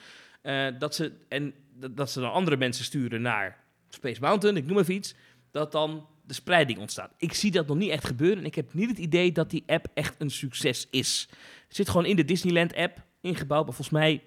eh, 0.43 0.66
dat, 0.78 0.95
ze, 0.95 1.12
en 1.28 1.55
dat- 1.74 1.97
dat 1.97 2.11
ze 2.11 2.20
dan 2.20 2.32
andere 2.32 2.57
mensen 2.57 2.85
sturen 2.85 3.22
naar 3.22 3.64
Space 3.89 4.20
Mountain, 4.20 4.57
ik 4.57 4.66
noem 4.66 4.78
even 4.78 4.95
iets. 4.95 5.14
Dat 5.51 5.72
dan 5.72 6.07
de 6.26 6.35
spreiding 6.35 6.78
ontstaat. 6.78 7.12
Ik 7.18 7.32
zie 7.32 7.51
dat 7.51 7.66
nog 7.66 7.76
niet 7.76 7.91
echt 7.91 8.07
gebeuren. 8.07 8.39
En 8.39 8.45
ik 8.45 8.55
heb 8.55 8.74
niet 8.74 8.89
het 8.89 8.99
idee 8.99 9.32
dat 9.32 9.51
die 9.51 9.62
app 9.66 9.87
echt 9.95 10.14
een 10.18 10.30
succes 10.30 10.87
is. 10.91 11.28
Het 11.66 11.76
zit 11.76 11.89
gewoon 11.89 12.07
in 12.07 12.16
de 12.16 12.24
Disneyland 12.24 12.74
app 12.74 13.03
ingebouwd. 13.20 13.64
Maar 13.64 13.74
volgens 13.74 13.97
mij, 13.97 14.22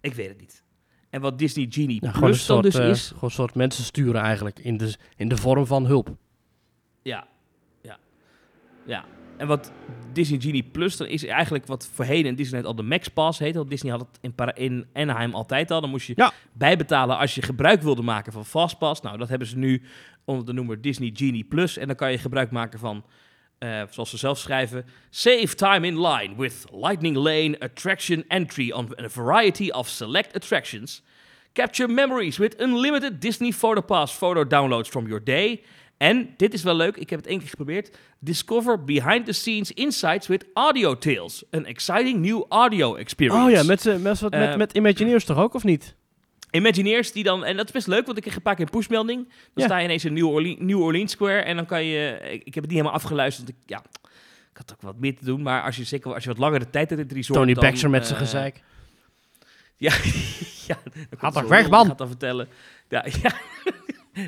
ik 0.00 0.14
weet 0.14 0.28
het 0.28 0.40
niet. 0.40 0.62
En 1.10 1.20
wat 1.20 1.38
Disney 1.38 1.66
Genie 1.70 1.98
Ja, 2.04 2.14
een 2.14 2.20
Plus 2.20 2.46
dan 2.46 2.62
soort, 2.62 2.62
dus 2.74 2.82
eh, 2.82 2.88
is... 2.88 3.06
gewoon 3.08 3.20
een 3.22 3.30
soort 3.30 3.54
mensen 3.54 3.84
sturen 3.84 4.20
eigenlijk 4.20 4.58
in 4.58 4.76
de, 4.76 4.94
in 5.16 5.28
de 5.28 5.36
vorm 5.36 5.66
van 5.66 5.86
hulp. 5.86 6.16
Ja, 7.02 7.26
ja, 7.82 7.98
ja. 8.86 9.04
En 9.36 9.46
wat 9.46 9.72
Disney 10.12 10.40
Genie 10.40 10.62
Plus, 10.62 10.96
dan 10.96 11.06
is 11.06 11.24
eigenlijk 11.24 11.66
wat 11.66 11.88
voorheen 11.92 12.26
in 12.26 12.34
Disneyland 12.34 12.66
al 12.66 12.74
de 12.74 12.88
Max 12.88 13.08
Pass 13.08 13.38
heette. 13.38 13.58
Want 13.58 13.70
Disney 13.70 13.92
had 13.92 14.00
het 14.00 14.18
in, 14.20 14.34
Para- 14.34 14.54
in 14.54 14.86
Anaheim 14.92 15.34
altijd 15.34 15.70
al. 15.70 15.80
Dan 15.80 15.90
moest 15.90 16.06
je 16.06 16.12
Ja. 16.16 16.32
bijbetalen 16.52 17.18
als 17.18 17.34
je 17.34 17.42
gebruik 17.42 17.82
wilde 17.82 18.02
maken 18.02 18.32
van 18.32 18.44
Fastpass. 18.44 19.00
Nou, 19.00 19.18
dat 19.18 19.28
hebben 19.28 19.48
ze 19.48 19.56
nu 19.58 19.82
onder 20.24 20.46
de 20.46 20.52
noemer 20.52 20.80
Disney 20.80 21.10
Genie 21.14 21.44
Plus. 21.44 21.76
En 21.76 21.86
dan 21.86 21.96
kan 21.96 22.10
je 22.10 22.18
gebruik 22.18 22.50
maken 22.50 22.78
van, 22.78 23.04
eh, 23.60 23.82
zoals 23.90 24.10
ze 24.10 24.16
zelf 24.16 24.38
schrijven... 24.38 24.84
Save 25.10 25.54
time 25.54 25.86
in 25.86 26.00
line 26.00 26.34
with 26.36 26.64
Lightning 26.72 27.16
Lane 27.16 27.56
attraction 27.58 28.24
entry 28.28 28.70
on 28.70 28.88
a 29.04 29.08
variety 29.08 29.70
of 29.70 29.88
select 29.88 30.34
attractions. 30.36 31.02
Capture 31.52 31.88
memories 31.88 32.36
with 32.36 32.60
unlimited 32.60 33.20
Disney 33.20 33.52
PhotoPass 33.52 34.12
photo 34.12 34.44
downloads 34.44 34.88
from 34.88 35.06
your 35.06 35.24
day. 35.24 35.62
En, 35.96 36.34
dit 36.36 36.54
is 36.54 36.62
wel 36.62 36.74
leuk, 36.74 36.96
ik 36.96 37.10
heb 37.10 37.18
het 37.18 37.28
één 37.28 37.38
keer 37.38 37.48
geprobeerd. 37.48 37.96
Discover 38.18 38.84
behind 38.84 39.26
the 39.26 39.32
scenes 39.32 39.72
insights 39.72 40.26
with 40.26 40.44
audio 40.54 40.98
tales. 40.98 41.42
An 41.50 41.66
exciting 41.66 42.20
new 42.20 42.44
audio 42.48 42.94
experience. 42.94 43.44
Oh 43.44 43.50
ja, 43.50 43.62
met, 43.62 43.84
met, 43.84 44.02
met, 44.02 44.20
met, 44.20 44.32
Eh, 44.32 44.56
met 44.56 44.72
Imagineers 44.72 45.24
toch 45.24 45.38
ook, 45.38 45.54
of 45.54 45.64
niet? 45.64 45.94
Imagineers 46.50 47.12
die 47.12 47.24
dan, 47.24 47.44
en 47.44 47.56
dat 47.56 47.66
is 47.66 47.72
best 47.72 47.86
leuk, 47.86 48.06
want 48.06 48.16
ik 48.16 48.22
kreeg 48.22 48.36
een 48.36 48.42
paar 48.42 48.54
keer 48.54 48.64
een 48.64 48.70
pushmelding. 48.70 49.24
Dan 49.28 49.34
Ja. 49.54 49.64
sta 49.64 49.78
je 49.78 49.84
ineens 49.84 50.04
in 50.04 50.12
New 50.12 50.26
Orleans, 50.28 50.58
New 50.60 50.80
Orleans 50.80 51.12
Square 51.12 51.40
en 51.40 51.56
dan 51.56 51.66
kan 51.66 51.84
je, 51.84 52.18
ik, 52.22 52.42
ik 52.44 52.54
heb 52.54 52.54
het 52.54 52.54
niet 52.62 52.70
helemaal 52.72 52.92
afgeluisterd. 52.92 53.48
want 53.48 53.62
Ik, 53.62 53.68
ja, 53.70 53.82
ik 54.50 54.56
had 54.56 54.72
ook 54.72 54.82
wat 54.82 54.98
meer 54.98 55.16
te 55.16 55.24
doen, 55.24 55.42
maar 55.42 55.62
als 55.62 55.76
je 55.76 55.84
zeker 55.84 56.14
als 56.14 56.22
je 56.22 56.28
wat 56.28 56.38
langere 56.38 56.70
tijd 56.70 56.88
hebt 56.88 57.00
in 57.00 57.06
het 57.06 57.16
resort, 57.16 57.38
Tony 57.38 57.54
dan, 57.54 57.64
Baxter 57.64 57.90
met 57.90 58.06
zijn 58.06 58.18
eh, 58.18 58.24
gezeik. 58.24 58.62
Ja, 59.76 59.92
ja. 60.66 60.78
zo'n 61.20 61.32
toch 61.32 61.48
weg, 61.48 61.68
man? 61.68 61.80
die 61.80 61.88
Gaat 61.88 61.98
dan 61.98 62.08
vertellen. 62.08 62.48
Ja, 62.88 63.04
ja. 63.22 63.32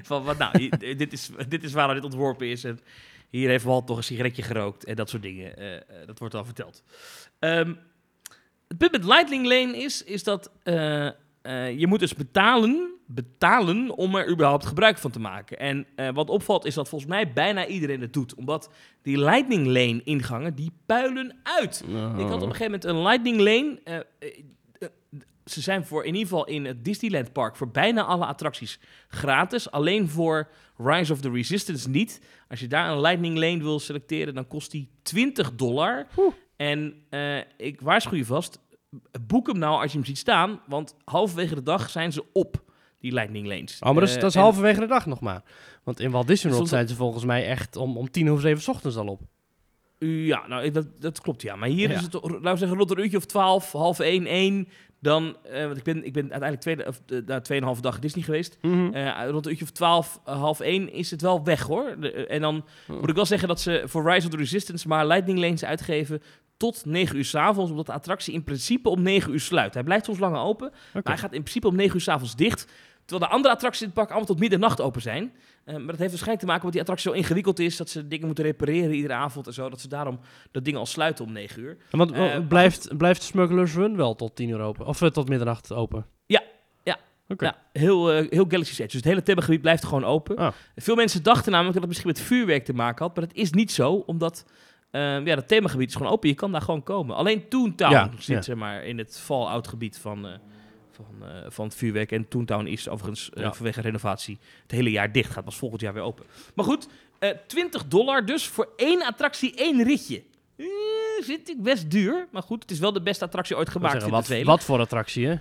Van 0.02 0.22
wat 0.24 0.38
nou, 0.38 0.68
dit 0.78 1.12
is, 1.12 1.30
dit 1.48 1.62
is 1.62 1.72
waar 1.72 1.94
dit 1.94 2.04
ontworpen 2.04 2.46
is 2.46 2.64
en 2.64 2.80
hier 3.30 3.48
heeft 3.48 3.64
Walt 3.64 3.88
nog 3.88 3.96
een 3.96 4.02
sigaretje 4.04 4.42
gerookt 4.42 4.84
en 4.84 4.96
dat 4.96 5.10
soort 5.10 5.22
dingen. 5.22 5.56
Eh, 5.56 5.76
eh, 5.76 5.82
dat 6.06 6.18
wordt 6.18 6.34
al 6.34 6.44
verteld. 6.44 6.82
Ehm, 7.38 7.74
het 8.68 8.78
punt 8.78 8.92
met 8.92 9.04
Lightning 9.04 9.46
Lane 9.46 9.76
is, 9.76 10.04
is 10.04 10.22
dat 10.24 10.50
eh, 11.42 11.78
je 11.78 11.86
moet 11.86 12.00
dus 12.00 12.14
betalen, 12.14 12.90
betalen 13.06 13.90
om 13.90 14.14
er 14.14 14.30
überhaupt 14.30 14.66
gebruik 14.66 14.98
van 14.98 15.10
te 15.10 15.20
maken. 15.20 15.58
En 15.58 15.86
eh, 15.96 16.08
wat 16.14 16.30
opvalt 16.30 16.64
is 16.64 16.74
dat 16.74 16.88
volgens 16.88 17.10
mij 17.10 17.32
bijna 17.32 17.66
iedereen 17.66 18.00
het 18.00 18.12
doet. 18.12 18.34
Omdat 18.34 18.70
die 19.02 19.18
Lightning 19.18 19.66
Lane 19.66 20.00
ingangen, 20.04 20.54
die 20.54 20.72
puilen 20.86 21.36
uit. 21.42 21.84
Ik 22.18 22.26
had 22.26 22.42
op 22.42 22.48
een 22.48 22.54
gegeven 22.54 22.64
moment 22.64 22.84
een 22.84 23.02
Lightning 23.02 23.38
Lane. 23.38 23.80
eh, 23.84 24.00
ze 25.44 25.60
zijn 25.60 25.86
voor 25.86 26.04
in 26.04 26.14
ieder 26.14 26.28
geval 26.28 26.46
in 26.46 26.64
het 26.64 26.84
Disneyland 26.84 27.32
Park 27.32 27.56
voor 27.56 27.68
bijna 27.70 28.02
alle 28.02 28.26
attracties 28.26 28.78
gratis. 29.08 29.70
Alleen 29.70 30.08
voor 30.08 30.48
Rise 30.76 31.12
of 31.12 31.20
the 31.20 31.30
Resistance 31.30 31.88
niet. 31.88 32.20
Als 32.48 32.60
je 32.60 32.66
daar 32.66 32.90
een 32.90 33.00
Lightning 33.00 33.38
Lane 33.38 33.62
wil 33.62 33.80
selecteren, 33.80 34.34
dan 34.34 34.46
kost 34.46 34.70
die 34.70 34.88
20 35.02 35.54
dollar. 35.54 36.06
Oeh. 36.16 36.34
En 36.56 36.94
ik 37.56 37.80
waarschuw 37.80 38.16
je 38.16 38.24
vast, 38.24 38.58
boek 39.26 39.46
hem 39.46 39.58
nou 39.58 39.82
als 39.82 39.90
je 39.92 39.98
hem 39.98 40.06
ziet 40.06 40.18
staan. 40.18 40.60
Want 40.66 40.94
halverwege 41.04 41.54
de 41.54 41.62
dag 41.62 41.90
zijn 41.90 42.12
ze 42.12 42.24
op, 42.32 42.62
die 43.00 43.12
Lightning 43.12 43.46
Lanes. 43.46 43.76
Oh, 43.80 43.90
maar 43.90 44.00
dat 44.00 44.08
is, 44.08 44.14
Eh, 44.14 44.20
dat 44.20 44.30
is 44.30 44.36
halverwege 44.36 44.80
de 44.80 44.86
dag 44.86 45.06
nog 45.06 45.20
maar. 45.20 45.42
Want 45.82 46.00
in 46.00 46.10
Walt 46.10 46.26
Disney 46.26 46.52
World 46.52 46.68
zijn 46.68 46.88
ze 46.88 46.94
volgens 46.94 47.24
mij 47.24 47.46
echt 47.46 47.76
om, 47.76 47.96
om 47.96 48.10
tien 48.10 48.32
of 48.32 48.40
zeven 48.40 48.62
's 48.62 48.68
ochtends 48.68 48.96
al 48.96 49.06
op. 49.06 49.20
Ja, 49.98 50.46
nou, 50.48 50.70
dat, 50.70 50.86
dat 51.00 51.20
klopt 51.20 51.42
ja. 51.42 51.56
Maar 51.56 51.68
hier 51.68 51.90
Ja. 51.90 51.96
is 51.96 52.02
het, 52.02 52.14
laten 52.14 52.40
we 52.42 52.56
zeggen, 52.56 52.76
rond 52.78 52.90
een 52.90 52.98
uurtje 52.98 53.16
of 53.16 53.24
twaalf, 53.26 53.72
half 53.72 53.98
één, 54.00 54.26
één. 54.26 54.68
Dan, 55.00 55.36
eh, 55.42 55.64
want 55.64 55.76
ik 55.76 55.82
ben, 55.82 56.04
ik 56.04 56.12
ben 56.12 56.22
uiteindelijk 56.22 56.60
tweede, 56.60 56.86
of, 56.86 57.00
eh, 57.06 57.18
daar 57.26 57.42
tweeënhalve 57.42 57.80
dag 57.80 57.98
Disney 57.98 58.24
geweest. 58.24 58.58
Eh, 58.92 59.24
rond 59.28 59.44
een 59.44 59.50
uurtje 59.50 59.64
of 59.64 59.70
twaalf, 59.70 60.20
eh, 60.24 60.36
half 60.40 60.60
één 60.60 60.92
is 60.92 61.10
het 61.10 61.20
wel 61.20 61.44
weg 61.44 61.62
hoor. 61.62 61.96
De- 62.00 62.12
eh, 62.12 62.34
en 62.34 62.40
dan 62.40 62.64
Oh. 62.88 63.00
moet 63.00 63.08
ik 63.08 63.14
wel 63.14 63.26
zeggen 63.26 63.48
dat 63.48 63.60
ze 63.60 63.82
voor 63.86 64.10
Rise 64.12 64.26
of 64.26 64.32
the 64.32 64.38
Resistance 64.38 64.88
maar 64.88 65.06
Lightning 65.06 65.38
Lanes 65.38 65.64
uitgeven 65.64 66.22
tot 66.62 66.84
9 66.84 67.16
uur 67.16 67.24
s'avonds. 67.24 67.70
Omdat 67.70 67.86
de 67.86 67.92
attractie 67.92 68.34
in 68.34 68.44
principe 68.44 68.88
om 68.88 69.02
9 69.02 69.32
uur 69.32 69.40
sluit. 69.40 69.74
Hij 69.74 69.82
blijft 69.82 70.04
soms 70.04 70.18
langer 70.18 70.40
open, 70.40 70.72
maar 70.92 71.02
hij 71.02 71.18
gaat 71.18 71.32
in 71.32 71.40
principe 71.42 71.66
om 71.68 71.76
9 71.76 71.94
uur 71.94 72.00
s'avonds 72.00 72.36
dicht. 72.36 72.66
Terwijl 73.04 73.28
de 73.30 73.36
andere 73.36 73.54
attracties 73.54 73.80
in 73.80 73.86
het 73.86 73.96
park 73.96 74.08
allemaal 74.08 74.26
tot 74.28 74.38
middernacht 74.38 74.80
open 74.80 75.02
zijn. 75.02 75.32
Eh, 75.64 75.74
maar 75.74 75.86
dat 75.86 75.96
heeft 75.96 76.10
waarschijnlijk 76.10 76.40
te 76.40 76.46
maken 76.46 76.62
met 76.62 76.72
die 76.72 76.80
attractie 76.80 77.10
zo 77.10 77.16
ingewikkeld 77.16 77.58
is. 77.58 77.76
Dat 77.76 77.90
ze 77.90 78.08
dingen 78.08 78.26
moeten 78.26 78.44
repareren 78.44 78.94
iedere 78.94 79.14
avond 79.14 79.46
en 79.46 79.52
zo. 79.52 79.68
Dat 79.70 79.80
ze 79.80 79.88
daarom 79.88 80.20
dat 80.50 80.64
ding 80.64 80.76
al 80.76 80.86
sluiten 80.86 81.24
om 81.24 81.32
9 81.32 81.62
uur. 81.62 81.76
En 81.90 81.98
Want 81.98 82.12
Eh, 82.12 82.38
blijft, 82.48 82.96
blijft 82.96 83.22
Smugglers 83.22 83.74
Run 83.74 83.96
wel 83.96 84.14
tot 84.14 84.36
tien 84.36 84.48
uur 84.48 84.60
open? 84.60 84.86
Of 84.86 85.02
eh, 85.02 85.08
tot 85.08 85.28
middernacht 85.28 85.72
open? 85.72 86.06
Ja, 86.26 86.42
ja, 86.82 86.98
Oké. 87.28 87.44
Ja, 87.44 87.56
heel, 87.72 88.12
eh, 88.12 88.30
heel 88.30 88.44
Galaxy's 88.48 88.78
Edge. 88.78 88.82
Dus 88.82 88.94
het 88.94 89.04
hele 89.04 89.22
themagebied 89.22 89.60
blijft 89.60 89.84
gewoon 89.84 90.04
open. 90.04 90.36
Ah. 90.36 90.52
Veel 90.76 90.94
mensen 90.94 91.22
dachten 91.22 91.50
namelijk 91.52 91.74
dat 91.74 91.82
het 91.82 91.92
misschien 91.92 92.12
met 92.12 92.20
vuurwerk 92.20 92.64
te 92.64 92.74
maken 92.74 93.04
had. 93.06 93.16
Maar 93.16 93.26
dat 93.26 93.36
is 93.36 93.50
niet 93.50 93.72
zo, 93.72 93.92
omdat 93.92 94.44
eh, 94.92 95.00
ja, 95.24 95.34
het 95.34 95.48
themagebied 95.48 95.88
is 95.88 95.94
gewoon 95.94 96.12
open. 96.12 96.28
Je 96.28 96.34
kan 96.34 96.52
daar 96.52 96.60
gewoon 96.62 96.82
komen. 96.82 97.16
Alleen 97.16 97.48
Toontown 97.48 97.92
Ja, 97.92 98.10
zit 98.18 98.26
ja. 98.26 98.42
zeg 98.42 98.56
maar, 98.56 98.84
in 98.84 98.98
het 98.98 99.18
Fallout 99.20 99.68
gebied 99.68 99.98
van, 99.98 100.26
eh, 100.26 100.32
van, 100.90 101.28
eh, 101.28 101.28
van 101.48 101.64
het 101.64 101.74
vuurwerk. 101.74 102.12
En 102.12 102.28
Toontown 102.28 102.66
is 102.66 102.88
overigens 102.88 103.30
eh, 103.30 103.42
Ja. 103.42 103.52
vanwege 103.52 103.80
renovatie 103.80 104.38
het 104.62 104.70
hele 104.70 104.90
jaar 104.90 105.12
dicht. 105.12 105.30
Gaat 105.32 105.44
pas 105.44 105.56
volgend 105.56 105.80
jaar 105.80 105.94
weer 105.94 106.02
open. 106.02 106.24
Maar 106.54 106.64
goed, 106.64 106.88
eh 107.18 107.30
20 107.46 107.86
dollar 107.88 108.26
dus 108.26 108.46
voor 108.46 108.68
één 108.76 109.02
attractie, 109.06 109.54
één 109.54 109.82
ritje. 109.82 110.22
Vind 111.20 111.48
ik 111.48 111.62
best 111.62 111.90
duur. 111.90 112.28
Maar 112.30 112.42
goed, 112.42 112.62
het 112.62 112.70
is 112.70 112.78
wel 112.78 112.92
de 112.92 113.02
beste 113.02 113.24
attractie 113.24 113.56
ooit 113.56 113.68
gemaakt. 113.68 114.02
zeggen, 114.26 114.46
wat 114.46 114.64
voor 114.64 114.78
attractie, 114.80 115.26
hè? 115.26 115.34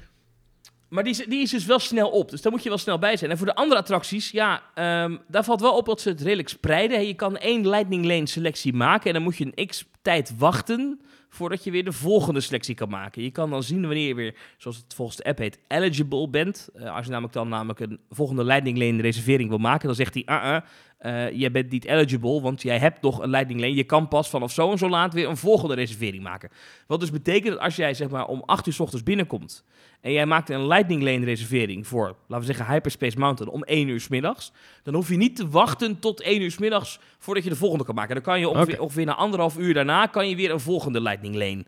Maar 0.92 1.04
die 1.04 1.12
is, 1.12 1.26
die 1.26 1.42
is 1.42 1.50
dus 1.50 1.66
wel 1.66 1.80
snel 1.80 2.10
op. 2.10 2.30
Dus 2.30 2.42
daar 2.42 2.52
moet 2.52 2.64
je 2.64 2.70
wel 2.70 2.78
snel 2.78 3.00
bij 3.00 3.18
zijn. 3.18 3.32
En 3.32 3.38
voor 3.38 3.46
de 3.46 3.56
andere 3.56 3.80
attracties, 3.80 4.32
ja, 4.32 4.64
ehm, 4.74 5.18
daar 5.28 5.44
valt 5.44 5.62
wel 5.62 5.76
op 5.76 5.86
dat 5.86 6.02
ze 6.02 6.10
het 6.10 6.22
redelijk 6.22 6.50
spreiden. 6.50 7.08
Je 7.08 7.14
kan 7.14 7.38
één 7.38 7.70
Lightning 7.70 8.06
Lane 8.06 8.28
selectie 8.28 8.74
maken 8.74 9.08
en 9.08 9.14
dan 9.14 9.24
moet 9.24 9.38
je 9.38 9.52
een 9.54 9.68
x 9.68 9.86
tijd 10.02 10.34
wachten 10.38 11.00
voordat 11.30 11.64
je 11.64 11.72
weer 11.72 11.84
de 11.84 11.92
volgende 11.92 12.40
selectie 12.40 12.76
kan 12.76 12.90
maken. 12.90 13.24
Je 13.24 13.32
kan 13.32 13.50
dan 13.50 13.64
zien 13.64 13.82
wanneer 13.82 14.08
je 14.08 14.16
weer, 14.16 14.36
zoals 14.58 14.78
het 14.78 14.94
volgens 14.94 15.18
de 15.18 15.24
app 15.24 15.38
heet, 15.38 15.60
eligible 15.68 16.30
bent. 16.30 16.70
Eh, 16.74 16.96
als 16.96 17.06
je 17.06 17.12
namelijk 17.12 17.34
dan 17.34 17.50
namelijk 17.50 17.80
een 17.80 18.00
volgende 18.10 18.44
Lightning 18.44 18.78
Lane 18.78 19.02
reservering 19.02 19.50
wil 19.50 19.58
maken, 19.58 19.88
dan 19.88 19.96
zegt 19.96 20.14
hij, 20.14 20.24
ah, 20.26 20.44
ah, 20.44 20.62
eh, 21.02 21.32
jij 21.32 21.52
bent 21.52 21.72
niet 21.72 21.86
eligible, 21.86 22.42
want 22.42 22.62
jij 22.62 22.80
hebt 22.80 23.02
nog 23.02 23.22
een 23.22 23.30
Lightning 23.30 23.60
Lane. 23.60 23.76
Je 23.76 23.84
kan 23.84 24.08
pas 24.08 24.30
vanaf 24.30 24.52
zo 24.52 24.72
en 24.72 24.78
zo 24.78 24.90
laat 24.90 25.14
weer 25.14 25.30
een 25.30 25.38
volgende 25.38 25.76
reservering 25.76 26.24
maken. 26.24 26.50
Wat 26.88 27.00
dus 27.00 27.12
betekent 27.12 27.54
dat 27.54 27.64
als 27.64 27.76
jij 27.76 27.94
zeg 27.94 28.10
maar 28.10 28.26
om 28.26 28.44
8 28.46 28.68
uur 28.68 28.74
's 28.74 28.80
ochtends 28.80 29.04
binnenkomt 29.04 29.64
en 30.02 30.12
jij 30.12 30.26
maakt 30.26 30.50
een 30.50 30.68
Lightning 30.68 31.04
Lane 31.04 31.26
reservering 31.26 31.88
voor, 31.88 32.16
laten 32.28 32.48
we 32.48 32.54
zeggen, 32.54 32.74
Hyperspace 32.74 33.20
Mountain 33.20 33.54
om 33.54 33.64
1 33.64 33.88
uur 33.88 34.00
's 34.00 34.08
middags, 34.08 34.52
dan 34.84 34.94
hoef 34.94 35.10
je 35.10 35.18
niet 35.18 35.36
te 35.36 35.50
wachten 35.50 36.00
tot 36.00 36.22
1 36.22 36.42
uur 36.42 36.52
's 36.52 36.58
middags 36.58 37.00
voordat 37.18 37.44
je 37.44 37.50
de 37.50 37.56
volgende 37.56 37.86
kan 37.86 37.96
maken. 37.96 38.16
Dan 38.16 38.24
kan 38.24 38.40
je 38.40 38.50
ongeveer, 38.50 38.82
ongeveer 38.82 39.06
na 39.06 39.16
anderhalf 39.16 39.58
uur 39.58 39.74
daarna 39.74 40.06
kan 40.06 40.30
je 40.30 40.36
weer 40.36 40.52
een 40.52 40.60
volgende 40.60 41.02
Lightning 41.02 41.36
Lane 41.36 41.66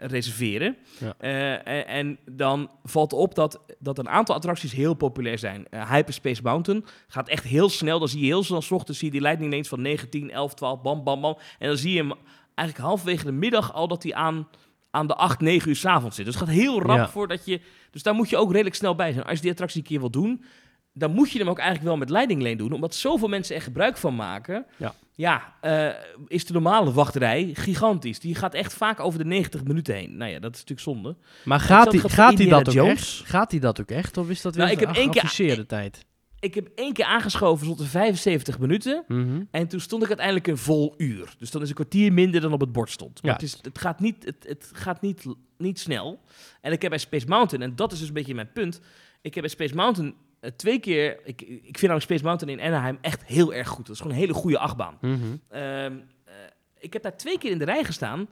reserveren. 0.00 0.76
Ja. 0.98 1.14
Eh, 1.18 1.52
en, 1.52 1.86
en 1.86 2.18
dan 2.30 2.70
valt 2.84 3.12
op 3.12 3.34
dat, 3.34 3.60
dat 3.78 3.98
een 3.98 4.08
aantal 4.08 4.34
attracties 4.34 4.72
heel 4.72 4.94
populair 4.94 5.38
zijn. 5.38 5.66
Eh, 5.70 5.90
Hyperspace 5.90 6.42
Mountain 6.42 6.84
gaat 7.08 7.28
echt 7.28 7.44
heel 7.44 7.68
snel. 7.68 7.98
Dan 7.98 8.08
zie 8.08 8.20
je 8.20 8.26
heel 8.26 8.42
snel 8.44 8.62
's 8.62 8.70
ochtends 8.70 8.98
zie 8.98 9.06
je 9.08 9.12
die 9.12 9.22
Lightning 9.22 9.52
Lanes 9.52 9.68
van 9.68 9.82
9, 9.82 10.08
10, 10.08 10.30
11, 10.30 10.54
12, 10.54 10.82
bam, 10.82 11.04
bam, 11.04 11.20
bam. 11.20 11.36
En 11.58 11.68
dan 11.68 11.76
zie 11.76 11.92
je 11.92 11.98
hem 11.98 12.12
eigenlijk 12.54 12.88
halverwege 12.88 13.24
de 13.24 13.32
middag 13.32 13.72
al 13.74 13.88
dat 13.88 14.02
hij 14.02 14.14
aan, 14.14 14.48
aan 14.90 15.06
de 15.06 15.14
8, 15.14 15.40
9 15.40 15.68
uur 15.68 15.76
's 15.76 15.84
avonds 15.84 16.16
zit. 16.16 16.24
Dus 16.24 16.34
het 16.34 16.44
gaat 16.44 16.54
heel 16.54 16.82
rap 16.82 16.96
Ja. 16.96 17.08
voordat 17.08 17.44
je... 17.46 17.60
Dus 17.90 18.02
daar 18.02 18.14
moet 18.14 18.30
je 18.30 18.36
ook 18.36 18.50
redelijk 18.52 18.76
snel 18.76 18.94
bij 18.94 19.12
zijn. 19.12 19.24
Als 19.24 19.34
je 19.36 19.40
die 19.42 19.50
attractie 19.50 19.80
een 19.80 19.86
keer 19.86 20.00
wil 20.00 20.10
doen, 20.10 20.44
dan 20.92 21.10
moet 21.14 21.30
je 21.30 21.38
hem 21.38 21.48
ook 21.48 21.58
eigenlijk 21.58 21.88
wel 21.88 21.96
met 21.96 22.10
Lightning 22.10 22.42
Lane 22.42 22.56
doen. 22.56 22.72
Omdat 22.72 22.94
zoveel 22.94 23.28
mensen 23.28 23.54
er 23.56 23.62
gebruik 23.62 23.96
van 23.96 24.14
maken. 24.14 24.66
Ja. 24.76 24.94
Ja, 25.14 25.54
eh, 25.60 25.88
is 26.26 26.44
de 26.46 26.52
normale 26.52 26.92
wachtrij 26.92 27.50
gigantisch. 27.54 28.18
Die 28.20 28.34
gaat 28.34 28.54
echt 28.54 28.72
vaak 28.74 29.00
over 29.00 29.18
de 29.18 29.24
90 29.24 29.64
minuten 29.64 29.94
heen. 29.94 30.16
Nou 30.16 30.30
ja, 30.30 30.38
dat 30.38 30.54
is 30.54 30.64
natuurlijk 30.64 30.80
zonde. 30.80 31.16
Maar 31.44 31.60
gaat 31.60 31.92
hij 31.92 32.00
gaat 32.00 32.38
hij 32.38 32.46
dat 32.48 32.76
ook 32.78 32.86
echt? 32.88 33.22
Gaat 33.24 33.50
hij 33.50 33.60
dat 33.60 33.80
ook 33.80 33.90
echt? 33.90 34.16
Of 34.16 34.28
is 34.30 34.40
dat 34.42 34.54
weer 34.54 34.64
Nou, 34.64 34.76
ik 34.76 34.82
een 34.82 34.88
heb 34.88 34.96
één 34.96 35.10
keer- 35.10 35.20
geafficheerde 35.20 35.66
tijd? 35.66 36.04
Ik 36.40 36.54
heb 36.54 36.68
één 36.74 36.92
keer 36.92 37.04
aangeschoven 37.04 37.66
tot 37.66 37.78
de 37.78 37.84
75 37.84 38.58
minuten. 38.58 39.04
Mhm. 39.08 39.42
En 39.50 39.68
toen 39.68 39.80
stond 39.80 40.02
ik 40.02 40.08
uiteindelijk 40.08 40.46
een 40.46 40.58
vol 40.58 40.94
uur. 40.96 41.34
Dus 41.38 41.50
dan 41.50 41.62
is 41.62 41.68
een 41.68 41.74
kwartier 41.74 42.12
minder 42.12 42.40
dan 42.40 42.52
op 42.52 42.60
het 42.60 42.72
bord 42.72 42.90
stond. 42.90 43.22
Maar 43.22 43.30
Ja. 43.30 43.36
het, 43.36 43.46
is, 43.46 43.58
het 43.62 43.78
gaat, 43.78 44.00
niet, 44.00 44.24
het, 44.24 44.36
het 44.48 44.70
gaat 44.72 45.00
niet, 45.00 45.24
niet 45.58 45.78
snel. 45.80 46.20
En 46.60 46.72
ik 46.72 46.80
heb 46.82 46.90
bij 46.90 46.98
Space 47.00 47.26
Mountain, 47.26 47.70
en 47.70 47.76
dat 47.76 47.92
is 47.92 47.98
dus 47.98 48.08
een 48.08 48.14
beetje 48.14 48.34
mijn 48.34 48.52
punt. 48.52 48.80
Ik 49.20 49.34
heb 49.34 49.42
bij 49.42 49.52
Space 49.52 49.74
Mountain 49.74 50.14
eh, 50.42 50.50
twee 50.56 50.78
keer... 50.80 51.20
Ik, 51.24 51.40
ik 51.42 51.78
vind 51.78 51.82
nou 51.90 52.00
Space 52.00 52.24
Mountain 52.24 52.58
in 52.58 52.66
Anaheim 52.66 52.98
echt 53.00 53.24
heel 53.24 53.54
erg 53.54 53.68
goed. 53.68 53.86
Dat 53.86 53.94
is 53.94 54.00
gewoon 54.00 54.16
een 54.16 54.22
hele 54.22 54.34
goede 54.34 54.58
achtbaan. 54.58 54.98
Mhm. 55.00 55.16
Ehm, 55.48 55.96
eh, 56.24 56.34
ik 56.78 56.92
heb 56.92 57.02
daar 57.02 57.16
twee 57.16 57.38
keer 57.38 57.50
in 57.50 57.58
de 57.58 57.64
rij 57.64 57.84
gestaan 57.84 58.28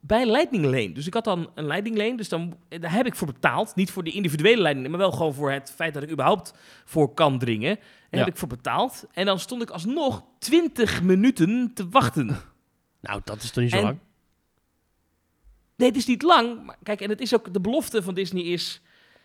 bij 0.00 0.26
Lightning 0.30 0.64
Lane. 0.64 0.92
Dus 0.92 1.06
ik 1.06 1.14
had 1.14 1.24
dan 1.24 1.50
een 1.54 1.66
Lightning 1.66 1.96
Lane, 1.96 2.16
dus 2.16 2.28
dan, 2.28 2.56
eh, 2.68 2.80
daar 2.80 2.92
heb 2.92 3.06
ik 3.06 3.14
voor 3.14 3.26
betaald. 3.26 3.74
Niet 3.74 3.90
voor 3.90 4.04
de 4.04 4.10
individuele 4.10 4.56
Lightning 4.62 4.86
Lane, 4.86 4.88
maar 4.88 5.06
wel 5.08 5.16
gewoon 5.18 5.34
voor 5.34 5.50
het 5.50 5.72
feit 5.76 5.94
dat 5.94 6.02
ik 6.02 6.10
überhaupt 6.10 6.54
voor 6.84 7.14
kan 7.14 7.38
dringen. 7.38 7.76
Daar 7.76 7.84
Ja. 8.10 8.18
heb 8.18 8.28
ik 8.28 8.36
voor 8.36 8.48
betaald. 8.48 9.04
En 9.12 9.26
dan 9.26 9.38
stond 9.38 9.62
ik 9.62 9.70
alsnog 9.70 10.24
20 10.38 11.02
minuten 11.02 11.70
te 11.74 11.88
wachten. 11.88 12.26
Nou, 13.00 13.20
dat 13.24 13.42
is 13.42 13.50
toch 13.50 13.62
niet 13.62 13.72
zo 13.72 13.78
En- 13.78 13.82
lang? 13.84 13.98
Nee, 15.76 15.88
het 15.88 15.96
is 15.98 16.06
niet 16.06 16.22
lang. 16.22 16.64
Maar 16.64 16.76
kijk, 16.82 17.00
en 17.00 17.08
het 17.10 17.20
is 17.20 17.34
ook 17.34 17.52
de 17.52 17.60
belofte 17.60 18.02
van 18.02 18.14
Disney 18.14 18.42
is 18.42 18.80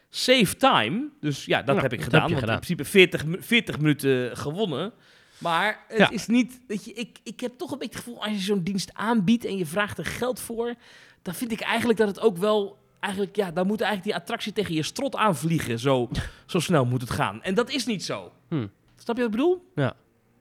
save 0.10 0.56
time. 0.58 1.10
Dus 1.20 1.46
ja, 1.46 1.62
dat 1.62 1.82
heb 1.82 1.94
ik 1.94 1.98
dat 2.00 2.04
gedaan. 2.04 2.22
heb 2.22 2.30
want 2.30 2.40
gedaan. 2.44 2.56
in 2.56 2.62
principe 2.62 2.86
40, 2.90 3.26
mi- 3.26 3.42
40 3.42 3.78
minuten 3.78 4.38
gewonnen. 4.38 4.94
Maar 5.38 5.84
het 5.88 5.98
Ja. 5.98 6.10
is 6.10 6.28
niet. 6.28 6.60
Weet 6.68 6.86
je, 6.86 6.94
ik, 6.94 7.18
ik 7.24 7.40
heb 7.40 7.58
toch 7.58 7.72
een 7.72 7.78
beetje 7.78 7.96
het 7.96 8.04
gevoel 8.06 8.24
als 8.24 8.32
je 8.32 8.40
zo'n 8.40 8.64
dienst 8.64 8.94
aanbiedt 8.94 9.46
en 9.46 9.58
je 9.58 9.66
vraagt 9.66 9.98
er 9.98 10.06
geld 10.06 10.40
voor, 10.40 10.74
dan 11.22 11.34
vind 11.34 11.52
ik 11.52 11.62
eigenlijk 11.62 12.00
dat 12.00 12.08
het 12.08 12.20
ook 12.20 12.38
wel. 12.38 12.84
Eigenlijk, 13.00 13.36
ja, 13.36 13.52
dan 13.52 13.68
moet 13.68 13.82
eigenlijk 13.82 14.12
die 14.12 14.22
attractie 14.22 14.54
tegen 14.54 14.74
je 14.74 14.84
strot 14.84 15.16
aanvliegen. 15.16 15.80
Zo, 15.80 16.10
zo 16.46 16.60
snel 16.60 16.86
moet 16.86 17.02
het 17.02 17.10
gaan. 17.10 17.44
En 17.44 17.54
dat 17.54 17.70
is 17.70 17.86
niet 17.86 18.04
zo. 18.04 18.32
Hm. 18.50 18.68
Snap 18.96 19.16
je 19.16 19.22
wat 19.24 19.32
ik 19.34 19.38
bedoel? 19.38 19.72
Ja. 19.76 19.94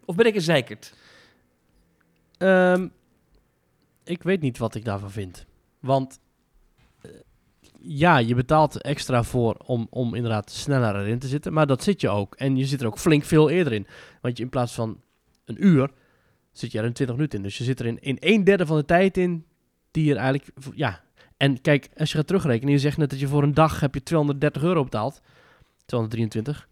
Of 0.05 0.15
ben 0.15 0.27
ik 0.27 0.35
een 0.35 0.41
zeikerd? 0.41 0.95
Ehm, 2.39 2.89
ik 4.05 4.23
weet 4.23 4.41
niet 4.41 4.59
wat 4.59 4.75
ik 4.75 4.85
daarvan 4.85 5.11
vind. 5.11 5.47
Want 5.81 6.19
ja, 7.87 8.19
je 8.19 8.35
betaalt 8.35 8.83
extra 8.83 9.23
voor 9.23 9.55
om, 9.65 9.87
om 9.91 10.15
inderdaad 10.15 10.51
sneller 10.51 10.97
erin 10.97 11.19
te 11.19 11.29
zitten. 11.29 11.53
Maar 11.53 11.67
dat 11.67 11.83
zit 11.83 12.01
je 12.01 12.09
ook. 12.09 12.35
En 12.35 12.57
je 12.57 12.65
zit 12.65 12.81
er 12.81 12.87
ook 12.87 12.99
flink 12.99 13.25
veel 13.25 13.51
eerder 13.51 13.73
in. 13.73 13.87
Want 14.21 14.37
je 14.37 14.43
in 14.43 14.49
plaats 14.49 14.73
van 14.73 15.01
een 15.45 15.67
uur 15.67 15.91
zit 16.53 16.73
je 16.73 16.79
er 16.79 16.85
in 16.85 16.93
20 16.93 17.17
minuten 17.17 17.39
in. 17.39 17.45
Dus 17.45 17.59
je 17.59 17.65
zit 17.65 17.81
er 17.81 17.87
in, 17.87 17.99
in 18.01 18.17
een 18.21 18.45
derde 18.45 18.67
van 18.67 18.77
de 18.77 18.85
tijd 18.85 19.17
in 19.17 19.47
die 19.91 20.11
er 20.11 20.17
eigenlijk... 20.17 20.51
Ja, 20.75 21.01
En 21.37 21.61
kijk, 21.61 21.89
als 21.97 22.11
je 22.11 22.17
gaat 22.17 22.27
terugrekenen, 22.27 22.73
je 22.73 22.79
zegt 22.79 22.97
net 22.97 23.11
dat 23.11 23.21
je 23.21 23.29
voor 23.29 23.43
een 23.43 23.55
dag 23.55 23.81
heb 23.81 23.95
je 23.95 24.03
230 24.03 24.63
euro 24.63 24.83
betaald. 24.83 25.21
223. 25.87 26.69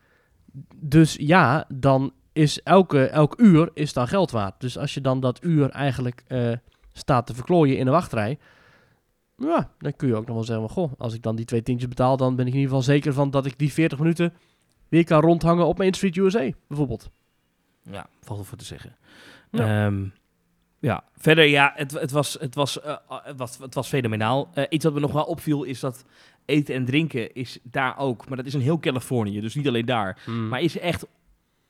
Dus 0.77 1.17
ja, 1.21 1.65
dan 1.75 2.13
is 2.33 2.63
elke, 2.63 3.07
elk 3.07 3.41
uur 3.41 3.71
is 3.75 3.93
dan 3.93 4.09
geld 4.09 4.31
waard. 4.31 4.61
Dus 4.61 4.79
als 4.79 4.95
je 4.95 5.01
dan 5.01 5.21
dat 5.21 5.45
uur 5.45 5.71
eigenlijk 5.71 6.25
eh, 6.27 6.53
staat 6.93 7.27
te 7.27 7.35
verklooien 7.35 7.79
in 7.79 7.87
een 7.87 7.93
wachtrij... 7.93 8.39
Ja, 9.49 9.71
dan 9.79 9.97
kun 9.97 10.09
je 10.09 10.15
ook 10.15 10.27
nog 10.27 10.35
wel 10.35 10.45
zeggen, 10.45 10.69
van, 10.69 10.75
goh, 10.75 10.93
als 10.99 11.15
ik 11.15 11.23
dan 11.23 11.37
die 11.37 11.45
twee 11.45 11.63
tientjes 11.63 11.89
betaal... 11.89 12.17
dan 12.17 12.37
ben 12.37 12.47
ik 12.47 12.53
in 12.53 12.59
ieder 12.59 12.75
geval 12.75 12.95
zeker 12.95 13.13
van 13.13 13.31
dat 13.31 13.47
ik 13.47 13.59
die 13.59 13.73
40 13.73 13.99
minuten 13.99 14.33
weer 14.89 15.05
kan 15.05 15.21
rondhangen 15.21 15.67
op 15.67 15.79
Main 15.79 15.95
Street 15.95 16.17
USA, 16.17 16.51
bijvoorbeeld. 16.69 17.11
Ja, 17.83 18.07
valt 18.21 18.39
wel 18.39 18.49
voor 18.49 18.59
te 18.59 18.65
zeggen. 18.65 18.97
Ja. 19.51 19.85
Ja, 19.85 19.93
ja. 20.81 21.05
verder 21.17 21.45
ja, 21.45 21.73
het, 21.75 21.93
het, 21.93 22.11
was, 22.11 22.37
het, 22.41 22.55
was, 22.55 22.81
eh, 22.81 22.91
eh, 22.91 23.19
het, 23.23 23.39
was, 23.39 23.59
het 23.59 23.75
was 23.75 23.89
fenomenaal. 23.89 24.51
Eh, 24.55 24.65
iets 24.69 24.85
wat 24.85 24.95
me 24.95 25.01
nog 25.01 25.13
wel 25.13 25.25
opviel 25.25 25.63
is 25.63 25.81
dat 25.81 26.05
eten 26.45 26.75
en 26.75 26.85
drinken 26.85 27.35
is 27.35 27.59
daar 27.63 27.99
ook. 27.99 28.29
Maar 28.29 28.37
dat 28.37 28.47
is 28.47 28.55
een 28.55 28.61
heel 28.61 28.79
Californië, 28.79 29.41
dus 29.41 29.55
niet 29.55 29.69
alleen 29.69 29.87
daar. 29.87 30.23
Mm. 30.27 30.49
Maar 30.49 30.61
is 30.61 30.79
echt 30.79 31.07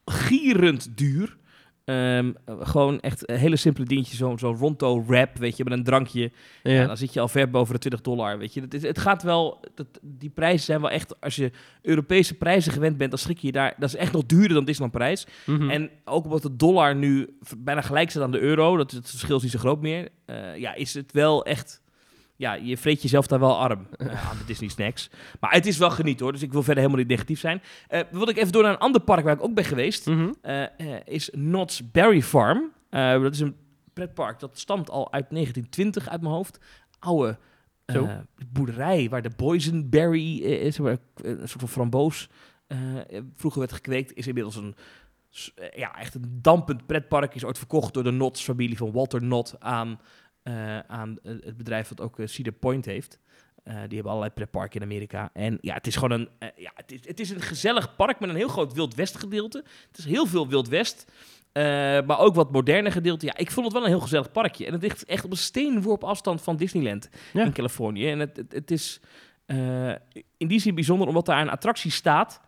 gierend 0.05 0.99
duur. 0.99 1.37
Ehm, 1.85 2.33
eh, 2.45 2.55
gewoon 2.61 3.01
echt 3.01 3.31
een 3.31 3.37
hele 3.37 3.57
simpele 3.57 3.87
dingetje, 3.87 4.17
zo'n 4.17 4.39
zo 4.39 4.57
Ronto 4.59 5.05
wrap, 5.05 5.39
weet 5.39 5.57
je, 5.57 5.65
met 5.65 5.73
een 5.73 5.85
drankje. 5.85 6.31
ja. 6.63 6.73
Ja, 6.73 6.87
dan 6.87 6.97
zit 6.97 7.13
je 7.13 7.21
al 7.21 7.29
ver 7.29 7.51
boven 7.51 7.75
de 7.75 7.81
20 7.81 8.01
dollar, 8.01 8.39
weet 8.39 8.55
je. 8.55 8.61
Het, 8.61 8.75
is, 8.75 8.83
het 8.83 8.99
gaat 8.99 9.23
wel, 9.23 9.65
dat, 9.75 9.87
die 10.03 10.31
prijzen 10.31 10.65
zijn 10.65 10.81
wel 10.81 10.91
echt, 10.91 11.21
als 11.21 11.37
je 11.37 11.51
Europese 11.83 12.35
prijzen 12.35 12.73
gewend 12.73 12.97
bent, 12.97 13.11
dan 13.11 13.19
schrik 13.19 13.39
je 13.39 13.47
je 13.47 13.53
daar, 13.53 13.75
dat 13.79 13.89
is 13.89 13.97
echt 13.97 14.13
nog 14.13 14.27
duurder 14.27 14.55
dan 14.55 14.65
Disneyland 14.65 14.99
Parijs. 14.99 15.27
Mhm. 15.47 15.71
En 15.71 15.91
ook 16.05 16.25
omdat 16.25 16.43
de 16.43 16.57
dollar 16.57 16.97
nu 16.97 17.37
bijna 17.59 17.81
gelijk 17.81 18.11
staat 18.11 18.23
aan 18.23 18.31
de 18.31 18.41
euro, 18.41 18.77
dat 18.77 18.91
het 18.91 19.11
verschil 19.11 19.37
is 19.37 19.43
niet 19.43 19.53
zo 19.53 19.59
groot 19.59 19.81
meer, 19.81 20.09
eh, 20.25 20.57
ja, 20.57 20.75
is 20.75 20.95
het 20.95 21.13
wel 21.13 21.45
echt, 21.45 21.83
ja, 22.43 22.53
je 22.53 22.77
vreet 22.77 23.03
jezelf 23.03 23.27
daar 23.27 23.39
wel 23.41 23.59
arm 23.59 23.87
eh, 23.97 24.07
aan 24.31 24.37
de 24.39 24.45
Disney 24.47 24.69
snacks. 24.69 25.11
Maar 25.41 25.53
het 25.53 25.67
is 25.67 25.79
wel 25.79 25.91
geniet 25.91 26.21
hoor, 26.21 26.33
dus 26.33 26.43
ik 26.43 26.53
wil 26.53 26.63
verder 26.63 26.83
helemaal 26.83 27.03
niet 27.03 27.11
negatief 27.13 27.41
zijn. 27.41 27.63
Eh 27.89 28.01
wil 28.11 28.29
ik 28.29 28.37
even 28.37 28.53
door 28.53 28.63
naar 28.63 28.73
een 28.73 28.79
ander 28.79 29.01
park 29.01 29.25
waar 29.25 29.35
ik 29.35 29.43
ook 29.43 29.55
ben 29.55 29.65
geweest, 29.65 30.07
Mhm. 30.07 30.33
eh, 30.43 30.67
is 31.05 31.31
Knott's 31.31 31.91
Berry 31.91 32.23
Farm. 32.23 32.73
Dat 32.91 33.33
is 33.35 33.41
een 33.41 33.57
pretpark 33.93 34.39
dat 34.41 34.59
stamt 34.59 34.91
al 34.91 35.13
uit 35.13 35.31
1920 35.31 36.09
uit 36.09 36.21
mijn 36.21 36.35
hoofd. 36.35 36.59
Oude 36.99 37.39
boerderij 38.53 39.09
waar 39.09 39.23
de 39.23 39.31
boysenberry 39.37 40.39
is, 40.43 40.79
waar 40.79 40.97
een 41.23 41.37
soort 41.49 41.61
van 41.61 41.69
framboos 41.69 42.29
vroeger 43.37 43.61
werd 43.61 43.73
gekweekt, 43.73 44.15
is 44.15 44.27
inmiddels 44.27 44.57
een 44.57 44.75
ja, 45.77 45.99
echt 45.99 46.15
een 46.15 46.39
dampend 46.43 46.87
pretpark. 46.87 47.35
Is 47.35 47.45
ooit 47.45 47.59
verkocht 47.59 47.95
door 47.95 48.03
de 48.03 48.11
Knotts 48.11 48.43
familie 48.43 48.77
van 48.77 48.93
Walter 48.93 49.21
Knott 49.21 49.55
aan, 49.59 50.01
eh, 50.43 50.79
aan 50.79 51.19
het 51.23 51.57
bedrijf 51.57 51.89
dat 51.89 52.01
ook 52.01 52.19
eh, 52.19 52.27
Cedar 52.27 52.53
Point 52.53 52.85
heeft. 52.85 53.19
Eh, 53.63 53.75
die 53.75 53.83
hebben 53.83 54.07
allerlei 54.07 54.31
pretparken 54.31 54.81
in 54.81 54.87
Amerika. 54.87 55.31
En 55.33 55.59
ja, 55.61 55.75
het 55.75 55.87
is 55.87 55.97
gewoon 55.97 56.11
een, 56.11 56.29
ja, 56.57 56.71
het 56.75 56.93
is, 56.93 57.01
het 57.07 57.21
is 57.21 57.31
een 57.31 57.41
gezellig 57.41 57.97
park 57.97 58.21
met 58.21 58.29
een 58.29 58.37
heel 58.37 58.49
groot 58.49 58.73
Wild 58.73 58.95
West 58.95 59.17
gedeelte. 59.19 59.65
Het 59.89 59.99
is 59.99 60.05
heel 60.05 60.27
veel 60.27 60.49
Wild 60.49 60.69
West. 60.69 61.13
maar 62.07 62.19
ook 62.19 62.35
wat 62.35 62.53
moderne 62.53 62.91
gedeelte. 62.91 63.27
Ja, 63.27 63.37
ik 63.37 63.51
vond 63.51 63.65
het 63.67 63.75
wel 63.75 63.85
een 63.85 63.89
heel 63.89 64.01
gezellig 64.01 64.33
parkje. 64.33 64.67
En 64.67 64.73
het 64.73 64.83
ligt 64.83 65.05
echt 65.05 65.25
op 65.25 65.31
een 65.31 65.37
steenworp 65.37 66.05
afstand 66.05 66.43
van 66.43 66.57
Disneyland 66.57 67.09
Ja. 67.33 67.45
in 67.45 67.53
Californië. 67.53 68.11
En 68.11 68.19
het, 68.19 68.37
het, 68.37 68.53
het 68.53 68.71
is 68.71 69.01
in 70.37 70.49
die 70.49 70.61
zin 70.61 70.75
bijzonder 70.75 71.09
omdat 71.09 71.27
daar 71.27 71.41
een 71.41 71.51
attractie 71.51 71.91
staat. 71.91 72.41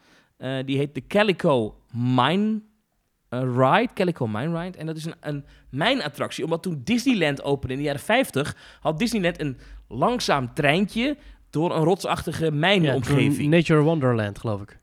Die 0.65 0.77
heet 0.77 0.95
de 0.95 1.07
Calico 1.07 1.81
Mine 1.93 2.61
Ride. 3.29 3.89
Calico 3.95 4.27
Mine 4.27 4.61
Ride. 4.63 4.79
En 4.79 4.87
dat 4.87 4.97
is 4.97 5.05
een, 5.05 5.15
een 5.21 5.45
mijnattractie. 5.75 6.45
Omdat 6.45 6.63
toen 6.63 6.81
Disneyland 6.85 7.43
opende 7.43 7.73
in 7.73 7.79
de 7.79 7.85
jaren 7.85 8.01
50... 8.01 8.57
had 8.81 8.99
Disneyland 8.99 9.41
een 9.41 9.59
langzaam 9.89 10.55
treintje... 10.55 11.17
door 11.51 11.75
een 11.77 11.85
rotsachtige 11.85 12.51
mijnomgeving. 12.51 13.51
Nature 13.51 13.81
Wonderland, 13.81 14.39
geloof 14.39 14.61
ik. 14.61 14.79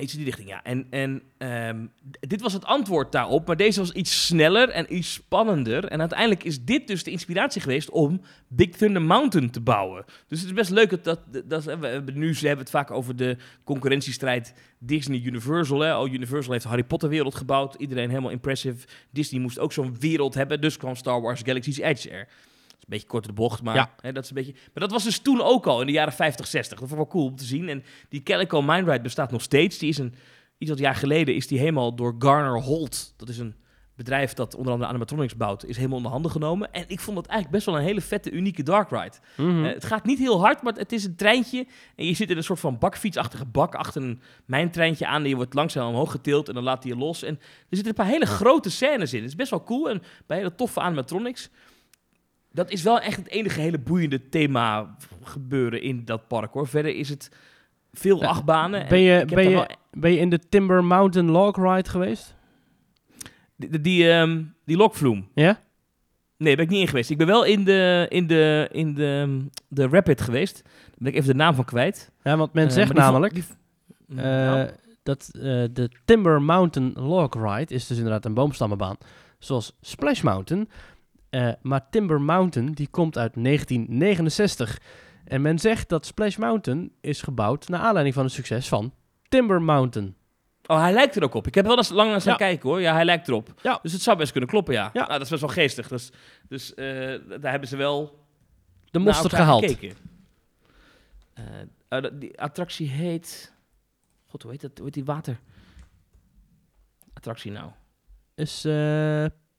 Iets 0.00 0.12
in 0.12 0.18
die 0.18 0.26
richting, 0.26 0.48
ja. 0.48 0.62
En, 0.62 0.86
en 0.90 1.22
ehm, 1.38 1.86
dit 2.20 2.40
was 2.40 2.52
het 2.52 2.64
antwoord 2.64 3.12
daarop, 3.12 3.46
maar 3.46 3.56
deze 3.56 3.80
was 3.80 3.92
iets 3.92 4.26
sneller 4.26 4.68
en 4.68 4.96
iets 4.96 5.12
spannender. 5.12 5.84
En 5.84 6.00
uiteindelijk 6.00 6.44
is 6.44 6.64
dit 6.64 6.86
dus 6.86 7.04
de 7.04 7.10
inspiratie 7.10 7.60
geweest 7.60 7.90
om 7.90 8.20
Big 8.48 8.68
Thunder 8.68 9.02
Mountain 9.02 9.50
te 9.50 9.60
bouwen. 9.60 10.04
Dus 10.28 10.38
het 10.38 10.48
is 10.48 10.54
best 10.54 10.70
leuk 10.70 10.90
dat, 10.90 11.04
dat, 11.04 11.42
dat 11.44 11.64
we 11.64 12.02
nu 12.14 12.34
hebben 12.34 12.58
het 12.58 12.70
vaak 12.70 12.90
over 12.90 13.16
de 13.16 13.36
concurrentiestrijd 13.64 14.54
Disney-Universal. 14.78 16.02
Oh, 16.02 16.12
Universal 16.12 16.52
heeft 16.52 16.64
Harry 16.64 16.84
Potter 16.84 17.08
wereld 17.08 17.34
gebouwd, 17.34 17.74
iedereen 17.74 18.08
helemaal 18.08 18.30
impressive. 18.30 18.86
Disney 19.10 19.40
moest 19.40 19.58
ook 19.58 19.72
zo'n 19.72 19.96
wereld 19.98 20.34
hebben, 20.34 20.60
dus 20.60 20.76
kwam 20.76 20.96
Star 20.96 21.20
Wars 21.20 21.40
Galaxy's 21.44 21.78
Edge 21.78 22.10
er. 22.10 22.28
Dat 22.80 22.98
is 22.98 22.98
een 22.98 23.04
beetje 23.04 23.06
kort 23.06 23.24
de 23.24 23.32
bocht, 23.32 23.62
maar, 23.62 23.74
Ja. 23.74 23.94
hè, 24.00 24.12
dat 24.12 24.22
is 24.24 24.28
een 24.30 24.34
beetje... 24.36 24.52
maar 24.52 24.82
dat 24.82 24.90
was 24.90 25.04
dus 25.04 25.18
toen 25.18 25.40
ook 25.42 25.66
al, 25.66 25.80
in 25.80 25.86
de 25.86 25.92
jaren 25.92 26.12
50, 26.12 26.46
60. 26.46 26.78
Dat 26.78 26.88
vond 26.88 27.00
ik 27.00 27.06
wel 27.06 27.06
cool 27.16 27.30
om 27.30 27.36
te 27.36 27.44
zien. 27.44 27.68
En 27.68 27.84
die 28.08 28.22
Calico 28.22 28.62
Mine 28.62 28.84
Ride 28.90 29.00
bestaat 29.00 29.30
nog 29.30 29.42
steeds. 29.42 29.78
Die 29.78 29.88
is 29.88 29.98
een, 29.98 30.14
iets 30.58 30.70
wat 30.70 30.78
jaar 30.78 30.94
geleden 30.94 31.34
is 31.34 31.46
die 31.46 31.58
helemaal 31.58 31.94
door 31.94 32.14
Garner 32.18 32.62
Holt, 32.62 33.14
dat 33.16 33.28
is 33.28 33.38
een 33.38 33.54
bedrijf 33.96 34.32
dat 34.34 34.54
onder 34.54 34.72
andere 34.72 34.90
animatronics 34.90 35.36
bouwt, 35.36 35.64
is 35.64 35.76
helemaal 35.76 35.96
onder 35.96 36.12
handen 36.12 36.30
genomen. 36.30 36.72
En 36.72 36.84
ik 36.86 37.00
vond 37.00 37.16
het 37.16 37.26
eigenlijk 37.26 37.56
best 37.56 37.66
wel 37.66 37.76
een 37.78 37.86
hele 37.88 38.00
vette, 38.00 38.30
unieke 38.30 38.62
dark 38.62 38.90
ride. 38.90 39.16
Mhm. 39.36 39.64
Eh, 39.64 39.72
het 39.74 39.84
gaat 39.84 40.04
niet 40.04 40.18
heel 40.18 40.40
hard, 40.40 40.62
maar 40.62 40.72
het 40.72 40.92
is 40.92 41.04
een 41.04 41.16
treintje. 41.16 41.66
En 41.96 42.06
je 42.06 42.14
zit 42.14 42.30
in 42.30 42.36
een 42.36 42.42
soort 42.44 42.60
van 42.60 42.78
bakfietsachtige 42.78 43.44
bak 43.44 43.74
achter 43.74 44.02
een 44.02 44.20
mijntreintje 44.44 45.06
aan. 45.06 45.22
En 45.22 45.28
je 45.28 45.36
wordt 45.36 45.54
langzaam 45.54 45.88
omhoog 45.88 46.10
getild 46.10 46.48
en 46.48 46.54
dan 46.54 46.62
laat 46.62 46.82
hij 46.82 46.92
je 46.92 46.98
los. 46.98 47.22
En 47.22 47.34
er 47.38 47.40
zitten 47.76 47.88
een 47.88 47.94
paar 48.04 48.12
hele 48.12 48.26
grote 48.26 48.70
scènes 48.70 49.12
in. 49.12 49.20
Het 49.20 49.28
is 49.28 49.36
best 49.36 49.50
wel 49.50 49.62
cool 49.64 49.90
en 49.90 50.02
bij 50.26 50.36
hele 50.36 50.54
toffe 50.54 50.80
animatronics. 50.80 51.50
Dat 52.52 52.70
is 52.70 52.82
wel 52.82 53.00
echt 53.00 53.16
het 53.16 53.28
enige 53.28 53.60
hele 53.60 53.78
boeiende 53.78 54.28
thema 54.28 54.96
gebeuren 55.22 55.82
in 55.82 56.04
dat 56.04 56.28
park 56.28 56.52
hoor. 56.52 56.66
Verder 56.68 56.94
is 56.94 57.08
het 57.08 57.30
veel 57.92 58.20
Ja, 58.20 58.26
achtbanen. 58.28 58.80
en 58.82 58.88
ben 58.88 59.00
je- 59.00 59.24
ben 59.24 59.42
je- 59.48 59.54
wel- 59.54 59.66
Ben 59.92 60.12
je 60.12 60.18
in 60.18 60.30
de 60.30 60.38
Timber 60.48 60.84
Mountain 60.84 61.30
Log 61.30 61.56
Ride 61.56 61.88
geweest? 61.90 62.34
die, 63.56 63.80
die, 63.80 64.10
ehm, 64.10 64.42
die 64.64 64.76
lokvloem. 64.76 65.28
Ja? 65.34 65.60
Nee, 66.36 66.56
ben 66.56 66.64
ik 66.64 66.70
niet 66.70 66.80
in 66.80 66.88
geweest. 66.88 67.10
Ik 67.10 67.18
ben 67.18 67.26
wel 67.26 67.44
in 67.44 67.64
de, 67.64 68.06
in 68.08 68.26
de, 68.26 68.68
in 68.72 68.94
de, 68.94 69.38
de 69.68 69.88
Rapid 69.88 70.20
geweest. 70.20 70.62
Daar 70.64 70.94
ben 70.98 71.12
ik 71.12 71.14
even 71.18 71.28
de 71.28 71.34
naam 71.34 71.54
van 71.54 71.64
kwijt. 71.64 72.10
Ja, 72.22 72.36
want 72.36 72.52
men 72.52 72.66
Eh, 72.66 72.72
zegt 72.72 72.92
namelijk 72.92 73.34
die- 73.34 73.44
eh, 74.08 74.16
Nou, 74.24 74.70
dat 75.02 75.30
eh, 75.34 75.40
de 75.72 75.90
Timber 76.04 76.42
Mountain 76.42 76.92
Log 76.94 77.34
Ride 77.34 77.74
is 77.74 77.86
dus 77.86 77.96
inderdaad 77.96 78.24
een 78.24 78.34
boomstammenbaan. 78.34 78.96
Zoals 79.38 79.76
Splash 79.80 80.20
Mountain. 80.22 80.68
Eh, 81.30 81.52
maar 81.62 81.90
Timber 81.90 82.20
Mountain 82.20 82.72
die 82.72 82.88
komt 82.88 83.18
uit 83.18 83.34
1969. 83.34 84.78
En 85.24 85.42
men 85.42 85.58
zegt 85.58 85.88
dat 85.88 86.06
Splash 86.06 86.36
Mountain 86.36 86.92
is 87.00 87.22
gebouwd 87.22 87.68
naar 87.68 87.80
aanleiding 87.80 88.14
van 88.14 88.24
het 88.24 88.32
succes 88.32 88.68
van 88.68 88.92
Timber 89.28 89.62
Mountain. 89.62 90.14
Oh, 90.66 90.80
hij 90.80 90.92
lijkt 90.92 91.16
er 91.16 91.22
ook 91.24 91.34
op. 91.34 91.46
Ik 91.46 91.54
heb 91.54 91.66
wel 91.66 91.76
eens 91.76 91.88
lang 91.88 92.10
naar 92.10 92.20
staan 92.20 92.32
Ja. 92.32 92.38
kijken 92.38 92.68
hoor. 92.68 92.80
Ja, 92.80 92.92
hij 92.92 93.04
lijkt 93.04 93.28
erop. 93.28 93.54
Ja. 93.62 93.78
Dus 93.82 93.92
het 93.92 94.02
zou 94.02 94.16
best 94.16 94.30
kunnen 94.30 94.50
kloppen, 94.50 94.74
ja. 94.74 94.90
Ja. 94.92 95.00
Nou, 95.00 95.12
dat 95.12 95.20
is 95.20 95.28
best 95.28 95.40
wel 95.40 95.50
geestig. 95.50 95.88
Dus, 95.88 96.10
dus 96.48 96.74
eh, 96.74 96.84
daar 97.40 97.50
hebben 97.50 97.68
ze 97.68 97.76
wel 97.76 98.24
De 98.90 98.98
elkaar 98.98 99.30
gehaald. 99.30 99.62
Eh, 99.64 101.44
eh, 101.88 102.02
dat- 102.02 102.20
die 102.20 102.40
attractie 102.40 102.88
heet... 102.88 103.52
God, 104.26 104.42
hoe 104.42 104.50
heet 104.50 104.60
dat? 104.60 104.70
Hoe 104.74 104.84
heet 104.84 104.94
die 104.94 105.04
water? 105.04 105.40
Attractie 107.14 107.50
nou? 107.52 107.70
Is 108.34 108.64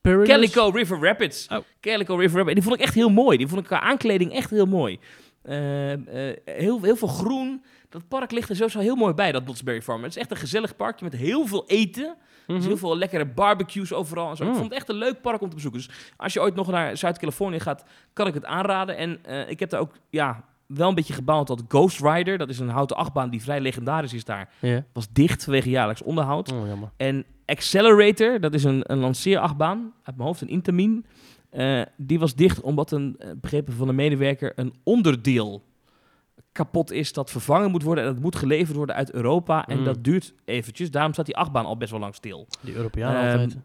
Perilous? 0.01 0.27
Calico 0.29 0.69
River 0.69 0.99
Rapids. 0.99 1.47
Oh. 1.47 1.57
Calico 1.81 2.15
River 2.15 2.37
Rapids. 2.37 2.53
Die 2.53 2.63
vond 2.63 2.75
ik 2.75 2.81
echt 2.81 2.93
heel 2.93 3.09
mooi. 3.09 3.37
Die 3.37 3.47
vond 3.47 3.61
ik 3.61 3.67
qua 3.67 3.79
aankleding 3.81 4.33
echt 4.33 4.49
heel 4.49 4.65
mooi. 4.65 4.99
Eh, 5.41 5.93
eh, 6.29 6.37
heel, 6.45 6.81
heel 6.81 6.95
veel 6.95 7.07
groen. 7.07 7.63
Dat 7.89 8.07
park 8.07 8.31
ligt 8.31 8.49
er 8.49 8.55
sowieso 8.55 8.79
heel 8.79 8.95
mooi 8.95 9.13
bij, 9.13 9.31
dat 9.31 9.43
Knott's 9.43 9.63
Farm. 9.83 10.03
Het 10.03 10.11
is 10.15 10.21
echt 10.21 10.31
een 10.31 10.37
gezellig 10.37 10.75
parkje 10.75 11.05
met 11.05 11.15
heel 11.15 11.47
veel 11.47 11.63
eten. 11.67 12.15
Mhm. 12.47 12.57
Dus 12.57 12.67
heel 12.67 12.77
veel 12.77 12.97
lekkere 12.97 13.25
barbecues 13.25 13.93
overal 13.93 14.29
en 14.29 14.35
zo. 14.35 14.43
Ik 14.43 14.49
Mm. 14.49 14.55
vond 14.55 14.67
het 14.69 14.77
echt 14.77 14.89
een 14.89 14.95
leuk 14.95 15.21
park 15.21 15.41
om 15.41 15.49
te 15.49 15.55
bezoeken. 15.55 15.79
Dus 15.81 15.89
als 16.17 16.33
je 16.33 16.41
ooit 16.41 16.55
nog 16.55 16.67
naar 16.71 16.97
Zuid-Californië 16.97 17.59
gaat, 17.59 17.83
kan 18.13 18.27
ik 18.27 18.33
het 18.33 18.45
aanraden. 18.45 18.97
En 18.97 19.19
eh, 19.25 19.49
ik 19.49 19.59
heb 19.59 19.69
daar 19.69 19.79
ook 19.79 19.93
ja, 20.09 20.43
wel 20.67 20.89
een 20.89 20.95
beetje 20.95 21.13
gebouwd 21.13 21.45
tot 21.47 21.63
Ghost 21.67 22.01
Rider. 22.01 22.37
Dat 22.37 22.49
is 22.49 22.59
een 22.59 22.69
houten 22.69 22.95
achtbaan 22.97 23.29
die 23.29 23.41
vrij 23.41 23.59
legendarisch 23.61 24.13
is 24.13 24.25
daar. 24.25 24.49
Was 24.93 25.07
dicht 25.11 25.43
vanwege 25.43 25.69
jaarlijks 25.69 26.01
onderhoud. 26.01 26.51
Oh, 26.51 26.67
jammer. 26.67 26.89
En 26.97 27.25
Accelerator, 27.45 28.39
dat 28.39 28.53
is 28.53 28.63
een, 28.63 28.81
een 28.91 28.97
lanceerachtbaan 28.97 29.93
uit 30.03 30.15
mijn 30.15 30.27
hoofd, 30.27 30.41
een 30.41 30.47
Intamin. 30.49 31.05
Eh, 31.49 31.81
die 31.97 32.19
was 32.19 32.35
dicht 32.35 32.61
omdat 32.61 32.91
een, 32.91 33.15
eh, 33.19 33.29
begrepen 33.41 33.73
van 33.73 33.87
een 33.87 33.95
medewerker, 33.95 34.51
een 34.55 34.73
onderdeel 34.83 35.63
kapot 36.51 36.91
is 36.91 37.13
dat 37.13 37.31
vervangen 37.31 37.71
moet 37.71 37.83
worden. 37.83 38.03
En 38.05 38.13
dat 38.13 38.21
moet 38.21 38.35
geleverd 38.35 38.77
worden 38.77 38.95
uit 38.95 39.11
Europa. 39.13 39.65
En 39.67 39.77
Mm. 39.77 39.83
dat 39.83 40.03
duurt 40.03 40.33
eventjes. 40.45 40.91
Daarom 40.91 41.13
staat 41.13 41.25
die 41.25 41.37
achtbaan 41.37 41.65
al 41.65 41.77
best 41.77 41.91
wel 41.91 41.99
lang 41.99 42.15
stil. 42.15 42.47
Die 42.61 42.75
Europeanen 42.75 43.21
Ehm, 43.21 43.31
altijd. 43.39 43.57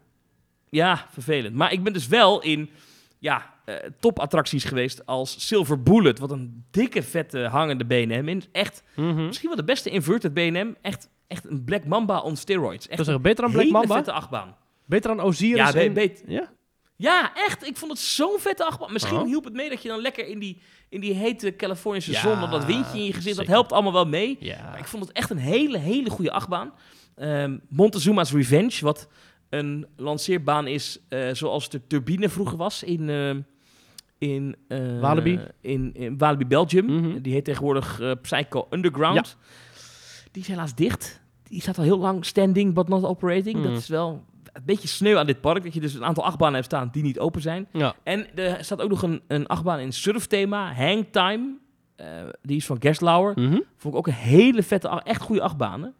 Ja, 0.69 1.05
vervelend. 1.09 1.55
Maar 1.55 1.71
ik 1.71 1.83
ben 1.83 1.93
dus 1.93 2.07
wel 2.07 2.41
in 2.41 2.69
ja, 3.19 3.53
eh, 3.65 3.75
topattracties 3.99 4.63
geweest 4.63 5.05
als 5.05 5.47
Silver 5.47 5.83
Bullet. 5.83 6.19
Wat 6.19 6.31
een 6.31 6.63
dikke, 6.71 7.03
vette, 7.03 7.39
hangende 7.39 7.85
BNM. 7.85 8.41
Echt, 8.51 8.83
Mhm. 8.95 9.25
misschien 9.25 9.47
wel 9.47 9.57
de 9.57 9.63
beste 9.63 9.89
inverted 9.89 10.33
BNM. 10.33 10.75
Echt, 10.81 11.09
echt 11.27 11.45
een 11.49 11.63
Black 11.63 11.85
Mamba 11.85 12.19
on 12.19 12.35
steroids. 12.35 12.87
Echt 12.87 13.03
zeggen, 13.05 13.21
beter 13.23 13.41
dan 13.43 13.51
een 13.53 13.59
Black 13.59 13.71
Mamba? 13.71 13.95
vette 13.95 14.11
achtbaan. 14.11 14.55
Beter 14.85 15.15
dan 15.15 15.25
Osiris? 15.25 15.57
Ja, 15.57 15.73
en- 15.73 16.11
ja? 16.27 16.49
Ja, 16.95 17.31
echt. 17.35 17.67
Ik 17.67 17.77
vond 17.77 17.91
het 17.91 18.01
zo'n 18.01 18.39
vette 18.39 18.65
achtbaan. 18.65 18.93
Misschien 18.93 19.17
Oh. 19.17 19.25
hielp 19.25 19.43
het 19.43 19.53
mee 19.53 19.69
dat 19.69 19.81
je 19.81 19.87
dan 19.89 19.99
lekker 20.01 20.27
in 20.27 20.39
die, 20.39 20.61
in 20.89 21.01
die 21.01 21.13
hete 21.13 21.55
Californische 21.55 22.11
Ja, 22.11 22.19
zon... 22.21 22.39
dat 22.39 22.51
dat 22.51 22.65
windje 22.65 22.97
in 22.97 23.03
je 23.05 23.13
gezicht, 23.13 23.37
dat 23.37 23.47
helpt 23.47 23.71
allemaal 23.71 23.93
wel 23.93 24.05
mee. 24.05 24.37
Ja. 24.39 24.63
Maar 24.69 24.79
ik 24.79 24.85
vond 24.87 25.03
het 25.07 25.11
echt 25.11 25.29
een 25.29 25.37
hele, 25.37 25.77
hele 25.77 26.09
goede 26.09 26.31
achtbaan. 26.31 26.73
Ehm, 27.15 27.57
Montezuma's 27.69 28.31
Revenge, 28.33 28.77
wat 28.81 29.07
een 29.49 29.87
lanceerbaan 29.95 30.67
is 30.67 30.99
eh, 31.09 31.29
zoals 31.33 31.69
de 31.69 31.87
turbine 31.87 32.29
vroeger 32.29 32.57
was 32.57 32.83
in... 32.83 33.09
ehm, 33.09 33.41
in, 34.17 34.55
eh, 34.67 34.99
Walibi? 34.99 35.39
In, 35.61 35.93
in 35.93 36.17
Walibi, 36.17 36.45
Belgium. 36.45 36.85
Mhm. 36.85 37.21
Die 37.21 37.33
heet 37.33 37.45
tegenwoordig 37.45 38.01
Psycho 38.21 38.67
Underground. 38.69 39.37
Die 40.37 40.45
is 40.45 40.51
helaas 40.51 40.75
dicht. 40.75 41.21
Die 41.43 41.61
staat 41.61 41.77
al 41.77 41.83
heel 41.83 41.97
lang 41.97 42.25
standing, 42.25 42.73
but 42.73 42.87
not 42.87 43.03
operating. 43.03 43.63
Dat 43.63 43.77
is 43.77 43.87
wel 43.87 44.23
een 44.53 44.61
beetje 44.65 44.87
sneu 44.87 45.15
aan 45.15 45.25
dit 45.25 45.41
park. 45.41 45.63
Dat 45.63 45.73
je 45.73 45.79
dus 45.79 45.93
een 45.93 46.05
aantal 46.05 46.25
achtbanen 46.25 46.53
hebt 46.53 46.65
staan 46.65 46.89
die 46.91 47.03
niet 47.03 47.19
open 47.19 47.41
zijn. 47.41 47.67
Ja. 47.71 47.95
En 48.03 48.35
er 48.35 48.63
staat 48.63 48.81
ook 48.81 48.89
nog 48.89 49.01
een, 49.01 49.21
een 49.27 49.47
achtbaan 49.47 49.79
in 49.79 49.93
surfthema, 49.93 50.73
Hangtime. 50.73 51.57
Eh 51.95 52.05
die 52.41 52.57
is 52.57 52.65
van 52.65 52.77
Gerstlauer. 52.79 53.31
Mhm. 53.35 53.59
Vond 53.77 53.93
ik 53.93 53.99
ook 53.99 54.07
een 54.07 54.13
hele 54.13 54.63
vette, 54.63 55.01
echt 55.03 55.21
goede 55.21 55.41
achtbanen. 55.41 55.93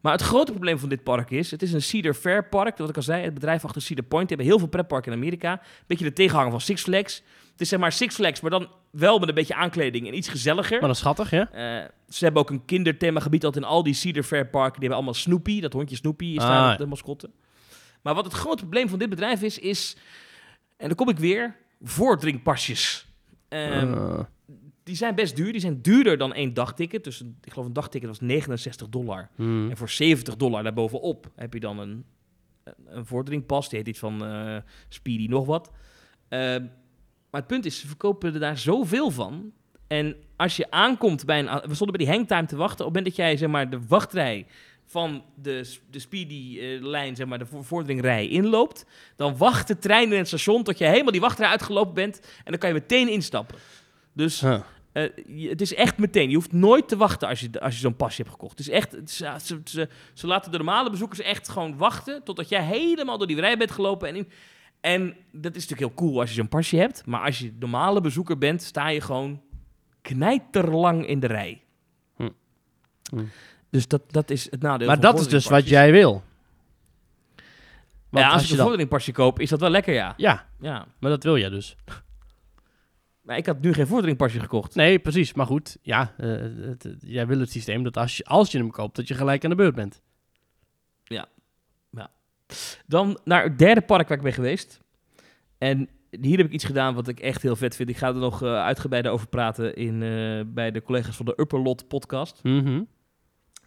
Maar 0.00 0.12
het 0.12 0.22
grote 0.22 0.52
probleem 0.52 0.78
van 0.78 0.88
dit 0.88 1.02
park 1.02 1.30
is, 1.30 1.50
het 1.50 1.62
is 1.62 1.72
een 1.72 1.82
Cedar 1.82 2.14
Fair 2.14 2.48
park. 2.48 2.78
Wat 2.78 2.88
ik 2.88 2.96
al 2.96 3.02
zei, 3.02 3.24
het 3.24 3.34
bedrijf 3.34 3.64
achter 3.64 3.82
Cedar 3.82 4.04
Point. 4.04 4.28
Die 4.28 4.36
hebben 4.36 4.54
heel 4.54 4.58
veel 4.64 4.72
pretparken 4.72 5.12
in 5.12 5.18
Amerika. 5.18 5.60
Beetje 5.86 6.04
de 6.04 6.12
tegenhanger 6.12 6.50
van 6.50 6.60
Six 6.60 6.82
Flags. 6.82 7.22
Het 7.54 7.62
is 7.62 7.68
zeg 7.68 7.78
maar 7.80 7.92
Six 7.92 8.14
Flags, 8.14 8.40
maar 8.40 8.50
dan 8.50 8.68
wel 8.90 9.18
met 9.18 9.28
een 9.28 9.34
beetje 9.34 9.54
aankleding 9.54 10.06
en 10.08 10.16
iets 10.16 10.28
gezelliger. 10.28 10.78
Maar 10.78 10.86
dat 10.88 10.96
is 10.96 10.98
schattig, 11.02 11.30
ja? 11.30 11.50
Eh, 11.52 11.88
ze 12.08 12.24
hebben 12.24 12.42
ook 12.42 12.50
een 12.50 12.64
kinderthemagebied 12.64 13.44
altijd 13.44 13.64
in 13.64 13.70
al 13.70 13.82
die 13.82 13.94
Cedar 13.94 14.22
Fair 14.22 14.46
parken. 14.46 14.72
Die 14.72 14.78
hebben 14.80 14.96
allemaal 14.96 15.14
Snoopy, 15.14 15.60
dat 15.60 15.72
hondje 15.72 15.96
Snoopy 15.96 16.24
is 16.24 16.38
Ah, 16.42 16.48
daar 16.48 16.70
ja. 16.70 16.76
de 16.76 16.86
mascotte. 16.86 17.30
Maar 18.02 18.14
wat 18.14 18.24
het 18.24 18.32
grote 18.34 18.62
probleem 18.62 18.88
van 18.88 18.98
dit 18.98 19.08
bedrijf 19.08 19.42
is, 19.42 19.58
is... 19.58 19.96
En 20.76 20.86
dan 20.86 20.96
kom 20.96 21.08
ik 21.08 21.18
weer, 21.18 21.56
voordringpasjes. 21.82 23.06
Ehm, 23.48 23.92
Eh, 23.92 24.20
die 24.82 24.96
zijn 24.96 25.14
best 25.14 25.36
duur. 25.36 25.52
Die 25.52 25.60
zijn 25.60 25.82
duurder 25.82 26.18
dan 26.18 26.32
één 26.34 26.54
dagticket. 26.54 27.04
Dus 27.04 27.20
ik 27.20 27.52
geloof 27.52 27.66
een 27.66 27.72
dagticket 27.72 28.08
was 28.08 28.20
69 28.20 28.88
dollar. 28.88 29.28
hmm. 29.34 29.70
En 29.70 29.76
voor 29.76 29.88
70 29.90 30.36
dollar 30.36 30.62
daarbovenop 30.62 31.30
heb 31.36 31.52
je 31.52 31.60
dan 31.60 31.78
een, 31.78 32.04
een. 32.86 33.04
Die 33.26 33.42
heet 33.68 33.88
iets 33.88 33.98
van 33.98 34.24
eh, 34.24 34.56
Speedy 34.88 35.26
nog 35.26 35.46
wat. 35.46 35.70
Ehm, 36.28 36.66
maar 37.34 37.42
het 37.42 37.52
punt 37.52 37.66
is, 37.66 37.80
ze 37.80 37.86
verkopen 37.86 38.34
er 38.34 38.40
daar 38.40 38.58
zoveel 38.58 39.10
van. 39.10 39.52
En 39.86 40.16
als 40.36 40.56
je 40.56 40.70
aankomt 40.70 41.24
bij 41.24 41.38
een... 41.38 41.46
We 41.68 41.74
stonden 41.74 41.96
bij 41.96 42.06
die 42.06 42.14
hangtime 42.14 42.46
te 42.46 42.56
wachten. 42.56 42.86
Op 42.86 42.94
het 42.94 43.02
moment 43.02 43.04
dat 43.04 43.26
jij 43.26 43.36
zeg 43.36 43.48
maar, 43.48 43.70
de 43.70 43.80
wachtrij 43.88 44.46
van 44.86 45.24
de, 45.42 45.74
de 45.90 45.98
Speedy-lijn, 45.98 47.16
zeg 47.16 47.26
maar, 47.26 47.38
de 47.38 47.46
vo- 47.46 47.62
vorderingrij 47.62 48.28
inloopt... 48.28 48.86
dan 49.16 49.36
wacht 49.36 49.68
de 49.68 49.78
trein 49.78 50.12
in 50.12 50.18
het 50.18 50.26
station 50.26 50.62
tot 50.62 50.78
je 50.78 50.84
helemaal 50.84 51.12
die 51.12 51.20
wachtrij 51.20 51.48
uitgelopen 51.48 51.94
bent... 51.94 52.20
en 52.36 52.50
dan 52.50 52.58
kan 52.58 52.68
je 52.68 52.74
meteen 52.74 53.08
instappen. 53.08 53.56
Dus 54.12 54.40
Huh. 54.40 54.60
eh, 54.92 55.10
je- 55.26 55.48
het 55.48 55.60
is 55.60 55.74
echt 55.74 55.98
meteen. 55.98 56.28
Je 56.28 56.34
hoeft 56.34 56.52
nooit 56.52 56.88
te 56.88 56.96
wachten 56.96 57.28
als 57.28 57.40
je, 57.40 57.60
als 57.60 57.74
je 57.74 57.80
zo'n 57.80 57.96
pasje 57.96 58.20
hebt 58.22 58.34
gekocht. 58.34 58.58
Het 58.58 58.66
is 58.66 58.72
echt, 58.72 58.92
het 58.92 59.08
is- 59.10 59.18
ja, 59.18 59.38
ze, 59.38 59.60
ze, 59.64 59.88
ze 60.14 60.26
laten 60.26 60.50
de 60.50 60.56
normale 60.56 60.90
bezoekers 60.90 61.20
echt 61.20 61.48
gewoon 61.48 61.76
wachten 61.76 62.22
totdat 62.24 62.48
jij 62.48 62.62
helemaal 62.64 63.18
door 63.18 63.26
die 63.26 63.40
rij 63.40 63.56
bent 63.56 63.70
gelopen. 63.70 64.08
En, 64.08 64.16
in, 64.16 64.28
en 64.84 65.16
dat 65.32 65.54
is 65.56 65.66
natuurlijk 65.68 65.80
heel 65.96 66.08
cool 66.08 66.20
als 66.20 66.28
je 66.28 66.34
zo'n 66.34 66.48
pasje 66.48 66.76
hebt. 66.76 67.06
Maar 67.06 67.20
als 67.20 67.38
je 67.38 67.54
normale 67.58 68.00
bezoeker 68.00 68.38
bent, 68.38 68.62
sta 68.62 68.88
je 68.88 69.00
gewoon 69.00 69.42
knijterlang 70.00 71.06
in 71.06 71.20
de 71.20 71.26
rij. 71.26 71.62
Hm. 72.16 72.28
Hm. 73.10 73.24
Dus 73.70 73.88
dat, 73.88 74.12
dat 74.12 74.30
is 74.30 74.50
het 74.50 74.62
nadeel 74.62 74.86
Maar 74.86 75.00
dat 75.00 75.20
is 75.20 75.28
dus 75.28 75.46
wat 75.46 75.68
jij 75.68 75.92
wil. 75.92 76.22
Want 78.08 78.26
Ja, 78.26 78.32
als, 78.32 78.42
je 78.44 78.50
een 78.50 78.56
dan... 78.56 78.64
vorderingpasje 78.66 79.12
koop, 79.12 79.40
is 79.40 79.48
dat 79.50 79.60
wel 79.60 79.70
lekker, 79.70 79.94
ja. 79.94 80.14
Ja, 80.16 80.48
ja. 80.60 80.86
maar 81.00 81.10
dat 81.10 81.22
wil 81.22 81.38
jij 81.38 81.48
dus. 81.48 81.76
Maar 83.20 83.36
ik 83.36 83.46
had 83.46 83.60
nu 83.60 83.72
geen 83.72 83.86
vorderingpasje 83.86 84.40
gekocht. 84.40 84.74
Nee, 84.74 84.98
precies. 84.98 85.34
Maar 85.34 85.46
goed, 85.46 85.76
ja, 85.82 86.14
eh, 86.16 86.28
het- 86.60 86.94
jij 87.00 87.26
wil 87.26 87.40
het 87.40 87.50
systeem 87.50 87.82
dat 87.82 87.96
als 87.96 88.16
je, 88.16 88.24
als 88.24 88.50
je 88.52 88.58
hem 88.58 88.70
koopt, 88.70 88.96
dat 88.96 89.08
je 89.08 89.14
gelijk 89.14 89.44
aan 89.44 89.50
de 89.50 89.56
beurt 89.56 89.74
bent. 89.74 90.02
Dan 92.86 93.18
naar 93.24 93.42
het 93.42 93.58
derde 93.58 93.80
park 93.80 94.08
waar 94.08 94.16
ik 94.16 94.22
ben 94.24 94.32
geweest. 94.32 94.80
En 95.58 95.88
hier 96.20 96.36
heb 96.36 96.46
ik 96.46 96.52
iets 96.52 96.64
gedaan 96.64 96.94
wat 96.94 97.08
ik 97.08 97.20
echt 97.20 97.42
heel 97.42 97.56
vet 97.56 97.76
vind. 97.76 97.88
Ik 97.88 97.96
ga 97.96 98.08
er 98.08 98.14
nog 98.14 98.42
eh, 98.42 98.54
uitgebreider 98.54 99.12
over 99.12 99.28
praten 99.28 99.74
in, 99.76 100.02
eh, 100.02 100.40
bij 100.54 100.70
de 100.70 100.82
collega's 100.82 101.16
van 101.16 101.26
de 101.26 101.34
Upper 101.36 101.60
Lot 101.60 101.88
podcast. 101.88 102.40
Mhm. 102.42 102.82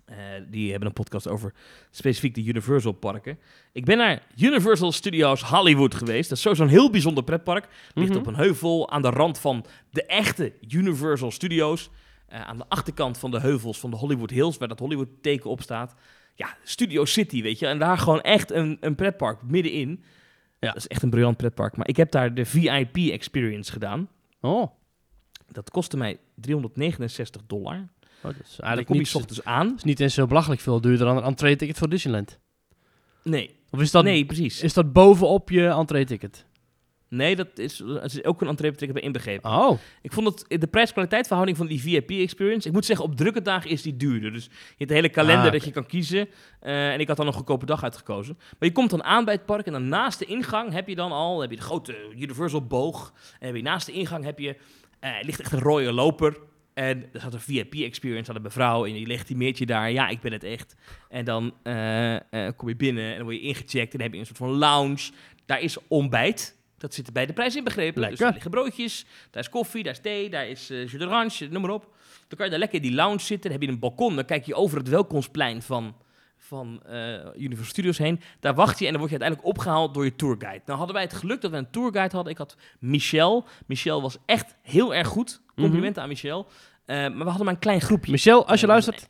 Eh, 0.05 0.15
die 0.49 0.69
hebben 0.69 0.88
een 0.88 0.93
podcast 0.93 1.28
over 1.28 1.53
specifiek 1.91 2.36
de 2.36 2.43
Universal 2.43 2.91
parken. 2.91 3.39
Ik 3.71 3.86
ben 3.86 3.97
naar 3.97 4.21
Universal 4.38 4.91
Studios 4.91 5.41
Hollywood 5.43 5.95
geweest. 5.95 6.30
Dat 6.30 6.38
is 6.38 6.43
sowieso 6.43 6.63
een 6.63 6.69
heel 6.69 6.89
bijzonder 6.91 7.23
pretpark. 7.23 7.67
Ligt 7.93 8.09
Mhm. 8.09 8.19
op 8.19 8.28
een 8.28 8.36
heuvel 8.36 8.89
aan 8.89 9.01
de 9.01 9.09
rand 9.09 9.39
van 9.39 9.65
de 9.89 10.05
echte 10.05 10.53
Universal 10.69 11.32
Studios. 11.32 11.89
Aan 12.30 12.57
de 12.57 12.65
achterkant 12.67 13.17
van 13.17 13.32
de 13.32 13.39
heuvels 13.39 13.80
van 13.80 13.89
de 13.89 13.95
Hollywood 13.95 14.30
Hills, 14.30 14.57
waar 14.57 14.67
dat 14.67 14.80
Hollywood 14.80 15.07
teken 15.21 15.49
op 15.49 15.61
staat. 15.61 15.95
Ja, 16.38 16.57
Studio 16.63 17.05
City, 17.05 17.41
weet 17.41 17.59
je. 17.59 17.67
En 17.67 17.79
daar 17.79 17.97
gewoon 17.97 18.21
echt 18.21 18.51
een, 18.51 18.77
een 18.79 18.95
pretpark 18.95 19.41
middenin. 19.43 20.03
Ja. 20.59 20.67
Dat 20.67 20.75
is 20.77 20.88
echt 20.88 21.03
een 21.03 21.09
briljant 21.09 21.38
pretpark. 21.38 21.77
Maar 21.77 21.88
ik 21.88 21.97
heb 21.97 22.11
daar 22.11 22.33
de 22.33 22.45
VIP 22.45 22.97
experience 22.97 23.71
gedaan. 23.71 24.09
Oh, 24.41 24.71
Dat 25.51 25.69
kostte 25.69 25.97
mij 25.97 26.19
369 26.35 27.41
dollar. 27.47 27.75
Oh, 27.75 28.23
dat 28.23 28.33
is 28.43 28.59
eigenlijk 28.59 28.85
kom 28.88 28.95
je 28.95 29.01
niet, 29.01 29.15
ochtends 29.15 29.43
aan. 29.43 29.73
is 29.75 29.83
niet 29.83 29.99
eens 29.99 30.13
zo 30.13 30.27
belachelijk 30.27 30.61
veel 30.61 30.81
duurder 30.81 31.05
dan 31.05 31.17
een 31.17 31.23
entree-ticket 31.23 31.77
voor 31.77 31.89
Disneyland. 31.89 32.39
Nee, 33.23 33.55
Of 33.69 33.81
is 33.81 33.91
dat, 33.91 34.03
nee, 34.03 34.25
precies. 34.25 34.61
is 34.61 34.73
dat 34.73 34.93
bovenop 34.93 35.49
je 35.49 35.67
entree-ticket? 35.67 36.45
Nee, 37.09 37.35
dat 37.35 37.59
is, 37.59 37.79
er 37.79 38.03
is 38.03 38.23
ook 38.23 38.41
een 38.41 38.47
entree 38.47 38.91
bij 38.91 39.01
inbegrepen. 39.01 39.51
Oh, 39.51 39.79
Ik 40.01 40.11
vond 40.11 40.27
het 40.27 40.61
de 40.61 40.67
prijs-kwaliteit 40.67 41.25
verhouding 41.27 41.57
van 41.57 41.67
die 41.67 41.81
VIP-experience. 41.81 42.67
Ik 42.67 42.73
moet 42.73 42.85
zeggen, 42.85 43.05
op 43.05 43.15
drukke 43.15 43.41
dagen 43.41 43.69
is 43.69 43.81
die 43.81 43.97
duurder. 43.97 44.31
Dus 44.31 44.43
je 44.43 44.49
hebt 44.77 44.89
een 44.89 44.95
hele 44.95 45.09
kalender 45.09 45.45
Ah, 45.45 45.51
dat 45.51 45.63
je 45.63 45.71
kan 45.71 45.85
kiezen. 45.85 46.27
Eh, 46.59 46.91
en 46.93 46.99
ik 46.99 47.07
had 47.07 47.17
dan 47.17 47.27
een 47.27 47.33
goedkope 47.33 47.65
dag 47.65 47.83
uitgekozen. 47.83 48.35
Maar 48.37 48.69
je 48.69 48.71
komt 48.71 48.89
dan 48.89 49.03
aan 49.03 49.25
bij 49.25 49.33
het 49.33 49.45
park 49.45 49.65
en 49.65 49.71
dan 49.71 49.87
naast 49.87 50.19
de 50.19 50.25
ingang 50.25 50.73
heb 50.73 50.87
je 50.87 50.95
dan 50.95 51.11
al 51.11 51.41
heb 51.41 51.49
je 51.49 51.55
de 51.55 51.61
grote 51.61 51.95
Universal 52.17 52.65
boog. 52.65 53.13
En 53.39 53.47
heb 53.47 53.55
je 53.55 53.61
naast 53.61 53.85
de 53.85 53.91
ingang 53.91 54.23
heb 54.23 54.39
je, 54.39 54.55
eh, 54.99 55.11
ligt 55.21 55.39
echt 55.39 55.51
een 55.51 55.59
rode 55.59 55.91
loper. 55.91 56.37
En 56.73 57.05
er 57.13 57.19
zat 57.19 57.33
een 57.33 57.39
VIP-experience 57.39 58.29
aan 58.29 58.35
een 58.35 58.41
mevrouw 58.41 58.85
en 58.85 58.93
die 58.93 59.07
legitimeert 59.07 59.57
je 59.57 59.65
daar. 59.65 59.91
Ja, 59.91 60.07
ik 60.07 60.21
ben 60.21 60.31
het 60.31 60.43
echt. 60.43 60.75
En 61.09 61.25
dan 61.25 61.53
eh, 61.63 62.47
kom 62.55 62.67
je 62.67 62.75
binnen 62.75 63.03
en 63.03 63.15
dan 63.15 63.23
word 63.23 63.35
je 63.35 63.41
ingecheckt. 63.41 63.91
En 63.93 63.99
dan 63.99 64.01
heb 64.01 64.13
je 64.13 64.19
een 64.19 64.25
soort 64.25 64.37
van 64.37 64.49
lounge. 64.49 65.11
Daar 65.45 65.61
is 65.61 65.77
ontbijt. 65.87 66.56
Dat 66.78 66.93
zit 66.93 67.07
er 67.07 67.13
bij 67.13 67.25
de 67.25 67.34
prijs 67.34 67.55
inbegrepen. 67.55 68.01
Dus 68.01 68.09
Lekker. 68.09 68.25
er 68.28 68.34
liggen 68.34 68.51
broodjes, 68.51 69.05
daar 69.32 69.43
is 69.43 69.49
koffie, 69.49 69.84
daar 69.84 69.93
is 69.93 69.99
thee, 69.99 70.30
daar 70.30 70.47
is 70.47 70.69
eh 70.69 70.78
jus 70.88 70.99
d'orange, 70.99 71.47
noem 71.49 71.61
maar 71.61 71.71
op. 71.71 71.95
Dan 72.28 72.38
kan 72.38 72.45
je 72.45 72.51
daar 72.51 72.59
lekker 72.59 72.78
in 72.78 72.88
die 72.88 72.95
lounge 72.95 73.19
zitten. 73.19 73.49
Dan 73.49 73.59
heb 73.59 73.61
je 73.61 73.73
een 73.73 73.80
balkon. 73.80 74.15
Dan 74.15 74.25
kijk 74.25 74.45
je 74.45 74.55
over 74.55 74.78
het 74.78 74.88
welkomstplein 74.89 75.61
van, 75.61 75.95
van 76.38 76.82
eh, 76.86 77.13
Universal 77.36 77.65
Studios 77.65 77.97
heen. 77.97 78.21
Daar 78.39 78.55
wacht 78.55 78.80
je 78.80 78.86
en 78.86 78.91
dan 78.91 78.99
word 78.99 79.11
je 79.11 79.19
uiteindelijk 79.19 79.57
opgehaald 79.57 79.93
door 79.93 80.03
je 80.05 80.15
tourguide. 80.15 80.61
Nou 80.65 80.78
hadden 80.78 80.95
wij 80.95 81.05
het 81.05 81.13
geluk 81.13 81.41
dat 81.41 81.51
we 81.51 81.57
een 81.57 81.71
tourguide 81.71 82.15
hadden. 82.15 82.34
Ik 82.34 82.39
had 82.39 82.55
Michel. 82.80 83.47
Michel 83.65 84.01
was 84.01 84.17
echt 84.25 84.55
heel 84.61 84.95
erg 84.95 85.07
goed. 85.07 85.41
Complimenten 85.55 86.01
aan 86.01 86.07
Michel. 86.07 86.47
Eh, 86.86 86.95
maar 86.95 87.17
we 87.17 87.23
hadden 87.23 87.45
maar 87.45 87.53
een 87.53 87.59
klein 87.59 87.82
groepje. 87.82 88.11
Michel, 88.11 88.47
als 88.47 88.59
je 88.59 88.67
luistert. 88.67 89.09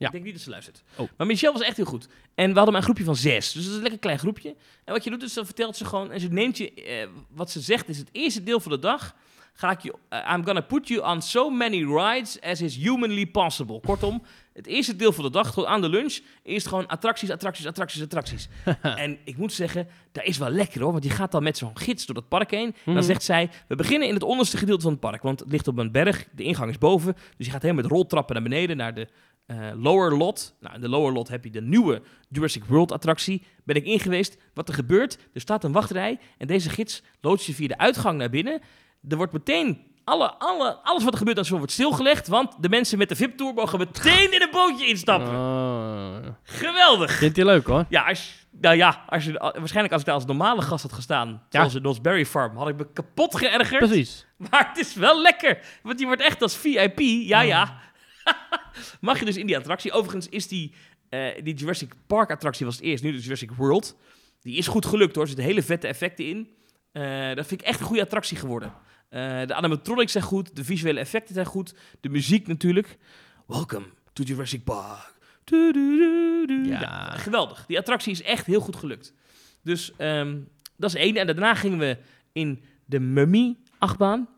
Ja, 0.00 0.06
ik 0.06 0.12
denk 0.12 0.24
niet 0.24 0.32
dat 0.34 0.42
ze 0.42 0.50
luistert. 0.50 0.82
Oh. 0.96 1.08
Maar 1.16 1.26
Michel 1.26 1.52
was 1.52 1.62
echt 1.62 1.76
heel 1.76 1.84
goed. 1.84 2.08
En 2.34 2.48
we 2.48 2.54
hadden 2.54 2.64
maar 2.64 2.76
een 2.76 2.82
groepje 2.82 3.04
van 3.04 3.16
zes. 3.16 3.52
Dus 3.52 3.62
dat 3.62 3.70
is 3.70 3.76
een 3.76 3.82
lekker 3.82 3.98
klein 4.00 4.18
groepje. 4.18 4.48
En 4.84 4.92
wat 4.92 5.04
je 5.04 5.10
doet, 5.10 5.22
is 5.22 5.32
dan 5.34 5.44
vertelt 5.44 5.76
ze 5.76 5.84
gewoon... 5.84 6.10
En 6.12 6.20
ze 6.20 6.28
neemt 6.28 6.56
je... 6.56 6.74
eh, 6.74 7.06
wat 7.30 7.50
ze 7.50 7.60
zegt 7.60 7.88
is 7.88 7.98
het 7.98 8.08
eerste 8.12 8.42
deel 8.42 8.60
van 8.60 8.72
de 8.72 8.78
dag... 8.78 9.14
Ga 9.52 9.70
ik 9.70 9.80
je... 9.80 9.94
eh, 10.08 10.32
I'm 10.36 10.44
gonna 10.44 10.60
put 10.60 10.88
you 10.88 11.10
on 11.14 11.22
so 11.22 11.50
many 11.50 11.84
rides 11.84 12.40
as 12.40 12.60
is 12.60 12.76
humanly 12.76 13.26
possible. 13.26 13.80
Kortom, 13.80 14.22
het 14.52 14.66
eerste 14.66 14.96
deel 14.96 15.12
van 15.12 15.24
de 15.24 15.30
dag, 15.30 15.52
gewoon 15.52 15.68
aan 15.68 15.80
de 15.80 15.88
lunch... 15.88 16.18
Eerst 16.42 16.66
gewoon 16.68 16.86
attracties, 16.86 17.30
attracties, 17.30 17.66
attracties, 17.66 18.02
attracties. 18.02 18.48
en 18.82 19.18
ik 19.24 19.36
moet 19.36 19.52
zeggen, 19.52 19.88
dat 20.12 20.24
is 20.24 20.38
wel 20.38 20.50
lekker 20.50 20.80
hoor. 20.80 20.90
Want 20.90 21.02
die 21.02 21.12
gaat 21.12 21.32
dan 21.32 21.42
met 21.42 21.56
zo'n 21.58 21.78
gids 21.78 22.06
door 22.06 22.14
dat 22.14 22.28
park 22.28 22.50
heen. 22.50 22.66
En 22.66 22.72
dan 22.84 22.94
Mhm. 22.94 23.02
zegt 23.04 23.22
zij, 23.22 23.50
we 23.68 23.74
beginnen 23.76 24.08
in 24.08 24.14
het 24.14 24.22
onderste 24.22 24.56
gedeelte 24.56 24.82
van 24.82 24.90
het 24.90 25.00
park. 25.00 25.22
Want 25.22 25.40
het 25.40 25.50
ligt 25.50 25.68
op 25.68 25.78
een 25.78 25.92
berg, 25.92 26.26
de 26.34 26.42
ingang 26.42 26.70
is 26.70 26.78
boven. 26.78 27.14
Dus 27.36 27.46
je 27.46 27.52
gaat 27.52 27.62
helemaal 27.62 27.82
met 27.82 27.92
roltrappen 27.92 28.34
naar 28.34 28.44
beneden, 28.44 28.76
naar 28.76 28.94
de 28.94 29.08
eh, 29.50 29.56
lower 29.74 30.16
lot. 30.16 30.54
Nou, 30.60 30.74
in 30.74 30.80
de 30.80 30.88
lower 30.88 31.12
lot 31.12 31.28
heb 31.28 31.44
je 31.44 31.50
de 31.50 31.62
nieuwe 31.62 32.02
Jurassic 32.28 32.64
World 32.64 32.92
attractie. 32.92 33.42
Ben 33.64 33.76
ik 33.76 33.84
in 33.84 34.00
geweest. 34.00 34.36
Wat 34.54 34.68
er 34.68 34.74
gebeurt, 34.74 35.18
er 35.34 35.40
staat 35.40 35.64
een 35.64 35.72
wachtrij. 35.72 36.18
En 36.38 36.46
deze 36.46 36.70
gids 36.70 37.02
loodt 37.20 37.44
je 37.44 37.54
via 37.54 37.68
de 37.68 37.78
uitgang 37.78 38.18
naar 38.18 38.30
binnen. 38.30 38.60
Er 39.08 39.16
wordt 39.16 39.32
meteen... 39.32 39.88
Alle, 40.04 40.32
alle, 40.38 40.74
alles 40.82 41.04
wat 41.04 41.12
er 41.12 41.18
gebeurt, 41.18 41.36
dat 41.36 41.48
wordt 41.48 41.72
stilgelegd. 41.72 42.28
Want 42.28 42.62
de 42.62 42.68
mensen 42.68 42.98
met 42.98 43.08
de 43.08 43.16
VIP-tour 43.16 43.54
mogen 43.54 43.78
meteen 43.78 44.32
in 44.32 44.42
een 44.42 44.50
bootje 44.50 44.86
instappen. 44.86 45.28
Oh. 45.34 46.16
Geweldig! 46.42 47.12
Vindt 47.12 47.36
hij 47.36 47.44
leuk 47.44 47.66
hoor. 47.66 47.84
Ja, 47.88 48.02
als, 48.02 48.24
je- 48.24 48.58
nou 48.60 48.76
ja 48.76 49.04
als 49.08 49.24
je, 49.24 49.32
waarschijnlijk 49.32 49.92
als 49.92 50.00
ik 50.00 50.06
daar 50.06 50.14
als 50.16 50.24
normale 50.26 50.62
gast 50.62 50.82
had 50.82 50.92
gestaan, 50.92 51.42
zoals 51.48 51.74
in 51.74 51.80
Knott's 51.80 52.00
Berry 52.00 52.26
Farm, 52.26 52.56
had 52.56 52.68
ik 52.68 52.76
me 52.76 52.86
kapot 52.92 53.36
geërgerd. 53.36 53.86
Precies. 53.86 54.26
Maar 54.36 54.68
het 54.68 54.78
is 54.78 54.94
wel 54.94 55.20
lekker, 55.22 55.58
want 55.82 55.98
die 55.98 56.06
wordt 56.06 56.22
echt 56.22 56.42
als 56.42 56.56
VIP, 56.56 56.98
ja 57.00 57.40
ja. 57.40 57.78
Mag 59.00 59.18
je 59.18 59.24
dus 59.24 59.36
in 59.36 59.46
die 59.46 59.56
attractie. 59.56 59.92
Overigens 59.92 60.28
is 60.28 60.48
die, 60.48 60.74
eh, 61.08 61.42
die 61.44 61.54
Jurassic 61.54 61.92
Park 62.06 62.30
attractie 62.30 62.66
was 62.66 62.74
het 62.76 62.84
eerst, 62.84 63.02
nu 63.04 63.12
de 63.12 63.18
Jurassic 63.18 63.50
World. 63.52 63.96
Die 64.40 64.56
is 64.56 64.66
goed 64.66 64.86
gelukt 64.86 65.12
hoor. 65.14 65.22
Er 65.22 65.28
zitten 65.28 65.46
hele 65.46 65.62
vette 65.62 65.86
effecten 65.86 66.24
in. 66.26 66.48
Eh, 66.92 67.34
dat 67.34 67.46
vind 67.46 67.60
ik 67.60 67.66
echt 67.66 67.80
een 67.80 67.86
goede 67.86 68.02
attractie 68.02 68.36
geworden. 68.36 68.72
Eh, 69.08 69.46
de 69.46 69.54
animatronics 69.54 70.12
zijn 70.12 70.24
goed, 70.24 70.56
de 70.56 70.64
visuele 70.64 71.00
effecten 71.00 71.34
zijn 71.34 71.46
goed, 71.46 71.74
de 72.00 72.08
muziek 72.08 72.46
natuurlijk. 72.46 72.98
Welcome 73.46 73.86
to 74.12 74.22
Jurassic 74.22 74.64
Park. 74.64 75.18
Du- 75.44 75.72
du- 75.72 75.96
du- 75.98 76.46
du. 76.46 76.68
Ja. 76.70 76.80
Ja, 76.80 77.10
geweldig. 77.16 77.66
Die 77.66 77.78
attractie 77.78 78.12
is 78.12 78.22
echt 78.22 78.46
heel 78.46 78.60
goed 78.60 78.76
gelukt. 78.76 79.14
Dus 79.62 79.92
ehm, 79.96 80.38
dat 80.76 80.90
is 80.94 81.00
één. 81.00 81.16
En 81.16 81.26
daarna 81.26 81.54
gingen 81.54 81.78
we 81.78 81.96
in 82.32 82.62
de 82.84 83.00
Mummy 83.00 83.56
achtbaan. 83.78 84.28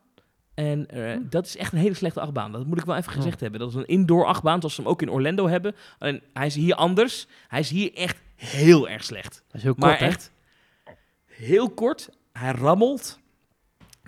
En 0.54 0.88
eh, 0.88 1.16
dat 1.22 1.46
is 1.46 1.56
echt 1.56 1.72
een 1.72 1.78
hele 1.78 1.94
slechte 1.94 2.20
achtbaan. 2.20 2.52
Dat 2.52 2.66
moet 2.66 2.78
ik 2.78 2.84
wel 2.84 2.96
even 2.96 3.12
gezegd 3.12 3.40
hebben. 3.40 3.60
Dat 3.60 3.68
is 3.68 3.74
een 3.74 3.86
indoor 3.86 4.26
achtbaan, 4.26 4.58
zoals 4.58 4.74
ze 4.74 4.80
hem 4.80 4.90
ook 4.90 5.02
in 5.02 5.10
Orlando 5.10 5.48
hebben. 5.48 5.74
Alleen 5.98 6.22
hij 6.32 6.46
is 6.46 6.54
hier 6.54 6.74
anders. 6.74 7.26
Hij 7.48 7.60
is 7.60 7.70
hier 7.70 7.94
echt 7.94 8.20
heel 8.36 8.88
erg 8.88 9.04
slecht. 9.04 9.44
Dat 9.46 9.56
is 9.56 9.62
heel 9.62 9.74
Maar 9.76 9.88
kort, 9.88 10.00
hè? 10.00 10.06
echt 10.06 10.32
heel 11.26 11.70
kort. 11.70 12.08
Hij 12.32 12.52
rammelt. 12.52 13.20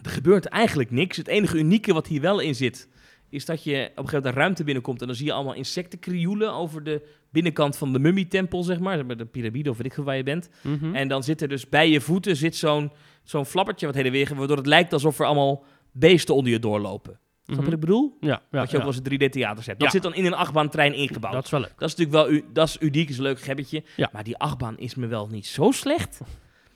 Er 0.02 0.10
gebeurt 0.10 0.44
eigenlijk 0.44 0.90
niks. 0.90 1.16
Het 1.16 1.28
enige 1.28 1.58
unieke 1.58 1.92
wat 1.92 2.06
hier 2.06 2.20
wel 2.20 2.40
in 2.40 2.54
zit, 2.54 2.88
is 3.28 3.44
dat 3.44 3.64
je 3.64 3.70
op 3.70 3.78
een 3.80 3.82
gegeven 3.86 4.16
moment 4.16 4.34
de 4.34 4.40
ruimte 4.40 4.64
binnenkomt 4.64 5.00
en 5.00 5.06
dan 5.06 5.16
zie 5.16 5.26
je 5.26 5.32
allemaal 5.32 5.54
insecten 5.54 5.98
krioelen 5.98 6.52
over 6.52 6.84
de 6.84 7.02
binnenkant 7.30 7.76
van 7.76 7.92
de 7.92 7.98
mummietempel, 7.98 8.62
zeg 8.62 8.78
maar, 8.78 9.16
de 9.16 9.24
piramide 9.24 9.70
of 9.70 9.76
weet 9.76 9.86
ik 9.86 9.94
veel 9.94 10.04
waar 10.04 10.16
je 10.16 10.22
bent. 10.22 10.48
Mhm. 10.60 10.94
En 10.94 11.08
dan 11.08 11.22
zit 11.22 11.42
er 11.42 11.48
dus 11.48 11.68
bij 11.68 11.90
je 11.90 12.00
voeten 12.00 12.36
zit 12.36 12.56
zo'n 12.56 12.90
zo'n 13.22 13.46
flappertje 13.46 13.86
wat 13.86 13.94
heen 13.94 14.04
en 14.04 14.12
weer 14.12 14.26
gaat, 14.26 14.36
waardoor 14.36 14.56
het 14.56 14.66
lijkt 14.66 14.92
alsof 14.92 15.18
er 15.18 15.26
allemaal 15.26 15.64
beesten 15.94 16.34
onder 16.34 16.52
je 16.52 16.58
doorlopen. 16.58 17.12
Snap 17.12 17.20
je 17.46 17.52
Mhm. 17.54 17.64
wat 17.64 17.72
ik 17.74 17.80
bedoel? 17.80 18.16
Ja, 18.20 18.28
ja, 18.28 18.40
wat 18.50 18.70
je 18.70 18.76
ook 18.76 18.82
wel 18.82 18.92
eens 18.92 19.00
in 19.10 19.18
3D-theaters 19.18 19.66
hebt. 19.66 19.80
Dat 19.80 19.90
zit 19.90 20.02
dan 20.02 20.14
in 20.14 20.24
een 20.24 20.34
achtbaantrein 20.34 20.94
ingebouwd. 20.94 21.32
Dat 21.34 21.44
is 21.44 21.50
wel 21.50 21.60
leuk. 21.60 21.72
Dat 21.78 21.88
is 21.88 21.96
natuurlijk 21.96 22.26
wel 22.26 22.36
u, 22.36 22.44
dat 22.52 22.68
is 22.68 22.76
uniek, 22.80 23.08
is 23.08 23.16
een 23.16 23.22
leuk 23.22 23.40
gebbetje. 23.40 23.82
Ja. 23.96 24.08
Maar 24.12 24.24
die 24.24 24.36
achtbaan 24.36 24.78
is 24.78 24.94
me 24.94 25.06
wel 25.06 25.26
niet 25.26 25.46
zo 25.46 25.70
slecht. 25.70 26.20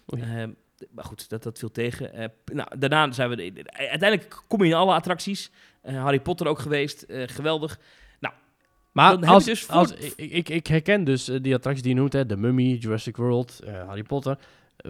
Ehm, 0.07 0.51
maar 0.90 1.05
goed, 1.05 1.28
dat, 1.28 1.43
dat 1.43 1.59
viel 1.59 1.70
tegen. 1.70 2.12
Eh, 2.12 2.24
p- 2.45 2.53
nou, 2.53 2.78
daarna 2.78 3.12
zijn 3.12 3.28
we... 3.31 3.36
de- 3.36 3.53
de- 3.53 3.73
uiteindelijk 3.73 4.43
kom 4.47 4.62
je 4.62 4.69
in 4.70 4.74
alle 4.77 4.93
attracties. 4.95 5.51
Eh, 5.82 6.03
Harry 6.03 6.20
Potter 6.20 6.47
ook 6.47 6.59
geweest. 6.59 7.03
eh, 7.03 7.23
geweldig. 7.27 7.78
Maar 8.93 9.11
heb 9.11 9.20
je 9.20 9.27
als, 9.27 9.45
dus 9.45 9.62
voor- 9.62 9.74
als, 9.74 9.93
ik, 10.16 10.49
ik, 10.49 10.66
herken 10.66 11.05
dus 11.05 11.28
eh, 11.28 11.39
die 11.43 11.55
attracties 11.55 11.82
die 11.85 11.95
je 11.95 11.99
noemt, 12.01 12.12
hè, 12.12 12.27
de 12.27 12.36
Mummy, 12.36 12.74
Jurassic 12.81 13.16
World, 13.16 13.61
Harry 13.86 14.03
Potter. 14.03 14.39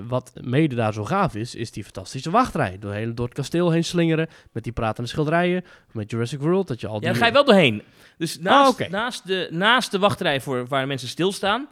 Wat 0.06 0.32
mede 0.40 0.74
daar 0.74 0.92
zo 0.92 1.04
gaaf 1.04 1.34
is, 1.34 1.54
is 1.54 1.70
die 1.70 1.84
fantastische 1.84 2.30
wachtrij. 2.30 2.78
Door, 2.78 2.92
heel, 2.92 3.14
door 3.14 3.26
het 3.26 3.34
kasteel 3.34 3.70
heen 3.70 3.84
slingeren, 3.84 4.28
met 4.52 4.64
die 4.64 4.72
pratende 4.72 5.10
schilderijen. 5.10 5.64
Met 5.92 6.10
Jurassic 6.10 6.40
World, 6.40 6.68
dat 6.68 6.80
je 6.80 6.86
al 6.86 6.94
Ja, 6.94 7.00
daar 7.00 7.14
ga 7.16 7.26
je 7.26 7.32
wel 7.32 7.44
doorheen. 7.44 7.82
Dus 8.18 8.38
naast, 8.38 8.70
oké. 8.72 8.88
naast, 8.88 9.26
de, 9.26 9.48
naast 9.50 9.90
de 9.90 9.98
wachtrij 9.98 10.40
voor, 10.40 10.66
waar 10.66 10.86
mensen 10.86 11.08
stilstaan... 11.08 11.68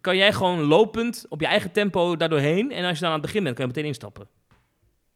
kan 0.00 0.16
jij 0.16 0.32
gewoon 0.32 0.60
lopend 0.60 1.26
op 1.28 1.40
je 1.40 1.46
eigen 1.46 1.72
tempo 1.72 2.16
daar 2.16 2.28
doorheen. 2.28 2.72
En 2.72 2.84
als 2.84 2.94
je 2.94 3.00
dan 3.00 3.08
aan 3.12 3.18
het 3.18 3.26
begin 3.26 3.42
bent, 3.42 3.56
kan 3.56 3.64
je 3.66 3.70
meteen 3.74 3.88
instappen. 3.88 4.28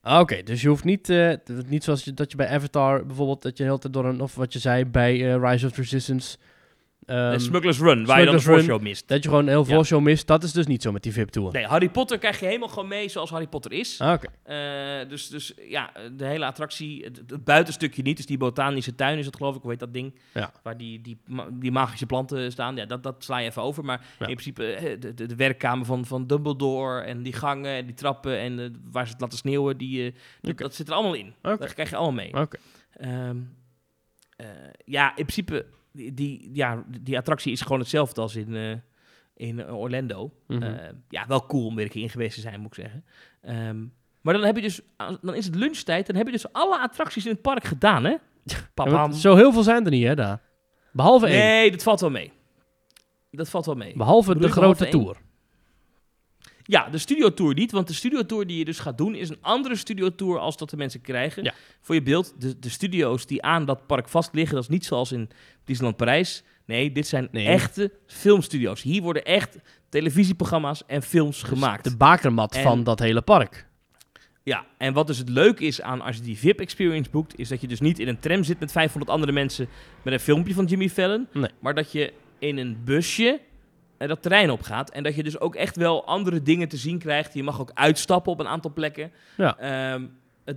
Ah, 0.01 0.21
Oké, 0.21 0.43
dus 0.43 0.63
je 0.63 0.69
hoeft 0.69 0.85
niet, 0.85 1.05
t- 1.05 1.69
niet 1.69 1.85
zoals 1.85 2.05
je, 2.05 2.15
dat 2.15 2.31
je 2.31 2.37
bij 2.37 2.49
Avatar 2.49 3.07
bijvoorbeeld, 3.07 3.43
dat 3.43 3.57
je 3.57 3.63
de 3.63 3.69
hele 3.69 3.79
tijd 3.81 3.93
door 3.93 4.05
een, 4.05 4.21
of 4.21 4.35
wat 4.35 4.53
je 4.53 4.59
zei 4.59 4.85
bij 4.85 5.35
eh, 5.35 5.51
Rise 5.51 5.67
of 5.67 5.77
Resistance, 5.77 6.37
de 7.09 7.35
Smuggler's 7.39 7.79
Run, 7.79 8.07
waar 8.07 8.19
je 8.21 8.25
dan 8.27 8.35
de 8.37 8.41
voorshow 8.43 8.81
mist. 8.81 9.09
dat 9.09 9.23
je 9.23 9.29
gewoon 9.29 9.45
een 9.45 9.51
heel 9.51 9.67
Ja. 9.67 9.75
voorshow 9.75 10.01
mist. 10.03 10.27
Dat 10.27 10.43
is 10.43 10.53
dus 10.53 10.67
niet 10.67 10.83
zo 10.83 10.93
met 10.93 11.03
die 11.03 11.13
VIP-tour. 11.13 11.53
Nee, 11.53 11.67
Harry 11.67 11.89
Potter 11.91 12.19
krijg 12.19 12.41
je 12.41 12.47
helemaal 12.47 12.69
gewoon 12.69 12.89
mee 12.89 13.09
zoals 13.09 13.31
Harry 13.31 13.47
Potter 13.47 13.73
is. 13.73 14.01
Ah, 14.01 14.23
Eh, 14.43 15.09
dus, 15.09 15.29
dus 15.29 15.53
ja, 15.69 15.93
de 16.17 16.25
hele 16.27 16.45
attractie, 16.47 17.05
het, 17.05 17.17
het 17.27 17.45
buitenstukje 17.45 18.03
niet, 18.03 18.17
dus 18.17 18.27
die 18.27 18.39
botanische 18.39 18.95
tuin 18.95 19.19
is 19.19 19.27
het 19.27 19.37
geloof 19.37 19.57
ik, 19.57 19.63
hoe 19.63 19.71
heet 19.71 19.81
dat 19.81 19.93
ding? 19.93 20.19
Ja. 20.35 20.53
Waar 20.63 20.77
die, 20.77 21.01
die, 21.01 21.21
ma- 21.27 21.49
die 21.53 21.73
magische 21.73 22.07
planten 22.07 22.53
staan, 22.53 22.77
ja, 22.77 22.87
dat, 22.87 23.03
dat 23.03 23.25
sla 23.25 23.39
je 23.39 23.49
even 23.49 23.63
over. 23.63 23.85
Maar 23.85 24.01
Ja. 24.19 24.27
in 24.27 24.33
principe 24.35 24.65
eh, 24.73 25.01
de, 25.01 25.15
de, 25.15 25.27
de 25.27 25.37
werkkamer 25.37 25.87
van, 25.87 26.05
van 26.05 26.27
Dumbledore 26.27 27.01
en 27.01 27.23
die 27.23 27.33
gangen 27.33 27.77
en 27.77 27.87
die 27.87 27.95
trappen 27.95 28.39
en 28.39 28.59
eh, 28.59 28.67
waar 28.91 29.07
ze 29.07 29.13
het 29.13 29.21
laten 29.21 29.39
sneeuwen, 29.39 29.77
die, 29.77 30.15
eh, 30.41 30.57
dat, 30.57 30.75
zit 30.75 30.89
er 30.89 30.95
allemaal 30.95 31.15
in. 31.15 31.35
Oké. 31.43 31.57
Dat 31.59 31.75
krijg 31.75 31.91
je 31.91 31.97
allemaal 31.97 32.25
mee. 32.25 32.33
Ehm, 32.93 33.37
eh, 34.37 34.47
ja, 34.85 35.09
in 35.09 35.15
principe, 35.25 35.67
die, 35.93 36.51
ja, 36.53 36.85
die 37.01 37.17
attractie 37.17 37.53
is 37.53 37.61
gewoon 37.61 37.79
hetzelfde 37.79 38.21
als 38.21 38.37
in, 38.37 38.55
eh, 38.55 38.73
in 39.35 39.71
Orlando. 39.71 40.33
Mhm. 40.47 40.63
Eh, 40.63 40.89
ja, 41.09 41.27
wel 41.27 41.47
cool 41.47 41.67
om 41.67 41.75
weer 41.75 41.85
een 41.85 41.91
keer 41.91 42.03
in 42.03 42.11
geweest 42.11 42.35
te 42.35 42.41
zijn, 42.41 42.61
moet 42.61 42.77
ik 42.77 42.83
zeggen. 42.83 43.05
Ehm, 43.41 43.85
maar 44.21 44.35
dan 44.35 44.45
heb 44.45 44.57
je 44.57 44.63
dus, 44.63 44.81
dan 45.21 45.35
is 45.35 45.45
het 45.45 45.55
lunchtijd, 45.55 46.07
dan 46.07 46.17
heb 46.17 46.27
je 46.27 46.33
dus 46.33 46.53
alle 46.53 46.79
attracties 46.79 47.25
in 47.27 47.33
het 47.33 47.43
park 47.43 47.65
gedaan, 47.65 48.05
hè? 48.05 48.17
Ja, 48.45 48.57
Papa. 48.75 48.91
want 48.91 49.17
zo 49.17 49.37
heel 49.37 49.53
veel 49.53 49.63
zijn 49.63 49.85
er 49.85 49.91
niet, 49.91 50.07
hè, 50.07 50.15
daar. 50.15 50.41
Behalve 50.93 51.27
één. 51.27 51.39
nee, 51.39 51.71
dat 51.71 51.83
valt 51.83 52.01
wel 52.01 52.11
mee. 52.11 52.33
Dat 53.31 53.49
valt 53.49 53.67
wel 53.67 53.75
mee. 53.75 53.97
Behalve 53.97 54.33
de 54.33 54.39
behalve 54.39 54.61
grote 54.61 54.85
één? 54.85 54.93
tour. 54.93 55.17
Ja, 56.71 56.89
de 56.89 56.99
studiotour 56.99 57.55
niet, 57.55 57.73
want 57.73 57.87
de 57.89 57.95
studiotour 57.95 58.47
die 58.47 58.59
je 58.59 58.65
dus 58.65 58.79
gaat 58.79 58.99
doen 58.99 59.15
is 59.15 59.29
een 59.29 59.39
andere 59.41 59.77
studiotour 59.77 60.39
als 60.39 60.57
dat 60.57 60.71
de 60.71 60.77
mensen 60.77 61.01
krijgen. 61.01 61.45
Ja. 61.45 61.55
Voor 61.81 61.95
je 61.95 62.03
beeld, 62.03 62.35
de, 62.39 62.59
de 62.59 62.69
studio's 62.69 63.27
die 63.27 63.43
aan 63.43 63.65
dat 63.65 63.87
park 63.87 64.09
vast 64.09 64.35
liggen, 64.35 64.55
dat 64.55 64.63
is 64.65 64.69
niet 64.71 64.85
zoals 64.85 65.13
in 65.13 65.31
Disneyland 65.65 65.97
Parijs. 65.97 66.43
Nee, 66.67 66.93
dit 66.93 67.07
zijn 67.07 67.29
Nee. 67.33 67.47
echte 67.47 67.93
filmstudio's. 68.07 68.83
Hier 68.83 69.03
worden 69.03 69.25
echt 69.25 69.59
televisieprogramma's 69.89 70.83
en 70.87 71.03
films 71.03 71.41
Dus 71.41 71.49
gemaakt. 71.49 71.85
De 71.85 71.97
bakermat 71.97 72.55
En- 72.55 72.63
van 72.63 72.85
dat 72.85 72.99
hele 72.99 73.23
park. 73.23 73.67
Ja, 74.43 74.67
en 74.79 74.93
wat 74.93 75.07
dus 75.07 75.19
het 75.19 75.29
leuke 75.29 75.65
is 75.65 75.81
aan 75.83 76.01
als 76.01 76.17
je 76.17 76.23
die 76.23 76.39
VIP-experience 76.39 77.11
boekt, 77.11 77.39
is 77.39 77.49
dat 77.49 77.61
je 77.61 77.67
dus 77.67 77.81
niet 77.81 77.99
in 77.99 78.09
een 78.09 78.19
tram 78.21 78.45
zit 78.45 78.61
met 78.61 78.73
500 78.73 79.11
andere 79.13 79.33
mensen 79.33 79.69
met 80.05 80.13
een 80.13 80.21
filmpje 80.21 80.55
van 80.55 80.65
Jimmy 80.65 80.89
Fallon, 80.89 81.27
Nee. 81.33 81.51
maar 81.61 81.75
dat 81.75 81.93
je 81.93 82.13
in 82.39 82.57
een 82.59 82.77
busje 82.85 83.41
eh, 83.99 84.09
dat 84.09 84.23
terrein 84.23 84.51
op 84.51 84.63
gaat 84.63 84.91
en 84.91 85.03
dat 85.03 85.15
je 85.15 85.23
dus 85.23 85.41
ook 85.41 85.55
echt 85.55 85.77
wel 85.77 86.07
andere 86.07 86.43
dingen 86.43 86.69
te 86.69 86.77
zien 86.77 86.99
krijgt. 86.99 87.35
Je 87.35 87.43
mag 87.43 87.61
ook 87.61 87.71
uitstappen 87.75 88.33
op 88.33 88.41
een 88.41 88.49
aantal 88.49 88.73
plekken. 88.73 89.11
Ja. 89.37 89.59
Ehm, 89.59 90.03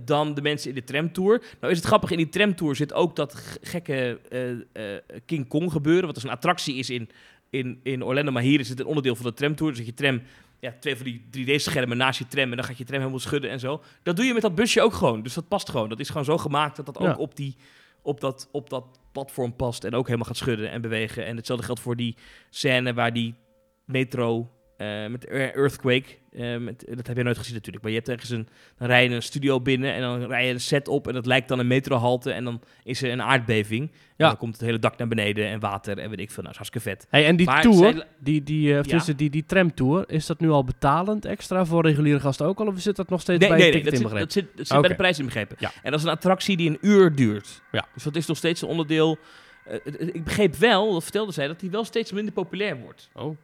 dan 0.00 0.34
de 0.34 0.42
mensen 0.42 0.68
in 0.68 0.74
de 0.74 0.84
tramtour. 0.84 1.42
Nou 1.60 1.72
is 1.72 1.78
het 1.78 1.86
grappig, 1.86 2.10
in 2.10 2.16
die 2.16 2.28
tramtour 2.28 2.76
zit 2.76 2.92
ook 2.92 3.16
dat 3.16 3.58
gekke 3.62 4.20
eh, 4.28 4.50
eh, 4.50 5.02
King 5.26 5.48
Kong 5.48 5.72
gebeuren, 5.72 6.04
wat 6.04 6.14
dus 6.14 6.24
een 6.24 6.30
attractie 6.30 6.76
is 6.76 6.90
in, 6.90 7.08
in, 7.50 7.80
in 7.82 8.04
Orlando, 8.04 8.32
maar 8.32 8.42
hier 8.42 8.60
is 8.60 8.68
het 8.68 8.80
een 8.80 8.86
onderdeel 8.86 9.16
van 9.16 9.24
de 9.26 9.34
tramtour. 9.34 9.70
Dus 9.70 9.78
dat 9.78 9.86
je 9.88 9.94
tram, 9.94 10.22
ja, 10.60 10.74
twee 10.80 10.96
van 10.96 11.04
die 11.04 11.46
3D-schermen 11.46 11.96
naast 11.96 12.18
je 12.18 12.26
tram 12.26 12.50
en 12.50 12.56
dan 12.56 12.64
gaat 12.64 12.78
je 12.78 12.84
tram 12.84 12.98
helemaal 12.98 13.18
schudden 13.20 13.50
en 13.50 13.60
zo. 13.60 13.82
Dat 14.02 14.16
doe 14.16 14.24
je 14.24 14.32
met 14.32 14.42
dat 14.42 14.54
busje 14.54 14.80
ook 14.82 14.94
gewoon, 14.94 15.22
dus 15.22 15.34
dat 15.34 15.48
past 15.48 15.70
gewoon. 15.70 15.88
Dat 15.88 16.00
is 16.00 16.08
gewoon 16.08 16.24
zo 16.24 16.38
gemaakt 16.38 16.76
dat 16.76 16.86
dat 16.86 16.98
ook 16.98 17.06
Ja. 17.06 17.14
op, 17.14 17.36
die, 17.36 17.56
op, 18.02 18.20
dat, 18.20 18.48
op 18.52 18.70
dat 18.70 19.00
platform 19.12 19.56
past 19.56 19.84
en 19.84 19.94
ook 19.94 20.06
helemaal 20.06 20.26
gaat 20.26 20.36
schudden 20.36 20.70
en 20.70 20.80
bewegen. 20.80 21.26
En 21.26 21.36
hetzelfde 21.36 21.64
geldt 21.64 21.80
voor 21.80 21.96
die 21.96 22.16
scène 22.50 22.94
waar 22.94 23.12
die 23.12 23.34
metro 23.84 24.50
eh, 24.82 25.10
met 25.10 25.24
Ear- 25.26 25.54
Earthquake, 25.54 26.04
eh, 26.32 26.56
met, 26.56 26.84
dat 26.96 27.06
heb 27.06 27.16
je 27.16 27.22
nooit 27.22 27.38
gezien 27.38 27.54
natuurlijk, 27.54 27.82
maar 27.82 27.92
je 27.92 27.98
hebt 27.98 28.10
ergens 28.10 28.30
een, 28.30 28.48
dan 28.78 28.86
rij 28.88 29.04
je 29.08 29.14
een 29.14 29.22
studio 29.22 29.60
binnen 29.60 29.92
en 29.94 30.00
dan 30.00 30.24
rij 30.26 30.46
je 30.46 30.52
een 30.52 30.60
set 30.60 30.88
op 30.88 31.08
en 31.08 31.14
dat 31.14 31.26
lijkt 31.26 31.48
dan 31.48 31.58
een 31.58 31.66
metrohalte 31.66 32.32
en 32.32 32.44
dan 32.44 32.62
is 32.84 33.02
er 33.02 33.10
een 33.10 33.22
aardbeving. 33.22 33.90
En 33.90 33.98
Ja. 34.16 34.26
dan 34.28 34.36
komt 34.36 34.52
het 34.52 34.62
hele 34.64 34.78
dak 34.78 34.96
naar 34.98 35.08
beneden 35.08 35.46
en 35.46 35.60
water 35.60 35.98
en 35.98 36.10
weet 36.10 36.18
ik 36.20 36.30
veel, 36.30 36.42
nou 36.42 36.50
is 36.54 36.56
hartstikke 36.60 36.88
vet. 36.90 37.06
Hey, 37.10 37.26
en 37.26 37.36
die 37.36 37.46
Maar 37.46 37.62
tour, 37.62 37.76
zij- 37.92 38.04
die, 38.18 38.42
die, 38.42 38.68
Ja. 38.68 38.80
tenminste 38.82 39.14
die, 39.14 39.30
die 39.30 39.44
tramtour, 39.46 40.04
is 40.10 40.26
dat 40.26 40.40
nu 40.40 40.50
al 40.50 40.64
betalend 40.64 41.24
extra 41.24 41.64
voor 41.64 41.82
reguliere 41.86 42.20
gasten 42.20 42.46
ook 42.46 42.60
al? 42.60 42.66
Of 42.66 42.80
zit 42.80 42.96
dat 42.96 43.08
nog 43.08 43.20
steeds 43.20 43.38
Nee, 43.40 43.48
bij 43.48 43.58
nee, 43.58 43.66
het 43.66 43.74
nee, 43.74 43.84
ticket 43.84 44.02
dat 44.10 44.10
zit, 44.12 44.20
dat 44.20 44.32
zit, 44.32 44.56
dat 44.56 44.66
zit 44.66 44.70
Oké. 44.76 44.80
bij 44.80 44.90
de 44.90 44.96
prijs 45.02 45.18
inbegrepen. 45.18 45.56
Ja. 45.58 45.72
En 45.82 45.90
dat 45.90 46.00
is 46.00 46.06
een 46.06 46.12
attractie 46.12 46.56
die 46.56 46.70
een 46.70 46.78
uur 46.80 47.14
duurt. 47.14 47.62
Ja. 47.72 47.86
Dus 47.94 48.02
dat 48.02 48.16
is 48.16 48.26
nog 48.26 48.36
steeds 48.36 48.62
een 48.62 48.68
onderdeel. 48.68 49.18
ik 50.12 50.24
begreep 50.24 50.54
wel, 50.56 50.92
dat 50.92 51.02
vertelde 51.02 51.32
zij, 51.32 51.46
dat 51.46 51.60
die 51.60 51.70
wel 51.70 51.84
steeds 51.84 52.12
minder 52.12 52.32
populair 52.32 52.76
wordt. 52.80 53.10
Oh. 53.14 53.36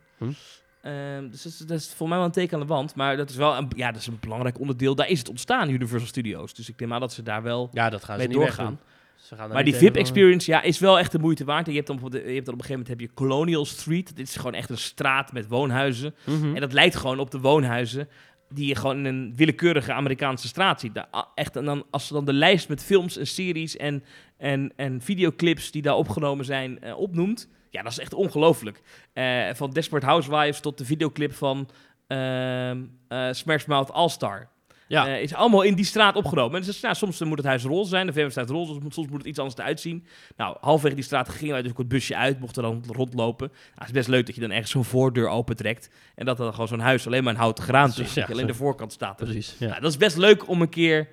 Ehm, 0.83 1.29
dus 1.31 1.43
dat 1.43 1.53
is, 1.53 1.59
dat 1.59 1.79
is 1.79 1.93
voor 1.93 2.09
mij 2.09 2.17
wel 2.17 2.27
een 2.27 2.33
teken 2.33 2.55
aan 2.55 2.67
de 2.67 2.73
wand. 2.73 2.95
Maar 2.95 3.17
dat 3.17 3.31
is 3.31 3.37
wel 3.37 3.57
een, 3.57 3.71
ja, 3.77 3.93
dat 3.93 4.01
is 4.01 4.07
een 4.07 4.19
belangrijk 4.21 4.61
onderdeel. 4.61 4.95
Daar 4.95 5.09
is 5.09 5.19
het 5.19 5.29
ontstaan, 5.29 5.71
Universal 5.71 6.09
Studios. 6.09 6.55
Dus 6.55 6.69
ik 6.69 6.81
neem 6.81 6.93
aan 6.93 7.01
dat 7.01 7.13
ze 7.13 7.23
daar 7.23 7.43
wel 7.43 7.69
Ja, 7.73 7.91
dat 7.91 8.05
gaan 8.05 8.19
mee 8.19 8.29
doorgaan. 8.29 8.81
Ze 9.17 9.35
gaan 9.35 9.49
Maar 9.51 9.65
die 9.65 9.75
VIP-experience 9.75 10.51
ja, 10.51 10.63
is 10.63 10.79
wel 10.79 10.99
echt 10.99 11.13
de 11.13 11.19
moeite 11.19 11.45
waard. 11.45 11.67
En 11.67 11.73
je 11.73 11.83
hebt 11.83 12.01
dan 12.01 12.11
je 12.13 12.19
hebt 12.19 12.45
dan 12.45 12.55
op 12.55 12.61
een 12.61 12.67
gegeven 12.67 12.71
moment 12.71 12.89
heb 12.89 13.01
je 13.01 13.15
Colonial 13.15 13.65
Street. 13.65 14.17
Dit 14.17 14.29
is 14.29 14.37
gewoon 14.37 14.55
echt 14.55 14.71
een 14.71 14.79
straat 14.79 15.33
met 15.33 15.49
woonhuizen. 15.49 16.15
Mhm. 16.25 16.55
En 16.55 16.61
dat 16.61 16.73
lijkt 16.73 16.97
gewoon 16.97 17.19
op 17.19 17.31
de 17.31 17.41
woonhuizen 17.41 18.09
die 18.49 18.67
je 18.67 18.75
gewoon 18.75 18.99
in 18.99 19.05
een 19.05 19.33
willekeurige 19.37 19.93
Amerikaanse 19.93 20.49
straat 20.49 20.81
ziet. 20.81 20.95
Daar, 20.95 21.07
ah, 21.11 21.27
echt, 21.35 21.57
en 21.57 21.65
dan, 21.65 21.85
als 21.91 22.07
ze 22.07 22.13
dan 22.13 22.25
de 22.25 22.33
lijst 22.33 22.69
met 22.69 22.85
films 22.85 23.17
en 23.17 23.27
series 23.27 23.77
en, 23.77 24.05
en, 24.37 24.73
en 24.77 25.01
videoclips 25.01 25.71
die 25.71 25.83
daar 25.83 25.97
opgenomen 25.97 26.45
zijn 26.45 26.81
eh, 26.81 26.99
opnoemt, 26.99 27.49
ja, 27.71 27.83
dat 27.83 27.93
is 27.93 27.99
echt 27.99 28.15
ongelooflijk. 28.15 28.83
Eh, 29.13 29.49
van 29.55 29.71
Desperate 29.71 30.07
Housewives 30.07 30.61
tot 30.61 30.79
de 30.79 30.85
videoclip 30.85 31.35
van 31.35 31.69
ehm 32.07 32.85
eh, 33.09 33.29
Smash 33.31 33.65
Mouth 33.65 33.93
All-Star. 33.93 34.49
Ja. 34.89 35.09
Eh, 35.09 35.23
is 35.23 35.35
allemaal 35.35 35.63
in 35.63 35.75
die 35.75 35.85
straat 35.85 36.17
opgenomen. 36.17 36.61
En 36.61 36.67
dus, 36.67 36.81
nou, 36.81 36.95
soms 36.95 37.21
moet 37.21 37.39
het 37.39 37.47
huis 37.47 37.63
roze 37.63 37.89
zijn, 37.89 38.07
de 38.07 38.13
verf 38.13 38.31
staat 38.31 38.51
roze, 38.51 38.73
soms, 38.73 38.95
soms 38.95 39.09
moet 39.09 39.19
het 39.19 39.27
iets 39.27 39.39
anders 39.39 39.59
eruit 39.59 39.81
zien. 39.81 40.07
Nou, 40.37 40.57
halverwege 40.61 40.95
die 40.95 41.05
straat 41.05 41.29
gingen 41.29 41.53
wij 41.53 41.63
dus 41.63 41.71
ook 41.71 41.79
het 41.79 41.89
busje 41.89 42.17
uit, 42.17 42.41
mochten 42.41 42.63
dan 42.63 42.85
rondlopen. 42.87 43.49
Nou, 43.49 43.75
het 43.75 43.87
is 43.87 43.93
best 43.93 44.09
leuk 44.09 44.27
dat 44.27 44.35
je 44.35 44.41
dan 44.41 44.51
ergens 44.51 44.71
zo'n 44.71 44.85
voordeur 44.85 45.29
opentrekt. 45.29 45.91
En 46.15 46.25
dat 46.25 46.37
dan 46.37 46.53
gewoon 46.53 46.69
zo'n 46.69 46.81
huis 46.81 47.07
alleen 47.07 47.25
maar 47.25 47.33
een 47.33 47.41
houten 47.41 48.05
is. 48.05 48.15
Ja, 48.15 48.27
alleen 48.31 48.47
de 48.47 48.55
voorkant 48.55 48.93
staat. 48.93 49.17
Precies, 49.17 49.57
ja. 49.59 49.69
Nou, 49.69 49.81
dat 49.81 49.91
is 49.91 49.97
best 49.97 50.17
leuk 50.17 50.49
om 50.49 50.63
een 50.63 50.69
keer 50.69 51.09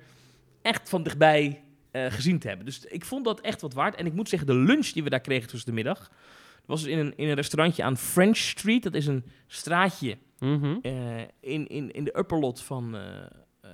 echt 0.62 0.88
van 0.88 1.02
dichtbij 1.02 1.60
gezien 1.92 2.38
te 2.38 2.48
hebben. 2.48 2.66
Dus 2.66 2.84
ik 2.84 3.04
vond 3.04 3.24
dat 3.24 3.40
echt 3.40 3.60
wat 3.60 3.74
waard. 3.74 3.94
En 3.94 4.06
ik 4.06 4.12
moet 4.12 4.28
zeggen, 4.28 4.48
de 4.48 4.54
lunch 4.54 4.86
die 4.86 5.02
we 5.02 5.10
daar 5.10 5.20
kregen 5.20 5.48
tussen 5.48 5.68
de 5.68 5.74
middag, 5.74 6.10
was 6.66 6.82
dus 6.82 6.92
in 6.92 6.98
een, 6.98 7.12
in 7.16 7.28
een 7.28 7.34
restaurantje 7.34 7.82
aan 7.82 7.96
French 7.96 8.36
Street. 8.36 8.82
Dat 8.82 8.94
is 8.94 9.06
een 9.06 9.24
straatje 9.46 10.18
Mhm. 10.38 10.76
eh, 10.82 11.18
in, 11.40 11.66
in, 11.66 11.90
in 11.90 12.04
de 12.04 12.18
upper 12.18 12.38
lot 12.38 12.62
van, 12.62 12.96
eh, 12.96 13.16
eh, 13.60 13.70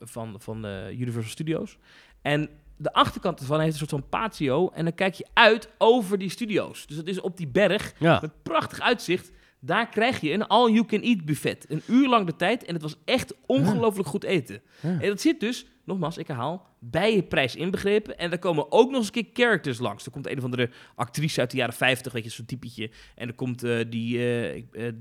van, 0.00 0.34
van 0.40 0.62
de 0.62 0.88
Universal 0.98 1.30
Studios. 1.30 1.78
En 2.22 2.48
de 2.76 2.92
achterkant 2.92 3.40
ervan 3.40 3.60
heeft 3.60 3.72
een 3.72 3.78
soort 3.78 3.90
van 3.90 4.08
patio. 4.08 4.68
En 4.74 4.84
dan 4.84 4.94
kijk 4.94 5.14
je 5.14 5.26
uit 5.32 5.68
over 5.78 6.18
die 6.18 6.28
studio's. 6.30 6.86
Dus 6.86 6.96
dat 6.96 7.06
is 7.06 7.20
op 7.20 7.36
die 7.36 7.48
berg 7.48 7.92
Ja. 7.98 8.18
met 8.22 8.42
prachtig 8.42 8.80
uitzicht. 8.80 9.30
Daar 9.60 9.88
krijg 9.88 10.20
je 10.20 10.32
een 10.32 10.46
all-you-can-eat 10.46 11.24
buffet. 11.24 11.66
Een 11.68 11.82
uur 11.86 12.08
lang 12.08 12.26
de 12.26 12.36
tijd. 12.36 12.64
En 12.64 12.72
het 12.74 12.82
was 12.82 12.96
echt 13.04 13.34
ongelooflijk 13.46 14.08
goed 14.08 14.24
eten. 14.24 14.62
Ja. 14.80 14.88
En 15.00 15.08
dat 15.08 15.20
zit 15.20 15.40
dus, 15.40 15.66
nogmaals, 15.84 16.16
ik 16.18 16.26
herhaal, 16.26 16.66
bij 16.78 17.14
je 17.14 17.22
prijs 17.22 17.56
inbegrepen. 17.56 18.18
En 18.18 18.32
er 18.32 18.38
komen 18.38 18.72
ook 18.72 18.88
nog 18.90 18.98
eens 18.98 19.06
een 19.06 19.12
keer 19.12 19.46
characters 19.46 19.78
langs. 19.78 20.04
Er 20.06 20.10
komt 20.10 20.26
een 20.28 20.38
of 20.38 20.44
andere 20.44 20.70
actrice 20.94 21.40
uit 21.40 21.50
de 21.50 21.56
jaren 21.56 21.74
50, 21.74 22.12
weet 22.12 22.24
je, 22.24 22.30
zo'n 22.30 22.44
typetje. 22.46 22.90
En 23.14 23.28
er 23.28 23.34
komt 23.34 23.62
eh, 23.62 23.78
die, 23.88 24.18
eh, 24.18 24.56
eh, 24.72 24.92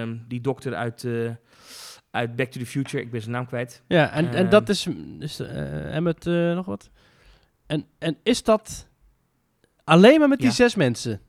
ehm, 0.00 0.16
die 0.28 0.40
dokter 0.40 0.74
uit, 0.74 1.06
uit 2.10 2.36
Back 2.36 2.50
to 2.50 2.60
the 2.60 2.66
Future. 2.66 3.02
Ik 3.02 3.10
ben 3.10 3.20
zijn 3.20 3.32
naam 3.32 3.46
kwijt. 3.46 3.82
Ja, 3.88 4.10
en, 4.12 4.28
en 4.28 4.34
Ehm. 4.34 4.50
dat 4.50 4.68
is... 4.68 4.86
is 5.18 5.40
eh 5.40 5.94
Emmet 5.96 6.24
nog 6.24 6.66
wat? 6.66 6.90
En, 7.66 7.86
en 7.98 8.16
is 8.22 8.42
dat 8.42 8.88
alleen 9.84 10.18
maar 10.18 10.28
met 10.28 10.38
die 10.38 10.46
Ja. 10.48 10.54
zes 10.54 10.74
mensen? 10.74 11.20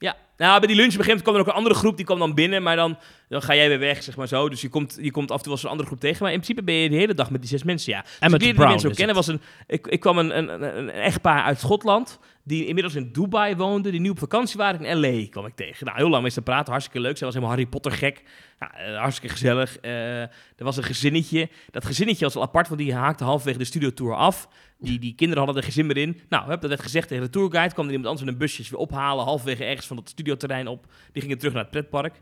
Ja, 0.00 0.16
nou, 0.46 0.58
bij 0.58 0.68
die 0.68 0.76
lunch 0.76 0.96
moment 0.96 1.22
kwam 1.22 1.34
er 1.34 1.40
ook 1.40 1.46
een 1.46 1.52
andere 1.52 1.74
groep, 1.74 1.96
die 1.96 2.04
kwam 2.06 2.18
dan 2.18 2.34
binnen, 2.34 2.62
maar 2.62 2.76
dan, 2.76 2.98
dan 3.28 3.42
ga 3.42 3.54
jij 3.54 3.68
weer 3.68 3.78
weg, 3.78 4.02
zeg 4.02 4.16
maar 4.16 4.28
zo. 4.28 4.48
Dus 4.48 4.60
je 4.60 4.68
komt, 4.68 4.98
je 5.00 5.10
komt 5.10 5.30
af 5.30 5.36
en 5.36 5.42
toe 5.42 5.46
wel 5.46 5.54
eens 5.54 5.62
een 5.62 5.70
andere 5.70 5.88
groep 5.88 6.00
tegen, 6.00 6.22
maar 6.22 6.32
in 6.32 6.40
principe 6.40 6.62
ben 6.62 6.74
je 6.74 6.88
de 6.88 6.96
hele 6.96 7.14
dag 7.14 7.30
met 7.30 7.40
die 7.40 7.50
zes 7.50 7.62
mensen, 7.62 7.92
ja. 7.92 8.00
Dus 8.00 8.10
Emmet 8.20 8.40
ik 8.40 8.46
leerde 8.46 8.60
die 8.60 8.68
mensen 8.68 8.88
ook 8.88 8.96
kennen. 8.96 9.14
Was 9.14 9.26
een, 9.26 9.40
ik, 9.66 9.86
ik 9.86 10.00
kwam 10.00 10.18
een, 10.18 10.38
een, 10.38 10.48
een, 10.48 10.78
een 10.78 10.90
echtpaar 10.90 11.42
uit 11.42 11.58
Schotland, 11.58 12.18
die 12.48 12.66
inmiddels 12.66 12.94
in 12.94 13.12
Dubai 13.12 13.56
woonde, 13.56 13.90
die 13.90 14.00
nu 14.00 14.10
op 14.10 14.18
vakantie 14.18 14.56
waren 14.56 14.84
in 14.84 15.00
L.A. 15.00 15.28
kwam 15.28 15.46
ik 15.46 15.54
tegen. 15.54 15.86
Nou, 15.86 15.98
heel 15.98 16.08
lang 16.08 16.22
mee 16.22 16.32
te 16.32 16.42
praten, 16.42 16.70
hartstikke 16.70 17.00
leuk. 17.00 17.16
Zij 17.16 17.26
was 17.26 17.34
helemaal 17.34 17.56
Harry 17.56 17.70
Potter 17.70 17.92
gek. 17.92 18.22
Ja, 18.60 18.74
eh, 18.74 18.98
hartstikke 18.98 19.34
gezellig. 19.34 19.78
Eh, 19.78 20.20
er 20.20 20.30
was 20.56 20.76
een 20.76 20.82
gezinnetje. 20.82 21.48
Dat 21.70 21.84
gezinnetje 21.84 22.24
was 22.24 22.36
al 22.36 22.42
apart, 22.42 22.68
want 22.68 22.80
die 22.80 22.94
haakte 22.94 23.24
halverwege 23.24 23.58
de 23.58 23.64
studiotour 23.64 24.14
af. 24.14 24.48
Die, 24.78 24.98
die 24.98 25.14
kinderen 25.14 25.44
hadden 25.44 25.56
er 25.56 25.68
geen 25.68 25.76
zin 25.76 25.86
meer 25.86 25.96
in. 25.96 26.20
Nou, 26.28 26.48
hup, 26.48 26.60
dat 26.60 26.70
werd 26.70 26.82
gezegd 26.82 27.08
tegen 27.08 27.24
de 27.24 27.30
tourguide. 27.30 27.74
kwam 27.74 27.84
er 27.84 27.90
iemand 27.90 28.08
anders 28.08 28.26
met 28.26 28.34
een 28.34 28.46
busjes 28.46 28.70
weer 28.70 28.80
ophalen, 28.80 29.24
halverwege 29.24 29.64
ergens 29.64 29.86
van 29.86 29.96
dat 29.96 30.08
studioterrein 30.08 30.66
op. 30.66 30.86
Die 31.12 31.22
gingen 31.22 31.38
terug 31.38 31.52
naar 31.52 31.62
het 31.62 31.70
pretpark. 31.70 32.14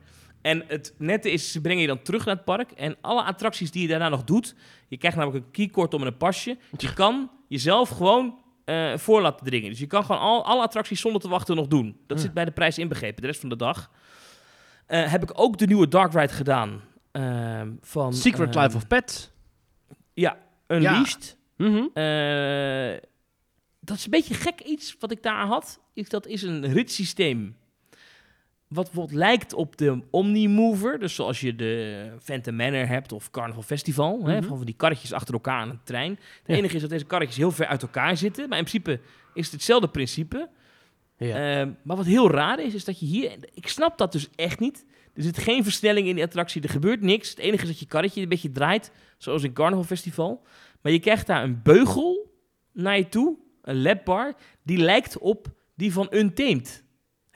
En 0.42 0.64
het 0.68 0.94
nette 0.98 1.30
is, 1.30 1.52
ze 1.52 1.60
brengen 1.60 1.80
je 1.80 1.86
dan 1.88 2.02
terug 2.02 2.24
naar 2.24 2.34
het 2.34 2.44
park. 2.44 2.70
En 2.70 2.96
alle 3.00 3.22
attracties 3.22 3.70
die 3.70 3.82
je 3.82 3.88
daarna 3.88 4.08
nog 4.08 4.24
doet, 4.24 4.54
je 4.88 4.96
krijgt 4.96 5.16
namelijk 5.16 5.44
een 5.44 5.50
keycord 5.50 5.94
om 5.94 6.00
en 6.00 6.06
een 6.06 6.16
pasje. 6.16 6.56
Je 6.78 6.92
kan 7.02 7.30
jezelf 7.48 7.88
gewoon 7.88 8.38
eh, 8.64 8.96
voor 8.96 9.20
laten 9.20 9.46
dringen. 9.46 9.70
Dus 9.70 9.78
je 9.78 9.86
kan 9.86 10.04
gewoon 10.04 10.20
al, 10.20 10.44
alle 10.44 10.62
attracties 10.62 11.00
zonder 11.00 11.20
te 11.20 11.28
wachten 11.28 11.56
nog 11.56 11.66
doen. 11.66 11.96
Dat 12.06 12.16
Ja. 12.18 12.22
zit 12.24 12.34
bij 12.34 12.44
de 12.44 12.50
prijs 12.50 12.78
inbegrepen, 12.78 13.20
de 13.20 13.26
rest 13.28 13.40
van 13.40 13.48
de 13.48 13.56
dag. 13.56 13.90
Eh, 14.86 15.10
heb 15.10 15.22
ik 15.22 15.30
ook 15.40 15.58
de 15.58 15.66
nieuwe 15.66 15.88
Dark 15.88 16.12
Ride 16.12 16.32
gedaan. 16.32 16.80
ehm, 17.12 17.70
van, 17.80 18.14
Secret 18.14 18.54
ehm, 18.54 18.64
Life 18.64 18.76
of 18.76 18.86
Pets. 18.86 19.30
Ja, 20.14 20.38
Unleashed. 20.66 21.36
Mhm. 21.56 21.86
Eh, 21.92 22.96
dat 23.80 23.96
is 23.96 24.04
een 24.04 24.10
beetje 24.10 24.34
gek 24.34 24.60
iets 24.60 24.96
wat 25.00 25.10
ik 25.10 25.22
daar 25.22 25.46
had. 25.46 25.80
Is, 25.94 26.08
dat 26.08 26.26
is 26.26 26.42
een 26.42 26.72
ritssysteem. 26.72 27.56
Wat 28.68 28.84
bijvoorbeeld 28.84 29.18
lijkt 29.18 29.52
op 29.54 29.76
de 29.76 30.02
Omnimover. 30.10 30.98
Dus 30.98 31.14
zoals 31.14 31.40
je 31.40 31.54
de 31.54 32.06
Phantom 32.22 32.56
Manor 32.56 32.86
hebt 32.88 33.12
of 33.12 33.30
Carnival 33.30 33.62
Festival. 33.62 34.24
hè, 34.26 34.38
Mhm. 34.40 34.48
van 34.48 34.64
die 34.64 34.74
karretjes 34.76 35.12
achter 35.12 35.34
elkaar 35.34 35.60
aan 35.60 35.70
een 35.70 35.80
trein. 35.84 36.10
Het 36.10 36.20
Ja. 36.46 36.54
enige 36.54 36.74
is 36.74 36.80
dat 36.80 36.90
deze 36.90 37.04
karretjes 37.04 37.36
heel 37.36 37.50
ver 37.50 37.66
uit 37.66 37.82
elkaar 37.82 38.16
zitten. 38.16 38.48
Maar 38.48 38.58
in 38.58 38.64
principe 38.64 39.00
is 39.34 39.44
het 39.44 39.52
hetzelfde 39.52 39.88
principe. 39.88 40.48
Ja. 41.18 41.60
Ehm, 41.60 41.70
maar 41.82 41.96
wat 41.96 42.06
heel 42.06 42.30
raar 42.30 42.60
is, 42.62 42.74
is 42.74 42.84
dat 42.84 43.00
je 43.00 43.06
hier... 43.06 43.32
Ik 43.54 43.68
snap 43.68 43.98
dat 43.98 44.12
dus 44.12 44.28
echt 44.34 44.60
niet. 44.60 44.84
Er 45.14 45.22
zit 45.22 45.38
geen 45.38 45.62
versnelling 45.62 46.08
in 46.08 46.14
die 46.14 46.24
attractie. 46.24 46.62
Er 46.62 46.68
gebeurt 46.68 47.00
niks. 47.00 47.30
Het 47.30 47.38
enige 47.38 47.62
is 47.62 47.68
dat 47.68 47.78
je 47.78 47.86
karretje 47.86 48.22
een 48.22 48.28
beetje 48.28 48.50
draait. 48.50 48.92
Zoals 49.18 49.42
in 49.42 49.52
Carnival 49.52 49.84
Festival. 49.84 50.42
Maar 50.82 50.92
je 50.92 50.98
krijgt 50.98 51.26
daar 51.26 51.42
een 51.42 51.60
beugel 51.62 52.32
naar 52.72 52.96
je 52.96 53.08
toe. 53.08 53.36
Een 53.62 53.82
lapbar. 53.82 54.34
Die 54.62 54.78
lijkt 54.78 55.18
op 55.18 55.46
die 55.74 55.92
van 55.92 56.06
Untamed. 56.10 56.84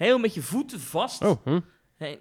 Heel 0.07 0.19
met 0.19 0.35
je 0.35 0.43
voeten 0.43 0.81
vast. 0.81 1.23
Oh, 1.25 1.45
hm. 1.45 1.51
En, 1.51 1.61
en- 1.99 2.19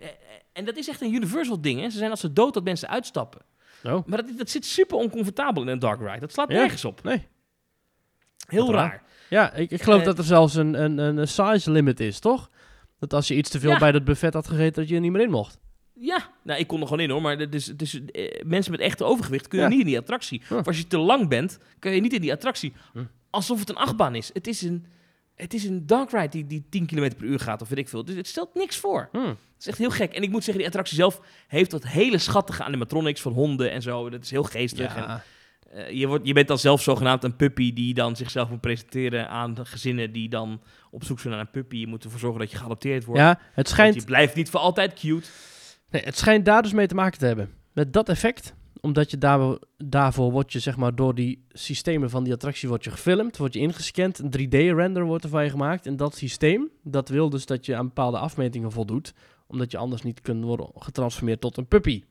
en 0.53 0.65
dat 0.65 0.75
is 0.77 0.87
echt 0.87 1.01
een 1.01 1.13
Universal 1.13 1.61
ding. 1.61 1.79
Hè. 1.79 1.89
Ze 1.89 1.97
zijn 1.97 2.11
als 2.11 2.19
ze 2.19 2.33
dood 2.33 2.53
dat 2.53 2.63
mensen 2.63 2.89
uitstappen. 2.89 3.41
oh. 3.83 4.05
Maar 4.05 4.25
dat, 4.25 4.37
dat 4.37 4.49
zit 4.49 4.65
super 4.65 4.97
oncomfortabel 4.97 5.61
in 5.61 5.67
een 5.67 5.79
dark 5.79 5.99
ride. 5.99 6.19
Dat 6.19 6.31
slaat 6.31 6.51
Ja. 6.51 6.57
nergens 6.57 6.85
op. 6.85 7.03
Nee. 7.03 7.27
Heel 8.47 8.71
raar. 8.71 8.89
raar. 8.89 9.03
Ja, 9.29 9.53
ik, 9.53 9.71
ik 9.71 9.81
geloof 9.81 9.99
Eh, 9.99 10.05
dat 10.05 10.17
er 10.17 10.23
zelfs 10.23 10.55
een, 10.55 10.73
een, 10.83 10.97
een 10.97 11.27
size 11.27 11.71
limit 11.71 11.99
is, 11.99 12.19
toch? 12.19 12.49
Dat 12.99 13.13
als 13.13 13.27
je 13.27 13.35
iets 13.35 13.49
te 13.49 13.59
veel 13.59 13.69
Ja. 13.71 13.77
bij 13.77 13.91
dat 13.91 14.03
buffet 14.03 14.33
had 14.33 14.47
gegeten, 14.47 14.73
dat 14.81 14.89
je 14.89 14.95
er 14.95 15.01
niet 15.01 15.11
meer 15.11 15.21
in 15.21 15.29
mocht. 15.31 15.59
Ja, 15.93 16.29
nou, 16.43 16.59
ik 16.59 16.67
kon 16.67 16.79
er 16.81 16.87
gewoon 16.87 17.03
in 17.03 17.09
hoor, 17.09 17.21
maar 17.21 17.37
het 17.37 17.53
is, 17.55 17.67
het 17.67 17.81
is, 17.81 18.01
eh, 18.05 18.41
mensen 18.45 18.71
met 18.71 18.79
echte 18.81 19.03
overgewicht 19.03 19.47
kunnen 19.47 19.67
Ja. 19.67 19.73
niet 19.73 19.81
in 19.83 19.89
die 19.91 19.97
attractie. 19.99 20.41
Of 20.49 20.67
als 20.67 20.77
je 20.77 20.87
te 20.87 20.97
lang 20.97 21.27
bent, 21.29 21.59
kun 21.79 21.91
je 21.91 22.01
niet 22.01 22.13
in 22.13 22.21
die 22.21 22.31
attractie. 22.31 22.73
Huh. 22.93 23.03
Alsof 23.29 23.59
het 23.59 23.69
een 23.69 23.75
achtbaan 23.75 24.15
is. 24.15 24.29
Het 24.33 24.47
is 24.47 24.61
een, 24.61 24.85
het 25.41 25.53
is 25.53 25.63
een 25.63 25.85
dark 25.87 26.11
ride 26.11 26.27
die, 26.29 26.45
die 26.47 26.65
10 26.69 26.85
km 26.85 27.09
per 27.17 27.23
uur 27.25 27.39
gaat 27.39 27.61
of 27.61 27.69
weet 27.69 27.77
ik 27.77 27.89
veel. 27.89 28.05
Dus 28.05 28.15
het 28.15 28.27
stelt 28.27 28.55
niks 28.55 28.77
voor. 28.77 29.09
Hm. 29.11 29.17
Het 29.27 29.37
is 29.59 29.67
echt 29.67 29.77
heel 29.77 29.89
gek. 29.89 30.13
En 30.13 30.21
ik 30.21 30.29
moet 30.29 30.43
zeggen, 30.43 30.57
die 30.57 30.65
attractie 30.65 30.95
zelf 30.95 31.21
heeft 31.47 31.71
wat 31.71 31.87
hele 31.87 32.17
schattige 32.17 32.63
animatronics 32.63 33.21
van 33.21 33.33
honden 33.33 33.71
en 33.71 33.81
zo. 33.81 34.09
Dat 34.09 34.23
is 34.23 34.31
heel 34.31 34.43
geestig. 34.43 34.95
En, 34.95 35.01
Ja. 35.03 35.23
eh, 35.71 35.91
je, 35.91 36.07
wordt, 36.07 36.27
je 36.27 36.33
bent 36.33 36.47
dan 36.47 36.59
zelf 36.59 36.81
zogenaamd 36.81 37.23
een 37.23 37.35
puppy 37.35 37.73
die 37.73 37.93
dan 37.93 38.15
zichzelf 38.15 38.49
moet 38.49 38.61
presenteren 38.61 39.29
aan 39.29 39.57
gezinnen 39.65 40.11
die 40.11 40.29
dan 40.29 40.61
op 40.91 41.03
zoek 41.03 41.19
zijn 41.19 41.33
naar 41.33 41.41
een 41.41 41.51
puppy. 41.51 41.77
Je 41.77 41.87
moet 41.87 42.03
ervoor 42.03 42.19
zorgen 42.19 42.39
dat 42.39 42.51
je 42.51 42.57
geadopteerd 42.57 43.05
wordt. 43.05 43.21
ja, 43.21 43.29
het 43.29 43.55
Want 43.55 43.67
schijnt, 43.69 43.95
je 43.95 44.03
blijft 44.03 44.35
niet 44.35 44.49
voor 44.49 44.59
altijd 44.59 44.93
cute. 44.93 45.27
nee, 45.89 46.01
het 46.03 46.17
schijnt 46.17 46.45
daar 46.45 46.61
dus 46.61 46.73
mee 46.73 46.87
te 46.87 46.95
maken 46.95 47.19
te 47.19 47.25
hebben. 47.25 47.53
Met 47.73 47.93
dat 47.93 48.09
effect. 48.09 48.53
Omdat 48.81 49.11
je 49.11 49.17
daar, 49.17 49.57
daarvoor 49.77 50.31
wordt 50.31 50.53
je, 50.53 50.59
zeg 50.59 50.77
maar, 50.77 50.95
door 50.95 51.15
die 51.15 51.45
systemen 51.49 52.09
van 52.09 52.23
die 52.23 52.33
attractie 52.33 52.69
wordt 52.69 52.83
je 52.83 52.91
gefilmd, 52.91 53.37
wordt 53.37 53.53
je 53.53 53.59
ingescand, 53.59 54.19
een 54.19 54.31
3D-render 54.47 55.03
wordt 55.03 55.23
ervan 55.23 55.43
je 55.43 55.49
gemaakt. 55.49 55.85
En 55.85 55.97
dat 55.97 56.15
systeem, 56.15 56.69
dat 56.83 57.09
wil 57.09 57.29
dus 57.29 57.45
dat 57.45 57.65
je 57.65 57.75
aan 57.75 57.85
bepaalde 57.87 58.17
afmetingen 58.17 58.71
voldoet, 58.71 59.13
omdat 59.47 59.71
je 59.71 59.77
anders 59.77 60.01
niet 60.01 60.21
kunt 60.21 60.43
worden 60.43 60.69
getransformeerd 60.75 61.41
tot 61.41 61.57
een 61.57 61.67
puppy. 61.67 62.03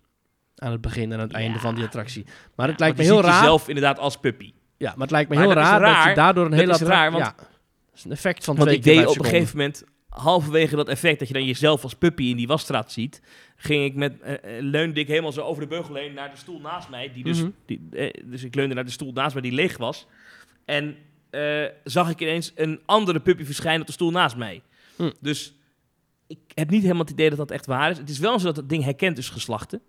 Aan 0.57 0.73
het 0.73 0.81
begin 0.81 1.13
en 1.13 1.19
aan 1.19 1.25
het 1.25 1.31
Ja. 1.33 1.39
einde 1.39 1.59
van 1.59 1.75
die 1.75 1.85
attractie. 1.85 2.25
Maar 2.55 2.67
Ja, 2.67 2.73
het 2.73 2.81
lijkt 2.81 2.97
me 2.97 3.03
heel 3.05 3.17
ziet 3.17 3.25
raar. 3.25 3.41
jezelf 3.41 3.69
inderdaad 3.69 3.99
als 3.99 4.17
puppy. 4.17 4.53
Ja, 4.77 4.91
maar 4.91 5.01
het 5.01 5.11
lijkt 5.11 5.29
me 5.29 5.35
Maar 5.37 5.45
heel 5.45 5.55
dat 5.55 5.65
raar, 5.65 5.81
dat 5.95 6.05
je 6.09 6.15
daardoor 6.15 6.47
een 6.47 6.53
hele 6.53 6.73
is 6.73 6.81
raar, 6.81 7.07
attractie... 7.07 7.21
want- 7.21 7.37
Ja, 7.39 7.47
dat 7.89 7.95
is 7.99 8.05
een 8.05 8.11
effect 8.11 8.45
van 8.45 8.55
twee 8.57 8.75
ik 8.75 8.83
deed 8.83 9.07
op 9.07 9.19
een 9.19 9.25
gegeven 9.25 9.57
moment, 9.57 9.85
halverwege 10.09 10.77
dat 10.77 10.89
effect 10.89 11.19
dat 11.19 11.29
je 11.29 11.35
dan 11.35 11.45
jezelf 11.45 11.83
als 11.83 11.95
puppy 11.95 12.23
in 12.23 12.37
die 12.37 12.47
wasstraat 12.47 12.93
ziet, 12.93 13.23
ging 13.57 13.85
ik 13.85 13.95
met, 13.95 14.21
eh, 14.21 14.35
leunde 14.61 15.01
ik 15.01 15.07
helemaal 15.09 15.33
zo 15.33 15.43
over 15.43 15.63
de 15.63 15.69
beugel 15.69 15.95
heen 15.95 16.15
naar 16.15 16.31
de 16.31 16.37
stoel 16.37 16.61
naast 16.61 16.89
mij. 16.89 17.13
Die 17.13 17.25
dus, 17.25 17.41
Mhm. 17.41 17.51
die, 17.67 17.89
eh, 17.91 18.25
dus 18.25 18.43
ik 18.45 18.55
leunde 18.55 18.75
naar 18.75 18.85
de 18.85 18.91
stoel 18.91 19.13
naast 19.13 19.35
mij 19.35 19.43
die 19.43 19.53
leeg 19.53 19.77
was. 19.77 20.07
En 20.65 20.97
zag 21.85 22.11
ik 22.11 22.21
ineens 22.21 22.53
een 22.55 22.81
andere 22.87 23.21
puppy 23.21 23.45
verschijnen 23.45 23.81
op 23.81 23.87
de 23.87 23.93
stoel 23.93 24.11
naast 24.11 24.37
mij. 24.37 24.63
Hm. 24.97 25.11
Dus 25.21 25.55
ik 26.27 26.39
heb 26.55 26.71
niet 26.71 26.83
helemaal 26.83 27.03
het 27.03 27.13
idee 27.13 27.29
dat 27.29 27.39
dat 27.39 27.51
echt 27.51 27.67
waar 27.67 27.91
is. 27.91 27.99
Het 27.99 28.11
is 28.11 28.19
wel 28.19 28.39
zo 28.39 28.47
dat 28.47 28.57
het 28.57 28.69
ding 28.69 28.85
herkent 28.85 29.17
dus 29.17 29.29
geslachten. 29.29 29.81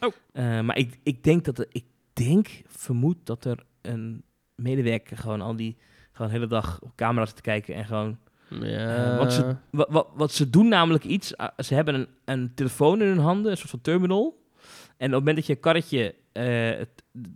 Oh. 0.00 0.12
Maar 0.60 0.76
ik, 0.76 0.98
ik 1.02 1.24
denk 1.24 1.44
dat 1.44 1.58
er, 1.58 1.66
ik 1.70 1.84
denk, 2.12 2.48
vermoed 2.66 3.16
dat 3.24 3.44
er 3.44 3.64
een 3.82 4.22
medewerker 4.54 5.16
gewoon 5.16 5.40
al 5.40 5.56
die 5.56 5.76
gewoon 6.12 6.30
de 6.30 6.36
hele 6.36 6.46
dag 6.48 6.80
op 6.82 6.92
camera 6.96 7.26
zit 7.26 7.36
te 7.36 7.42
kijken 7.42 7.74
en 7.74 7.84
gewoon 7.84 8.18
Ja, 8.50 9.12
Eh, 9.12 9.18
want 9.18 9.32
ze- 9.32 9.56
wat, 9.70 9.88
wat, 9.90 10.06
wat 10.14 10.32
ze 10.32 10.50
doen 10.50 10.68
namelijk 10.68 11.04
iets. 11.04 11.34
ze 11.58 11.74
hebben 11.74 11.94
een, 11.94 12.06
een 12.24 12.52
telefoon 12.54 13.00
in 13.00 13.06
hun 13.08 13.18
handen, 13.18 13.50
een 13.50 13.56
soort 13.56 13.70
van 13.70 13.80
terminal. 13.80 14.46
En 14.96 15.06
op 15.06 15.12
het 15.14 15.18
moment 15.18 15.36
dat 15.36 15.46
je 15.46 15.54
karretje, 15.54 16.14
eh, 16.32 16.44
het, 16.78 16.88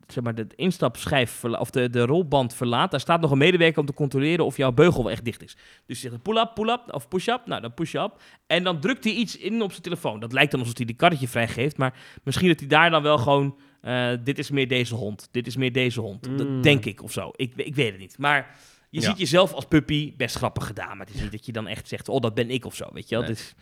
zeg 0.06 0.24
maar, 0.24 0.34
de 0.34 0.46
instapschijf 0.56 1.44
of 1.44 1.70
de, 1.70 1.90
de 1.90 2.04
rolband 2.06 2.54
verlaat, 2.54 2.90
daar 2.90 3.00
staat 3.00 3.20
nog 3.20 3.30
een 3.30 3.38
medewerker 3.38 3.80
om 3.80 3.86
te 3.86 3.94
controleren 3.94 4.44
of 4.44 4.56
jouw 4.56 4.72
beugel 4.72 5.02
wel 5.02 5.12
echt 5.12 5.24
dicht 5.24 5.42
is. 5.42 5.56
Dus 5.86 6.02
je 6.02 6.08
zegt 6.08 6.22
pull-up, 6.22 6.50
pull-up 6.54 6.80
of 6.94 7.08
push-up. 7.08 7.40
Nou, 7.46 7.60
dan 7.60 7.74
push-up. 7.74 8.20
En 8.46 8.64
dan 8.64 8.80
drukt 8.80 9.04
hij 9.04 9.12
iets 9.12 9.36
in 9.36 9.62
op 9.62 9.70
zijn 9.70 9.82
telefoon. 9.82 10.20
Dat 10.20 10.32
lijkt 10.32 10.50
dan 10.50 10.60
alsof 10.60 10.76
hij 10.76 10.86
die 10.86 10.96
karretje 10.96 11.28
vrijgeeft, 11.28 11.76
maar 11.76 11.94
misschien 12.22 12.48
dat 12.48 12.58
hij 12.58 12.68
daar 12.68 12.90
dan 12.90 13.02
wel 13.02 13.18
gewoon. 13.18 13.56
eh, 13.80 14.08
dit 14.24 14.38
is 14.38 14.50
meer 14.50 14.68
deze 14.68 14.94
hond. 14.94 15.28
Dit 15.30 15.46
is 15.46 15.56
meer 15.56 15.72
deze 15.72 16.00
hond. 16.00 16.28
Mm. 16.28 16.36
Dat 16.36 16.62
denk 16.62 16.84
ik 16.84 17.02
of 17.02 17.12
zo. 17.12 17.30
Ik, 17.36 17.52
ik 17.56 17.74
weet 17.74 17.90
het 17.90 18.00
niet. 18.00 18.18
Maar 18.18 18.54
je 18.92 19.00
Ja. 19.00 19.06
ziet 19.08 19.18
jezelf 19.18 19.52
als 19.52 19.64
puppy 19.64 20.16
best 20.16 20.36
grappig 20.36 20.66
gedaan. 20.66 20.96
Maar 20.96 21.06
het 21.06 21.14
is 21.14 21.20
niet 21.20 21.32
dat 21.32 21.46
je 21.46 21.52
dan 21.52 21.66
echt 21.66 21.88
zegt, 21.88 22.08
oh, 22.08 22.20
dat 22.20 22.34
ben 22.34 22.50
ik 22.50 22.64
of 22.64 22.74
zo. 22.74 22.88
Weet 22.92 23.08
je 23.08 23.14
wel? 23.16 23.24
Nee. 23.24 23.34
Dus, 23.34 23.54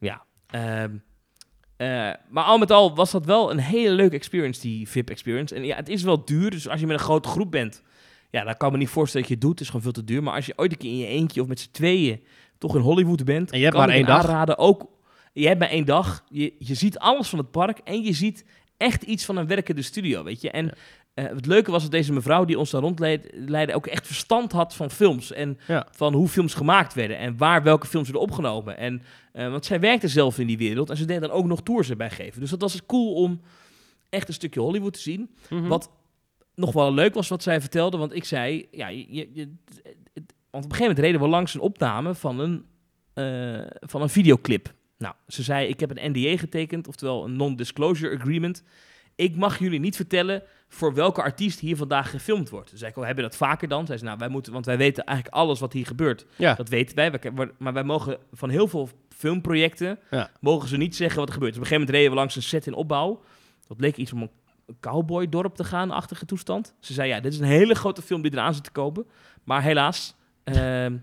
ja. 0.00 0.22
Ehm, 0.46 0.96
eh, 1.76 2.10
maar 2.30 2.44
al 2.44 2.58
met 2.58 2.70
al 2.70 2.94
was 2.94 3.10
dat 3.10 3.24
wel 3.26 3.50
een 3.50 3.58
hele 3.58 3.94
leuke 3.94 4.14
experience, 4.16 4.60
die 4.60 4.88
VIP-experience. 4.88 5.54
En 5.54 5.64
ja, 5.64 5.76
het 5.76 5.88
is 5.88 6.02
wel 6.02 6.24
duur. 6.24 6.50
Dus 6.50 6.68
als 6.68 6.80
je 6.80 6.86
met 6.86 6.96
een 6.98 7.04
grote 7.04 7.28
groep 7.28 7.50
bent, 7.50 7.82
ja, 8.30 8.44
dan 8.44 8.56
kan 8.56 8.66
ik 8.68 8.74
me 8.74 8.80
niet 8.80 8.88
voorstellen 8.88 9.26
dat 9.28 9.28
je 9.28 9.34
het 9.38 9.42
doet. 9.42 9.50
Het 9.58 9.60
is 9.60 9.66
gewoon 9.66 9.82
veel 9.82 9.92
te 10.02 10.04
duur. 10.04 10.22
Maar 10.22 10.34
als 10.34 10.46
je 10.46 10.52
ooit 10.56 10.72
een 10.72 10.78
keer 10.78 10.90
in 10.90 10.98
je 10.98 11.06
eentje 11.06 11.40
of 11.42 11.46
met 11.48 11.60
z'n 11.60 11.70
tweeën 11.70 12.22
toch 12.58 12.74
in 12.74 12.80
Hollywood 12.80 13.24
bent, 13.24 13.50
En 13.50 13.58
je 13.58 13.64
hebt 13.64 13.76
kan 13.76 13.86
maar 13.86 13.94
één 13.96 14.06
dag. 14.06 14.18
aanraden. 14.24 14.58
Ook, 14.58 14.86
je 15.32 15.46
hebt 15.46 15.58
maar 15.58 15.68
één 15.68 15.84
dag. 15.86 16.24
Je, 16.28 16.54
je 16.58 16.74
ziet 16.74 16.98
alles 16.98 17.28
van 17.28 17.38
het 17.38 17.50
park 17.50 17.78
en 17.78 18.02
je 18.02 18.12
ziet 18.12 18.44
echt 18.76 19.02
iets 19.02 19.24
van 19.24 19.36
een 19.36 19.46
werkende 19.46 19.82
studio, 19.82 20.24
weet 20.24 20.40
je. 20.40 20.50
En 20.50 20.64
Ja. 20.66 20.72
Eh, 21.24 21.34
het 21.34 21.46
leuke 21.46 21.70
was 21.70 21.82
dat 21.82 21.90
deze 21.90 22.12
mevrouw 22.12 22.44
die 22.44 22.58
ons 22.58 22.70
daar 22.70 22.80
rondleidde 22.80 23.74
ook 23.74 23.86
echt 23.86 24.06
verstand 24.06 24.52
had 24.52 24.74
van 24.74 24.90
films. 24.90 25.32
En 25.32 25.58
Ja. 25.66 25.86
van 25.90 26.14
hoe 26.14 26.28
films 26.28 26.54
gemaakt 26.54 26.94
werden 26.94 27.18
en 27.18 27.36
waar 27.36 27.62
welke 27.62 27.86
films 27.86 28.08
werden 28.10 28.28
opgenomen. 28.28 28.76
En, 28.78 29.02
eh, 29.32 29.50
want 29.50 29.64
zij 29.64 29.80
werkte 29.80 30.08
zelf 30.08 30.38
in 30.38 30.46
die 30.46 30.58
wereld 30.58 30.90
en 30.90 30.96
ze 30.96 31.04
deed 31.04 31.20
dan 31.20 31.30
ook 31.30 31.46
nog 31.46 31.62
tours 31.62 31.90
erbij 31.90 32.10
geven. 32.10 32.40
Dus 32.40 32.50
dat 32.50 32.60
was 32.60 32.86
cool 32.86 33.14
om 33.14 33.40
echt 34.08 34.28
een 34.28 34.34
stukje 34.34 34.60
Hollywood 34.60 34.92
te 34.92 35.00
zien. 35.00 35.30
Mhm. 35.50 35.66
Wat 35.68 35.90
nog 36.54 36.72
wel 36.72 36.94
leuk 36.94 37.14
was 37.14 37.28
wat 37.28 37.42
zij 37.42 37.60
vertelde, 37.60 37.96
want 37.96 38.14
ik 38.14 38.24
zei, 38.24 38.68
ja, 38.70 38.88
je, 38.88 39.06
je, 39.32 39.54
het- 40.12 40.34
want 40.50 40.64
op 40.64 40.70
een 40.70 40.76
gegeven 40.76 40.80
moment 40.80 40.98
reden 40.98 41.20
we 41.20 41.28
langs 41.28 41.54
een 41.54 41.60
opname 41.60 42.14
van 42.14 42.38
een, 42.38 42.64
eh, 43.14 43.66
van 43.80 44.02
een 44.02 44.08
videoclip. 44.08 44.72
Nou, 44.98 45.14
ze 45.26 45.42
zei, 45.42 45.68
ik 45.68 45.80
heb 45.80 45.90
een 45.96 46.10
NDA 46.12 46.36
getekend, 46.36 46.88
oftewel 46.88 47.24
een 47.24 47.36
non-disclosure 47.36 48.16
agreement. 48.18 48.62
Ik 49.14 49.36
mag 49.36 49.58
jullie 49.58 49.80
niet 49.80 49.96
vertellen 49.96 50.42
voor 50.72 50.94
welke 50.94 51.22
artiest 51.22 51.60
hier 51.60 51.76
vandaag 51.76 52.10
gefilmd 52.10 52.50
wordt. 52.50 52.72
Zei 52.74 52.90
ik, 52.90 52.96
oh, 52.96 53.04
hebben 53.04 53.24
we 53.24 53.30
dat 53.30 53.38
vaker 53.38 53.68
dan? 53.68 53.86
Zei 53.86 53.98
ze, 53.98 54.04
nou, 54.04 54.18
wij 54.18 54.28
moeten, 54.28 54.52
want 54.52 54.66
wij 54.66 54.76
weten 54.76 55.04
eigenlijk 55.04 55.36
alles 55.36 55.60
wat 55.60 55.72
hier 55.72 55.86
gebeurt. 55.86 56.26
Ja. 56.36 56.54
Dat 56.54 56.68
weten 56.68 56.96
wij, 56.96 57.12
maar 57.58 57.72
wij 57.72 57.84
mogen 57.84 58.18
van 58.32 58.48
heel 58.50 58.68
veel 58.68 58.88
filmprojecten, 59.16 59.98
Ja. 60.10 60.30
mogen 60.40 60.68
ze 60.68 60.76
niet 60.76 60.96
zeggen 60.96 61.18
wat 61.18 61.28
er 61.28 61.34
gebeurt. 61.34 61.52
Dus 61.54 61.62
op 61.62 61.68
een 61.70 61.76
gegeven 61.78 61.80
moment 61.80 61.96
reden 61.96 62.10
we 62.10 62.16
langs 62.16 62.36
een 62.36 62.42
set 62.58 62.66
in 62.66 62.74
opbouw. 62.74 63.22
Dat 63.66 63.76
bleek 63.76 63.96
iets 63.96 64.12
om 64.12 64.22
een 64.22 64.30
cowboydorp 64.80 65.54
te 65.54 65.64
gaan, 65.64 65.90
achtige 65.90 66.24
toestand. 66.24 66.74
Ze 66.80 66.92
zei, 66.92 67.08
ja, 67.08 67.20
dit 67.20 67.32
is 67.32 67.38
een 67.38 67.44
hele 67.44 67.74
grote 67.74 68.02
film 68.02 68.22
die 68.22 68.32
eraan 68.32 68.54
zit 68.54 68.64
te 68.64 68.70
komen. 68.70 69.04
Maar 69.44 69.62
helaas, 69.62 70.14
ehm, 70.44 70.96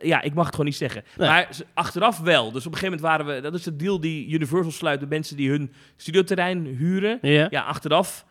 ja, 0.00 0.20
ik 0.22 0.34
mag 0.34 0.44
het 0.44 0.54
gewoon 0.54 0.66
niet 0.70 0.76
zeggen. 0.78 1.04
Nee. 1.16 1.28
Maar 1.28 1.48
ze- 1.54 1.66
achteraf 1.74 2.18
wel. 2.18 2.52
Dus 2.52 2.66
op 2.66 2.72
een 2.72 2.78
gegeven 2.78 3.00
moment 3.00 3.20
waren 3.20 3.34
we, 3.34 3.40
dat 3.42 3.54
is 3.54 3.62
de 3.62 3.76
deal 3.76 4.00
die 4.00 4.28
Universal 4.28 4.72
sluit, 4.72 5.00
de 5.00 5.06
mensen 5.06 5.36
die 5.36 5.50
hun 5.50 5.72
studioterrein 5.96 6.64
huren. 6.66 7.18
Ja. 7.22 7.46
Ja, 7.50 7.62
achteraf 7.62 8.24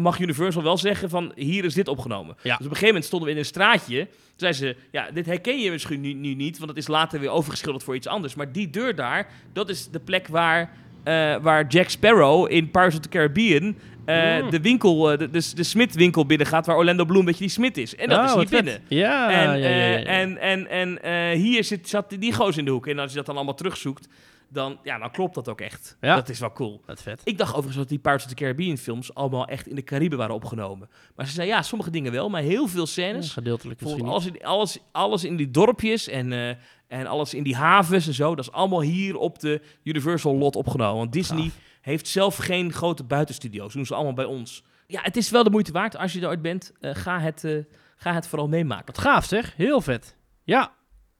mag 0.00 0.18
Universal 0.20 0.62
wel 0.62 0.76
zeggen 0.78 1.10
van 1.10 1.32
hier 1.34 1.64
is 1.64 1.74
dit 1.74 1.88
opgenomen. 1.88 2.36
Ja. 2.42 2.42
Dus 2.42 2.52
op 2.52 2.60
een 2.60 2.68
gegeven 2.68 2.86
moment 2.86 3.04
stonden 3.04 3.28
we 3.28 3.34
in 3.34 3.40
een 3.40 3.46
straatje. 3.46 3.98
Toen 4.06 4.10
zei 4.36 4.52
ze, 4.52 4.76
ja, 4.92 5.10
dit 5.10 5.26
herken 5.26 5.58
je 5.60 5.70
misschien 5.70 6.00
nu, 6.00 6.12
nu 6.12 6.34
niet, 6.34 6.58
want 6.58 6.70
het 6.70 6.78
is 6.78 6.86
later 6.88 7.20
weer 7.20 7.30
overgeschilderd 7.30 7.84
voor 7.84 7.94
iets 7.94 8.06
anders. 8.06 8.34
Maar 8.34 8.52
die 8.52 8.70
deur 8.70 8.94
daar, 8.94 9.26
dat 9.52 9.68
is 9.68 9.88
de 9.90 10.00
plek 10.00 10.28
waar, 10.28 10.72
eh, 11.04 11.36
waar 11.36 11.66
Jack 11.66 11.88
Sparrow 11.88 12.50
in 12.52 12.70
Pirates 12.70 12.94
of 12.94 13.00
the 13.00 13.08
Caribbean 13.08 13.76
eh, 14.04 14.42
Mm. 14.42 14.50
de 14.50 14.60
winkel, 14.60 15.10
eh, 15.12 15.18
de, 15.18 15.30
de, 15.30 15.50
de 15.54 15.62
Smith-winkel 15.62 16.26
binnengaat, 16.26 16.66
waar 16.66 16.76
Orlando 16.76 17.04
Bloom, 17.04 17.24
weet 17.24 17.34
je, 17.34 17.40
die 17.40 17.48
Smith 17.50 17.76
is. 17.76 17.96
En 17.96 18.08
dat 18.08 18.18
Oh, 18.18 18.42
is 18.42 18.48
vet. 18.48 18.50
binnen. 18.50 18.80
Ja, 18.88 19.30
En, 19.30 19.58
ja, 19.60 19.68
ja, 19.68 19.76
ja, 19.76 19.86
ja. 19.98 20.04
en, 20.04 20.38
en, 20.38 20.68
en 21.02 21.38
hier 21.38 21.64
zit, 21.64 21.88
zat 21.88 22.14
die 22.18 22.32
goos 22.32 22.56
in 22.56 22.64
de 22.64 22.70
hoek. 22.70 22.86
En 22.86 22.98
als 22.98 23.10
je 23.10 23.16
dat 23.16 23.26
dan 23.26 23.36
allemaal 23.36 23.54
terugzoekt, 23.54 24.08
dan, 24.50 24.78
ja, 24.82 24.98
dan 24.98 25.10
klopt 25.10 25.34
dat 25.34 25.48
ook 25.48 25.60
echt. 25.60 25.96
Ja. 26.00 26.14
Dat 26.14 26.28
is 26.28 26.38
wel 26.38 26.52
cool. 26.52 26.82
Wat 26.86 27.02
vet. 27.02 27.20
Ik 27.24 27.38
dacht 27.38 27.50
overigens 27.50 27.76
dat 27.76 27.88
die 27.88 27.98
Pirates 27.98 28.24
of 28.24 28.30
the 28.30 28.36
Caribbean 28.36 28.76
films 28.76 29.14
allemaal 29.14 29.46
echt 29.46 29.66
in 29.66 29.74
de 29.74 29.84
Cariben 29.84 30.18
waren 30.18 30.34
opgenomen. 30.34 30.88
Maar 31.16 31.26
ze 31.26 31.32
zei 31.32 31.48
ja, 31.48 31.62
sommige 31.62 31.90
dingen 31.90 32.12
wel, 32.12 32.28
maar 32.28 32.42
heel 32.42 32.66
veel 32.68 32.80
Ja, 32.80 32.86
scènes. 32.86 33.32
gedeeltelijk 33.32 33.80
misschien 33.80 34.06
alles 34.06 34.26
in, 34.26 34.44
alles, 34.44 34.78
alles 34.92 35.24
in 35.24 35.36
die 35.36 35.50
dorpjes 35.50 36.08
en, 36.08 36.32
eh, 36.32 36.48
en 36.86 37.06
alles 37.06 37.34
in 37.34 37.42
die 37.42 37.56
havens 37.56 38.06
en 38.06 38.14
zo. 38.14 38.34
Dat 38.34 38.44
is 38.44 38.52
allemaal 38.52 38.80
hier 38.80 39.16
op 39.16 39.38
de 39.38 39.60
Universal 39.82 40.34
lot 40.34 40.56
opgenomen. 40.56 40.96
Want 40.96 41.12
Disney 41.12 41.50
heeft 41.80 42.08
zelf 42.08 42.36
geen 42.36 42.72
grote 42.72 43.04
buitenstudio's. 43.04 43.64
Dat 43.64 43.72
doen 43.72 43.86
ze 43.86 43.94
allemaal 43.94 44.12
bij 44.14 44.24
ons. 44.24 44.62
Ja, 44.86 45.00
het 45.02 45.16
is 45.16 45.30
wel 45.30 45.44
de 45.44 45.50
moeite 45.50 45.72
waard. 45.72 45.96
Als 45.96 46.12
je 46.12 46.20
er 46.20 46.28
ooit 46.28 46.42
bent, 46.42 46.72
eh, 46.80 46.94
ga, 46.94 47.20
het, 47.20 47.44
eh, 47.44 47.56
ga 47.96 48.12
het 48.14 48.28
vooral 48.28 48.48
meemaken. 48.48 48.86
Wat 48.86 48.98
gaaf 48.98 49.24
zeg, 49.24 49.56
heel 49.56 49.80
vet. 49.80 50.16
Ja, 50.44 50.72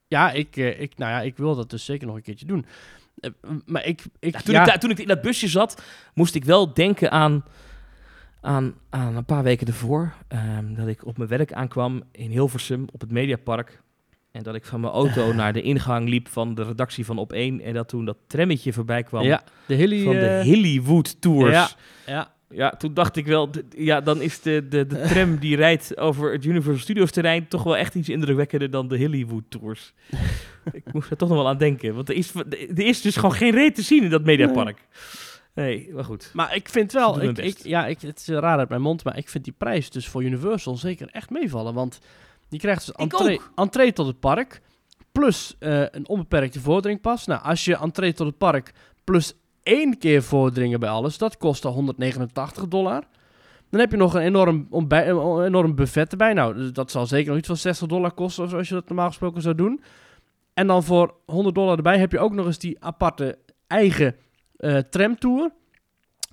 ja, 0.07 0.31
ik, 0.31 0.55
ik, 0.55 0.97
nou 0.97 1.11
ja, 1.11 1.21
ik 1.21 1.37
wil 1.37 1.55
dat 1.55 1.69
dus 1.69 1.85
zeker 1.85 2.07
nog 2.07 2.15
een 2.15 2.21
keertje 2.21 2.45
doen. 2.45 2.65
Eh, 3.19 3.31
maar 3.65 3.85
ik, 3.85 4.03
ik 4.19 4.37
toen, 4.37 4.53
ja, 4.53 4.61
Ik, 4.61 4.67
da- 4.67 4.77
toen 4.77 4.89
ik 4.89 4.99
in 4.99 5.07
dat 5.07 5.21
busje 5.21 5.47
zat, 5.47 5.81
moest 6.13 6.35
ik 6.35 6.45
wel 6.45 6.73
denken 6.73 7.11
aan, 7.11 7.43
aan, 8.41 8.73
aan 8.89 9.15
een 9.15 9.25
paar 9.25 9.43
weken 9.43 9.67
ervoor. 9.67 10.13
ehm, 10.27 10.73
dat 10.73 10.87
ik 10.87 11.05
op 11.05 11.17
mijn 11.17 11.29
werk 11.29 11.53
aankwam 11.53 12.03
in 12.11 12.29
Hilversum 12.31 12.85
op 12.91 13.01
het 13.01 13.11
Mediapark. 13.11 13.81
En 14.31 14.43
dat 14.43 14.55
ik 14.55 14.65
van 14.65 14.79
mijn 14.79 14.93
auto 14.93 15.33
naar 15.33 15.53
de 15.53 15.61
ingang 15.61 16.09
liep 16.09 16.27
van 16.27 16.55
de 16.55 16.63
redactie 16.63 17.05
van 17.05 17.17
Op 17.17 17.33
1. 17.33 17.61
En 17.61 17.73
dat 17.73 17.87
toen 17.87 18.05
dat 18.05 18.17
trammetje 18.27 18.73
voorbij 18.73 19.03
kwam 19.03 19.23
ja, 19.23 19.43
de 19.65 19.73
Hilly, 19.75 20.03
van 20.03 20.13
de 20.13 20.25
eh, 20.27 20.43
Hollywood 20.45 21.21
Tours. 21.21 21.53
ja, 21.53 21.69
Ja. 22.05 22.31
Ja, 22.49 22.69
toen 22.69 22.93
dacht 22.93 23.15
ik 23.15 23.25
wel, 23.25 23.49
ja, 23.69 24.01
dan 24.01 24.21
is 24.21 24.41
de, 24.41 24.67
de, 24.69 24.87
de 24.87 25.01
tram 25.01 25.37
die 25.37 25.55
rijdt 25.55 25.97
over 25.97 26.31
het 26.31 26.45
Universal 26.45 26.81
Studios 26.81 27.11
terrein 27.11 27.47
toch 27.47 27.63
wel 27.63 27.77
echt 27.77 27.95
iets 27.95 28.09
indrukwekkender 28.09 28.71
dan 28.71 28.87
de 28.87 28.97
Hollywood 28.97 29.43
Tours. 29.49 29.93
ik 30.71 30.93
moest 30.93 31.11
er 31.11 31.17
toch 31.17 31.29
nog 31.29 31.37
wel 31.37 31.47
aan 31.47 31.57
denken. 31.57 31.95
Want 31.95 32.09
er 32.09 32.15
is, 32.15 32.33
er 32.35 32.85
is 32.85 33.01
dus 33.01 33.15
gewoon 33.15 33.33
geen 33.33 33.51
reet 33.51 33.75
te 33.75 33.81
zien 33.81 34.03
in 34.03 34.09
dat 34.09 34.23
Mediapark. 34.23 34.87
Nee, 35.53 35.89
maar 35.93 36.03
goed. 36.03 36.31
Maar 36.33 36.55
ik 36.55 36.69
vind 36.69 36.91
wel, 36.91 37.21
ik, 37.21 37.57
ja, 37.57 37.87
ik, 37.87 38.01
het 38.01 38.19
is 38.19 38.27
raar 38.27 38.57
uit 38.57 38.69
mijn 38.69 38.81
mond, 38.81 39.03
maar 39.03 39.17
ik 39.17 39.29
vind 39.29 39.43
die 39.43 39.53
prijs 39.57 39.89
dus 39.89 40.07
voor 40.07 40.23
Universal 40.23 40.77
zeker 40.77 41.09
echt 41.11 41.29
meevallen. 41.29 41.73
Want 41.73 41.99
je 42.49 42.57
krijgt 42.57 42.85
dus 42.85 42.95
entree, 42.95 43.39
entree 43.55 43.93
tot 43.93 44.07
het 44.07 44.19
park, 44.19 44.61
plus 45.11 45.55
eh, 45.59 45.83
een 45.91 46.07
onbeperkte 46.07 46.59
voordringpas. 46.59 47.25
Nou, 47.25 47.41
als 47.41 47.65
je 47.65 47.77
entree 47.77 48.13
tot 48.13 48.27
het 48.27 48.37
park 48.37 48.73
plus 49.03 49.33
één 49.63 49.97
keer 49.97 50.23
voordringen 50.23 50.79
bij 50.79 50.89
alles, 50.89 51.17
dat 51.17 51.37
kost 51.37 51.65
al 51.65 51.73
189 51.73 52.67
dollar. 52.67 53.03
Dan 53.69 53.79
heb 53.79 53.91
je 53.91 53.97
nog 53.97 54.13
een 54.13 54.21
enorm, 54.21 54.67
ontbij- 54.69 55.09
een 55.09 55.43
enorm 55.45 55.75
buffet 55.75 56.11
erbij. 56.11 56.33
Nou, 56.33 56.71
dat 56.71 56.91
zal 56.91 57.05
zeker 57.05 57.27
nog 57.29 57.37
iets 57.37 57.47
van 57.47 57.57
60 57.57 57.87
dollar 57.87 58.11
kosten, 58.11 58.53
als 58.57 58.67
je 58.67 58.73
dat 58.73 58.87
normaal 58.87 59.07
gesproken 59.07 59.41
zou 59.41 59.55
doen. 59.55 59.81
En 60.53 60.67
dan 60.67 60.83
voor 60.83 61.13
100 61.25 61.55
dollar 61.55 61.77
erbij 61.77 61.99
heb 61.99 62.11
je 62.11 62.19
ook 62.19 62.33
nog 62.33 62.45
eens 62.45 62.59
die 62.59 62.83
aparte 62.83 63.37
eigen 63.67 64.15
eh, 64.55 64.77
tramtour. 64.77 65.51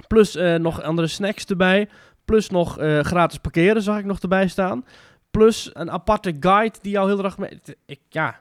Plus 0.07 0.37
eh, 0.37 0.55
nog 0.55 0.83
andere 0.83 1.07
snacks 1.07 1.45
erbij. 1.45 1.89
Plus 2.25 2.51
nog 2.51 2.79
eh, 2.79 3.01
gratis 3.01 3.39
parkeren 3.39 3.83
zag 3.83 3.99
ik 3.99 4.05
nog 4.05 4.19
erbij 4.19 4.49
staan. 4.49 4.85
Plus 5.31 5.71
een 5.73 5.91
aparte 5.91 6.37
guide 6.41 6.79
die 6.81 6.93
jou 6.93 7.09
heel 7.09 7.25
erg... 7.25 7.39
Mee... 7.39 7.61
Ik, 7.87 8.01
ja. 8.09 8.41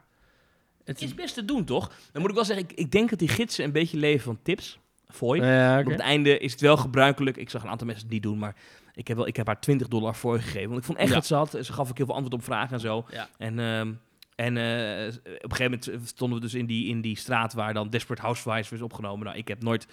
Het 0.86 1.02
is 1.02 1.14
best 1.14 1.34
te 1.34 1.44
doen, 1.44 1.64
toch? 1.64 1.90
Dan 2.12 2.20
moet 2.20 2.30
ik 2.30 2.36
wel 2.36 2.44
zeggen, 2.44 2.68
ik, 2.70 2.78
ik 2.78 2.90
denk 2.90 3.10
dat 3.10 3.18
die 3.18 3.28
gidsen 3.28 3.64
een 3.64 3.72
beetje 3.72 3.96
leven 3.96 4.24
van 4.24 4.38
tips. 4.42 4.78
Fooi. 5.08 5.42
Ja. 5.42 5.78
Op 5.78 5.86
het 5.86 6.00
einde 6.00 6.38
is 6.38 6.52
het 6.52 6.60
wel 6.60 6.76
gebruikelijk. 6.76 7.36
Ik 7.36 7.50
zag 7.50 7.62
een 7.62 7.68
aantal 7.68 7.86
mensen 7.86 8.04
het 8.04 8.14
niet 8.14 8.22
doen, 8.22 8.38
maar 8.38 8.56
ik 8.94 9.08
heb, 9.08 9.16
wel, 9.16 9.26
ik 9.26 9.36
heb 9.36 9.46
haar 9.46 9.60
20 9.60 9.88
dollar 9.88 10.14
voor 10.14 10.40
gegeven. 10.40 10.68
Want 10.68 10.80
ik 10.80 10.86
vond 10.86 10.98
echt 10.98 11.12
dat 11.12 11.26
ze 11.26 11.34
had. 11.34 11.50
Ze 11.50 11.72
gaf 11.72 11.90
ook 11.90 11.96
heel 11.96 12.06
veel 12.06 12.14
antwoord 12.14 12.40
op 12.40 12.44
vragen 12.44 12.72
en 12.72 12.80
zo. 12.80 13.06
En, 13.38 13.58
ehm, 13.58 13.92
en 14.34 14.56
eh, 14.56 15.06
op 15.42 15.50
een 15.50 15.56
gegeven 15.56 15.80
moment 15.88 16.08
stonden 16.08 16.38
we 16.38 16.44
dus 16.44 16.54
in 16.54 16.66
die, 16.66 16.88
in 16.88 17.00
die 17.00 17.16
straat 17.16 17.52
waar 17.52 17.74
dan 17.74 17.90
Desperate 17.90 18.22
Housewives 18.22 18.70
was 18.70 18.82
opgenomen. 18.82 19.26
Nou, 19.26 19.38
ik 19.38 19.48
heb 19.48 19.62
nooit 19.62 19.86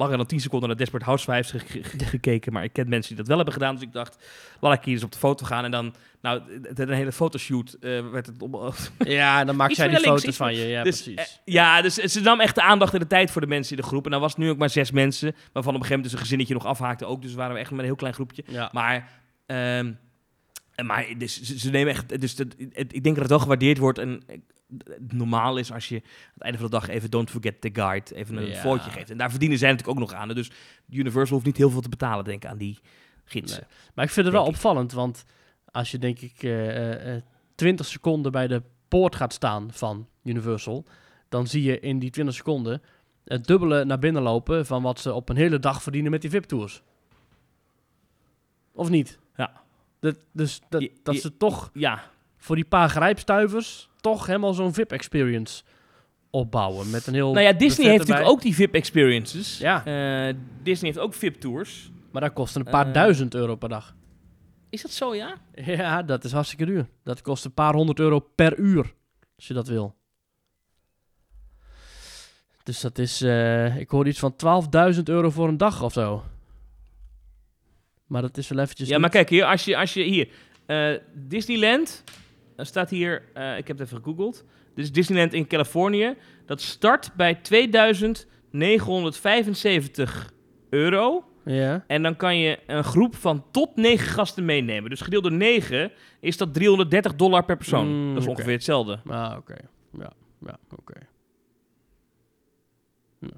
langer 0.00 0.16
dan 0.16 0.26
10 0.26 0.40
seconden 0.40 0.68
naar 0.68 0.78
Desperate 0.78 1.04
Housewives 1.06 1.50
ge- 1.50 1.82
ge- 1.82 2.04
gekeken, 2.04 2.52
maar 2.52 2.64
ik 2.64 2.72
ken 2.72 2.88
mensen 2.88 3.08
die 3.08 3.16
dat 3.18 3.26
wel 3.26 3.36
hebben 3.36 3.54
gedaan. 3.54 3.74
Dus 3.74 3.84
ik 3.84 3.92
dacht, 3.92 4.16
laat 4.60 4.74
ik 4.74 4.84
hier 4.84 4.94
eens 4.94 5.04
op 5.04 5.12
de 5.12 5.18
foto 5.18 5.46
gaan. 5.46 5.64
En 5.64 5.70
dan, 5.70 5.94
nou, 6.22 6.42
het 6.62 6.78
een 6.78 6.88
hele 6.90 7.12
fotoshoot 7.12 7.76
eh, 7.80 8.10
werd 8.10 8.26
het 8.26 8.42
op, 8.42 8.74
Ja, 8.98 9.44
dan 9.44 9.56
maakt 9.56 9.74
zij 9.74 9.88
die 9.88 10.00
links, 10.00 10.20
foto's 10.20 10.36
van 10.36 10.54
je. 10.54 10.66
Ja, 10.66 10.82
dus, 10.82 11.02
precies. 11.02 11.18
eh, 11.44 11.52
ja, 11.54 11.82
dus 11.82 11.94
ze 11.94 12.20
nam 12.20 12.40
echt 12.40 12.54
de 12.54 12.62
aandacht 12.62 12.92
en 12.94 13.00
de 13.00 13.06
tijd 13.06 13.30
voor 13.30 13.40
de 13.40 13.46
mensen 13.46 13.76
in 13.76 13.82
de 13.82 13.88
groep. 13.88 14.04
En 14.04 14.10
dan 14.10 14.20
was 14.20 14.30
het 14.32 14.40
nu 14.40 14.50
ook 14.50 14.58
maar 14.58 14.70
zes 14.70 14.90
mensen, 14.90 15.28
waarvan 15.52 15.74
op 15.74 15.80
een 15.80 15.86
gegeven 15.86 15.88
moment 15.90 16.04
dus 16.04 16.12
een 16.12 16.18
gezinnetje 16.26 16.54
nog 16.54 16.64
afhaakte 16.66 17.04
ook. 17.06 17.22
Dus 17.22 17.34
waren 17.34 17.54
we 17.54 17.60
echt 17.60 17.70
met 17.70 17.78
een 17.80 17.84
heel 17.86 17.94
klein 17.94 18.14
groepje. 18.14 18.44
ja. 18.48 18.68
Maar, 18.72 19.08
en 20.74 20.86
maar 20.86 21.06
dus, 21.18 21.42
ze, 21.42 21.70
nemen 21.70 21.92
echt, 21.92 22.20
dus 22.20 22.36
dat, 22.36 22.46
het, 22.72 22.94
ik 22.94 23.02
denk 23.02 23.04
dat 23.04 23.18
het 23.18 23.28
wel 23.28 23.38
gewaardeerd 23.38 23.78
wordt. 23.78 23.98
En 23.98 24.22
eh, 24.26 24.36
normaal 25.08 25.56
is 25.56 25.72
als 25.72 25.88
je 25.88 25.96
aan 25.96 26.02
het 26.34 26.42
einde 26.42 26.58
van 26.58 26.66
de 26.70 26.76
dag 26.78 26.88
even 26.88 27.10
don't 27.10 27.30
forget 27.30 27.60
the 27.60 27.70
guide, 27.72 28.14
even 28.14 28.36
een 28.36 28.46
Ja. 28.46 28.54
foutje 28.60 28.90
geeft. 28.90 29.10
En 29.10 29.18
daar 29.18 29.30
verdienen 29.30 29.58
zij 29.58 29.70
natuurlijk 29.70 29.98
ook 29.98 30.08
nog 30.08 30.18
aan. 30.18 30.28
Dus 30.28 30.50
Universal 30.90 31.34
hoeft 31.34 31.46
niet 31.46 31.56
heel 31.56 31.70
veel 31.70 31.80
te 31.80 31.88
betalen, 31.88 32.24
denk 32.24 32.44
ik, 32.44 32.50
aan 32.50 32.58
die 32.58 32.78
gidsen. 33.24 33.66
Maar 33.94 34.04
ik 34.04 34.10
vind 34.10 34.26
het 34.26 34.34
wel 34.34 34.44
ik. 34.44 34.48
opvallend, 34.50 34.92
want 34.92 35.24
als 35.70 35.90
je 35.90 35.98
denk 35.98 36.18
ik 36.20 36.42
eh, 36.42 36.68
eh, 36.76 37.16
eh, 37.16 37.22
20 37.54 37.86
seconden 37.86 38.32
bij 38.32 38.46
de 38.46 38.62
poort 38.88 39.16
gaat 39.16 39.32
staan 39.32 39.68
van 39.72 40.08
Universal, 40.22 40.84
dan 41.28 41.46
zie 41.46 41.62
je 41.62 41.80
in 41.80 41.98
die 41.98 42.10
20 42.10 42.34
seconden 42.34 42.82
het 43.24 43.46
dubbele 43.46 43.84
naar 43.84 43.98
binnen 43.98 44.22
lopen 44.22 44.66
van 44.66 44.82
wat 44.82 45.00
ze 45.00 45.12
op 45.12 45.28
een 45.28 45.36
hele 45.36 45.58
dag 45.58 45.82
verdienen 45.82 46.10
met 46.10 46.20
die 46.20 46.30
VIP-tours. 46.30 46.82
Of 48.72 48.88
niet? 48.90 49.18
Ja. 49.36 49.62
Dat, 50.00 50.16
dus 50.32 50.60
dat, 50.68 50.80
Je- 50.82 50.92
dat 51.02 51.14
je- 51.14 51.20
ze 51.20 51.36
toch 51.36 51.70
Ja, 51.72 52.02
voor 52.36 52.56
die 52.56 52.64
paar 52.64 52.88
grijpstuivers 52.88 53.89
toch 54.00 54.26
helemaal 54.26 54.54
zo'n 54.54 54.74
VIP-experience 54.74 55.62
opbouwen 56.30 56.90
met 56.90 57.06
een 57.06 57.14
heel 57.14 57.32
nou 57.32 57.44
ja, 57.46 57.52
Disney 57.52 57.86
heeft 57.88 58.00
erbij. 58.00 58.16
natuurlijk 58.16 58.28
ook 58.28 58.42
die 58.42 58.54
VIP-experiences. 58.54 59.58
Ja. 59.58 59.84
Eh, 59.84 60.34
Disney 60.62 60.90
heeft 60.90 61.02
ook 61.04 61.14
VIP-tours. 61.14 61.90
Maar 62.12 62.22
dat 62.22 62.32
kost 62.32 62.56
een 62.56 62.64
paar 62.64 62.86
Eh, 62.86 62.92
duizend 62.92 63.34
euro 63.34 63.56
per 63.56 63.68
dag. 63.68 63.94
Is 64.70 64.82
dat 64.82 64.90
zo, 64.90 65.14
ja? 65.14 65.34
Ja, 65.54 66.02
dat 66.02 66.24
is 66.24 66.32
hartstikke 66.32 66.64
duur. 66.64 66.86
Dat 67.04 67.22
kost 67.22 67.44
een 67.44 67.54
paar 67.54 67.74
honderd 67.74 67.98
euro 67.98 68.18
per 68.34 68.58
uur, 68.58 68.94
als 69.36 69.46
je 69.46 69.54
dat 69.54 69.68
wil. 69.68 69.94
Dus 72.62 72.80
dat 72.80 72.98
is, 72.98 73.22
eh, 73.22 73.76
ik 73.76 73.90
hoor 73.90 74.06
iets 74.08 74.18
van 74.18 74.36
12.000 74.36 75.08
euro 75.08 75.30
voor 75.30 75.48
een 75.48 75.56
dag 75.56 75.82
of 75.82 75.92
zo. 75.92 76.24
Maar 78.06 78.22
dat 78.22 78.36
is 78.36 78.48
wel 78.48 78.58
eventjes 78.58 78.86
Ja, 78.88 78.92
niet- 78.92 79.02
maar 79.02 79.10
kijk 79.10 79.28
hier, 79.28 79.44
als 79.44 79.64
je, 79.64 79.76
als 79.76 79.94
je 79.94 80.02
hier, 80.02 80.28
Disneyland, 81.14 82.04
er 82.60 82.66
staat 82.66 82.90
hier, 82.90 83.22
eh, 83.34 83.56
ik 83.58 83.68
heb 83.68 83.78
het 83.78 83.86
even 83.86 84.02
gegoogeld. 84.02 84.44
Dit 84.74 84.84
is 84.84 84.92
Disneyland 84.92 85.32
in 85.32 85.46
Californië. 85.46 86.14
Dat 86.46 86.60
start 86.60 87.10
bij 87.16 87.34
2975 87.34 90.32
euro. 90.70 91.24
Ja. 91.44 91.84
En 91.86 92.02
dan 92.02 92.16
kan 92.16 92.38
je 92.38 92.58
een 92.66 92.84
groep 92.84 93.16
van 93.16 93.44
tot 93.50 93.76
negen 93.76 94.06
gasten 94.08 94.44
meenemen. 94.44 94.90
Dus 94.90 95.00
gedeeld 95.00 95.22
door 95.22 95.32
9 95.32 95.92
is 96.20 96.36
dat 96.36 96.54
330 96.54 97.16
dollar 97.16 97.44
per 97.44 97.56
persoon. 97.56 97.88
Mm, 97.88 98.14
dat 98.14 98.22
is 98.22 98.28
ongeveer 98.28 98.52
hetzelfde. 98.52 99.00
Ah, 99.06 99.34
oké. 99.38 99.56
Ja, 99.98 100.12
ja 100.46 100.58
oké. 100.76 100.94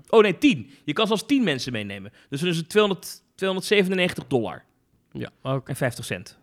Oh 0.09 0.23
nee, 0.23 0.39
10. 0.39 0.71
Je 0.85 0.93
kan 0.93 1.07
zelfs 1.07 1.27
10 1.27 1.45
mensen 1.45 1.73
meenemen. 1.73 2.13
Dus 2.29 2.41
dan 2.41 2.49
is 2.49 2.57
het 2.57 2.69
200, 2.69 3.23
297 3.35 4.27
dollar 4.27 4.65
Ja, 5.13 5.31
oké. 5.43 5.71
en 5.71 5.77
50 5.77 6.05
cent. 6.05 6.39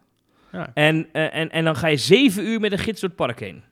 Ja. 0.52 0.72
En, 0.74 1.08
eh, 1.14 1.36
en, 1.36 1.50
en 1.52 1.64
dan 1.64 1.76
ga 1.76 1.88
je 1.88 1.98
7 1.98 2.46
uur 2.48 2.60
met 2.60 2.72
een 2.72 2.78
gids 2.78 3.00
door 3.02 3.10
het 3.10 3.18
park 3.18 3.40
heen. 3.40 3.64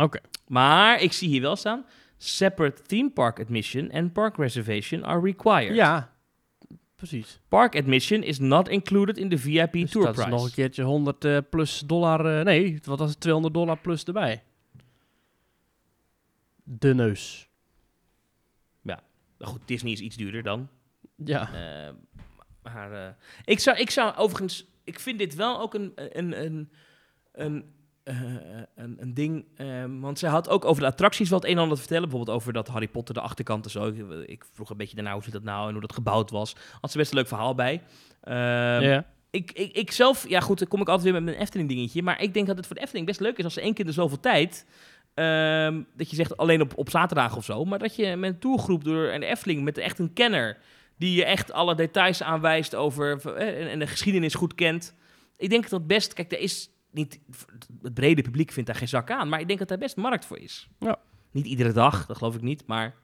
Oké. 0.00 0.18
Maar 0.46 1.00
ik 1.00 1.12
zie 1.12 1.28
hier 1.28 1.40
wel 1.40 1.56
staan: 1.56 1.84
separate 2.16 2.82
theme 2.82 3.10
park 3.10 3.40
admission 3.40 3.90
and 3.92 4.12
park 4.12 4.36
reservation 4.36 5.04
are 5.04 5.20
required. 5.20 5.74
Ja, 5.74 6.12
precies. 6.96 7.40
Park 7.48 7.76
admission 7.76 8.22
is 8.22 8.38
not 8.38 8.68
included 8.68 9.16
in 9.18 9.28
the 9.28 9.38
VIP 9.38 9.72
Dus 9.72 9.90
tour 9.90 10.06
dat 10.06 10.14
price. 10.14 10.28
is 10.28 10.34
nog 10.34 10.44
een 10.44 10.52
keertje 10.52 10.82
100 10.82 11.24
eh, 11.24 11.38
plus 11.50 11.82
dollar. 11.86 12.38
eh, 12.38 12.44
nee, 12.44 12.78
wat 12.84 12.98
was 12.98 13.10
het? 13.10 13.20
200 13.20 13.54
dollar 13.54 13.78
plus 13.78 14.04
erbij. 14.04 14.42
De 16.62 16.94
neus. 16.94 17.50
Nou 19.38 19.54
goed, 19.54 19.62
Disney 19.68 19.92
is 19.92 20.00
iets 20.00 20.16
duurder 20.16 20.42
dan. 20.42 20.68
Ja. 21.16 21.50
Maar 22.62 22.92
eh, 22.92 23.12
ik, 23.44 23.58
zou, 23.58 23.78
ik 23.78 23.90
zou 23.90 24.16
overigens, 24.16 24.66
ik 24.84 25.00
vind 25.00 25.18
dit 25.18 25.34
wel 25.34 25.60
ook 25.60 25.74
een, 25.74 25.92
een, 25.94 26.44
een, 26.44 26.70
een, 27.32 27.64
eh, 28.02 28.16
een, 28.74 28.96
een 29.00 29.14
ding. 29.14 29.44
ehm, 29.56 30.00
want 30.00 30.18
zij 30.18 30.30
had 30.30 30.48
ook 30.48 30.64
over 30.64 30.82
de 30.82 30.88
attracties 30.88 31.28
wat 31.28 31.44
een 31.44 31.50
en 31.50 31.58
ander 31.58 31.74
te 31.74 31.82
vertellen. 31.82 32.08
Bijvoorbeeld 32.08 32.36
over 32.36 32.52
dat 32.52 32.68
Harry 32.68 32.88
Potter, 32.88 33.14
de 33.14 33.20
achterkant 33.20 33.64
en 33.64 33.70
zo. 33.70 33.86
Ik, 33.86 34.28
ik 34.28 34.44
vroeg 34.52 34.70
een 34.70 34.76
beetje 34.76 34.94
daarna 34.94 35.12
hoe 35.12 35.22
zit 35.22 35.32
dat 35.32 35.42
nou 35.42 35.66
en 35.66 35.72
hoe 35.72 35.80
dat 35.80 35.92
gebouwd 35.92 36.30
was. 36.30 36.56
Had 36.80 36.90
ze 36.90 36.98
best 36.98 37.10
een 37.10 37.18
leuk 37.18 37.28
verhaal 37.28 37.54
bij. 37.54 37.82
Ehm, 38.20 38.82
ja. 38.82 39.06
ik, 39.30 39.52
ik, 39.52 39.76
ik 39.76 39.92
zelf, 39.92 40.28
ja 40.28 40.40
goed, 40.40 40.58
dan 40.58 40.68
kom 40.68 40.80
ik 40.80 40.88
altijd 40.88 41.04
weer 41.04 41.22
met 41.22 41.24
mijn 41.24 41.42
Efteling 41.42 41.68
dingetje. 41.68 42.02
Maar 42.02 42.22
ik 42.22 42.34
denk 42.34 42.46
dat 42.46 42.56
het 42.56 42.66
voor 42.66 42.76
de 42.76 42.82
Efteling 42.82 43.06
best 43.06 43.20
leuk 43.20 43.38
is 43.38 43.44
als 43.44 43.54
ze 43.54 43.60
één 43.60 43.74
keer 43.74 43.84
de 43.84 43.92
zoveel 43.92 44.20
tijd... 44.20 44.66
ehm, 45.14 45.82
dat 45.96 46.10
je 46.10 46.16
zegt 46.16 46.36
alleen 46.36 46.60
op, 46.60 46.72
op 46.78 46.90
zaterdag 46.90 47.36
of 47.36 47.44
zo. 47.44 47.64
Maar 47.64 47.78
dat 47.78 47.96
je 47.96 48.16
met 48.16 48.32
een 48.32 48.38
tourgroep 48.38 48.84
door 48.84 49.06
en 49.06 49.20
de 49.20 49.26
Efteling 49.26 49.62
met 49.62 49.78
echt 49.78 49.98
een 49.98 50.12
kenner... 50.12 50.58
die 51.02 51.16
je 51.16 51.24
echt 51.24 51.52
alle 51.52 51.74
details 51.74 52.22
aanwijst 52.22 52.74
over... 52.74 53.34
eh, 53.36 53.72
en, 53.72 53.78
de 53.78 53.86
geschiedenis 53.86 54.34
goed 54.34 54.54
kent. 54.54 54.94
Ik 55.36 55.50
denk 55.50 55.68
dat 55.68 55.86
best... 55.86 56.12
Kijk, 56.12 56.32
er 56.32 56.38
is 56.38 56.70
niet... 56.90 57.20
Het 57.82 57.94
brede 57.94 58.22
publiek 58.22 58.52
vindt 58.52 58.68
daar 58.68 58.78
geen 58.78 58.88
zak 58.88 59.10
aan. 59.10 59.28
Maar 59.28 59.40
ik 59.40 59.46
denk 59.46 59.58
dat 59.58 59.68
daar 59.68 59.78
best 59.78 59.96
markt 59.96 60.24
voor 60.24 60.38
is. 60.38 60.68
Ja. 60.78 60.98
Niet 61.30 61.46
iedere 61.46 61.72
dag, 61.72 62.06
dat 62.06 62.16
geloof 62.16 62.34
ik 62.34 62.40
niet. 62.42 62.66
Maar 62.66 62.94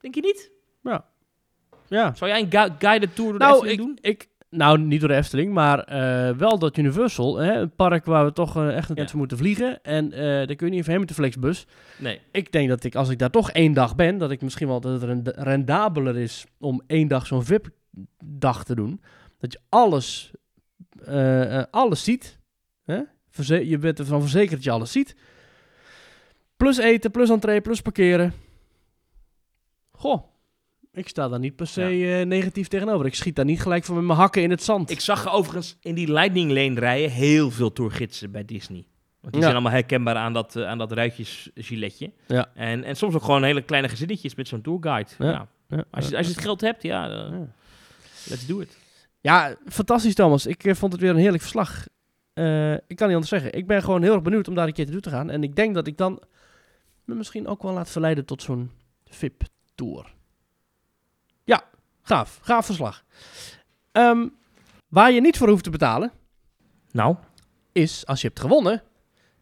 denk 0.00 0.14
je 0.14 0.20
niet? 0.20 0.50
Ja. 0.82 2.14
Zou 2.14 2.30
jij 2.30 2.40
een 2.40 2.50
gui- 2.50 2.74
guided 2.78 3.14
tour 3.14 3.30
door 3.30 3.38
de 3.38 3.44
Nou, 3.44 3.54
Efteling 3.66 3.80
ik, 3.80 3.86
doen? 3.86 3.98
ik, 4.10 4.28
nou, 4.56 4.78
niet 4.78 5.00
door 5.00 5.08
de 5.08 5.14
Efteling, 5.14 5.52
maar 5.52 5.78
eh, 5.78 6.36
wel 6.36 6.58
dat 6.58 6.76
Universal, 6.76 7.36
hè, 7.36 7.52
een 7.60 7.74
park 7.74 8.04
waar 8.04 8.24
we 8.24 8.32
toch 8.32 8.56
eh, 8.56 8.76
echt 8.76 8.88
een 8.90 8.96
Ja. 8.96 9.06
moeten 9.14 9.36
vliegen. 9.38 9.82
En 9.82 10.12
eh 10.12 10.20
daar 10.20 10.54
kun 10.54 10.66
je 10.66 10.72
niet 10.72 10.80
even 10.80 10.90
heen 10.90 11.00
met 11.00 11.08
de 11.08 11.14
Flexbus. 11.14 11.66
Nee. 11.98 12.20
Ik 12.32 12.52
denk 12.52 12.68
dat 12.68 12.84
ik, 12.84 12.94
als 12.94 13.08
ik 13.08 13.18
daar 13.18 13.30
toch 13.30 13.50
één 13.50 13.72
dag 13.72 13.94
ben, 13.96 14.18
dat 14.18 14.30
ik 14.30 14.42
misschien 14.42 14.68
wel 14.68 14.80
dat 14.80 14.92
het 14.92 15.02
rend- 15.02 15.32
rendabeler 15.36 16.16
is 16.16 16.44
om 16.58 16.82
één 16.86 17.08
dag 17.08 17.26
zo'n 17.26 17.44
VIP-dag 17.44 18.64
te 18.64 18.74
doen. 18.74 19.00
Dat 19.38 19.52
je 19.52 19.60
alles, 19.68 20.32
alles 21.70 22.04
ziet. 22.04 22.38
Hè? 22.84 23.00
Verze- 23.30 23.68
je 23.68 23.78
bent 23.78 23.98
ervan 23.98 24.20
verzekerd 24.20 24.50
dat 24.54 24.64
je 24.64 24.70
alles 24.70 24.92
ziet. 24.92 25.16
Plus 26.56 26.78
eten, 26.78 27.10
plus 27.10 27.30
entree, 27.30 27.60
plus 27.60 27.80
parkeren. 27.82 28.32
Goh, 29.92 30.22
ik 30.94 31.08
sta 31.08 31.28
daar 31.28 31.38
niet 31.38 31.56
per 31.56 31.66
se 31.66 31.82
eh, 32.20 32.26
negatief 32.26 32.68
tegenover. 32.68 33.06
Ik 33.06 33.14
schiet 33.14 33.36
daar 33.36 33.44
niet 33.44 33.60
gelijk 33.62 33.84
van 33.84 33.94
met 33.94 34.04
mijn 34.04 34.18
hakken 34.18 34.42
in 34.42 34.50
het 34.50 34.62
zand. 34.62 34.90
Ik 34.90 35.00
zag 35.00 35.32
overigens 35.32 35.76
in 35.80 35.94
die 35.94 36.12
Lightning 36.12 36.50
Lane 36.52 36.80
rijden 36.80 37.10
heel 37.10 37.50
veel 37.50 37.72
tourgidsen 37.72 38.30
bij 38.30 38.44
Disney. 38.44 38.86
Want 39.20 39.32
die 39.32 39.42
Ja. 39.42 39.48
zijn 39.48 39.52
allemaal 39.52 39.72
herkenbaar 39.72 40.16
aan 40.16 40.32
dat, 40.32 40.56
aan 40.56 40.78
dat 40.78 40.92
ruitjesgiletje. 40.92 42.12
Ja. 42.26 42.50
En, 42.54 42.84
en 42.84 42.96
soms 42.96 43.14
ook 43.14 43.22
gewoon 43.22 43.42
hele 43.42 43.62
kleine 43.62 43.88
gezinnetjes 43.88 44.34
met 44.34 44.48
zo'n 44.48 44.60
tourguide. 44.62 45.10
Ja. 45.18 45.48
Ja. 45.68 45.84
Als, 45.90 46.08
je, 46.08 46.16
als 46.16 46.26
je 46.26 46.32
het 46.32 46.42
geld 46.42 46.60
hebt, 46.60 46.82
ja, 46.82 47.06
let's 48.28 48.46
do 48.46 48.60
it. 48.60 48.78
Ja, 49.20 49.56
fantastisch 49.66 50.14
Thomas. 50.14 50.46
Ik 50.46 50.64
eh, 50.64 50.74
vond 50.74 50.92
het 50.92 51.00
weer 51.00 51.10
een 51.10 51.16
heerlijk 51.16 51.42
verslag. 51.42 51.86
Ik 52.86 52.96
kan 52.96 53.06
niet 53.06 53.14
anders 53.16 53.28
zeggen. 53.28 53.52
Ik 53.52 53.66
ben 53.66 53.82
gewoon 53.82 54.02
heel 54.02 54.12
erg 54.12 54.22
benieuwd 54.22 54.48
om 54.48 54.54
daar 54.54 54.66
een 54.66 54.72
keer 54.72 54.84
te 54.86 54.92
doen 54.92 55.00
te 55.00 55.10
gaan. 55.10 55.30
En 55.30 55.42
ik 55.42 55.56
denk 55.56 55.74
dat 55.74 55.86
ik 55.86 55.96
dan 55.96 56.22
me 57.04 57.14
misschien 57.14 57.46
ook 57.46 57.62
wel 57.62 57.72
laat 57.72 57.90
verleiden 57.90 58.24
tot 58.24 58.42
zo'n 58.42 58.70
VIP-tour. 59.06 60.13
Ja, 61.44 61.62
gaaf. 62.02 62.38
Gaaf 62.42 62.66
verslag. 62.66 63.04
Ehm, 63.92 64.26
waar 64.88 65.12
je 65.12 65.20
niet 65.20 65.38
voor 65.38 65.48
hoeft 65.48 65.64
te 65.64 65.70
betalen, 65.70 66.12
Nou, 66.92 67.16
is 67.72 68.06
als 68.06 68.20
je 68.20 68.26
hebt 68.26 68.40
gewonnen 68.40 68.82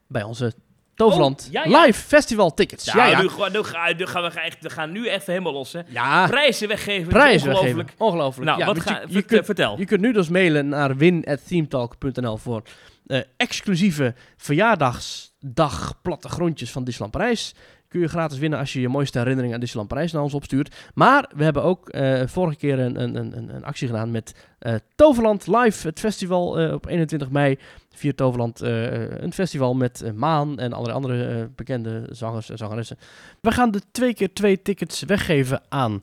bij 0.09 0.23
onze 0.23 0.53
Toverland 0.95 1.45
Oh, 1.47 1.53
ja, 1.53 1.65
ja. 1.65 1.83
Live 1.83 2.01
Festival 2.01 2.55
tickets. 2.55 2.85
ja. 2.85 3.21
Nu, 3.23 3.29
gaan 3.29 4.23
we, 4.23 4.41
echt, 4.41 4.61
we 4.61 4.71
gaan 4.71 4.93
nu 4.93 5.09
even 5.09 5.33
helemaal 5.33 5.53
los. 5.53 5.73
Hè. 5.73 5.81
Ja, 5.89 6.27
Prijzen 6.27 6.69
weggeven. 6.69 7.09
prijzen 7.09 7.49
ongelooflijk. 7.49 7.77
weggeven. 7.77 8.07
Ongelooflijk. 8.07 8.51
Nou, 8.51 8.65
wat 8.65 8.81
ga, 8.81 9.03
je, 9.09 9.23
kunt, 9.23 9.45
vertel. 9.45 9.79
Je 9.79 9.85
kunt 9.85 10.01
nu 10.01 10.13
dus 10.13 10.29
mailen 10.29 10.69
naar 10.69 10.97
win.themetalk.nl 10.97 12.37
voor 12.37 12.63
eh, 13.07 13.21
exclusieve 13.37 14.15
verjaardagsdag 14.37 16.01
plattegrondjes 16.03 16.71
van 16.71 16.85
Disneyland 16.85 17.13
Parijs. 17.17 17.55
Kun 17.93 18.01
je 18.01 18.09
gratis 18.09 18.39
winnen 18.39 18.59
als 18.59 18.73
je 18.73 18.81
je 18.81 18.89
mooiste 18.89 19.19
herinneringen 19.19 19.55
aan 19.55 19.61
Disneyland 19.61 19.93
Parijs 19.93 20.13
naar 20.13 20.23
ons 20.23 20.35
opstuurt. 20.35 20.75
Maar 20.95 21.31
we 21.35 21.45
hebben 21.45 21.63
ook 21.63 21.89
eh, 21.89 22.23
vorige 22.27 22.57
keer 22.57 22.79
een, 22.79 23.03
een, 23.03 23.17
een, 23.17 23.55
een 23.55 23.65
actie 23.65 23.87
gedaan 23.87 24.11
met 24.11 24.35
eh, 24.59 24.75
Toverland 24.95 25.47
Live, 25.47 25.87
het 25.87 25.99
festival 25.99 26.59
eh, 26.59 26.73
op 26.73 26.87
21 26.87 27.31
mei. 27.31 27.59
Via 27.95 28.13
Toverland, 28.15 28.61
een 28.61 29.33
festival 29.33 29.75
met 29.75 30.13
Maan 30.15 30.59
en 30.59 30.73
allerlei 30.73 30.97
andere 30.97 31.51
bekende 31.57 32.07
zangers 32.11 32.51
en 32.51 32.57
zangeressen. 32.57 32.99
We 33.41 33.51
gaan 33.51 33.71
de 33.71 33.81
twee 33.91 34.15
keer 34.15 34.33
twee 34.33 34.63
tickets 34.63 35.03
weggeven 35.03 35.63
aan 35.69 36.01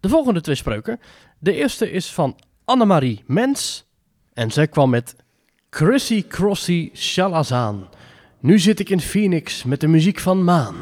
de 0.00 0.08
volgende 0.08 0.40
twee 0.40 0.54
spreuken. 0.54 1.00
De 1.38 1.54
eerste 1.54 1.90
is 1.90 2.12
van 2.12 2.36
Annemarie 2.64 3.24
Mens. 3.26 3.86
En 4.32 4.50
zij 4.50 4.68
kwam 4.68 4.90
met 4.90 5.16
Chrissy 5.70 6.26
Crossy 6.26 6.90
Shalazaan. 6.94 7.88
Nu 8.40 8.58
zit 8.58 8.80
ik 8.80 8.90
in 8.90 9.00
Phoenix 9.00 9.64
met 9.64 9.80
de 9.80 9.86
muziek 9.86 10.18
van 10.18 10.44
Maan. 10.44 10.76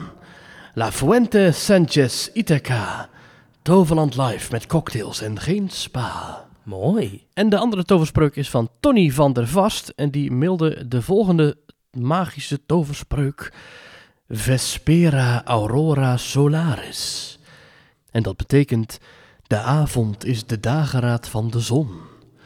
La 0.74 0.92
Fuente 0.92 1.50
Sanchez 1.52 2.28
Ithaca. 2.32 3.08
Toverland 3.62 4.16
Live 4.16 4.52
met 4.52 4.66
cocktails 4.66 5.22
en 5.22 5.40
geen 5.40 5.70
spa. 5.70 6.46
Mooi. 6.62 7.26
En 7.32 7.48
de 7.48 7.58
andere 7.58 7.84
toverspreuk 7.84 8.36
is 8.36 8.50
van 8.50 8.70
Tony 8.80 9.10
van 9.10 9.32
der 9.32 9.48
Vast. 9.48 9.88
En 9.88 10.10
die 10.10 10.30
mailde 10.30 10.88
de 10.88 11.02
volgende 11.02 11.56
magische 11.90 12.66
toverspreuk. 12.66 13.52
Vespera 14.28 15.44
Aurora 15.44 16.16
Solaris. 16.16 17.38
En 18.10 18.22
dat 18.22 18.36
betekent... 18.36 18.98
De 19.46 19.58
avond 19.58 20.24
is 20.24 20.46
de 20.46 20.60
dageraad 20.60 21.28
van 21.28 21.50
de 21.50 21.60
zon. 21.60 21.88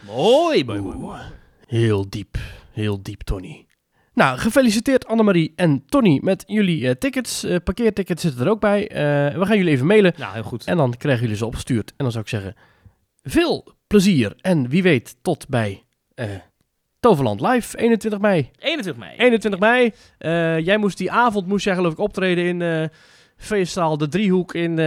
Mooi, 0.06 0.64
mooi, 0.64 0.80
mooi. 0.80 1.20
Heel 1.66 2.08
diep. 2.08 2.38
Heel 2.72 3.02
diep, 3.02 3.22
Tony. 3.22 3.67
Nou, 4.18 4.38
gefeliciteerd 4.38 5.06
Annemarie 5.06 5.52
en 5.56 5.84
Tony 5.86 6.20
met 6.22 6.44
jullie 6.46 6.88
eh, 6.88 6.94
tickets. 6.94 7.44
Eh, 7.44 7.56
parkeertickets 7.64 8.22
zitten 8.22 8.44
er 8.44 8.50
ook 8.50 8.60
bij. 8.60 8.88
Eh, 8.88 9.38
we 9.38 9.46
gaan 9.46 9.56
jullie 9.56 9.72
even 9.72 9.86
mailen. 9.86 10.12
Nou, 10.16 10.32
heel 10.32 10.42
goed. 10.42 10.64
En 10.64 10.76
dan 10.76 10.96
krijgen 10.96 11.22
jullie 11.22 11.36
ze 11.36 11.46
opgestuurd. 11.46 11.88
En 11.88 11.94
dan 11.96 12.10
zou 12.10 12.24
ik 12.24 12.30
zeggen, 12.30 12.54
veel 13.22 13.74
plezier. 13.86 14.36
En 14.40 14.68
wie 14.68 14.82
weet, 14.82 15.16
tot 15.22 15.48
bij 15.48 15.82
Toverland 17.00 17.40
Live, 17.40 17.78
21 17.78 18.20
mei. 18.20 18.50
21 18.58 19.04
mei. 19.04 19.16
21 19.16 19.60
mei. 19.60 19.92
Jij 20.64 20.76
moest 20.76 20.98
die 20.98 21.10
avond, 21.10 21.46
moest 21.46 21.64
jij 21.64 21.74
geloof 21.74 21.92
ik 21.92 21.98
optreden 21.98 22.44
in 22.44 22.90
feestzaal 23.36 23.98
De 23.98 24.08
Driehoek 24.08 24.54
in, 24.54 24.78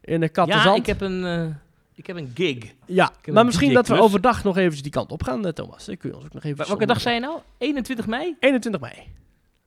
in 0.00 0.20
de 0.20 0.28
Kattenzand. 0.28 0.76
ja, 0.76 0.82
ik 0.82 0.86
heb 0.86 1.00
een, 1.00 1.54
ik 1.94 2.06
heb 2.06 2.16
een 2.16 2.30
gig. 2.34 2.72
Ja, 2.86 3.12
maar 3.32 3.44
misschien 3.44 3.72
dat 3.72 3.86
we 3.86 3.92
klus. 3.94 4.04
overdag 4.04 4.44
nog 4.44 4.56
eventjes 4.56 4.82
die 4.82 4.92
kant 4.92 5.10
op 5.12 5.22
gaan, 5.22 5.46
eh, 5.46 5.52
Thomas. 5.52 5.84
Dan 5.84 5.96
kun 5.96 6.08
je 6.10 6.16
ons 6.16 6.24
ook 6.24 6.32
nog 6.32 6.44
even... 6.44 6.56
Wel- 6.58 6.66
Welke 6.66 6.86
dag 6.86 7.00
zei 7.00 7.14
je 7.14 7.20
nou? 7.20 7.40
21 7.58 8.06
mei? 8.06 8.36
21 8.40 8.80
mei. 8.80 8.92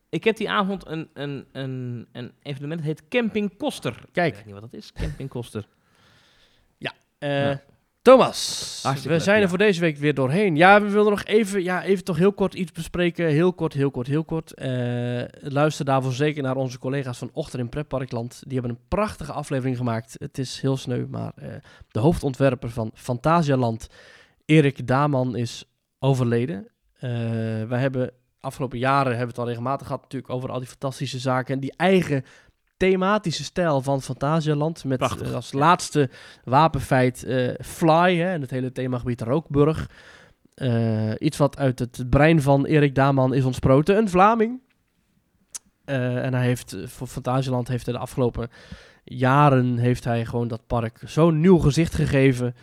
Ik 0.08 0.24
heb 0.24 0.36
die 0.36 0.50
avond 0.50 0.86
een, 0.86 1.08
een, 1.14 1.46
een, 1.52 2.06
een 2.12 2.32
evenement, 2.42 2.80
het 2.80 2.88
heet 2.88 3.08
Camping 3.08 3.56
Koster. 3.56 4.02
Kijk. 4.12 4.28
Ik 4.28 4.34
weet 4.36 4.44
niet 4.44 4.54
wat 4.60 4.62
dat 4.70 4.72
is, 4.80 4.92
Camping 4.92 5.28
Koster. 5.28 5.66
Eh, 7.18 7.30
Ja. 7.44 7.62
Thomas, 8.06 8.80
Hartstikke 8.82 9.08
we 9.08 9.14
leuk, 9.14 9.22
zijn 9.22 9.36
er 9.36 9.42
ja. 9.42 9.48
voor 9.48 9.58
deze 9.58 9.80
week 9.80 9.96
weer 9.96 10.14
doorheen. 10.14 10.56
Ja, 10.56 10.82
we 10.82 10.90
willen 10.90 11.10
nog 11.10 11.24
even, 11.24 11.62
ja, 11.62 11.82
even 11.82 12.04
toch 12.04 12.16
heel 12.16 12.32
kort 12.32 12.54
iets 12.54 12.72
bespreken. 12.72 13.26
Heel 13.26 13.52
kort, 13.52 13.72
heel 13.72 13.90
kort, 13.90 14.06
heel 14.06 14.24
kort. 14.24 14.54
Eh, 14.54 15.22
luister 15.40 15.84
daarvoor 15.84 16.12
zeker 16.12 16.42
naar 16.42 16.56
onze 16.56 16.78
collega's 16.78 17.18
van 17.18 17.30
Ochter 17.32 17.58
in 17.58 17.68
Pretparkland. 17.68 18.42
Die 18.44 18.58
hebben 18.58 18.70
een 18.70 18.84
prachtige 18.88 19.32
aflevering 19.32 19.76
gemaakt. 19.76 20.14
Het 20.18 20.38
is 20.38 20.60
heel 20.60 20.76
sneu, 20.76 21.06
maar 21.10 21.32
eh, 21.36 21.48
de 21.88 21.98
hoofdontwerper 21.98 22.70
van 22.70 22.90
Fantasialand, 22.94 23.86
Erik 24.44 24.86
Daman, 24.86 25.36
is 25.36 25.64
overleden. 25.98 26.68
Eh 26.96 27.10
wij 27.68 27.80
hebben 27.80 28.10
afgelopen 28.40 28.78
jaren 28.78 29.16
hebben 29.16 29.26
we 29.26 29.32
het 29.32 29.38
al 29.38 29.46
regelmatig 29.46 29.86
gehad 29.86 30.02
natuurlijk 30.02 30.32
over 30.32 30.50
al 30.50 30.58
die 30.58 30.68
fantastische 30.68 31.18
zaken 31.18 31.54
en 31.54 31.60
die 31.60 31.74
eigen 31.76 32.24
thematische 32.76 33.44
stijl 33.44 33.80
van 33.80 34.02
Fantasialand. 34.02 34.84
Met 34.84 34.98
Prachtig. 34.98 35.28
eh, 35.28 35.34
als 35.34 35.52
laatste 35.52 36.10
wapenfeit 36.44 37.24
eh, 37.24 37.54
Fly, 37.60 38.16
hè, 38.16 38.32
en 38.32 38.40
het 38.40 38.50
hele 38.50 38.72
themagebied 38.72 39.20
Rookburg. 39.20 39.90
Eh, 40.54 41.12
iets 41.18 41.36
wat 41.36 41.58
uit 41.58 41.78
het 41.78 42.04
brein 42.10 42.42
van 42.42 42.64
Erik 42.66 42.94
Daman 42.94 43.34
is 43.34 43.44
ontsproten. 43.44 43.96
Een 43.96 44.08
Vlaming. 44.08 44.60
Eh, 45.84 46.24
en 46.24 46.34
hij 46.34 46.44
heeft 46.44 46.76
voor 46.84 47.06
Fantasialand 47.06 47.68
heeft 47.68 47.84
hij 47.86 47.94
de 47.94 48.00
afgelopen 48.00 48.50
jaren 49.04 49.76
heeft 49.78 50.04
hij 50.04 50.24
gewoon 50.24 50.48
dat 50.48 50.66
park 50.66 51.00
zo'n 51.04 51.40
nieuw 51.40 51.58
gezicht 51.58 51.94
gegeven. 51.94 52.54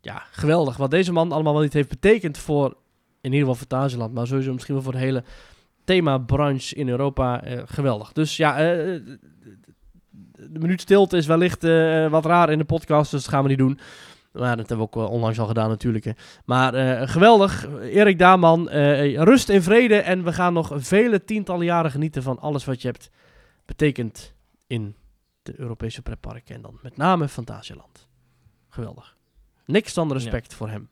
Ja, 0.00 0.22
geweldig. 0.30 0.76
Wat 0.76 0.90
deze 0.90 1.12
man 1.12 1.32
allemaal 1.32 1.52
wel 1.52 1.62
niet 1.62 1.72
heeft 1.72 1.88
betekend 1.88 2.38
voor 2.38 2.76
in 3.20 3.32
ieder 3.32 3.38
geval 3.38 3.54
Fantasialand, 3.54 4.14
maar 4.14 4.26
sowieso 4.26 4.52
misschien 4.52 4.74
wel 4.74 4.82
voor 4.82 4.92
de 4.92 4.98
hele 4.98 5.24
themabranche 5.84 6.74
in 6.74 6.88
Europa. 6.88 7.42
eh, 7.42 7.62
geweldig. 7.66 8.12
Dus 8.12 8.36
ja, 8.36 8.58
eh, 8.58 9.00
de 10.32 10.58
minuut 10.58 10.80
stilte 10.80 11.16
is 11.16 11.26
wellicht 11.26 11.64
eh, 11.64 12.10
wat 12.10 12.24
raar 12.24 12.50
in 12.50 12.58
de 12.58 12.64
podcast, 12.64 13.10
dus 13.10 13.22
dat 13.22 13.32
gaan 13.32 13.42
we 13.42 13.48
niet 13.48 13.58
doen. 13.58 13.78
Maar 14.32 14.56
dat 14.56 14.68
hebben 14.68 14.86
we 14.90 14.98
ook 14.98 15.10
onlangs 15.10 15.38
al 15.38 15.46
gedaan 15.46 15.68
natuurlijk. 15.68 16.04
hè. 16.04 16.10
Maar 16.44 16.74
eh, 16.74 17.08
geweldig. 17.08 17.66
Erik 17.80 18.18
Daman, 18.18 18.68
eh, 18.68 19.22
rust 19.22 19.48
in 19.48 19.62
vrede. 19.62 19.96
En 19.96 20.24
we 20.24 20.32
gaan 20.32 20.52
nog 20.52 20.72
vele 20.74 21.24
tientallen 21.24 21.64
jaren 21.64 21.90
genieten 21.90 22.22
van 22.22 22.38
alles 22.38 22.64
wat 22.64 22.82
je 22.82 22.88
hebt 22.88 23.10
betekend 23.64 24.34
in 24.66 24.96
de 25.42 25.52
Europese 25.56 26.02
pretparken. 26.02 26.54
En 26.54 26.62
dan 26.62 26.78
met 26.82 26.96
name 26.96 27.28
Fantasialand. 27.28 28.08
Geweldig. 28.68 29.16
Niks 29.66 29.94
dan 29.94 30.12
respect 30.12 30.54
voor 30.54 30.68
hem. 30.68 30.88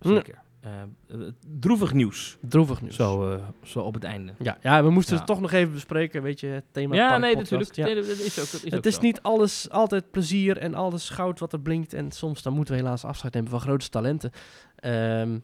Zeker. 0.00 0.42
Eh, 0.66 0.82
eh, 1.08 1.28
droevig 1.60 1.92
nieuws. 1.92 2.36
Droevig 2.40 2.80
nieuws. 2.80 2.94
Zo, 2.96 3.32
eh, 3.32 3.42
zo 3.62 3.80
op 3.80 3.94
het 3.94 4.04
einde. 4.04 4.32
Ja, 4.38 4.58
ja, 4.62 4.82
we 4.84 4.90
moesten 4.90 5.12
Ja. 5.14 5.18
het 5.18 5.28
toch 5.28 5.40
nog 5.40 5.52
even 5.52 5.72
bespreken. 5.72 6.22
Weet 6.22 6.40
je, 6.40 6.46
het 6.46 6.64
thema 6.72 6.94
Ja, 6.94 7.18
nee, 7.18 7.34
podcast. 7.34 7.50
natuurlijk. 7.50 7.74
Ja. 7.76 7.84
Nee, 7.84 7.94
dat 7.94 8.04
is 8.04 8.38
ook, 8.40 8.50
dat 8.50 8.54
is 8.54 8.64
ook 8.64 8.70
Het 8.70 8.86
is 8.86 8.94
zo. 8.94 9.00
niet 9.00 9.22
alles 9.22 9.70
altijd 9.70 10.10
plezier 10.10 10.58
en 10.58 10.74
alles 10.74 11.08
goud 11.08 11.38
wat 11.38 11.52
er 11.52 11.60
blinkt. 11.60 11.92
En 11.92 12.10
soms 12.12 12.42
dan 12.42 12.52
moeten 12.52 12.74
we 12.74 12.80
helaas 12.80 13.04
afscheid 13.04 13.34
nemen 13.34 13.50
van 13.50 13.60
grote 13.60 13.88
talenten. 13.88 14.30
Ehm, 14.76 15.38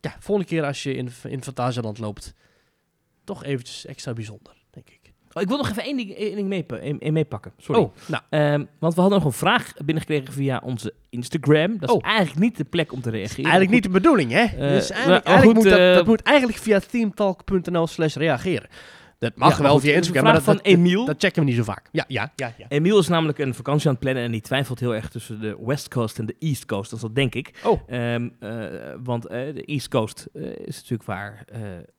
ja, 0.00 0.16
volgende 0.18 0.50
keer 0.50 0.64
als 0.64 0.82
je 0.82 0.94
in, 0.94 1.10
in 1.28 1.42
Fantasialand 1.42 1.98
loopt, 1.98 2.34
toch 3.24 3.44
eventjes 3.44 3.86
extra 3.86 4.12
bijzonder. 4.12 4.61
Oh, 5.32 5.42
ik 5.42 5.48
wil 5.48 5.56
nog 5.56 5.70
even 5.70 5.82
één 5.84 5.96
ding, 5.96 6.12
één 7.00 7.12
meepakken. 7.12 7.52
Sorry. 7.58 7.80
Oh, 7.82 7.90
nou, 8.06 8.22
Ehm, 8.28 8.64
want 8.78 8.94
we 8.94 9.00
hadden 9.00 9.18
nog 9.18 9.28
een 9.28 9.38
vraag 9.38 9.72
binnengekregen 9.84 10.32
via 10.32 10.60
onze 10.64 10.92
Instagram. 11.10 11.78
Dat 11.78 11.88
is 11.88 11.94
Oh. 11.94 12.06
eigenlijk 12.06 12.40
niet 12.40 12.56
de 12.56 12.64
plek 12.64 12.92
om 12.92 13.00
te 13.00 13.10
reageren. 13.10 13.42
eigenlijk 13.50 13.70
niet 13.72 13.82
de 13.82 13.88
bedoeling, 13.88 14.30
hè? 14.30 14.42
Eh, 14.42 14.68
dus 14.68 14.90
maar- 14.90 14.98
eigenlijk, 15.00 15.42
goed, 15.44 15.54
moet 15.54 15.64
dat, 15.64 15.78
eh, 15.78 15.94
dat 15.94 16.06
moet 16.06 16.22
eigenlijk 16.22 16.58
via 16.58 16.78
themetalk.nl 16.90 17.86
slash 17.86 18.14
reageren. 18.16 18.68
Dat 19.22 19.36
mag 19.36 19.56
Ja, 19.56 19.62
wel 19.62 19.78
via 19.78 19.94
Instagram, 19.94 20.24
maar 20.24 20.32
dat, 20.32 20.42
van 20.42 20.56
dat, 20.56 20.64
Emiel. 20.64 21.04
dat 21.04 21.16
checken 21.18 21.42
we 21.42 21.48
niet 21.48 21.56
zo 21.56 21.62
vaak. 21.62 21.88
Ja, 21.92 22.04
ja, 22.08 22.32
ja. 22.36 22.54
ja. 22.58 22.66
Emiel 22.68 22.98
is 22.98 23.08
namelijk 23.08 23.38
een 23.38 23.54
vakantie 23.54 23.86
aan 23.86 23.92
het 23.92 24.02
plannen 24.02 24.24
en 24.24 24.30
die 24.30 24.40
twijfelt 24.40 24.80
heel 24.80 24.94
erg 24.94 25.08
tussen 25.08 25.40
de 25.40 25.56
West 25.64 25.88
Coast 25.88 26.18
en 26.18 26.26
de 26.26 26.36
East 26.38 26.66
Coast. 26.66 26.90
Dat 26.90 26.98
is 26.98 27.04
dat 27.04 27.14
denk 27.14 27.34
ik. 27.34 27.60
Oh. 27.64 27.80
Ehm, 27.86 28.28
eh, 28.40 28.50
want 29.02 29.26
eh, 29.26 29.54
de 29.54 29.64
East 29.64 29.88
Coast 29.88 30.28
eh, 30.32 30.42
is 30.42 30.76
natuurlijk 30.76 31.04
waar. 31.04 31.44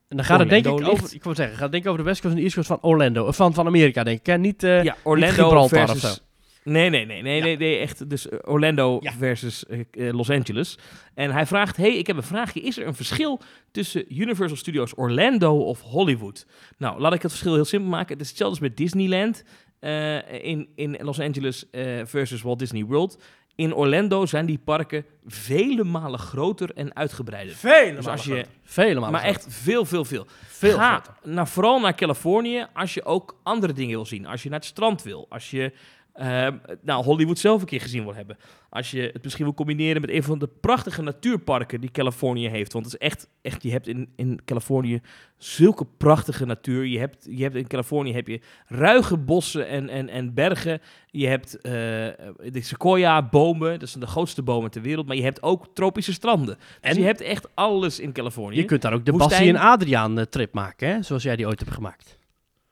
En 0.08 0.16
dan 0.16 0.24
gaat 0.24 0.38
het 0.38 0.48
denk 0.48 0.66
ik 0.66 0.88
over, 0.88 1.14
ik 1.14 1.24
wil 1.24 1.34
zeggen, 1.34 1.54
gaat 1.54 1.62
het 1.62 1.72
denk 1.72 1.84
ik 1.84 1.90
over 1.90 2.02
de 2.02 2.08
West 2.08 2.20
Coast 2.20 2.34
en 2.34 2.38
de 2.40 2.44
East 2.44 2.54
Coast 2.54 2.68
van 2.68 2.78
Orlando, 2.80 3.32
van, 3.32 3.54
van 3.54 3.66
Amerika 3.66 4.02
denk 4.02 4.18
ik, 4.18 4.26
hè? 4.26 4.38
Niet, 4.38 4.62
ja, 4.62 4.96
Orlando 5.02 5.44
Gibraltar 5.44 5.82
of 5.82 5.90
versus... 5.90 6.14
zo. 6.14 6.22
Nee, 6.64 6.90
nee, 6.90 7.06
nee, 7.06 7.22
nee, 7.22 7.36
Ja. 7.36 7.44
nee, 7.44 7.56
nee, 7.56 7.78
echt. 7.78 8.10
Dus 8.10 8.28
eh, 8.28 8.38
Orlando 8.44 8.98
Ja. 9.02 9.12
versus 9.12 9.66
eh, 9.66 9.80
eh, 9.90 10.14
Los 10.14 10.30
Angeles. 10.30 10.78
En 11.14 11.30
hij 11.30 11.46
vraagt: 11.46 11.76
Hey, 11.76 11.96
ik 11.96 12.06
heb 12.06 12.16
een 12.16 12.22
vraagje. 12.22 12.60
Is 12.60 12.78
er 12.78 12.86
een 12.86 12.94
verschil 12.94 13.40
tussen 13.70 14.18
Universal 14.20 14.56
Studios 14.56 14.92
Orlando 14.96 15.58
of 15.58 15.80
Hollywood? 15.80 16.46
Nou, 16.78 17.00
laat 17.00 17.14
ik 17.14 17.22
het 17.22 17.30
verschil 17.30 17.54
heel 17.54 17.64
simpel 17.64 17.90
maken. 17.90 18.12
Het 18.12 18.20
is 18.22 18.28
hetzelfde 18.28 18.60
als 18.60 18.68
met 18.68 18.76
Disneyland 18.76 19.44
eh, 19.80 20.44
in, 20.44 20.68
in 20.74 20.96
Los 21.00 21.20
Angeles 21.20 21.70
eh, 21.70 22.00
versus 22.04 22.42
Walt 22.42 22.58
Disney 22.58 22.84
World. 22.84 23.22
In 23.56 23.74
Orlando 23.74 24.26
zijn 24.26 24.46
die 24.46 24.58
parken 24.64 25.04
vele 25.26 25.84
malen 25.84 26.18
groter 26.18 26.70
en 26.74 26.94
uitgebreider. 26.96 27.54
Vele 27.54 27.94
Dus 27.96 28.06
als 28.08 28.24
je, 28.24 28.44
Vele 28.62 28.94
malen 29.00 29.10
maar 29.12 29.20
groter. 29.20 29.40
echt 29.42 29.54
veel, 29.54 29.84
veel, 29.84 30.04
veel. 30.04 30.26
veel 30.46 30.76
Ga 30.76 30.94
groter. 31.00 31.14
naar, 31.34 31.48
vooral 31.48 31.80
naar 31.80 31.94
Californië 31.94 32.66
als 32.72 32.94
je 32.94 33.04
ook 33.04 33.40
andere 33.42 33.72
dingen 33.72 33.90
wil 33.94 34.06
zien. 34.06 34.26
Als 34.26 34.42
je 34.42 34.48
naar 34.48 34.58
het 34.58 34.68
strand 34.68 35.02
wil. 35.02 35.26
Als 35.28 35.50
je 35.50 35.72
ehm, 36.14 36.56
nou, 36.82 37.04
Hollywood 37.04 37.38
zelf 37.38 37.60
een 37.60 37.66
keer 37.66 37.80
gezien 37.80 38.04
wil 38.04 38.14
hebben. 38.14 38.36
Als 38.68 38.90
je 38.90 39.10
het 39.12 39.22
misschien 39.22 39.44
wil 39.44 39.54
combineren 39.54 40.00
met 40.00 40.10
een 40.10 40.22
van 40.22 40.38
de 40.38 40.48
prachtige 40.60 41.02
natuurparken 41.02 41.80
die 41.80 41.90
Californië 41.90 42.48
heeft. 42.48 42.72
Want 42.72 42.84
het 42.84 42.94
is 42.94 43.00
echt, 43.00 43.28
echt 43.42 43.62
je 43.62 43.70
hebt 43.70 43.86
in, 43.88 44.08
in 44.16 44.40
Californië 44.44 45.00
zulke 45.36 45.86
prachtige 45.96 46.46
natuur. 46.46 46.86
Je 46.86 46.98
hebt, 46.98 47.26
je 47.30 47.42
hebt 47.42 47.54
in 47.54 47.66
Californië 47.66 48.12
heb 48.12 48.28
je 48.28 48.40
ruige 48.66 49.16
bossen 49.16 49.68
en, 49.68 49.88
en, 49.88 50.08
en 50.08 50.34
bergen. 50.34 50.80
Je 51.10 51.26
hebt 51.26 51.56
eh, 51.60 51.72
de 51.72 52.60
sequoia-bomen, 52.60 53.78
dat 53.78 53.88
zijn 53.88 54.04
de 54.04 54.10
grootste 54.10 54.42
bomen 54.42 54.70
ter 54.70 54.82
wereld. 54.82 55.06
Maar 55.06 55.16
je 55.16 55.22
hebt 55.22 55.42
ook 55.42 55.66
tropische 55.74 56.12
stranden. 56.12 56.56
Dus 56.80 56.90
En? 56.90 56.96
je 56.98 57.04
hebt 57.04 57.20
echt 57.20 57.48
alles 57.54 58.00
in 58.00 58.12
Californië. 58.12 58.56
Je 58.56 58.64
kunt 58.64 58.82
daar 58.82 58.92
ook 58.92 59.04
de 59.04 59.10
Woestijn- 59.12 59.30
Bassie 59.40 59.54
en 59.54 59.70
Adriaan 59.70 60.18
eh, 60.18 60.24
trip 60.24 60.54
maken, 60.54 60.88
hè? 60.88 61.02
Zoals 61.02 61.22
jij 61.22 61.36
die 61.36 61.46
ooit 61.46 61.60
hebt 61.60 61.72
gemaakt. 61.72 62.18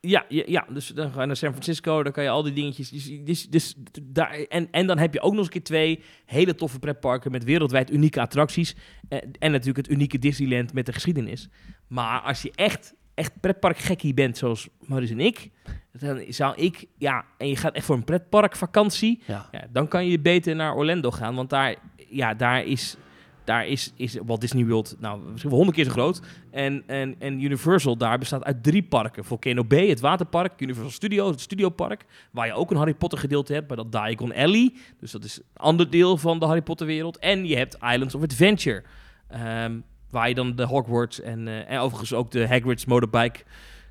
Ja, 0.07 0.25
ja, 0.29 0.43
ja, 0.47 0.67
dus 0.69 0.87
dan 0.89 1.13
ga 1.13 1.21
je 1.21 1.27
naar 1.27 1.37
San 1.37 1.51
Francisco, 1.51 2.03
dan 2.03 2.13
kan 2.13 2.23
je 2.25 2.31
al 2.31 2.43
die 2.43 2.53
dingetjes. 2.53 2.91
Dus, 2.91 3.11
dus, 3.25 3.49
dus 3.49 3.75
daar, 4.03 4.31
en, 4.31 4.69
en 4.71 4.87
dan 4.87 4.99
heb 4.99 5.13
je 5.13 5.21
ook 5.21 5.31
nog 5.31 5.37
eens 5.39 5.47
een 5.47 5.53
keer 5.53 5.63
twee 5.63 6.01
hele 6.25 6.55
toffe 6.55 6.79
pretparken 6.79 7.31
met 7.31 7.45
wereldwijd 7.45 7.91
unieke 7.91 8.21
attracties. 8.21 8.77
Eh, 9.09 9.19
en 9.39 9.51
natuurlijk 9.51 9.77
het 9.87 9.91
unieke 9.91 10.19
Disneyland 10.19 10.73
met 10.73 10.87
de 10.87 10.93
geschiedenis. 10.93 11.49
Maar 11.87 12.21
als 12.21 12.43
je 12.43 12.53
echt, 12.55 12.95
echt 13.15 13.41
pretparkgekkie 13.41 14.15
bent, 14.15 14.39
zoals 14.39 14.69
Maurice 14.87 15.13
en 15.13 15.21
ik, 15.21 15.51
dan 15.93 16.25
zou 16.29 16.57
ik, 16.57 16.85
ja, 16.99 17.25
en 17.39 17.49
je 17.49 17.57
gaat 17.57 17.75
echt 17.75 17.87
voor 17.87 17.97
een 17.97 18.05
pretparkvakantie, 18.05 19.23
Ja. 19.27 19.49
ja, 19.53 19.67
dan 19.73 19.89
kan 19.89 20.07
je 20.07 20.21
beter 20.21 20.57
naar 20.57 20.75
Orlando 20.75 21.11
gaan, 21.11 21.35
want 21.35 21.51
daar, 21.51 21.77
ja, 22.09 22.35
daar 22.35 22.65
is. 22.65 22.97
Daar 23.45 23.67
is, 23.67 23.93
is 23.97 24.19
Walt 24.25 24.41
Disney 24.41 24.67
World 24.67 24.97
nou, 24.99 25.21
misschien 25.21 25.51
wel 25.51 25.59
honderd 25.59 25.77
keer 25.77 25.85
zo 25.85 25.91
groot. 25.93 26.21
En, 26.51 26.83
en, 26.87 27.15
en 27.19 27.43
Universal 27.43 27.97
daar 27.97 28.19
bestaat 28.19 28.45
uit 28.45 28.63
drie 28.63 28.83
parken. 28.83 29.25
Volcano 29.25 29.65
Bay, 29.65 29.89
het 29.89 30.01
waterpark. 30.01 30.61
Universal 30.61 30.91
Studios, 30.93 31.31
het 31.31 31.41
studiopark. 31.41 32.05
Waar 32.31 32.47
je 32.47 32.53
ook 32.53 32.71
een 32.71 32.77
Harry 32.77 32.95
Potter 32.95 33.19
gedeelte 33.19 33.53
hebt. 33.53 33.67
Bij 33.67 33.77
dat 33.77 33.93
Diagon 33.93 34.35
Alley. 34.35 34.73
Dus 35.01 35.11
dat 35.11 35.25
is 35.25 35.37
een 35.37 35.45
ander 35.55 35.91
deel 35.91 36.17
van 36.17 36.39
de 36.39 36.47
Harry 36.47 36.63
Potter 36.63 36.87
wereld. 36.87 37.19
En 37.19 37.47
je 37.47 37.57
hebt 37.57 37.75
Islands 37.75 38.15
of 38.15 38.23
Adventure. 38.23 38.83
ehm, 39.29 39.79
waar 40.11 40.29
je 40.29 40.35
dan 40.35 40.57
de 40.57 40.65
Hogwarts 40.65 41.21
en, 41.21 41.49
eh, 41.49 41.71
en 41.71 41.79
overigens 41.79 42.13
ook 42.13 42.31
de 42.31 42.49
Hagrid's 42.49 42.85
Motorbike 42.85 43.41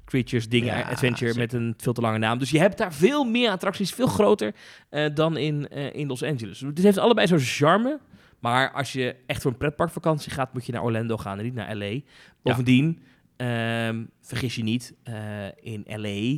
Creatures 0.05 0.49
dingen, 0.49 0.77
Ja, 0.77 0.81
Adventure 0.81 1.33
met 1.37 1.53
een 1.53 1.73
veel 1.77 1.93
te 1.93 2.01
lange 2.01 2.17
naam. 2.17 2.37
Dus 2.37 2.49
je 2.49 2.59
hebt 2.59 2.77
daar 2.77 2.93
veel 2.93 3.23
meer 3.23 3.49
attracties, 3.49 3.91
veel 3.93 4.07
groter 4.07 4.53
eh, 4.89 5.05
dan 5.13 5.37
in, 5.37 5.67
eh, 5.67 5.93
in 5.93 6.07
Los 6.07 6.23
Angeles. 6.23 6.59
Dus 6.59 6.67
het 6.67 6.83
heeft 6.83 6.97
allebei 6.97 7.27
zo'n 7.27 7.39
charme. 7.39 7.99
Maar 8.41 8.71
als 8.71 8.93
je 8.93 9.15
echt 9.25 9.41
voor 9.41 9.51
een 9.51 9.57
pretparkvakantie 9.57 10.31
gaat, 10.31 10.53
moet 10.53 10.65
je 10.65 10.71
naar 10.71 10.83
Orlando 10.83 11.17
gaan 11.17 11.37
en 11.37 11.43
niet 11.43 11.53
naar 11.53 11.75
LA. 11.75 11.99
Bovendien, 12.41 12.99
ehm, 13.35 14.03
vergis 14.21 14.55
je 14.55 14.63
niet, 14.63 14.93
eh, 15.03 15.45
in 15.61 15.83
LA 15.85 16.37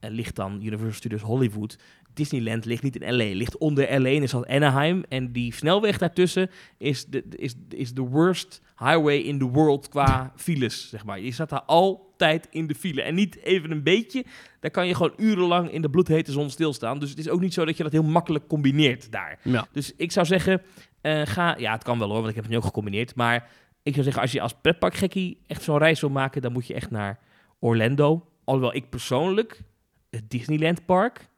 eh, 0.00 0.10
ligt 0.10 0.36
dan 0.36 0.62
Universal 0.62 0.92
Studios 0.92 1.22
Hollywood. 1.22 1.78
Disneyland 2.14 2.64
ligt 2.64 2.82
niet 2.82 2.96
in 2.96 3.16
LA, 3.16 3.34
ligt 3.34 3.58
onder 3.58 4.00
LA 4.00 4.08
en 4.08 4.22
is 4.22 4.30
dat 4.30 4.46
Anaheim. 4.46 5.04
En 5.08 5.32
die 5.32 5.54
snelweg 5.54 5.98
daartussen 5.98 6.50
is 6.78 7.04
de, 7.04 7.24
is, 7.28 7.54
is 7.68 7.94
de 7.94 8.02
worst 8.02 8.62
highway 8.78 9.16
in 9.16 9.38
the 9.38 9.44
world 9.44 9.88
qua 9.88 10.32
files, 10.36 10.88
zeg 10.88 11.04
maar. 11.04 11.20
Je 11.20 11.32
staat 11.32 11.48
daar 11.48 11.62
altijd 11.62 12.48
in 12.50 12.66
de 12.66 12.74
file. 12.74 13.02
En 13.02 13.14
niet 13.14 13.36
even 13.42 13.70
een 13.70 13.82
beetje, 13.82 14.24
daar 14.60 14.70
kan 14.70 14.86
je 14.86 14.94
gewoon 14.94 15.14
urenlang 15.16 15.70
in 15.70 15.82
de 15.82 15.90
bloedhete 15.90 16.32
zon 16.32 16.50
stilstaan. 16.50 16.98
Dus 16.98 17.10
het 17.10 17.18
is 17.18 17.28
ook 17.28 17.40
niet 17.40 17.54
zo 17.54 17.64
dat 17.64 17.76
je 17.76 17.82
dat 17.82 17.92
heel 17.92 18.02
makkelijk 18.02 18.46
combineert 18.46 19.12
daar. 19.12 19.38
Ja. 19.42 19.68
Dus 19.72 19.92
ik 19.96 20.12
zou 20.12 20.26
zeggen, 20.26 20.62
eh, 21.06 21.26
ga... 21.26 21.56
Ja, 21.58 21.72
het 21.72 21.82
kan 21.82 21.98
wel 21.98 22.08
hoor, 22.08 22.16
want 22.16 22.28
ik 22.28 22.34
heb 22.34 22.44
het 22.44 22.52
nu 22.52 22.58
ook 22.58 22.64
gecombineerd. 22.64 23.14
Maar 23.14 23.50
ik 23.82 23.92
zou 23.92 24.04
zeggen, 24.04 24.22
als 24.22 24.32
je 24.32 24.40
als 24.40 24.54
pretparkgekkie 24.60 25.42
echt 25.46 25.62
zo'n 25.62 25.78
reis 25.78 26.00
wil 26.00 26.10
maken... 26.10 26.42
dan 26.42 26.52
moet 26.52 26.66
je 26.66 26.74
echt 26.74 26.90
naar 26.90 27.18
Orlando. 27.58 28.28
Alhoewel 28.44 28.74
ik 28.74 28.90
persoonlijk 28.90 29.62
het 30.10 30.30
Disneyland 30.30 30.86
Park 30.86 31.28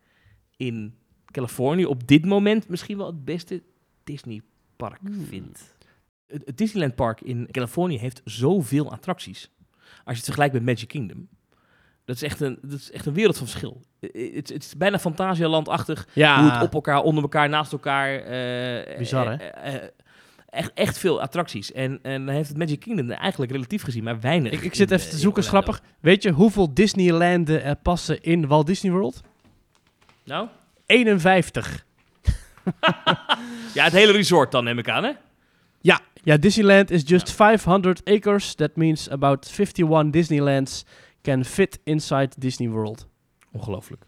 in 0.57 0.95
Californië... 1.31 1.85
op 1.85 2.07
dit 2.07 2.24
moment 2.24 2.69
misschien 2.69 2.97
wel 2.97 3.07
het 3.07 3.24
beste 3.24 3.62
Disney 4.05 4.43
park 4.77 5.01
Hmm. 5.01 5.27
vind. 5.27 5.74
Het, 6.27 6.47
het 6.47 6.57
Disneyland 6.57 6.95
Park 6.95 7.20
in 7.20 7.49
Californië 7.51 7.99
heeft 7.99 8.20
zoveel 8.24 8.93
attracties. 8.93 9.51
Als 9.81 10.05
je 10.05 10.12
het 10.15 10.24
vergelijkt 10.24 10.55
met 10.55 10.62
Magic 10.62 10.89
Kingdom... 10.89 11.28
Dat 12.09 12.16
is, 12.16 12.22
echt 12.22 12.40
een, 12.40 12.59
dat 12.62 12.78
is 12.78 12.90
echt 12.90 13.06
een 13.06 13.12
wereld 13.12 13.36
van 13.39 13.47
verschil. 13.47 13.82
Eh, 14.01 14.35
Het, 14.35 14.51
is 14.51 14.76
bijna 14.76 14.98
Fantasialand-achtig 14.98 16.06
Ja, 16.12 16.40
hoe 16.43 16.51
het 16.51 16.62
op 16.62 16.74
elkaar, 16.74 17.02
onder 17.02 17.22
elkaar, 17.22 17.48
naast 17.48 17.72
elkaar. 17.72 18.14
eh, 18.18 18.98
Bizar, 18.98 19.26
hè? 19.26 19.35
eh, 19.35 19.74
eh, 19.74 19.82
echt, 20.48 20.70
echt 20.74 20.98
veel 20.98 21.20
attracties. 21.20 21.72
En, 21.72 21.98
en 22.02 22.26
dan 22.26 22.35
heeft 22.35 22.48
het 22.48 22.59
Magic 22.59 22.80
Kingdom 22.80 23.10
eigenlijk 23.10 23.52
relatief 23.52 23.82
gezien 23.82 24.05
maar 24.05 24.20
weinig. 24.20 24.52
ik, 24.52 24.60
ik 24.62 24.74
zit 24.74 24.90
even 24.90 25.05
eh, 25.06 25.10
te 25.12 25.18
zoeken, 25.18 25.43
grappig. 25.43 25.80
Weet 26.01 26.22
je 26.22 26.30
hoeveel 26.30 26.74
Disneylanden 26.74 27.62
er 27.64 27.76
passen 27.76 28.22
in 28.22 28.47
Walt 28.47 28.66
Disney 28.66 28.93
World? 28.93 29.20
Nou? 30.24 30.48
51. 30.86 31.85
Ja, 33.74 33.85
het 33.85 33.93
hele 33.93 34.12
resort 34.12 34.52
dan 34.52 34.64
neem 34.64 34.78
ik 34.78 34.89
aan, 34.89 35.05
hè? 35.05 35.10
Ja, 35.80 36.01
ja 36.22 36.36
Disneyland 36.36 36.90
is 36.90 37.02
just 37.06 37.32
500 37.32 38.01
acres. 38.05 38.55
That 38.55 38.76
means 38.76 39.10
about 39.10 39.47
51 39.59 40.10
Disneylands 40.10 40.85
can 41.23 41.45
fit 41.45 41.78
inside 41.85 42.28
Disney 42.39 42.69
World. 42.69 43.07
Ongelooflijk. 43.53 44.03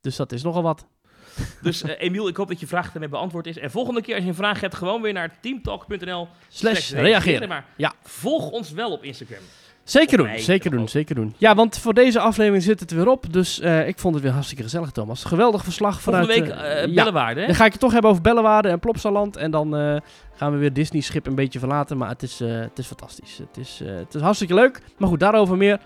Dus 0.00 0.16
dat 0.16 0.32
is 0.32 0.42
nogal 0.42 0.62
wat. 0.62 0.86
Dus 1.62 1.82
eh, 1.82 1.94
Emiel, 1.98 2.28
ik 2.28 2.36
hoop 2.36 2.48
dat 2.48 2.60
je 2.60 2.66
vraag 2.66 2.94
ermee 2.94 3.08
beantwoord 3.08 3.46
is. 3.46 3.58
En 3.58 3.70
volgende 3.70 4.02
keer 4.02 4.14
als 4.14 4.22
je 4.22 4.28
een 4.28 4.36
vraag 4.36 4.60
hebt, 4.60 4.74
gewoon 4.74 5.02
weer 5.02 5.12
naar 5.12 5.40
teamtalk.nl 5.40 6.28
Slash 6.48 6.92
reageren. 6.92 7.48
Maar 7.48 7.66
Ja. 7.76 7.92
volg 8.02 8.50
ons 8.50 8.70
wel 8.70 8.92
op 8.92 9.02
Instagram. 9.02 9.42
Zeker 9.84 10.16
doen, 10.16 10.38
zeker 10.38 10.70
doen, 10.70 10.88
zeker 10.88 11.14
doen. 11.14 11.34
Ja, 11.36 11.54
want 11.54 11.78
voor 11.78 11.94
deze 11.94 12.20
aflevering 12.20 12.62
zit 12.62 12.80
het 12.80 12.90
er 12.90 12.96
weer 12.96 13.08
op. 13.08 13.32
Dus 13.32 13.60
eh, 13.60 13.88
ik 13.88 13.98
vond 13.98 14.14
het 14.14 14.22
weer 14.22 14.32
hartstikke 14.32 14.62
gezellig, 14.62 14.90
Thomas. 14.90 15.24
Geweldig 15.24 15.64
verslag 15.64 16.00
vanuit... 16.00 16.26
Volgende 16.26 16.50
week 16.50 16.90
ja. 16.90 17.34
Hè? 17.34 17.46
Dan 17.46 17.54
ga 17.54 17.64
ik 17.64 17.72
het 17.72 17.80
toch 17.80 17.92
hebben 17.92 18.10
over 18.10 18.22
Bellewaarde 18.22 18.68
en 18.68 18.78
Plopsaland. 18.78 19.36
En 19.36 19.50
dan 19.50 19.76
eh, 19.76 19.96
gaan 20.34 20.52
we 20.52 20.58
weer 20.58 20.72
Disney-schip 20.72 21.26
een 21.26 21.34
beetje 21.34 21.58
verlaten. 21.58 21.96
Maar 21.96 22.08
het 22.08 22.22
is, 22.22 22.40
eh, 22.40 22.60
het 22.60 22.78
is 22.78 22.86
fantastisch. 22.86 23.38
Het 23.38 23.56
is, 23.56 23.80
eh, 23.84 23.94
het 23.94 24.14
is 24.14 24.20
hartstikke 24.20 24.54
leuk. 24.54 24.80
Maar 24.98 25.08
goed, 25.08 25.20
daarover 25.20 25.56
meer 25.56 25.80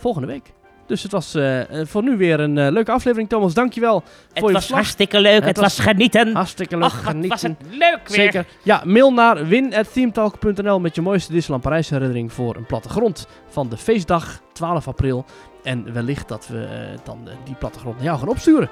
volgende 0.00 0.26
week. 0.26 0.52
Dus 0.90 1.02
het 1.02 1.12
was 1.12 1.34
eh, 1.34 1.80
eh, 1.80 1.86
voor 1.86 2.02
nu 2.02 2.16
weer 2.16 2.40
een 2.40 2.58
eh, 2.58 2.72
leuke 2.72 2.90
aflevering. 2.92 3.28
Thomas, 3.28 3.54
dankjewel 3.54 4.00
voor 4.00 4.08
Het 4.32 4.46
je 4.46 4.52
was 4.52 4.70
hartstikke 4.70 5.20
leuk, 5.20 5.34
Het 5.34 5.44
het, 5.44 5.56
was 5.56 5.76
was 5.76 5.86
genieten. 5.86 6.34
Hartstikke 6.34 6.76
leuk. 6.76 6.82
Wat 6.82 6.92
genieten. 6.92 7.28
was 7.28 7.42
het 7.42 7.56
leuk 7.70 8.08
weer. 8.08 8.16
Zeker. 8.16 8.46
Ja, 8.62 8.82
mail 8.84 9.12
naar 9.12 9.46
win.themetalk.nl 9.46 10.80
met 10.80 10.94
je 10.94 11.00
mooiste 11.00 11.32
Disneyland 11.32 11.62
Parijs 11.62 11.90
herinnering 11.90 12.32
voor 12.32 12.56
een 12.56 12.66
plattegrond 12.66 13.26
van 13.48 13.68
de 13.68 13.76
feestdag 13.76 14.40
12 14.52 14.88
april. 14.88 15.24
En 15.62 15.92
wellicht 15.92 16.28
dat 16.28 16.46
we 16.48 16.68
dan 17.04 17.28
die 17.44 17.54
plattegrond 17.54 17.96
naar 17.96 18.04
jou 18.04 18.18
gaan 18.18 18.28
opsturen. 18.28 18.70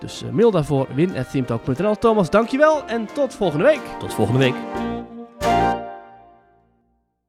Dus 0.00 0.22
mail 0.32 0.50
daarvoor 0.50 0.86
win.themetalk.nl. 0.94 1.94
Thomas, 1.94 2.30
dankjewel 2.30 2.86
en 2.86 3.06
tot 3.14 3.34
volgende 3.34 3.64
week. 3.64 3.80
Tot 3.98 4.14
volgende 4.14 4.38
week. 4.38 4.54